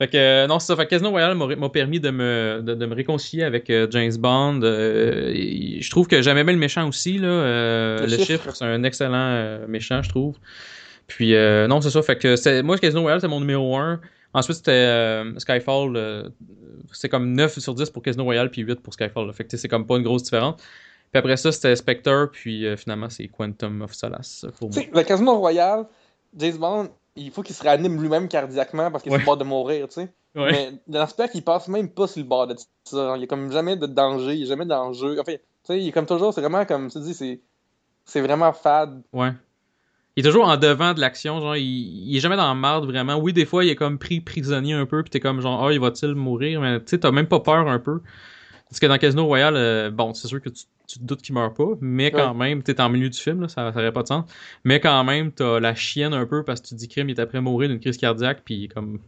Fait 0.00 0.06
que, 0.06 0.16
euh, 0.16 0.46
non, 0.46 0.60
c'est 0.60 0.68
ça. 0.68 0.76
Fait 0.76 0.84
que 0.84 0.90
Casino 0.90 1.10
Royale 1.10 1.34
m'a 1.34 1.68
permis 1.70 1.98
de 1.98 2.10
me, 2.10 2.60
de, 2.62 2.74
de 2.74 2.86
me 2.86 2.94
réconcilier 2.94 3.42
avec 3.42 3.68
euh, 3.68 3.88
James 3.90 4.16
Bond. 4.16 4.60
Euh, 4.62 5.32
et 5.34 5.80
je 5.80 5.90
trouve 5.90 6.06
que 6.06 6.22
j'aimais 6.22 6.44
bien 6.44 6.52
le 6.52 6.58
méchant 6.60 6.88
aussi. 6.88 7.18
Là. 7.18 7.26
Le 7.26 8.06
le 8.06 8.16
chiffre. 8.24 8.54
c'est 8.54 8.64
un 8.64 8.84
excellent 8.84 9.66
méchant, 9.66 10.00
je 10.02 10.08
trouve. 10.08 10.36
Puis, 11.08 11.34
euh, 11.34 11.66
non, 11.66 11.80
c'est 11.80 11.90
ça. 11.90 12.00
Fait 12.02 12.16
que 12.16 12.62
moi, 12.62 12.78
Casino 12.78 13.02
Royale, 13.02 13.20
c'est 13.20 13.28
mon 13.28 13.40
numéro 13.40 13.76
1. 13.76 14.00
Ensuite, 14.34 14.58
c'était 14.58 15.24
Skyfall. 15.38 16.30
C'est 16.92 17.08
comme 17.08 17.32
9 17.32 17.58
sur 17.58 17.74
10 17.74 17.90
pour 17.90 18.02
Casino 18.02 18.24
Royale, 18.24 18.50
puis 18.50 18.62
8 18.62 18.80
pour 18.80 18.92
Skyfall. 18.94 19.26
là. 19.26 19.32
Fait 19.32 19.44
que 19.44 19.56
c'est 19.56 19.68
comme 19.68 19.86
pas 19.86 19.96
une 19.96 20.02
grosse 20.02 20.22
différence. 20.24 20.60
Puis 21.10 21.18
après 21.18 21.36
ça, 21.36 21.50
c'était 21.52 21.74
Spectre, 21.76 22.28
puis 22.32 22.66
euh, 22.66 22.76
finalement, 22.76 23.08
c'est 23.08 23.26
Quantum 23.28 23.82
of 23.82 23.94
Solace 23.94 24.44
pour 24.58 24.70
moi. 24.70 24.82
le 24.92 25.02
Casino 25.02 25.38
Royale, 25.38 25.86
James 26.36 26.56
Bond, 26.58 26.88
il 27.16 27.30
faut 27.30 27.42
qu'il 27.42 27.54
se 27.54 27.62
réanime 27.62 28.00
lui-même 28.00 28.28
cardiaquement 28.28 28.90
parce 28.90 29.02
qu'il 29.02 29.12
est 29.12 29.16
Ouais. 29.16 29.22
sur 29.22 29.32
le 29.32 29.36
bord 29.36 29.36
de 29.38 29.44
mourir, 29.44 29.88
tu 29.88 29.94
sais. 29.94 30.08
Ouais. 30.34 30.52
Mais 30.52 30.72
dans 30.86 30.98
l'aspect 30.98 31.28
qu'il 31.30 31.42
passe 31.42 31.66
même 31.68 31.88
pas 31.88 32.06
sur 32.06 32.20
le 32.22 32.28
bord 32.28 32.46
de 32.46 32.54
ça. 32.84 33.14
Il 33.16 33.20
y 33.22 33.24
a 33.24 33.26
comme 33.26 33.50
jamais 33.50 33.76
de 33.76 33.86
danger, 33.86 34.34
il 34.34 34.40
y 34.40 34.42
a 34.44 34.46
jamais 34.46 34.66
d'enjeu. 34.66 35.18
Enfin, 35.18 35.32
tu 35.32 35.38
sais, 35.64 35.80
il 35.80 35.88
est 35.88 35.92
comme 35.92 36.06
toujours, 36.06 36.32
c'est 36.34 36.42
vraiment 36.42 36.64
comme 36.66 36.90
tu 36.90 37.00
dis, 37.00 37.14
c'est 37.14 37.40
c'est 38.04 38.20
vraiment 38.20 38.52
fade. 38.52 39.02
Ouais. 39.12 39.32
Il 40.18 40.26
est 40.26 40.30
toujours 40.30 40.48
en 40.48 40.56
devant 40.56 40.94
de 40.94 41.00
l'action, 41.00 41.40
genre, 41.40 41.54
il, 41.54 41.62
il 41.62 42.16
est 42.16 42.18
jamais 42.18 42.34
dans 42.34 42.48
la 42.48 42.54
marde, 42.54 42.86
vraiment. 42.86 43.14
Oui, 43.18 43.32
des 43.32 43.46
fois, 43.46 43.64
il 43.64 43.70
est 43.70 43.76
comme 43.76 44.00
pris 44.00 44.20
prisonnier 44.20 44.74
un 44.74 44.84
peu, 44.84 45.04
pis 45.04 45.10
t'es 45.10 45.20
comme 45.20 45.40
genre, 45.40 45.64
ah, 45.64 45.72
il 45.72 45.78
va-t-il 45.78 46.16
mourir, 46.16 46.60
mais 46.60 46.80
tu 46.80 46.86
sais, 46.88 46.98
t'as 46.98 47.12
même 47.12 47.28
pas 47.28 47.38
peur 47.38 47.68
un 47.68 47.78
peu. 47.78 48.00
Parce 48.68 48.80
que 48.80 48.86
dans 48.86 48.98
Casino 48.98 49.26
Royale, 49.26 49.54
euh, 49.56 49.90
bon, 49.92 50.14
c'est 50.14 50.26
sûr 50.26 50.42
que 50.42 50.48
tu, 50.48 50.64
tu 50.88 50.98
te 50.98 51.04
doutes 51.04 51.22
qu'il 51.22 51.36
meurt 51.36 51.56
pas, 51.56 51.68
mais 51.80 52.10
quand 52.10 52.34
même, 52.34 52.64
t'es 52.64 52.80
en 52.80 52.88
milieu 52.88 53.08
du 53.08 53.16
film, 53.16 53.42
là, 53.42 53.48
ça, 53.48 53.72
ça 53.72 53.78
aurait 53.78 53.92
pas 53.92 54.02
de 54.02 54.08
sens. 54.08 54.24
Mais 54.64 54.80
quand 54.80 55.04
même, 55.04 55.30
t'as 55.30 55.60
la 55.60 55.76
chienne 55.76 56.12
un 56.12 56.26
peu 56.26 56.42
parce 56.42 56.62
que 56.62 56.66
tu 56.66 56.74
dis 56.74 56.88
crime, 56.88 57.08
il 57.08 57.16
est 57.16 57.20
après 57.20 57.40
mourir 57.40 57.68
d'une 57.68 57.78
crise 57.78 57.96
cardiaque, 57.96 58.42
puis 58.44 58.68
comme, 58.68 58.98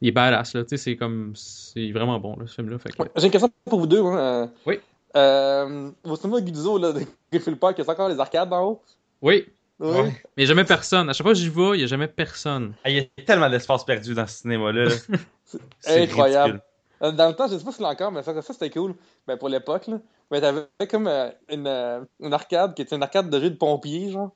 il 0.00 0.08
est 0.08 0.12
badass, 0.12 0.54
là, 0.54 0.62
tu 0.62 0.70
sais, 0.70 0.76
c'est 0.78 0.96
comme, 0.96 1.32
c'est 1.34 1.92
vraiment 1.92 2.18
bon, 2.18 2.34
là, 2.34 2.46
ce 2.46 2.54
film-là. 2.54 2.78
Fait 2.78 2.88
que, 2.92 3.02
Ouais, 3.02 3.10
J'ai 3.14 3.26
une 3.26 3.30
question 3.30 3.50
pour 3.66 3.80
vous 3.80 3.86
deux. 3.86 4.00
Hein. 4.00 4.16
euh, 4.16 4.46
Oui. 4.64 4.80
Euh, 5.16 5.90
vos 6.02 6.16
cinémas 6.16 6.40
Guzzo, 6.40 6.78
là, 6.78 6.94
de 6.94 7.02
Griffith 7.30 7.60
Park, 7.60 7.76
il 7.76 7.84
y 7.84 7.86
a 7.86 7.92
encore 7.92 8.08
les 8.08 8.18
arcades 8.18 8.48
d'en 8.48 8.64
haut? 8.64 8.82
Oui, 9.20 9.44
Oui. 9.78 9.90
Ouais. 9.90 10.22
mais 10.36 10.46
jamais 10.46 10.64
personne. 10.64 11.08
À 11.10 11.12
chaque 11.12 11.24
fois 11.24 11.34
que 11.34 11.38
j'y 11.38 11.50
vais, 11.50 11.70
il 11.74 11.80
y 11.80 11.84
a 11.84 11.86
jamais 11.86 12.08
personne. 12.08 12.74
Ah, 12.84 12.90
Il 12.90 12.96
y 12.96 13.00
a 13.00 13.22
tellement 13.24 13.50
d'espace 13.50 13.84
perdu 13.84 14.14
dans 14.14 14.26
ce 14.26 14.38
cinéma-là. 14.38 14.88
C'est 15.80 16.02
incroyable. 16.02 16.52
ridicule. 16.54 16.62
Euh, 17.02 17.12
Dans 17.12 17.28
le 17.28 17.34
temps, 17.34 17.46
je 17.46 17.58
sais 17.58 17.64
pas 17.64 17.72
si 17.72 17.78
c'est 17.78 17.84
encore, 17.84 18.10
mais 18.10 18.22
ça, 18.22 18.40
ça 18.40 18.52
c'était 18.54 18.70
cool. 18.70 18.94
Ben, 19.26 19.36
pour 19.36 19.48
l'époque, 19.50 19.86
là. 19.86 19.98
Mais 20.30 20.40
t'avais 20.40 20.66
comme 20.90 21.06
euh, 21.06 21.28
une, 21.50 21.66
euh, 21.66 22.00
une 22.20 22.32
arcade 22.32 22.74
qui 22.74 22.82
était 22.82 22.96
une 22.96 23.02
arcade 23.02 23.28
de 23.28 23.38
jeu 23.40 23.50
de 23.50 23.56
pompier, 23.56 24.10
genre. 24.10 24.30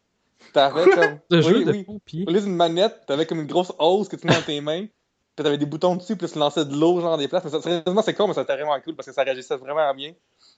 T'avais 0.52 0.84
comme. 0.90 1.18
De 1.30 1.36
oui, 1.38 1.42
jeu 1.42 1.64
de 1.64 1.70
oui. 1.72 1.84
pompier. 1.84 2.24
Au 2.28 2.30
lieu 2.32 2.40
d'une 2.40 2.54
manette, 2.54 3.06
t'avais 3.06 3.24
comme 3.26 3.40
une 3.40 3.46
grosse 3.46 3.72
hausse 3.78 4.08
que 4.08 4.16
tu 4.16 4.26
mets 4.26 4.34
dans 4.34 4.42
tes 4.42 4.60
mains. 4.60 4.86
Puis 5.36 5.44
t'avais 5.44 5.58
des 5.58 5.66
boutons 5.66 5.96
dessus, 5.96 6.16
puis 6.16 6.28
tu 6.28 6.38
lançais 6.38 6.64
de 6.66 6.74
l'eau, 6.76 7.00
genre 7.00 7.16
des 7.16 7.28
places. 7.28 7.44
Mais 7.44 7.50
ça, 7.50 7.62
sérieusement, 7.62 8.02
c'est 8.02 8.14
con, 8.14 8.28
mais 8.28 8.34
ça 8.34 8.42
c'était 8.42 8.56
vraiment 8.56 8.78
cool 8.82 8.94
parce 8.94 9.06
que 9.08 9.14
ça 9.14 9.22
réagissait 9.22 9.56
vraiment 9.56 9.94
bien. 9.94 10.12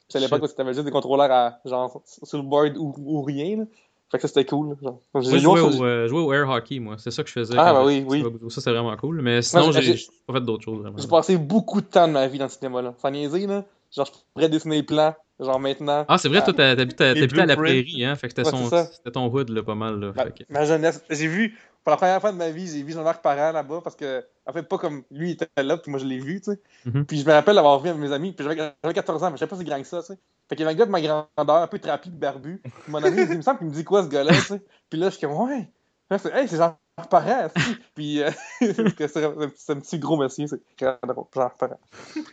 Puis 0.08 0.18
à 0.18 0.20
l'époque 0.20 0.54
t'avais 0.56 0.72
juste 0.74 0.84
des 0.84 0.90
contrôleurs 0.90 1.30
à, 1.30 1.60
genre, 1.64 2.02
sur 2.04 2.38
le 2.38 2.44
board 2.44 2.76
ou, 2.76 2.92
ou 2.98 3.22
rien, 3.22 3.58
là. 3.58 3.64
Fait 4.12 4.18
que 4.18 4.22
ça, 4.22 4.28
c'était 4.28 4.44
cool, 4.44 4.76
genre. 4.82 5.00
J'ai 5.20 5.30
Moi, 5.30 5.38
joué 5.38 5.40
jouais 5.40 5.60
au- 5.60 5.84
euh, 5.84 6.06
jouais 6.06 6.20
au 6.20 6.32
air 6.34 6.46
hockey, 6.50 6.78
moi. 6.80 6.96
C'est 6.98 7.10
ça 7.10 7.22
que 7.22 7.30
je 7.30 7.32
faisais. 7.32 7.54
Ah, 7.56 7.72
bah 7.72 7.82
oui, 7.82 8.04
oui. 8.06 8.22
Ça, 8.50 8.60
c'est 8.60 8.70
vraiment 8.70 8.94
cool. 8.98 9.22
Mais 9.22 9.40
sinon, 9.40 9.72
j'ai- 9.72 9.96
pas 10.26 10.34
fait 10.34 10.40
d'autres 10.42 10.64
choses, 10.64 10.80
vraiment. 10.82 10.98
J'ai 10.98 11.08
passé 11.08 11.38
beaucoup 11.38 11.80
de 11.80 11.86
temps 11.86 12.06
de 12.06 12.12
ma 12.12 12.28
vie 12.28 12.36
dans 12.38 12.48
ce 12.50 12.58
cinéma-là. 12.58 12.94
Sans 12.98 13.10
niaiser, 13.10 13.46
là. 13.46 13.64
Genre, 13.90 14.06
je 14.06 14.12
pourrais 14.34 14.48
dessiner 14.50 14.76
les 14.76 14.82
plans, 14.82 15.14
genre 15.40 15.58
maintenant. 15.58 16.04
Ah, 16.08 16.18
c'est 16.18 16.28
vrai, 16.28 16.42
toi, 16.44 16.52
à, 16.62 16.76
t'habitais 16.76 17.04
à 17.40 17.46
la 17.46 17.56
prairie, 17.56 18.04
hein. 18.04 18.14
Fait 18.16 18.28
que 18.28 18.34
c'était 18.34 18.66
Ouais, 18.66 19.12
ton 19.12 19.26
hood, 19.32 19.48
là, 19.48 19.62
pas 19.62 19.74
mal, 19.74 19.98
là. 19.98 20.12
Ma, 20.14 20.24
Fait 20.24 20.30
que- 20.44 20.52
ma 20.52 20.64
jeunesse. 20.66 21.02
J'ai 21.08 21.26
vu, 21.26 21.58
pour 21.84 21.90
la 21.90 21.96
première 21.96 22.20
fois 22.20 22.32
de 22.32 22.36
ma 22.36 22.50
vie, 22.50 22.68
j'ai 22.68 22.82
vu 22.82 22.92
Jean-Marc 22.92 23.22
Parent 23.22 23.52
là-bas 23.52 23.80
parce 23.82 23.96
que, 23.96 24.24
en 24.46 24.52
fait, 24.52 24.62
pas 24.62 24.78
comme 24.78 25.02
lui 25.10 25.30
il 25.30 25.32
était 25.32 25.48
là, 25.62 25.76
puis 25.76 25.90
moi 25.90 25.98
je 25.98 26.04
l'ai 26.04 26.18
vu, 26.18 26.40
tu 26.40 26.52
sais. 26.52 26.60
Mhm. 26.84 27.04
Puis 27.06 27.20
je 27.20 27.26
me 27.26 27.32
rappelle 27.32 27.56
l'avoir 27.56 27.80
vu 27.80 27.88
avec 27.88 28.00
mes 28.00 28.12
amis, 28.12 28.32
puis 28.32 28.44
j'avais 28.44 28.72
j'avais 28.82 28.94
14 28.94 29.22
ans, 29.24 29.30
mais 29.30 29.36
je 29.36 29.40
savais 29.40 29.50
pas 29.50 29.56
si 29.56 29.64
grand 29.64 29.80
que 29.80 29.86
ça, 29.86 30.00
tu 30.00 30.06
sais. 30.06 30.18
Fait 30.48 30.56
qu'il 30.56 30.64
y 30.64 30.68
avait 30.68 30.74
un 30.74 30.78
gars 30.78 30.86
de 30.86 30.90
ma 30.90 31.00
grandeur, 31.00 31.56
un 31.62 31.66
peu 31.66 31.78
trapu, 31.78 32.10
barbu. 32.10 32.60
Puis 32.62 32.72
mon 32.92 33.02
ami, 33.02 33.22
il 33.22 33.26
dit, 33.26 33.32
il 33.32 33.38
me 33.38 33.42
semble 33.42 33.58
qu'il 33.58 33.68
me 33.68 33.72
dit 33.72 33.84
quoi 33.84 34.04
ce 34.04 34.08
gars-là, 34.08 34.32
tu 34.32 34.40
sais. 34.40 34.62
Puis 34.90 34.98
là, 34.98 35.08
je 35.08 35.16
suis 35.16 35.26
comme, 35.26 35.36
ouais. 35.36 35.68
Là, 36.10 36.18
c'est, 36.18 36.32
hey, 36.34 36.46
c'est 36.46 36.58
Jean-Marc 36.58 37.08
Parent. 37.10 37.48
Puis, 37.94 38.20
euh, 38.20 38.30
un, 38.60 39.48
c'est 39.56 39.72
un 39.72 39.80
petit 39.80 39.98
gros 39.98 40.16
monsieur, 40.16 40.46
c'est 40.46 40.60
Jean-Marc 40.78 41.30
Parent. 41.30 41.78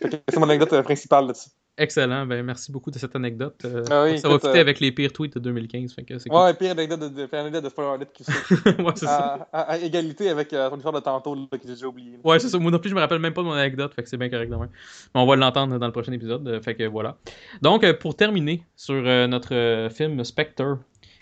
Fait 0.01 0.09
que 0.09 0.17
c'est 0.27 0.37
mon 0.37 0.49
anecdote 0.49 0.73
euh, 0.73 0.83
principale 0.83 1.27
là-dessus. 1.27 1.49
Excellent. 1.79 2.25
Ben, 2.25 2.43
merci 2.45 2.71
beaucoup 2.73 2.91
de 2.91 2.99
cette 2.99 3.15
anecdote. 3.15 3.55
Euh, 3.63 3.83
Ah 3.89 4.03
oui, 4.03 4.19
ça 4.19 4.27
va 4.27 4.35
fitter 4.35 4.57
euh, 4.57 4.61
avec 4.61 4.81
les 4.81 4.91
pires 4.91 5.13
tweets 5.13 5.35
de 5.35 5.39
2015. 5.39 5.93
Fait 5.93 6.03
que 6.03 6.19
c'est 6.19 6.29
cool. 6.29 6.37
Ouais, 6.37 6.53
pire 6.53 6.71
anecdote 6.71 6.99
de, 7.13 7.25
pire 7.25 7.39
anecdote 7.39 7.63
de 7.63 7.69
Spoiler 7.69 7.91
Alert 7.93 8.11
qui 8.11 8.23
ouais, 8.83 8.91
c'est 8.95 9.05
ça. 9.05 9.47
à, 9.53 9.77
égalité 9.77 10.29
avec 10.29 10.51
euh, 10.51 10.69
ton 10.69 10.75
histoire 10.75 10.93
de 10.93 10.99
tantôt 10.99 11.35
là, 11.35 11.41
que 11.51 11.57
j'ai 11.63 11.73
déjà 11.73 11.87
oublié. 11.87 12.11
là. 12.11 12.17
Ouais, 12.25 12.37
c'est 12.37 12.49
ça. 12.49 12.59
Moi 12.59 12.69
non 12.69 12.79
plus, 12.79 12.89
je 12.89 12.95
me 12.95 12.99
rappelle 12.99 13.19
même 13.19 13.33
pas 13.33 13.41
de 13.41 13.47
mon 13.47 13.53
anecdote. 13.53 13.93
Fait 13.93 14.03
que 14.03 14.09
c'est 14.09 14.17
bien 14.17 14.29
correct 14.29 14.51
demain. 14.51 14.67
Mais 15.15 15.21
on 15.21 15.25
va 15.25 15.37
l'entendre 15.37 15.79
dans 15.79 15.85
le 15.85 15.93
prochain 15.93 16.11
épisode. 16.11 16.45
euh, 16.47 16.59
Fait 16.61 16.75
que 16.75 16.83
voilà. 16.83 17.15
Donc, 17.61 17.85
euh, 17.85 17.93
pour 17.93 18.15
terminer 18.15 18.61
sur 18.75 18.95
euh, 18.95 19.27
notre 19.27 19.87
film 19.89 20.21
Spectre, 20.25 20.79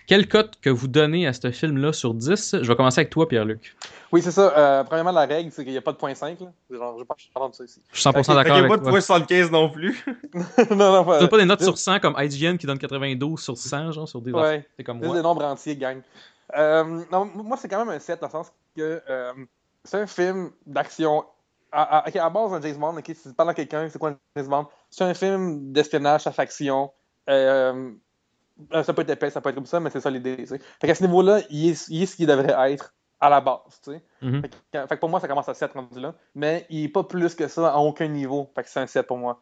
quelle 0.07 0.27
cote 0.27 0.53
que 0.61 0.69
vous 0.69 0.87
donnez 0.87 1.27
à 1.27 1.33
ce 1.33 1.51
film-là 1.51 1.93
sur 1.93 2.13
10 2.13 2.55
Je 2.61 2.67
vais 2.67 2.75
commencer 2.75 3.01
avec 3.01 3.11
toi, 3.11 3.27
Pierre-Luc. 3.27 3.75
Oui, 4.11 4.21
c'est 4.21 4.31
ça. 4.31 4.53
Euh, 4.57 4.83
premièrement, 4.85 5.11
la 5.11 5.25
règle, 5.25 5.51
c'est 5.51 5.63
qu'il 5.63 5.73
n'y 5.73 5.77
a 5.77 5.81
pas 5.81 5.91
de 5.91 5.97
point 5.97 6.15
5. 6.15 6.39
Là. 6.39 6.47
Genre, 6.71 6.93
je 6.95 7.01
vais 7.01 7.05
pas 7.05 7.15
parler 7.33 7.49
de 7.51 7.55
ça 7.55 7.63
ici. 7.65 7.81
Je 7.91 7.99
suis 7.99 8.09
100% 8.09 8.19
Ok, 8.19 8.27
d'accord 8.27 8.37
fait 8.37 8.43
qu'il 8.43 8.49
y 8.49 8.55
a 8.55 8.57
avec 8.59 8.69
pas 8.71 8.77
de 8.77 8.81
toi. 8.83 8.91
point 8.91 9.01
75 9.01 9.51
non 9.51 9.69
plus. 9.69 10.05
non, 10.71 10.75
non, 10.93 11.05
pas. 11.05 11.19
T'as 11.19 11.27
pas 11.27 11.37
des 11.37 11.45
notes 11.45 11.61
sur 11.63 11.77
100 11.77 11.99
comme 11.99 12.15
IGN 12.17 12.55
qui 12.57 12.65
donne 12.65 12.79
92 12.79 13.39
sur 13.39 13.57
100, 13.57 13.91
genre 13.91 14.07
sur 14.07 14.21
des 14.21 14.31
affaires. 14.31 14.43
Ouais, 14.43 14.67
C'est 14.77 14.83
comme 14.83 14.99
moi. 14.99 15.13
des 15.15 15.21
nombres 15.21 15.43
entiers, 15.43 15.75
gang. 15.75 16.01
Euh, 16.57 17.03
non, 17.11 17.25
moi, 17.25 17.57
c'est 17.57 17.67
quand 17.67 17.79
même 17.85 17.89
un 17.93 17.99
7 17.99 18.21
dans 18.21 18.27
le 18.27 18.31
sens 18.31 18.53
que 18.75 19.01
euh, 19.09 19.33
c'est 19.83 19.99
un 19.99 20.07
film 20.07 20.51
d'action. 20.65 21.25
À, 21.69 21.97
à, 22.07 22.25
à 22.25 22.29
base, 22.29 22.53
un 22.53 22.61
James 22.61 22.77
Bond, 22.77 22.95
ok, 22.97 23.03
si 23.07 23.27
tu 23.27 23.33
parles 23.33 23.49
à 23.49 23.53
quelqu'un, 23.53 23.89
c'est 23.89 23.99
quoi 23.99 24.11
un 24.11 24.17
James 24.37 24.47
Bond? 24.47 24.67
C'est 24.89 25.03
un 25.03 25.13
film 25.13 25.73
d'espionnage, 25.73 26.25
à 26.25 26.31
faction. 26.31 26.91
Euh, 27.29 27.91
ça 28.83 28.93
peut 28.93 29.01
être 29.03 29.09
épais, 29.11 29.29
ça 29.29 29.41
peut 29.41 29.49
être 29.49 29.55
comme 29.55 29.65
ça, 29.65 29.79
mais 29.79 29.89
c'est 29.89 30.01
ça 30.01 30.09
l'idée. 30.09 30.37
tu 30.37 30.47
sais. 30.47 30.59
Fait 30.81 30.87
qu'à 30.87 30.95
ce 30.95 31.03
niveau-là, 31.03 31.41
il 31.49 31.69
est, 31.69 31.87
il 31.89 32.03
est 32.03 32.05
ce 32.05 32.15
qu'il 32.15 32.27
devrait 32.27 32.71
être 32.71 32.93
à 33.19 33.29
la 33.29 33.41
base. 33.41 33.81
tu 33.83 33.91
sais. 33.91 34.01
Mhm. 34.21 34.41
Fait, 34.41 34.49
que, 34.49 34.87
fait 34.87 34.95
que 34.95 34.99
pour 34.99 35.09
moi, 35.09 35.19
ça 35.19 35.27
commence 35.27 35.49
à 35.49 35.53
7 35.53 35.71
rendu 35.73 35.99
là. 35.99 36.13
Mais 36.35 36.65
il 36.69 36.83
est 36.85 36.89
pas 36.89 37.03
plus 37.03 37.33
que 37.35 37.47
ça 37.47 37.73
à 37.73 37.77
aucun 37.77 38.07
niveau. 38.07 38.51
Fait 38.55 38.63
que 38.63 38.69
c'est 38.69 38.79
un 38.79 38.87
7 38.87 39.07
pour 39.07 39.17
moi. 39.17 39.41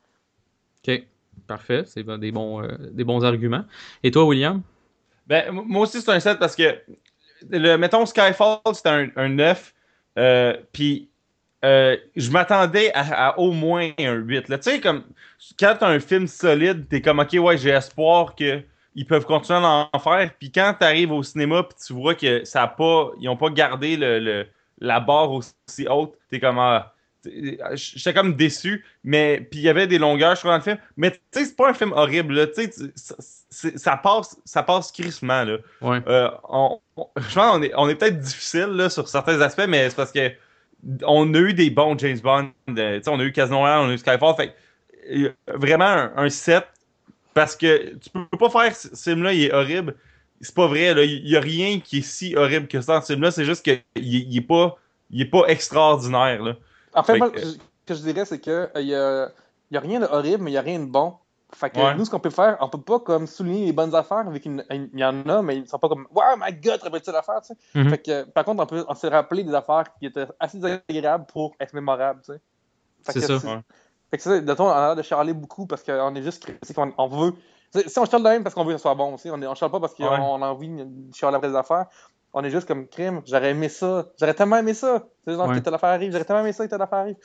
Ok, 0.88 1.04
parfait. 1.48 1.84
C'est 1.86 2.04
des 2.20 2.32
bons, 2.32 2.62
euh, 2.64 2.78
des 2.92 3.04
bons 3.04 3.24
arguments. 3.26 3.66
Et 4.04 4.12
toi, 4.12 4.26
William? 4.26 4.62
Ben, 5.28 5.52
moi 5.52 5.82
aussi, 5.84 6.02
c'est 6.02 6.12
un 6.12 6.20
7 6.20 6.38
parce 6.40 6.56
que, 6.56 6.78
le, 7.50 7.76
mettons, 7.78 8.06
Skyfall, 8.06 8.60
c'était 8.74 8.90
un, 8.90 9.08
un 9.16 9.30
9. 9.30 9.74
euh, 10.20 10.56
Puis, 10.72 11.10
euh, 11.64 11.98
je 12.16 12.30
m'attendais 12.30 12.94
à, 12.94 13.30
à 13.30 13.40
au 13.40 13.52
moins 13.52 13.90
un 13.98 14.14
8. 14.14 14.50
là. 14.50 14.58
Tu 14.60 14.70
sais, 14.70 14.80
comme, 14.80 15.04
quand 15.60 15.76
t'as 15.80 15.88
un 15.90 16.00
film 16.00 16.28
solide, 16.28 16.88
t'es 16.88 17.02
comme, 17.02 17.20
OK, 17.20 17.34
ouais, 17.34 17.58
j'ai 17.58 17.72
espoir 17.72 18.36
qu'ils 18.96 19.06
peuvent 19.06 19.26
continuer 19.26 19.60
à 19.60 19.90
en 19.92 20.00
faire. 20.00 20.32
Puis 20.40 20.52
quand 20.52 20.74
t'arrives 20.80 21.12
au 21.12 21.22
cinéma, 21.24 21.64
puis 21.64 21.78
tu 21.86 21.94
vois 21.94 22.16
que 22.16 22.46
ça 22.46 22.64
a 22.64 22.68
pas, 22.68 23.12
ils 23.20 23.28
ont 23.30 23.38
pas 23.38 23.50
gardé 23.50 23.98
le, 23.98 24.20
le- 24.20 24.48
la 24.80 25.00
barre 25.00 25.32
aussi 25.32 25.54
haute, 25.90 26.14
t'es 26.30 26.40
comme, 26.40 26.60
ah, 26.60 26.94
j'étais 27.74 28.14
comme 28.14 28.36
déçu, 28.36 28.86
mais 29.04 29.40
puis 29.50 29.60
il 29.60 29.64
y 29.64 29.70
avait 29.70 29.88
des 29.88 29.98
longueurs, 29.98 30.36
je 30.36 30.42
crois, 30.42 30.52
dans 30.52 30.58
le 30.58 30.64
film. 30.64 30.78
Mais 30.98 31.12
tu 31.12 31.18
sais, 31.32 31.46
c'est 31.46 31.56
pas 31.56 31.70
un 31.70 31.74
film 31.74 31.92
horrible, 31.94 32.34
là. 32.36 32.48
Tu 32.48 32.54
sais, 32.64 32.70
tu- 32.70 32.92
ça, 33.78 33.98
passe, 33.98 34.38
ça 34.46 34.64
passe 34.64 34.92
crissement, 34.92 35.44
là. 35.44 35.58
Ouais. 35.82 36.00
Euh, 36.08 36.30
on, 36.50 36.80
on- 36.98 37.08
je 37.18 37.34
pense 37.36 37.52
qu'on 37.58 37.64
est, 37.64 37.72
on 37.76 37.90
est 37.90 37.96
peut-être 37.96 38.20
difficile 38.20 38.68
là, 38.68 38.90
sur 38.90 39.08
certains 39.08 39.40
aspects, 39.42 39.66
mais 39.68 39.90
c'est 39.90 39.96
parce 39.96 40.12
que 40.12 40.32
on 41.04 41.34
a 41.34 41.38
eu 41.40 41.54
des 41.54 41.70
bons 41.72 41.98
James 41.98 42.20
Bond. 42.20 42.52
euh, 42.70 42.98
tu 42.98 43.04
sais, 43.04 43.10
on 43.10 43.20
a 43.20 43.24
eu 43.24 43.32
Casino 43.32 43.58
Royale, 43.60 43.80
on 43.86 43.90
a 43.90 43.94
eu 43.94 43.98
Skyfall. 43.98 44.36
Fait 44.36 44.56
euh, 45.12 45.30
vraiment 45.48 45.86
un, 45.86 46.12
un 46.16 46.30
set 46.30 46.68
parce 47.36 47.56
que 47.56 47.94
tu 47.98 48.10
peux 48.10 48.38
pas 48.38 48.50
faire 48.50 48.76
ce 48.76 48.96
film-là, 48.96 49.34
il 49.34 49.44
est 49.44 49.54
horrible. 49.54 49.96
C'est 50.42 50.56
pas 50.56 50.68
vrai, 50.68 50.94
là. 50.94 51.04
Il 51.04 51.28
y 51.28 51.36
a 51.38 51.40
rien 51.42 51.80
qui 51.80 52.00
est 52.00 52.02
si 52.02 52.36
horrible 52.36 52.68
que 52.68 52.82
ça 52.82 52.96
dans 52.96 53.02
ce 53.02 53.14
film-là. 53.14 53.30
C'est 53.32 53.46
juste 53.46 53.64
qu'il 53.64 53.82
il 53.96 54.36
est 54.38 54.42
pas, 54.42 54.76
il 55.12 55.22
est 55.22 55.26
pas 55.30 55.46
extraordinaire, 55.48 56.42
là. 56.42 56.56
En 56.94 57.04
fait, 57.04 57.14
Fait 57.14 57.20
moi, 57.20 57.30
que- 57.30 57.40
ce 57.42 57.58
que 57.86 57.94
je 57.94 58.02
dirais, 58.02 58.26
c'est 58.26 58.40
que 58.40 58.70
il 58.78 58.88
y, 58.88 58.96
a, 58.96 59.30
y 59.70 59.78
a 59.78 59.80
rien 59.80 60.00
de 60.00 60.06
horrible, 60.06 60.44
mais 60.44 60.52
il 60.52 60.56
y 60.56 60.58
a 60.58 60.62
rien 60.62 60.80
de 60.80 60.86
bon. 60.86 61.16
Fait 61.54 61.70
que 61.70 61.78
Ouais. 61.80 61.94
nous, 61.96 62.06
ce 62.06 62.10
qu'on 62.10 62.20
peut 62.20 62.30
faire, 62.30 62.58
on 62.60 62.70
peut 62.70 62.82
pas 62.82 63.00
comme 63.00 63.28
souligner 63.28 63.66
les 63.66 63.74
bonnes 63.74 63.94
affaires, 63.96 64.30
vu 64.30 64.40
qu'il 64.40 64.64
y 64.94 65.04
en 65.06 65.30
a, 65.30 65.42
mais 65.42 65.58
ils 65.58 65.68
sont 65.68 65.80
pas 65.80 65.88
comme 65.90 66.08
Wow, 66.14 66.38
my 66.38 66.54
god, 66.54 66.80
tu 66.82 67.12
sais. 67.12 67.54
Mhm. 67.76 67.90
Fait 67.90 67.98
que, 67.98 68.24
par 68.24 68.44
contre, 68.46 68.64
on, 68.64 68.66
peut, 68.66 68.86
on 68.88 68.96
s'est 68.96 69.10
rappelé 69.10 69.44
des 69.44 69.54
affaires 69.54 69.86
qui 70.00 70.06
étaient 70.08 70.26
assez 70.40 70.58
désagréables 70.58 71.26
pour 71.28 71.54
être 71.60 71.74
mémorables, 71.74 72.22
tu 72.26 72.34
sais. 72.34 72.42
C'est 73.08 73.22
ça. 73.22 73.36
Ouais. 73.36 73.60
Fait 74.16 74.18
que 74.18 74.24
c'est 74.24 74.30
ça, 74.30 74.40
de 74.40 74.62
on 74.62 74.70
a 74.70 74.86
l'air 74.88 74.96
de 74.96 75.02
charler 75.02 75.34
beaucoup 75.34 75.66
parce 75.66 75.84
qu'on 75.84 76.16
est 76.16 76.24
juste 76.24 76.42
critique, 76.44 76.78
on, 76.78 76.94
on 76.98 77.08
veut. 77.08 77.34
Si 77.86 78.00
on 78.00 78.06
charle 78.06 78.24
de 78.24 78.30
même 78.30 78.44
parce 78.44 78.56
qu'on 78.56 78.64
veut 78.64 78.72
que 78.72 78.78
ce 78.78 78.84
soit 78.84 78.96
bon 78.96 79.14
aussi, 79.16 79.30
on, 79.30 79.34
on 79.42 79.56
charle 79.56 79.72
pas 79.74 79.82
parce 79.82 79.94
qu'on 79.94 80.06
Ouais. 80.06 80.18
on 80.22 80.42
a 80.42 80.48
envie 80.48 80.70
de 80.70 81.14
charler 81.14 81.36
après 81.36 81.50
des 81.50 81.56
affaires. 81.58 81.88
On 82.32 82.42
est 82.44 82.50
juste 82.50 82.66
comme 82.66 82.88
crime, 82.88 83.22
j'aurais 83.26 83.52
aimé 83.52 83.68
ça, 83.68 84.06
j'aurais 84.18 84.34
tellement 84.34 84.56
aimé 84.58 84.74
ça. 84.74 85.02
Tu 85.26 85.32
sais, 85.34 85.38
genre 85.38 85.50
Ouais. 85.50 85.56
que 85.56 85.60
telle 85.60 85.74
affaire 85.74 85.90
arrive, 85.90 86.12
j'aurais 86.14 86.24
tellement 86.24 86.42
aimé 86.44 86.54
ça 86.54 86.64
que 86.66 86.70
telle 86.70 86.82
affaire 86.82 87.00
arrive. 87.00 87.16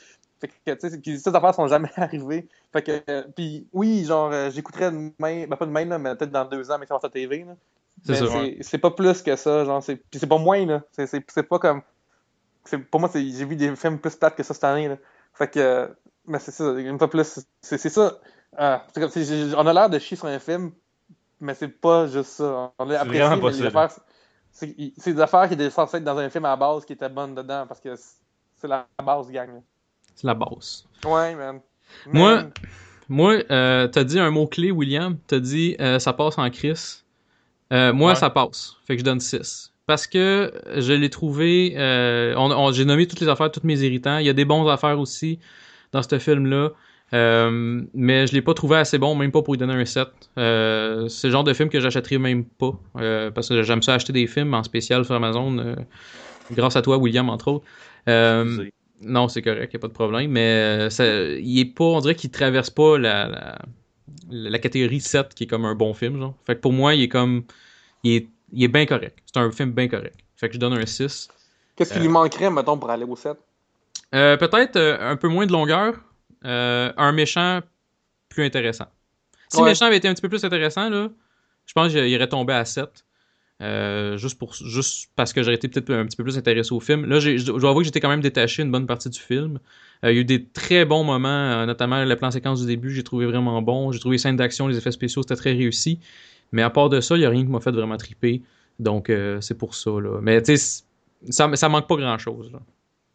Fait 0.41 0.47
que, 0.49 0.71
tu 0.73 0.89
sais, 0.89 1.17
ces 1.19 1.35
affaires 1.35 1.55
sont 1.55 1.67
jamais 1.67 1.89
arrivées. 1.95 2.49
Fait 2.73 2.81
que, 2.81 3.01
euh, 3.09 3.23
puis 3.33 3.67
oui, 3.71 4.03
genre, 4.03 4.29
euh, 4.33 4.49
j'écouterais 4.51 4.91
demain, 4.91 5.13
ben 5.47 5.55
pas 5.55 5.65
demain, 5.65 5.85
là, 5.85 5.97
mais 5.97 6.13
peut-être 6.15 6.31
dans 6.31 6.43
deux 6.45 6.69
ans, 6.71 6.77
mais 6.79 6.85
sur 6.87 6.99
la 7.01 7.09
TV, 7.09 7.45
là. 7.45 7.53
C'est 8.05 8.15
ça. 8.15 8.25
c'est- 8.27 8.57
C'est 8.61 8.77
pas 8.79 8.91
plus 8.91 9.21
que 9.21 9.35
ça, 9.37 9.63
genre, 9.63 9.81
c'est, 9.81 9.95
puis 9.95 10.19
c'est 10.19 10.27
pas 10.27 10.37
moins, 10.37 10.65
là. 10.65 10.81
C'est, 10.91 11.07
c'est, 11.07 11.23
c'est 11.31 11.43
pas 11.43 11.59
comme. 11.59 11.81
c'est- 12.65 12.77
pour 12.79 12.99
moi, 12.99 13.09
c'est, 13.11 13.21
j'ai 13.25 13.45
vu 13.45 13.55
des 13.55 13.73
films 13.77 13.99
plus 13.99 14.15
plates 14.17 14.35
que 14.35 14.43
ça 14.43 14.53
cette 14.53 14.63
année, 14.65 14.89
là. 14.89 14.97
Fait 15.33 15.49
que. 15.49 15.89
Mais 16.27 16.39
c'est 16.39 16.51
ça, 16.51 16.71
une 16.77 16.97
fois 16.97 17.09
plus. 17.09 17.39
C'est, 17.61 17.77
c'est 17.77 17.89
ça. 17.89 18.17
euh, 18.59 18.77
c'est 18.93 19.01
comme, 19.01 19.09
c'est- 19.09 19.23
j'ai- 19.25 19.55
on 19.55 19.65
a 19.65 19.73
l'air 19.73 19.89
de 19.89 19.97
chier 19.99 20.17
sur 20.17 20.27
un 20.27 20.39
film, 20.39 20.71
mais 21.39 21.53
c'est 21.53 21.67
pas 21.67 22.07
juste 22.07 22.31
ça. 22.31 22.71
On 22.77 22.89
a 22.89 22.99
apprécié. 22.99 23.69
C'est, 24.51 24.75
c'est 24.97 25.13
des 25.13 25.21
affaires 25.21 25.47
qui 25.47 25.53
étaient 25.53 25.69
censées 25.69 25.97
être 25.97 26.03
dans 26.03 26.17
un 26.17 26.29
film 26.29 26.43
à 26.45 26.49
la 26.49 26.55
base 26.57 26.83
qui 26.85 26.93
étaient 26.93 27.07
bonnes 27.09 27.33
dedans, 27.33 27.65
parce 27.67 27.79
que 27.79 27.95
c'est, 28.55 28.67
la 28.67 28.85
base, 29.03 29.31
gang. 29.31 29.61
C'est 30.15 30.27
la 30.27 30.33
base. 30.33 30.85
Ouais, 31.05 31.33
man. 31.35 31.59
Moi- 32.07 32.35
Man. 32.35 32.51
Moi, 33.09 33.33
euh, 33.51 33.87
t'as 33.89 34.03
dit 34.05 34.19
un 34.19 34.29
mot-clé, 34.31 34.71
William. 34.71 35.17
T'as 35.27 35.39
dit 35.39 35.75
euh, 35.81 35.99
ça 35.99 36.13
passe 36.13 36.37
en 36.37 36.49
crise. 36.49 37.03
Euh, 37.73 37.91
moi, 37.91 38.11
Ouais. 38.11 38.15
ça 38.15 38.29
passe. 38.29 38.75
Fait 38.85 38.95
que 38.95 38.99
je 38.99 39.03
donne 39.05 39.19
6. 39.19 39.73
Parce 39.85 40.07
que 40.07 40.53
je 40.77 40.93
l'ai 40.93 41.09
trouvé. 41.09 41.73
euh, 41.77 42.33
on, 42.37 42.51
on- 42.51 42.71
J'ai 42.71 42.85
nommé 42.85 43.07
toutes 43.07 43.19
les 43.19 43.27
affaires, 43.27 43.51
tous 43.51 43.65
mes 43.65 43.79
irritants. 43.81 44.17
Il 44.19 44.25
y 44.25 44.29
a 44.29 44.33
des 44.33 44.45
bonnes 44.45 44.67
affaires 44.69 44.97
aussi 44.99 45.39
dans 45.91 46.01
ce 46.03 46.19
film-là. 46.19 46.69
Euh, 47.13 47.81
mais 47.93 48.25
je 48.27 48.33
l'ai 48.33 48.41
pas 48.41 48.53
trouvé 48.53 48.77
assez 48.77 48.97
bon, 48.97 49.15
même 49.15 49.31
pas 49.31 49.41
pour 49.41 49.53
lui 49.53 49.57
donner 49.59 49.73
un 49.73 49.83
7. 49.85 50.07
Euh, 50.37 51.09
c'est 51.09 51.27
le 51.27 51.33
genre 51.33 51.43
de 51.43 51.53
film 51.53 51.67
que 51.69 51.79
j'achèterais 51.81 52.17
même 52.17 52.45
pas. 52.45 52.71
euh, 52.97 53.31
parce 53.31 53.49
que 53.49 53.63
j'aime 53.63 53.81
ça 53.81 53.95
acheter 53.95 54.13
des 54.13 54.27
films 54.27 54.53
en 54.53 54.63
spécial 54.63 55.03
sur 55.03 55.13
Amazon. 55.15 55.57
euh, 55.59 55.75
grâce 56.51 56.75
à 56.75 56.81
toi, 56.81 56.97
William, 56.97 57.29
entre 57.29 57.49
autres. 57.49 57.65
Euh, 58.07 58.65
non, 59.01 59.27
c'est 59.27 59.41
correct, 59.41 59.73
y 59.73 59.75
a 59.75 59.79
pas 59.79 59.87
de 59.87 59.93
problème, 59.93 60.31
mais 60.31 60.89
ça, 60.89 61.05
il 61.05 61.59
est 61.59 61.65
pas, 61.65 61.83
on 61.83 61.99
dirait 61.99 62.15
qu'il 62.15 62.29
traverse 62.31 62.69
pas 62.69 62.97
la, 62.97 63.27
la, 63.27 63.57
la 64.29 64.59
catégorie 64.59 65.01
7 65.01 65.33
qui 65.33 65.43
est 65.45 65.47
comme 65.47 65.65
un 65.65 65.75
bon 65.75 65.93
film, 65.93 66.17
genre. 66.19 66.35
Fait 66.45 66.55
que 66.55 66.61
pour 66.61 66.71
moi, 66.73 66.93
il 66.95 67.01
est 67.03 67.09
comme, 67.09 67.43
il 68.03 68.13
est, 68.15 68.27
il 68.53 68.63
est 68.63 68.67
bien 68.67 68.85
correct. 68.85 69.17
C'est 69.25 69.39
un 69.39 69.51
film 69.51 69.71
bien 69.71 69.87
correct. 69.87 70.15
Fait 70.37 70.47
que 70.47 70.53
je 70.55 70.59
donne 70.59 70.73
un 70.73 70.85
6. 70.85 71.27
Qu'est-ce 71.75 71.93
qui 71.93 71.99
lui 71.99 72.07
manquerait, 72.09 72.49
mettons, 72.51 72.77
pour 72.77 72.89
aller 72.89 73.05
au 73.05 73.15
7 73.15 73.37
Euh, 74.13 74.37
peut-être 74.37 74.75
euh, 74.75 74.97
un 75.11 75.15
peu 75.15 75.27
moins 75.27 75.45
de 75.45 75.51
longueur, 75.51 75.95
euh, 76.45 76.91
un 76.97 77.11
méchant 77.11 77.61
plus 78.29 78.43
intéressant. 78.45 78.87
Si 79.49 79.57
le 79.57 79.63
méchant 79.69 79.85
avait 79.85 79.97
été 79.97 80.07
un 80.07 80.13
petit 80.13 80.21
peu 80.21 80.29
plus 80.29 80.43
intéressant, 80.43 80.89
là, 80.89 81.09
je 81.65 81.73
pense 81.73 81.91
qu'il 81.91 82.15
aurait 82.15 82.27
tombé 82.29 82.53
à 82.53 82.65
7. 82.65 83.05
euh, 83.61 84.17
juste, 84.17 84.39
pour, 84.39 84.55
juste 84.55 85.11
parce 85.15 85.33
que 85.33 85.43
j'aurais 85.43 85.53
été 85.55 85.67
peut-être 85.67 85.91
un 85.93 86.05
petit 86.07 86.17
peu 86.17 86.23
plus 86.23 86.35
intéressé 86.35 86.73
au 86.73 86.79
film. 86.79 87.05
Là, 87.05 87.19
j'ai- 87.19 87.37
je 87.37 87.45
dois 87.51 87.69
avouer 87.69 87.81
que 87.83 87.85
j'étais 87.85 87.99
quand 87.99 88.09
même 88.09 88.19
détaché 88.21 88.63
une 88.63 88.71
bonne 88.71 88.87
partie 88.87 89.07
du 89.07 89.19
film. 89.19 89.59
Euh, 90.03 90.11
il 90.11 90.15
y 90.15 90.17
a 90.17 90.21
eu 90.21 90.25
des 90.25 90.45
très 90.45 90.83
bons 90.83 91.03
moments, 91.03 91.27
euh, 91.29 91.65
notamment 91.67 92.03
le 92.03 92.15
plan 92.15 92.31
séquence 92.31 92.61
du 92.61 92.65
début, 92.65 92.89
j'ai 92.89 93.03
trouvé 93.03 93.27
vraiment 93.27 93.61
bon. 93.61 93.91
J'ai 93.91 93.99
trouvé 93.99 94.15
les 94.15 94.17
scènes 94.17 94.35
d'action, 94.35 94.67
les 94.67 94.77
effets 94.79 94.89
spéciaux, 94.91 95.21
c'était 95.21 95.35
très 95.35 95.51
réussi. 95.51 95.99
Mais 96.51 96.63
à 96.63 96.71
part 96.71 96.89
de 96.89 97.01
ça, 97.01 97.15
il 97.15 97.19
n'y 97.19 97.25
a 97.25 97.29
rien 97.29 97.43
qui 97.45 97.51
m'a 97.51 97.59
fait 97.59 97.69
vraiment 97.69 97.97
triper. 97.97 98.41
Donc, 98.79 99.11
c'est 99.41 99.57
pour 99.57 99.75
ça. 99.75 99.91
Là. 99.91 100.19
Mais 100.23 100.41
tu 100.41 100.57
sais, 100.57 100.83
ça, 101.29 101.55
ça 101.55 101.69
manque 101.69 101.87
pas 101.87 101.97
grand-chose. 101.97 102.51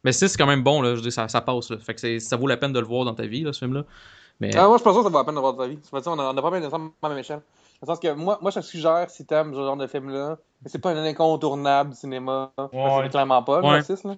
Mais 0.06 0.12
6, 0.12 0.28
c'est 0.28 0.38
quand 0.38 0.46
même 0.46 0.62
bon, 0.62 0.80
là. 0.82 0.94
Je 0.94 1.00
dire, 1.00 1.12
ça, 1.12 1.26
ça 1.28 1.40
passe. 1.40 1.70
Là. 1.70 1.78
Fait 1.78 1.94
que 1.94 2.18
ça 2.20 2.36
vaut 2.36 2.46
la 2.46 2.56
peine 2.56 2.72
de 2.72 2.78
le 2.80 2.86
voir 2.86 3.04
dans 3.04 3.12
ta 3.14 3.26
vie, 3.26 3.42
là, 3.42 3.52
ce 3.52 3.58
film-là. 3.58 3.84
Mais 4.40 4.54
Ah, 4.56 4.68
moi, 4.68 4.78
je 4.78 4.82
pense 4.82 4.96
que 4.96 5.02
ça 5.02 5.08
vaut 5.08 5.18
la 5.18 5.24
peine 5.24 5.34
de 5.34 5.40
voir 5.40 5.56
ta 5.56 5.66
vie. 5.66 5.78
Sais, 5.82 6.08
on 6.08 6.16
n'a 6.16 6.32
pas 6.42 6.48
à 6.48 6.60
la 6.60 7.08
même 7.08 7.18
échelle. 7.18 7.40
Dans 7.82 7.82
le 7.82 7.86
sens 7.88 7.98
que 8.00 8.12
moi, 8.12 8.38
moi 8.40 8.50
je 8.50 8.60
te 8.60 8.64
suggère, 8.64 9.10
si 9.10 9.26
t'aimes 9.26 9.52
ce 9.52 9.58
genre 9.58 9.76
de 9.76 9.86
film-là, 9.86 10.38
mais 10.62 10.70
c'est 10.70 10.78
pas 10.78 10.92
un 10.92 11.04
incontournable 11.04 11.90
du 11.90 11.96
cinéma. 11.96 12.50
Ouais. 12.72 13.00
c'est 13.02 13.08
clairement 13.10 13.42
pas, 13.42 13.58
le 13.60 13.66
Ouais. 13.66 13.72
Narcisse, 13.72 14.04
là. 14.04 14.14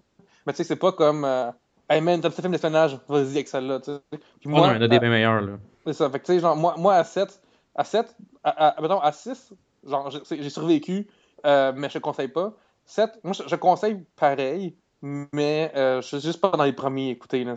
Mais 0.47 0.52
tu 0.52 0.59
sais, 0.59 0.65
c'est 0.65 0.77
pas 0.77 0.93
comme. 0.93 1.24
euh, 1.24 1.51
hey 1.90 2.01
man, 2.01 2.20
t'as 2.20 2.31
film 2.31 2.52
d'espionnage, 2.52 2.98
vas-y 3.09 3.31
avec 3.31 3.48
celle-là, 3.48 3.81
tu 3.81 3.93
sais. 3.93 3.98
Puis 4.10 4.20
oh, 4.47 4.51
moi, 4.51 4.60
non, 4.60 4.74
il 4.74 4.77
y 4.77 4.78
en 4.78 4.82
a 4.82 4.89
des 4.89 4.97
euh, 4.97 5.01
bien 5.01 5.10
meilleurs, 5.10 5.40
là. 5.40 5.52
c'est 5.86 5.93
ça. 5.94 6.10
Fait 6.10 6.20
que 6.20 6.27
tu 6.27 6.35
sais, 6.35 6.40
genre, 6.40 6.55
moi, 6.55 6.74
moi 6.77 6.94
à 6.94 7.05
7, 7.05 7.40
à 7.74 7.85
7, 7.85 8.15
à, 8.44 8.69
à, 8.77 8.81
mettons, 8.82 9.01
à 9.01 9.10
6, 9.12 9.55
genre, 9.86 10.10
j'ai 10.31 10.51
survécu, 10.51 11.09
euh, 11.47 11.73
mais 11.74 11.89
je 11.89 11.94
te 11.94 11.98
conseille 11.98 12.28
pas. 12.28 12.52
7, 12.85 13.19
moi, 13.24 13.32
je, 13.32 13.43
je 13.48 13.56
conseille 13.56 14.05
pareil, 14.15 14.77
mais 15.03 15.73
euh, 15.77 16.01
je 16.03 16.07
suis 16.07 16.20
juste 16.20 16.41
pas 16.41 16.51
dans 16.51 16.65
les 16.65 16.73
premiers, 16.73 17.11
écoutez, 17.11 17.45
là. 17.45 17.57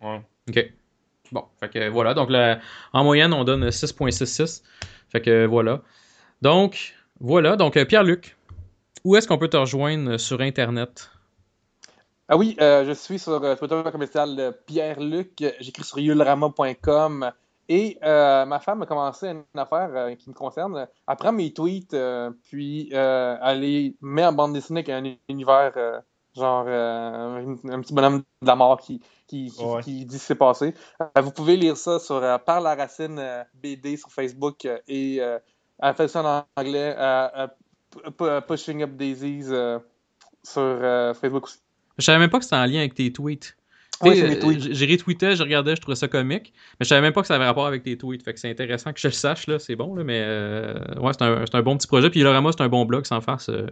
Ouais. 0.00 0.22
OK. 0.48 0.72
Bon, 1.32 1.44
fait 1.60 1.68
que 1.68 1.88
voilà. 1.88 2.14
Donc, 2.14 2.30
la- 2.30 2.58
en 2.92 3.04
moyenne, 3.04 3.32
on 3.34 3.44
donne 3.44 3.68
6.66. 3.70 4.62
Fait 5.10 5.20
que 5.20 5.44
voilà. 5.46 5.82
Donc, 6.42 6.94
voilà. 7.20 7.56
Donc, 7.56 7.76
euh, 7.76 7.84
Pierre-Luc, 7.84 8.36
où 9.04 9.16
est-ce 9.16 9.28
qu'on 9.28 9.38
peut 9.38 9.48
te 9.48 9.56
rejoindre 9.56 10.16
sur 10.16 10.40
Internet? 10.40 11.10
Ah 12.28 12.36
oui, 12.36 12.56
euh, 12.60 12.84
je 12.86 12.92
suis 12.92 13.18
sur 13.18 13.42
euh, 13.42 13.54
Twitter 13.56 13.82
commercial 13.90 14.54
Pierre-Luc. 14.66 15.44
J'écris 15.60 15.84
sur 15.84 15.98
yulrama.com. 15.98 17.30
Et 17.70 17.98
euh, 18.02 18.46
ma 18.46 18.60
femme 18.60 18.80
a 18.82 18.86
commencé 18.86 19.28
une 19.28 19.44
affaire 19.54 19.90
euh, 19.94 20.14
qui 20.14 20.30
me 20.30 20.34
concerne. 20.34 20.86
Elle 21.06 21.16
prend 21.16 21.32
mes 21.32 21.52
tweets, 21.52 21.94
puis 22.44 22.88
elle 22.92 23.60
les 23.60 23.96
met 24.00 24.24
en 24.24 24.32
bande 24.32 24.54
dessinée 24.54 24.80
avec 24.80 24.88
un 24.88 25.14
univers, 25.28 25.72
genre 26.38 26.64
euh, 26.66 27.44
un, 27.64 27.70
un 27.72 27.80
petit 27.80 27.92
bonhomme 27.92 28.18
de 28.42 28.46
la 28.46 28.56
mort 28.56 28.80
qui, 28.80 29.00
qui, 29.26 29.50
qui, 29.50 29.64
Ouais. 29.64 29.82
qui 29.82 30.04
dit 30.06 30.14
ce 30.16 30.20
qui 30.22 30.26
s'est 30.26 30.34
passé. 30.34 30.74
Euh, 31.02 31.20
vous 31.20 31.32
pouvez 31.32 31.56
lire 31.56 31.76
ça 31.76 31.98
sur 31.98 32.16
euh, 32.16 32.38
Par 32.38 32.60
la 32.60 32.74
racine 32.74 33.18
euh, 33.18 33.44
BD 33.54 33.96
sur 33.96 34.10
Facebook 34.10 34.64
euh, 34.64 34.78
et 34.88 35.18
euh, 35.20 35.38
elle 35.80 35.94
fait 35.94 36.08
ça 36.08 36.22
en 36.56 36.60
anglais, 36.60 36.94
euh, 36.96 37.46
euh, 38.22 38.40
Pushing 38.40 38.82
Up 38.82 38.90
Daisies 38.96 39.46
euh, 39.50 39.78
sur 40.42 40.62
euh, 40.62 41.12
Facebook 41.14 41.44
aussi. 41.44 41.58
Je 41.98 42.04
savais 42.04 42.18
même 42.18 42.30
pas 42.30 42.38
que 42.38 42.44
c'était 42.44 42.56
en 42.56 42.64
lien 42.64 42.78
avec 42.78 42.94
tes 42.94 43.12
tweets. 43.12 43.56
Oui, 44.02 44.20
euh, 44.22 44.54
J'ai 44.70 44.86
retweeté, 44.86 45.34
je 45.34 45.42
regardais, 45.42 45.74
je 45.74 45.80
trouvais 45.80 45.96
ça 45.96 46.06
comique, 46.06 46.52
mais 46.78 46.84
je 46.84 46.88
savais 46.88 47.00
même 47.00 47.12
pas 47.12 47.20
que 47.22 47.26
ça 47.26 47.34
avait 47.34 47.46
rapport 47.46 47.66
avec 47.66 47.82
tes 47.82 47.98
tweets. 47.98 48.22
Fait 48.22 48.32
que 48.32 48.38
c'est 48.38 48.48
intéressant 48.50 48.92
que 48.92 49.00
je 49.00 49.08
le 49.08 49.12
sache, 49.12 49.46
là, 49.48 49.58
c'est 49.58 49.74
bon, 49.74 49.94
là, 49.96 50.04
mais 50.04 50.20
euh, 50.24 50.74
ouais, 51.00 51.12
c'est 51.12 51.22
un, 51.24 51.44
c'est 51.44 51.56
un 51.56 51.62
bon 51.62 51.76
petit 51.76 51.88
projet. 51.88 52.08
Puis 52.08 52.20
Lorama, 52.20 52.50
c'est 52.52 52.62
un 52.62 52.68
bon 52.68 52.84
blog, 52.84 53.06
sans 53.06 53.20
farce. 53.20 53.48
euh, 53.48 53.66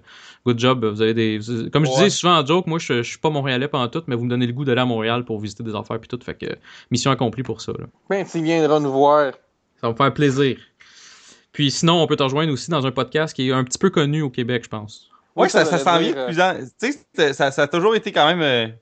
good 0.44 0.58
job. 0.58 0.84
Vous 0.84 1.00
avez 1.00 1.14
des. 1.14 1.38
vous- 1.38 1.70
comme 1.70 1.84
je 1.84 1.90
Ouais. 1.90 1.96
disais 1.96 2.10
souvent 2.10 2.38
en 2.40 2.44
joke, 2.44 2.66
moi, 2.66 2.78
je, 2.80 3.02
je 3.02 3.08
suis 3.08 3.18
pas 3.18 3.30
montréalais 3.30 3.68
pendant 3.68 3.86
tout, 3.88 4.02
mais 4.08 4.16
vous 4.16 4.24
me 4.24 4.30
donnez 4.30 4.46
le 4.48 4.52
goût 4.52 4.64
d'aller 4.64 4.80
à 4.80 4.84
Montréal 4.84 5.24
pour 5.24 5.38
visiter 5.38 5.62
des 5.62 5.74
affaires, 5.76 6.00
puis 6.00 6.08
tout. 6.08 6.18
Fait 6.24 6.34
que 6.34 6.46
mission 6.90 7.10
accomplie 7.12 7.44
pour 7.44 7.60
ça, 7.60 7.72
là. 7.78 7.86
Ben, 8.10 8.26
tu 8.26 8.42
viendras 8.42 8.80
nous 8.80 8.92
voir. 8.92 9.32
Ça 9.80 9.86
va 9.86 9.90
me 9.92 9.96
faire 9.96 10.12
plaisir. 10.12 10.56
Puis 11.52 11.70
sinon, 11.70 12.02
on 12.02 12.06
peut 12.06 12.16
te 12.16 12.22
rejoindre 12.22 12.52
aussi 12.52 12.70
dans 12.70 12.84
un 12.86 12.90
podcast 12.90 13.34
qui 13.34 13.48
est 13.48 13.52
un 13.52 13.62
petit 13.64 13.78
peu 13.78 13.90
connu 13.90 14.22
au 14.22 14.30
Québec, 14.30 14.64
je 14.64 14.68
pense. 14.68 15.08
Ouais, 15.36 15.44
Oui, 15.44 15.50
ça, 15.50 15.64
ça 15.64 15.78
ça 15.78 15.78
veut 15.78 15.84
s'en 15.84 15.98
dire, 16.02 16.12
vient 16.14 16.22
euh, 16.22 16.26
de 16.28 16.32
plus 16.32 16.42
en... 16.42 16.66
Tu 16.80 16.92
sais, 16.92 16.98
c'est- 17.14 17.32
ça, 17.32 17.50
ça 17.50 17.62
a 17.62 17.66
toujours 17.68 17.94
été 17.94 18.10
quand 18.10 18.26
même 18.26 18.74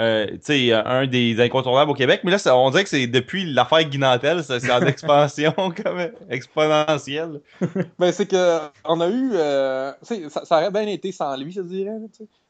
euh, 0.00 0.26
tu 0.26 0.38
sais, 0.42 0.72
un 0.72 1.06
des 1.06 1.40
incontournables 1.40 1.90
au 1.90 1.94
Québec, 1.94 2.20
mais 2.24 2.30
là, 2.30 2.38
ça- 2.38 2.56
on 2.56 2.70
dirait 2.70 2.82
que 2.84 2.88
c'est 2.90 3.06
depuis 3.06 3.44
l'affaire 3.52 3.84
Guinantel, 3.84 4.42
ça- 4.42 4.58
c'est 4.60 4.72
en 4.72 4.80
expansion 4.86 5.52
comme 5.56 6.08
exponentielle. 6.30 7.40
Ben, 7.98 8.12
c'est 8.12 8.26
que 8.26 8.58
on 8.84 9.00
a 9.00 9.08
eu. 9.08 9.30
euh, 9.34 9.92
ça, 10.02 10.44
ça 10.44 10.56
aurait 10.58 10.70
bien 10.70 10.86
été 10.86 11.12
sans 11.12 11.36
lui, 11.36 11.52
je 11.52 11.60
dirais. 11.60 11.96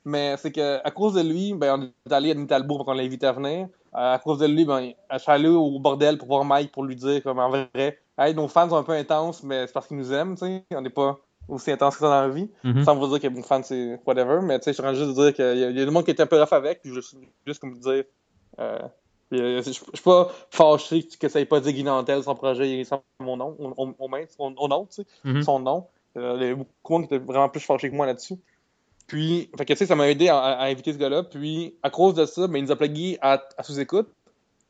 Mais 0.04 0.36
c'est 0.36 0.50
que 0.52 0.78
à 0.84 0.90
cause 0.90 1.14
de 1.14 1.20
lui, 1.22 1.54
ben, 1.54 1.78
on 2.06 2.10
est 2.10 2.12
allé 2.14 2.30
à 2.30 2.34
Nitalbo 2.34 2.76
pour 2.76 2.86
qu'on 2.86 2.92
l'a 2.94 3.02
invité 3.02 3.26
à 3.26 3.32
venir. 3.32 3.68
Euh, 3.94 4.14
à 4.14 4.18
cause 4.18 4.38
de 4.38 4.46
lui, 4.46 4.64
ben, 4.64 4.92
je 5.12 5.18
suis 5.18 5.30
allé 5.30 5.48
au 5.48 5.78
bordel 5.78 6.16
pour 6.18 6.28
voir 6.28 6.44
Mike 6.44 6.72
pour 6.72 6.84
lui 6.84 6.96
dire, 6.96 7.22
comme 7.22 7.38
en 7.38 7.50
vrai, 7.50 7.68
hey, 8.18 8.34
nos 8.34 8.48
fans 8.48 8.68
sont 8.68 8.76
un 8.76 8.82
peu 8.82 8.92
intenses, 8.92 9.42
mais 9.42 9.66
c'est 9.66 9.72
parce 9.72 9.86
qu'ils 9.86 9.98
nous 9.98 10.12
aiment, 10.12 10.34
tu 10.36 10.46
sais. 10.46 10.64
On 10.74 10.80
n'est 10.80 10.90
pas 10.90 11.18
aussi 11.48 11.70
intense 11.70 11.94
que 11.94 12.00
ça 12.00 12.06
dans 12.08 12.20
la 12.22 12.28
vie. 12.28 12.48
Mhm. 12.64 12.84
Sans 12.84 12.96
vous 12.96 13.06
dire 13.08 13.20
que 13.20 13.34
mon 13.34 13.42
fan, 13.42 13.62
c'est 13.64 14.00
whatever. 14.06 14.40
Mais 14.42 14.58
tu 14.58 14.64
sais, 14.64 14.70
je 14.70 14.74
suis 14.74 14.80
en 14.82 14.84
train 14.86 14.94
juste 14.94 15.08
de 15.10 15.14
dire 15.22 15.34
qu'il 15.34 15.44
y, 15.44 15.64
a- 15.64 15.70
il 15.70 15.78
y 15.78 15.82
a 15.82 15.84
du 15.84 15.90
monde 15.90 16.04
qui 16.04 16.10
était 16.10 16.22
un 16.22 16.26
peu 16.26 16.38
rough 16.40 16.52
avec, 16.52 16.80
puis 16.82 16.92
je 16.94 17.00
suis 17.00 17.18
juste 17.46 17.60
comme 17.60 17.78
dire, 17.78 18.04
Euh, 18.60 18.78
je 19.30 19.62
je 19.64 19.70
suis 19.72 19.86
pas 20.04 20.28
fâché 20.50 21.08
que 21.18 21.26
ça 21.30 21.40
ait 21.40 21.46
pas 21.46 21.58
dit 21.60 21.72
Guy 21.72 21.84
Nantel, 21.84 22.22
son 22.22 22.34
projet 22.34 22.80
est 22.80 22.84
sans 22.84 23.02
mon 23.18 23.38
nom, 23.38 23.56
au, 23.58 23.94
au, 23.98 24.08
main, 24.08 24.24
au 24.38 24.68
nom, 24.68 24.84
tu 24.84 24.96
sais, 24.96 25.06
Mhm. 25.24 25.42
son 25.42 25.58
nom. 25.58 25.86
Euh, 26.18 26.36
il 26.38 26.46
y 26.46 26.50
a 26.50 26.54
beaucoup 26.54 26.68
de 26.88 26.92
monde 26.92 27.08
qui 27.08 27.14
était 27.14 27.24
vraiment 27.24 27.48
plus 27.48 27.60
fâché 27.60 27.88
que 27.90 27.94
moi 27.96 28.04
là-dessus. 28.04 28.34
Puis, 29.06 29.50
fait 29.56 29.64
que, 29.64 29.72
tu 29.72 29.78
sais, 29.78 29.86
ça 29.86 29.96
m'a 29.96 30.08
aidé 30.10 30.28
à, 30.28 30.38
à 30.38 30.66
inviter 30.66 30.92
ce 30.92 30.98
gars-là. 30.98 31.22
Puis, 31.22 31.74
à 31.82 31.88
cause 31.88 32.12
de 32.14 32.26
ça, 32.26 32.46
ben, 32.46 32.58
il 32.58 32.64
nous 32.64 32.72
a 32.72 32.76
plugué 32.76 33.18
à, 33.22 33.42
à 33.56 33.62
sous-écoute. 33.62 34.08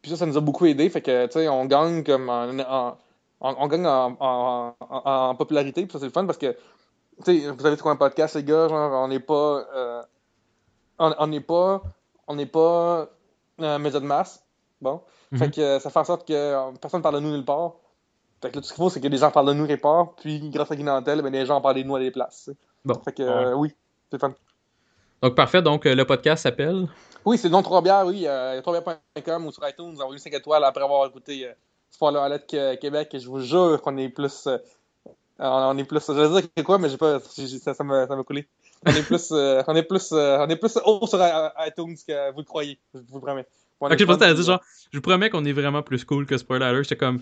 Puis 0.01 0.11
ça, 0.13 0.17
ça 0.17 0.27
nous 0.27 0.37
a 0.37 0.41
beaucoup 0.41 0.67
aidé. 0.67 0.89
Fait 0.91 1.01
que, 1.03 1.27
tu 1.27 1.33
sais, 1.33 1.49
on 1.49 1.65
gagne 1.67 2.05
comme 2.05 2.29
en, 2.29 2.49
en- 2.61 2.97
on, 3.43 3.55
on 3.59 3.67
gagne 3.69 3.87
en, 3.87 4.17
en- 4.19 4.75
en- 4.81 5.03
en 5.31 5.35
popularité. 5.35 5.83
Puis 5.83 5.93
ça, 5.93 5.99
c'est 5.99 6.07
le 6.07 6.13
fun 6.13 6.25
parce 6.25 6.39
que, 6.39 6.57
tu 7.25 7.41
sais, 7.41 7.51
vous 7.51 7.67
avez 7.67 7.77
trouvé 7.77 7.93
un 7.93 7.97
podcast, 7.97 8.35
les 8.37 8.45
gars, 8.45 8.69
genre, 8.69 8.93
on 9.05 9.09
n'est 9.09 9.21
pas, 9.21 9.67
euh, 9.75 10.03
on 10.99 11.15
on 11.19 11.27
n'est 11.27 11.41
pas, 11.41 11.83
on 12.29 12.35
n'est 12.37 12.47
pas 12.47 13.09
euh, 13.61 13.79
média 13.79 14.01
de 14.01 14.07
masse. 14.07 14.43
Bon. 14.81 15.03
Mhm. 15.31 15.39
Fait 15.39 15.51
que 15.51 15.79
ça 15.79 15.91
fait 15.91 15.99
en 15.99 16.05
sorte 16.05 16.27
que 16.27 16.33
euh, 16.33 16.73
personne 16.81 17.03
parle 17.03 17.17
de 17.17 17.21
nous 17.21 17.31
nulle 17.33 17.45
part. 17.45 17.73
Fait 18.41 18.51
que 18.51 18.57
là, 18.57 18.61
tout 18.63 18.67
ce 18.69 18.73
qu'il 18.75 18.83
faut, 18.83 18.91
c'est 18.91 19.01
que 19.01 19.07
les 19.09 19.19
gens 19.19 19.31
parlent 19.31 19.47
de 19.49 19.53
nous 19.53 19.67
quelque 19.67 19.83
part. 19.83 20.15
Puis, 20.17 20.51
grâce 20.51 20.71
à 20.71 20.77
Guy 20.77 20.83
Nantel, 20.83 21.23
ben, 21.23 21.33
les 21.33 21.47
gens 21.47 21.61
parlent 21.61 21.77
de 21.77 21.83
nous 21.85 21.95
à 21.95 22.01
des 22.01 22.11
places. 22.11 22.51
Bon. 22.85 22.95
Fait 23.05 23.13
que, 23.13 23.23
euh, 23.23 23.55
oui, 23.55 23.73
c'est 24.11 24.19
fun. 24.21 24.35
Donc, 25.23 25.37
parfait. 25.37 25.63
Donc, 25.63 25.87
euh, 25.87 25.95
le 25.95 26.05
podcast 26.05 26.43
s'appelle? 26.43 26.89
Oui, 27.25 27.39
c'est 27.39 27.47
le 27.47 27.53
nom 27.53 27.63
3 27.63 27.81
bières, 27.83 28.05
oui. 28.05 28.25
Euh, 28.27 28.61
3bières.com 28.61 29.47
ou 29.47 29.53
sur 29.53 29.69
iTunes, 29.69 29.95
envoyez 30.01 30.19
5 30.19 30.33
étoiles 30.35 30.65
après 30.65 30.83
avoir 30.83 31.07
écouté 31.07 31.47
euh, 31.47 31.53
Spoiler 31.93 32.19
Alert 32.19 32.47
que- 32.51 32.75
Québec. 32.77 33.15
Je 33.19 33.29
vous 33.29 33.41
jure 33.41 33.81
qu'on 33.83 33.97
est 33.99 34.09
plus. 34.09 34.47
euh, 34.49 34.59
on 35.39 35.77
est 35.79 35.85
plus. 35.85 36.01
Je 36.09 36.13
vais 36.13 36.41
dire 36.41 36.49
que 36.57 36.63
quoi, 36.63 36.79
mais 36.79 36.89
j'ai 36.89 36.97
pas. 36.97 37.21
ça 37.21 37.75
ça 37.75 37.85
m'a 37.85 38.07
coulé. 38.27 38.49
On 38.85 38.91
est 38.91 39.03
plus. 39.07 39.29
euh, 39.31 39.63
on 39.69 39.77
est 39.77 39.83
plus. 39.85 40.11
euh, 40.13 40.39
on 40.41 40.49
est 40.49 40.57
plus 40.57 40.77
haut 40.85 41.07
sur 41.07 41.21
iTunes 41.67 41.95
que 42.09 42.33
vous 42.33 42.39
le 42.39 42.45
croyez. 42.45 42.79
Je 42.95 43.01
vous 43.09 43.17
le 43.19 43.21
promets. 43.21 43.47
On 43.81 43.87
Ok, 43.91 43.99
je 43.99 44.05
pensais 44.05 44.35
dire 44.35 44.45
genre, 44.45 44.61
je 44.93 44.99
vous 44.99 45.03
promets 45.03 45.29
qu'on 45.31 45.45
est 45.45 45.53
vraiment 45.53 45.83
plus 45.83 46.05
cool 46.05 46.25
que 46.27 46.37
Spoiler 46.39 46.65
Alert. 46.67 46.85
J'étais 46.85 46.97
comme, 46.97 47.21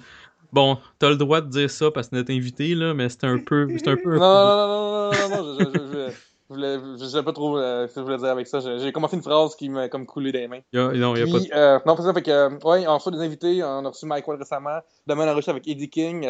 bon, 0.52 0.78
t'as 0.98 1.08
le 1.08 1.16
droit 1.16 1.40
de 1.40 1.48
dire 1.48 1.70
ça 1.70 1.90
parce 1.90 2.08
que 2.08 2.16
notre 2.16 2.32
invité, 2.32 2.74
là, 2.74 2.92
mais 2.94 3.08
c'était 3.08 3.26
un 3.28 3.38
peu. 3.38 3.66
C'était 3.76 3.90
un 3.90 3.96
peu. 3.96 4.18
Non, 4.18 4.20
non, 4.20 4.56
non, 4.56 4.68
non, 4.68 5.10
non, 5.10 5.28
non, 5.28 5.42
non, 5.42 5.58
je, 5.58 5.64
je, 5.64 6.10
je, 6.10 6.12
je, 6.50 6.54
voulais, 6.54 6.78
je 6.98 7.04
sais 7.04 7.22
pas 7.22 7.32
trop 7.32 7.56
euh, 7.56 7.86
ce 7.86 7.94
que 7.94 8.00
je 8.00 8.04
voulais 8.04 8.18
dire 8.18 8.28
avec 8.28 8.46
ça. 8.46 8.60
J'ai 8.60 8.92
commencé 8.92 9.16
une 9.16 9.22
phrase 9.22 9.54
qui 9.54 9.68
m'a 9.68 9.88
comme 9.88 10.04
coulé 10.04 10.32
des 10.32 10.48
mains. 10.48 10.60
Non, 10.72 10.92
y 10.92 11.02
a 11.02 11.26
pas 11.26 11.38
de. 11.38 11.38
Puis, 11.38 11.50
euh, 11.54 11.78
non, 11.86 11.96
c'est 11.96 12.02
ça, 12.02 12.12
fait 12.12 12.22
que, 12.22 12.30
euh, 12.30 12.50
ouais, 12.64 12.86
on 12.86 12.94
reçoit 12.94 13.12
des 13.12 13.20
invités, 13.20 13.62
on 13.62 13.84
a 13.84 13.88
reçu 13.88 14.06
Mike 14.06 14.26
Ward 14.26 14.40
récemment, 14.40 14.80
demain 15.06 15.26
on 15.26 15.28
a 15.28 15.34
reçu 15.34 15.50
avec 15.50 15.66
Eddie 15.68 15.88
King, 15.88 16.28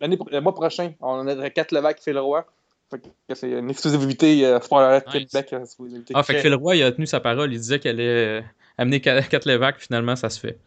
l'année, 0.00 0.18
le 0.30 0.40
mois 0.40 0.54
prochain, 0.54 0.92
on 1.00 1.26
a 1.26 1.50
4 1.50 1.72
Levac 1.72 1.96
qui 1.96 2.04
fait 2.04 2.12
le 2.12 2.20
roi. 2.20 2.46
Fait 2.92 3.00
que 3.00 3.34
c'est 3.34 3.50
une 3.50 3.70
exclusivité 3.70 4.44
euh, 4.44 4.60
Spoiler 4.60 5.00
Nice. 5.06 5.30
Québec, 5.30 5.52
euh. 5.54 5.64
Ah, 6.12 6.22
fait 6.22 6.34
que 6.34 6.40
Phil 6.40 6.54
Roy, 6.54 6.76
il 6.76 6.82
a 6.82 6.92
tenu 6.92 7.06
sa 7.06 7.20
parole. 7.20 7.50
Il 7.50 7.58
disait 7.58 7.78
qu'elle 7.78 8.00
allait 8.00 8.40
euh, 8.40 8.42
amener 8.76 9.00
4 9.00 9.48
Levac. 9.48 9.78
Finalement, 9.78 10.14
ça 10.14 10.28
se 10.28 10.38
fait. 10.38 10.58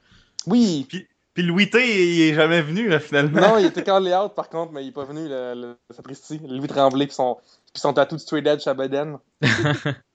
Oui! 0.48 0.88
Puis 0.90 1.44
Louis 1.44 1.70
T, 1.70 1.80
il 1.80 2.22
est 2.22 2.34
jamais 2.34 2.62
venu, 2.62 2.88
là, 2.88 3.00
finalement. 3.00 3.42
Non, 3.42 3.58
il 3.60 3.66
était 3.66 3.84
callé 3.84 4.16
out 4.16 4.34
par 4.36 4.50
contre, 4.50 4.72
mais 4.72 4.84
il 4.84 4.88
est 4.88 4.94
pas 4.94 5.04
venu, 5.04 5.28
le, 5.28 5.54
le, 5.54 5.76
sapristi, 5.94 6.40
Louis 6.48 6.68
Tremblay, 6.68 7.08
puis 7.08 7.16
son, 7.16 7.38
puis 7.76 7.82
son 7.82 7.92
tatou 7.92 8.16
de 8.16 8.22
Straight 8.22 8.48
Edge 8.48 8.66
à 8.70 8.74
Baden. 8.74 9.18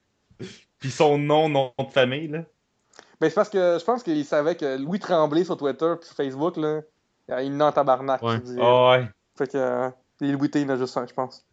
Puis 0.78 0.90
son 0.90 1.18
nom, 1.18 1.50
nom 1.50 1.74
de 1.78 1.92
famille, 1.92 2.28
là. 2.28 2.38
Ben, 3.20 3.28
c'est 3.28 3.34
parce 3.34 3.50
que 3.50 3.76
je 3.78 3.84
pense 3.84 4.02
qu'il 4.02 4.24
savait 4.24 4.54
que 4.54 4.78
Louis 4.78 4.98
Tremblay 4.98 5.44
sur 5.44 5.58
Twitter 5.58 5.92
puis 6.00 6.06
sur 6.06 6.16
Facebook, 6.16 6.56
là, 6.56 6.80
il 7.42 7.54
n'a 7.54 7.66
en 7.66 7.72
tabarnak. 7.72 8.22
Ouais. 8.22 8.36
je 8.36 8.52
dis. 8.52 8.56
Ah 8.58 8.92
ouais. 8.92 9.08
Fait 9.36 9.46
que 9.52 9.58
euh, 9.58 9.90
les 10.22 10.32
Louis 10.32 10.48
T, 10.50 10.62
il 10.62 10.70
en 10.70 10.72
a 10.74 10.76
juste 10.78 10.96
un, 10.96 11.06
je 11.06 11.12
pense. 11.12 11.44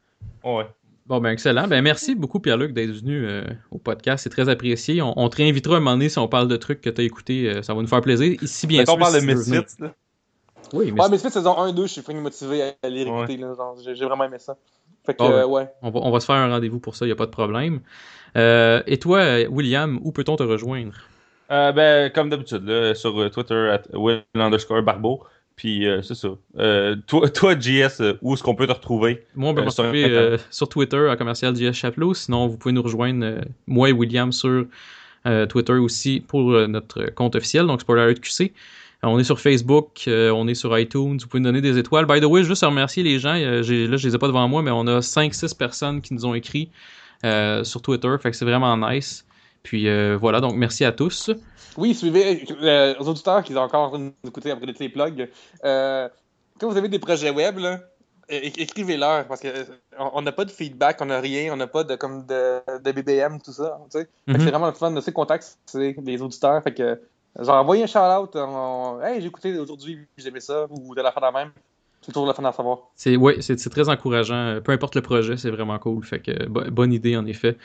Ouais. 0.46 0.66
Bon, 1.08 1.20
ben 1.20 1.32
excellent. 1.32 1.68
Ben 1.68 1.82
merci 1.82 2.16
beaucoup, 2.16 2.40
Pierre-Luc, 2.40 2.72
d'être 2.72 2.92
venu 2.92 3.26
euh, 3.28 3.44
au 3.72 3.80
podcast. 3.80 4.24
C'est 4.24 4.30
très 4.30 4.48
apprécié. 4.48 5.02
On, 5.02 5.14
on 5.20 5.28
te 5.28 5.36
réinvitera 5.36 5.76
un 5.76 5.80
moment 5.82 5.92
donné 5.98 6.08
si 6.08 6.20
on 6.20 6.30
parle 6.30 6.48
de 6.48 6.56
trucs 6.56 6.80
que 6.80 6.90
t'as 6.90 7.04
écoutés. 7.04 7.50
euh, 7.50 7.62
ça 7.62 7.74
va 7.74 7.82
nous 7.82 7.88
faire 7.88 8.00
plaisir. 8.02 8.42
Ici, 8.42 8.66
bien 8.66 8.86
sûr. 8.86 8.94
on 8.94 8.98
parle 8.98 9.16
de 9.16 9.20
si 9.20 9.26
tu. 9.28 9.34
Misfits, 9.36 9.82
là. 9.82 9.94
Oui, 10.72 10.92
mais 10.94 11.02
Ouais, 11.02 11.10
mais 11.10 11.18
saison 11.18 11.54
1-2, 11.54 11.82
je 11.84 11.88
suis 11.88 12.02
fucking 12.02 12.22
motivé 12.22 12.62
à 12.64 12.74
aller 12.84 13.04
Ouais. 13.06 13.18
écouter. 13.24 13.38
là, 13.38 13.54
genre, 13.56 13.76
J'ai 13.84 13.94
j'ai 13.96 14.06
vraiment 14.06 14.24
aimé 14.24 14.40
ça. 14.40 14.58
Fait 15.08 15.14
que, 15.16 15.18
Bon, 15.18 15.30
ben. 15.30 15.36
euh, 15.38 15.48
ouais. 15.48 15.68
on, 15.82 15.90
va, 15.90 16.00
on 16.04 16.12
va 16.12 16.20
se 16.20 16.26
faire 16.28 16.36
un 16.36 16.50
rendez-vous 16.50 16.80
pour 16.80 16.96
ça. 16.96 17.06
Il 17.06 17.10
n'y 17.10 17.14
a 17.14 17.16
pas 17.16 17.26
de 17.26 17.32
problème. 17.32 17.80
Euh, 18.38 18.84
et 18.86 19.00
toi, 19.00 19.20
euh, 19.20 19.48
William, 19.50 20.00
où 20.04 20.12
peut-on 20.12 20.36
te 20.36 20.44
rejoindre? 20.44 20.94
Euh, 21.50 21.72
ben, 21.72 22.12
comme 22.12 22.30
d'habitude, 22.30 22.64
là, 22.68 22.94
sur 22.94 23.32
Twitter, 23.32 23.70
at 23.74 23.84
Will 23.98 24.22
underscore 24.36 24.84
Barbeau. 24.84 25.24
Puis, 25.56 25.88
euh, 25.88 26.04
c'est 26.04 26.14
ça. 26.14 26.28
Euh, 26.60 26.96
toi, 27.08 27.28
toi, 27.34 27.58
JS, 27.60 28.02
où 28.22 28.34
est-ce 28.36 28.44
qu'on 28.44 28.54
peut 28.54 28.68
te 28.68 28.74
retrouver? 28.74 29.26
Moi, 29.36 29.50
on 29.52 29.54
peut 29.56 29.62
Euh, 29.62 29.66
me 29.66 29.70
sur 29.72 29.84
retrouver 29.86 30.04
Instagram. 30.04 30.34
euh, 30.34 30.38
sur 30.52 30.70
Twitter 30.70 31.10
à 31.10 31.16
commercial 31.16 31.56
JS 31.56 31.74
Chapelot. 31.74 32.14
Sinon, 32.14 32.48
vous 32.48 32.58
pouvez 32.58 32.74
nous 32.74 32.84
rejoindre, 32.84 33.26
euh, 33.26 33.42
moi 33.66 33.90
et 33.90 33.94
William, 33.94 34.32
sur 34.32 34.66
euh, 35.26 35.46
Twitter 35.48 35.74
aussi 35.74 36.20
pour 36.20 36.52
euh, 36.52 36.68
notre 36.68 37.06
compte 37.16 37.36
officiel, 37.36 37.66
donc 37.66 37.82
Spoiler 37.82 38.14
QC. 38.14 38.54
Euh, 39.04 39.08
on 39.10 39.20
est 39.20 39.24
sur 39.24 39.40
Facebook, 39.40 40.06
euh, 40.08 40.32
on 40.32 40.48
est 40.48 40.56
sur 40.56 40.78
iTunes, 40.78 41.18
vous 41.20 41.28
pouvez 41.28 41.40
nous 41.40 41.50
donner 41.50 41.62
des 41.62 41.78
étoiles. 41.78 42.06
By 42.06 42.20
the 42.20 42.26
way, 42.26 42.44
juste 42.44 42.64
à 42.64 42.68
remercier 42.68 43.04
les 43.04 43.20
gens, 43.20 43.36
euh, 43.36 43.58
là 43.58 43.98
je 43.98 44.08
les 44.08 44.16
ai 44.16 44.18
pas 44.18 44.28
devant 44.28 44.48
moi, 44.48 44.62
mais 44.64 44.72
on 44.72 44.88
a 44.88 45.02
5-6 45.02 45.56
personnes 45.56 46.02
qui 46.02 46.14
nous 46.14 46.26
ont 46.26 46.34
écrit 46.34 46.72
sur 47.64 47.82
Twitter, 47.82 48.16
fait 48.22 48.32
que 48.32 48.38
c'est 48.38 48.46
vraiment 48.46 48.76
nice. 48.78 49.26
Puis 49.64 49.88
voilà, 50.16 50.40
donc 50.40 50.56
merci 50.56 50.86
à 50.86 50.92
tous. 50.92 51.32
Oui, 51.78 51.94
suivez 51.94 52.46
aux 53.00 53.08
auditeurs 53.08 53.44
qui 53.44 53.54
sont 53.54 53.60
encore 53.60 53.98
nous 53.98 54.14
écouter 54.26 54.52
après 54.52 54.66
les 54.66 54.90
plugs. 54.90 55.30
Quand 55.62 56.70
vous 56.70 56.78
avez 56.78 56.90
des 56.90 57.00
projets 57.00 57.30
web, 57.30 57.60
là, 57.60 57.80
écrivez-leur 58.30 59.28
parce 59.28 59.42
que 59.42 59.50
on 60.00 60.22
n'a 60.22 60.32
pas 60.32 60.46
de 60.46 60.52
feedback, 60.52 61.00
on 61.02 61.06
n'a 61.06 61.20
rien, 61.20 61.54
on 61.54 61.58
n'a 61.58 61.68
pas 61.68 61.84
de 61.84 61.96
comme 61.96 62.26
de, 62.26 62.60
de 62.80 62.92
BBM, 62.92 63.40
tout 63.42 63.54
ça. 63.54 63.80
tu 63.92 64.00
sais. 64.00 64.08
Mhm. 64.28 64.40
C'est 64.40 64.50
vraiment 64.50 64.68
le 64.68 64.74
fun 64.74 64.92
de 64.92 65.02
ces 65.02 65.12
contacts, 65.12 65.58
les 65.74 66.22
auditeurs. 66.22 66.62
Fait 66.64 66.74
que 66.74 67.00
genre 67.40 67.56
envoyez 67.62 67.84
un 67.84 67.88
shout-out. 67.88 68.36
on- 68.36 69.00
Hey, 69.02 69.22
j'ai 69.22 69.28
écouté 69.28 69.58
aujourd'hui, 69.58 70.06
j'ai 70.18 70.28
aimé 70.28 70.40
ça, 70.40 70.66
ou 70.70 70.94
de 70.96 71.02
la 71.02 71.12
fin 71.12 71.20
de 71.22 71.26
la 71.26 71.32
même. 71.32 71.52
C'est 72.02 72.12
toujours 72.12 72.28
le 72.28 72.34
fun 72.34 72.44
d'en 72.44 72.52
savoir. 72.54 72.78
C'est 72.96 73.16
ouais, 73.18 73.42
c'est 73.42 73.58
très 73.70 73.90
encourageant. 73.90 74.36
Euh, 74.36 74.62
Peu 74.62 74.72
importe 74.72 74.96
le 74.96 75.02
projet, 75.02 75.36
c'est 75.36 75.50
vraiment 75.50 75.78
cool. 75.80 76.04
Fait 76.06 76.20
que 76.20 76.46
bo- 76.48 76.70
bonne 76.72 76.94
idée 76.94 77.18
en 77.18 77.26
effet. 77.26 77.58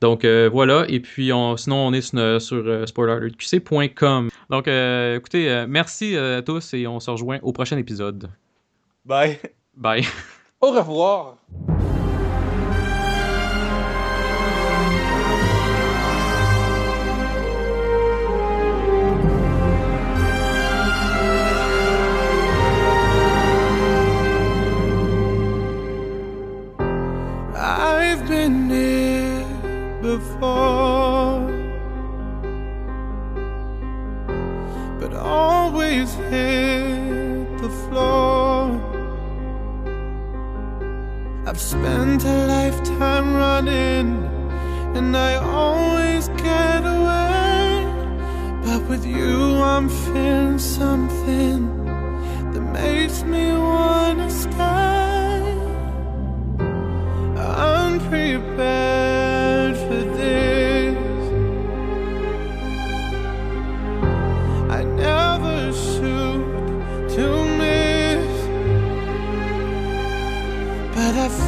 Donc 0.00 0.24
euh, 0.24 0.48
voilà. 0.50 0.84
Et 0.88 1.00
puis 1.00 1.32
on, 1.32 1.56
sinon 1.56 1.76
on 1.88 1.92
est 1.92 2.00
sur, 2.00 2.40
sur 2.40 2.62
euh, 2.66 2.86
spoilerqc.com. 2.86 4.30
Donc 4.50 4.68
euh, 4.68 5.16
écoutez, 5.16 5.50
euh, 5.50 5.66
merci 5.68 6.16
euh, 6.16 6.38
à 6.38 6.42
tous 6.42 6.74
et 6.74 6.86
on 6.86 7.00
se 7.00 7.10
rejoint 7.10 7.38
au 7.42 7.52
prochain 7.52 7.76
épisode. 7.76 8.30
Bye. 9.04 9.38
Bye. 9.76 10.04
Au 10.60 10.70
revoir! 10.70 11.36
Before, 30.02 31.46
but 34.98 35.14
always 35.14 36.12
hit 36.14 37.46
the 37.58 37.70
floor. 37.84 38.80
I've 41.46 41.60
spent 41.60 42.24
a 42.24 42.46
lifetime 42.46 43.34
running, 43.34 44.08
and 44.96 45.16
I 45.16 45.36
always 45.36 46.28
get 46.46 46.82
away. 46.84 47.86
But 48.64 48.82
with 48.88 49.06
you, 49.06 49.54
I'm 49.72 49.88
feeling 49.88 50.58
something 50.58 51.60
that 52.52 52.64
makes 52.80 53.22
me 53.22 53.52
wanna 53.52 54.28
stay 54.30 54.82
unprepared 57.36 58.81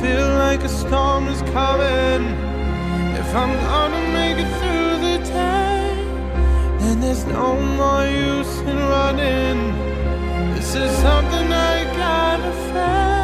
feel 0.05 0.29
like 0.47 0.63
a 0.63 0.69
storm 0.69 1.29
is 1.29 1.41
coming. 1.59 2.23
If 3.23 3.29
I'm 3.35 3.53
gonna 3.69 4.03
make 4.19 4.37
it 4.45 4.51
through 4.59 4.95
the 5.07 5.17
day, 5.25 5.85
then 6.81 7.01
there's 7.01 7.25
no 7.25 7.49
more 7.79 8.05
use 8.05 8.55
in 8.71 8.79
running. 8.95 9.59
This 10.55 10.75
is 10.75 10.91
something 11.07 11.47
I 11.73 11.75
gotta 12.03 12.53
face. 12.73 13.24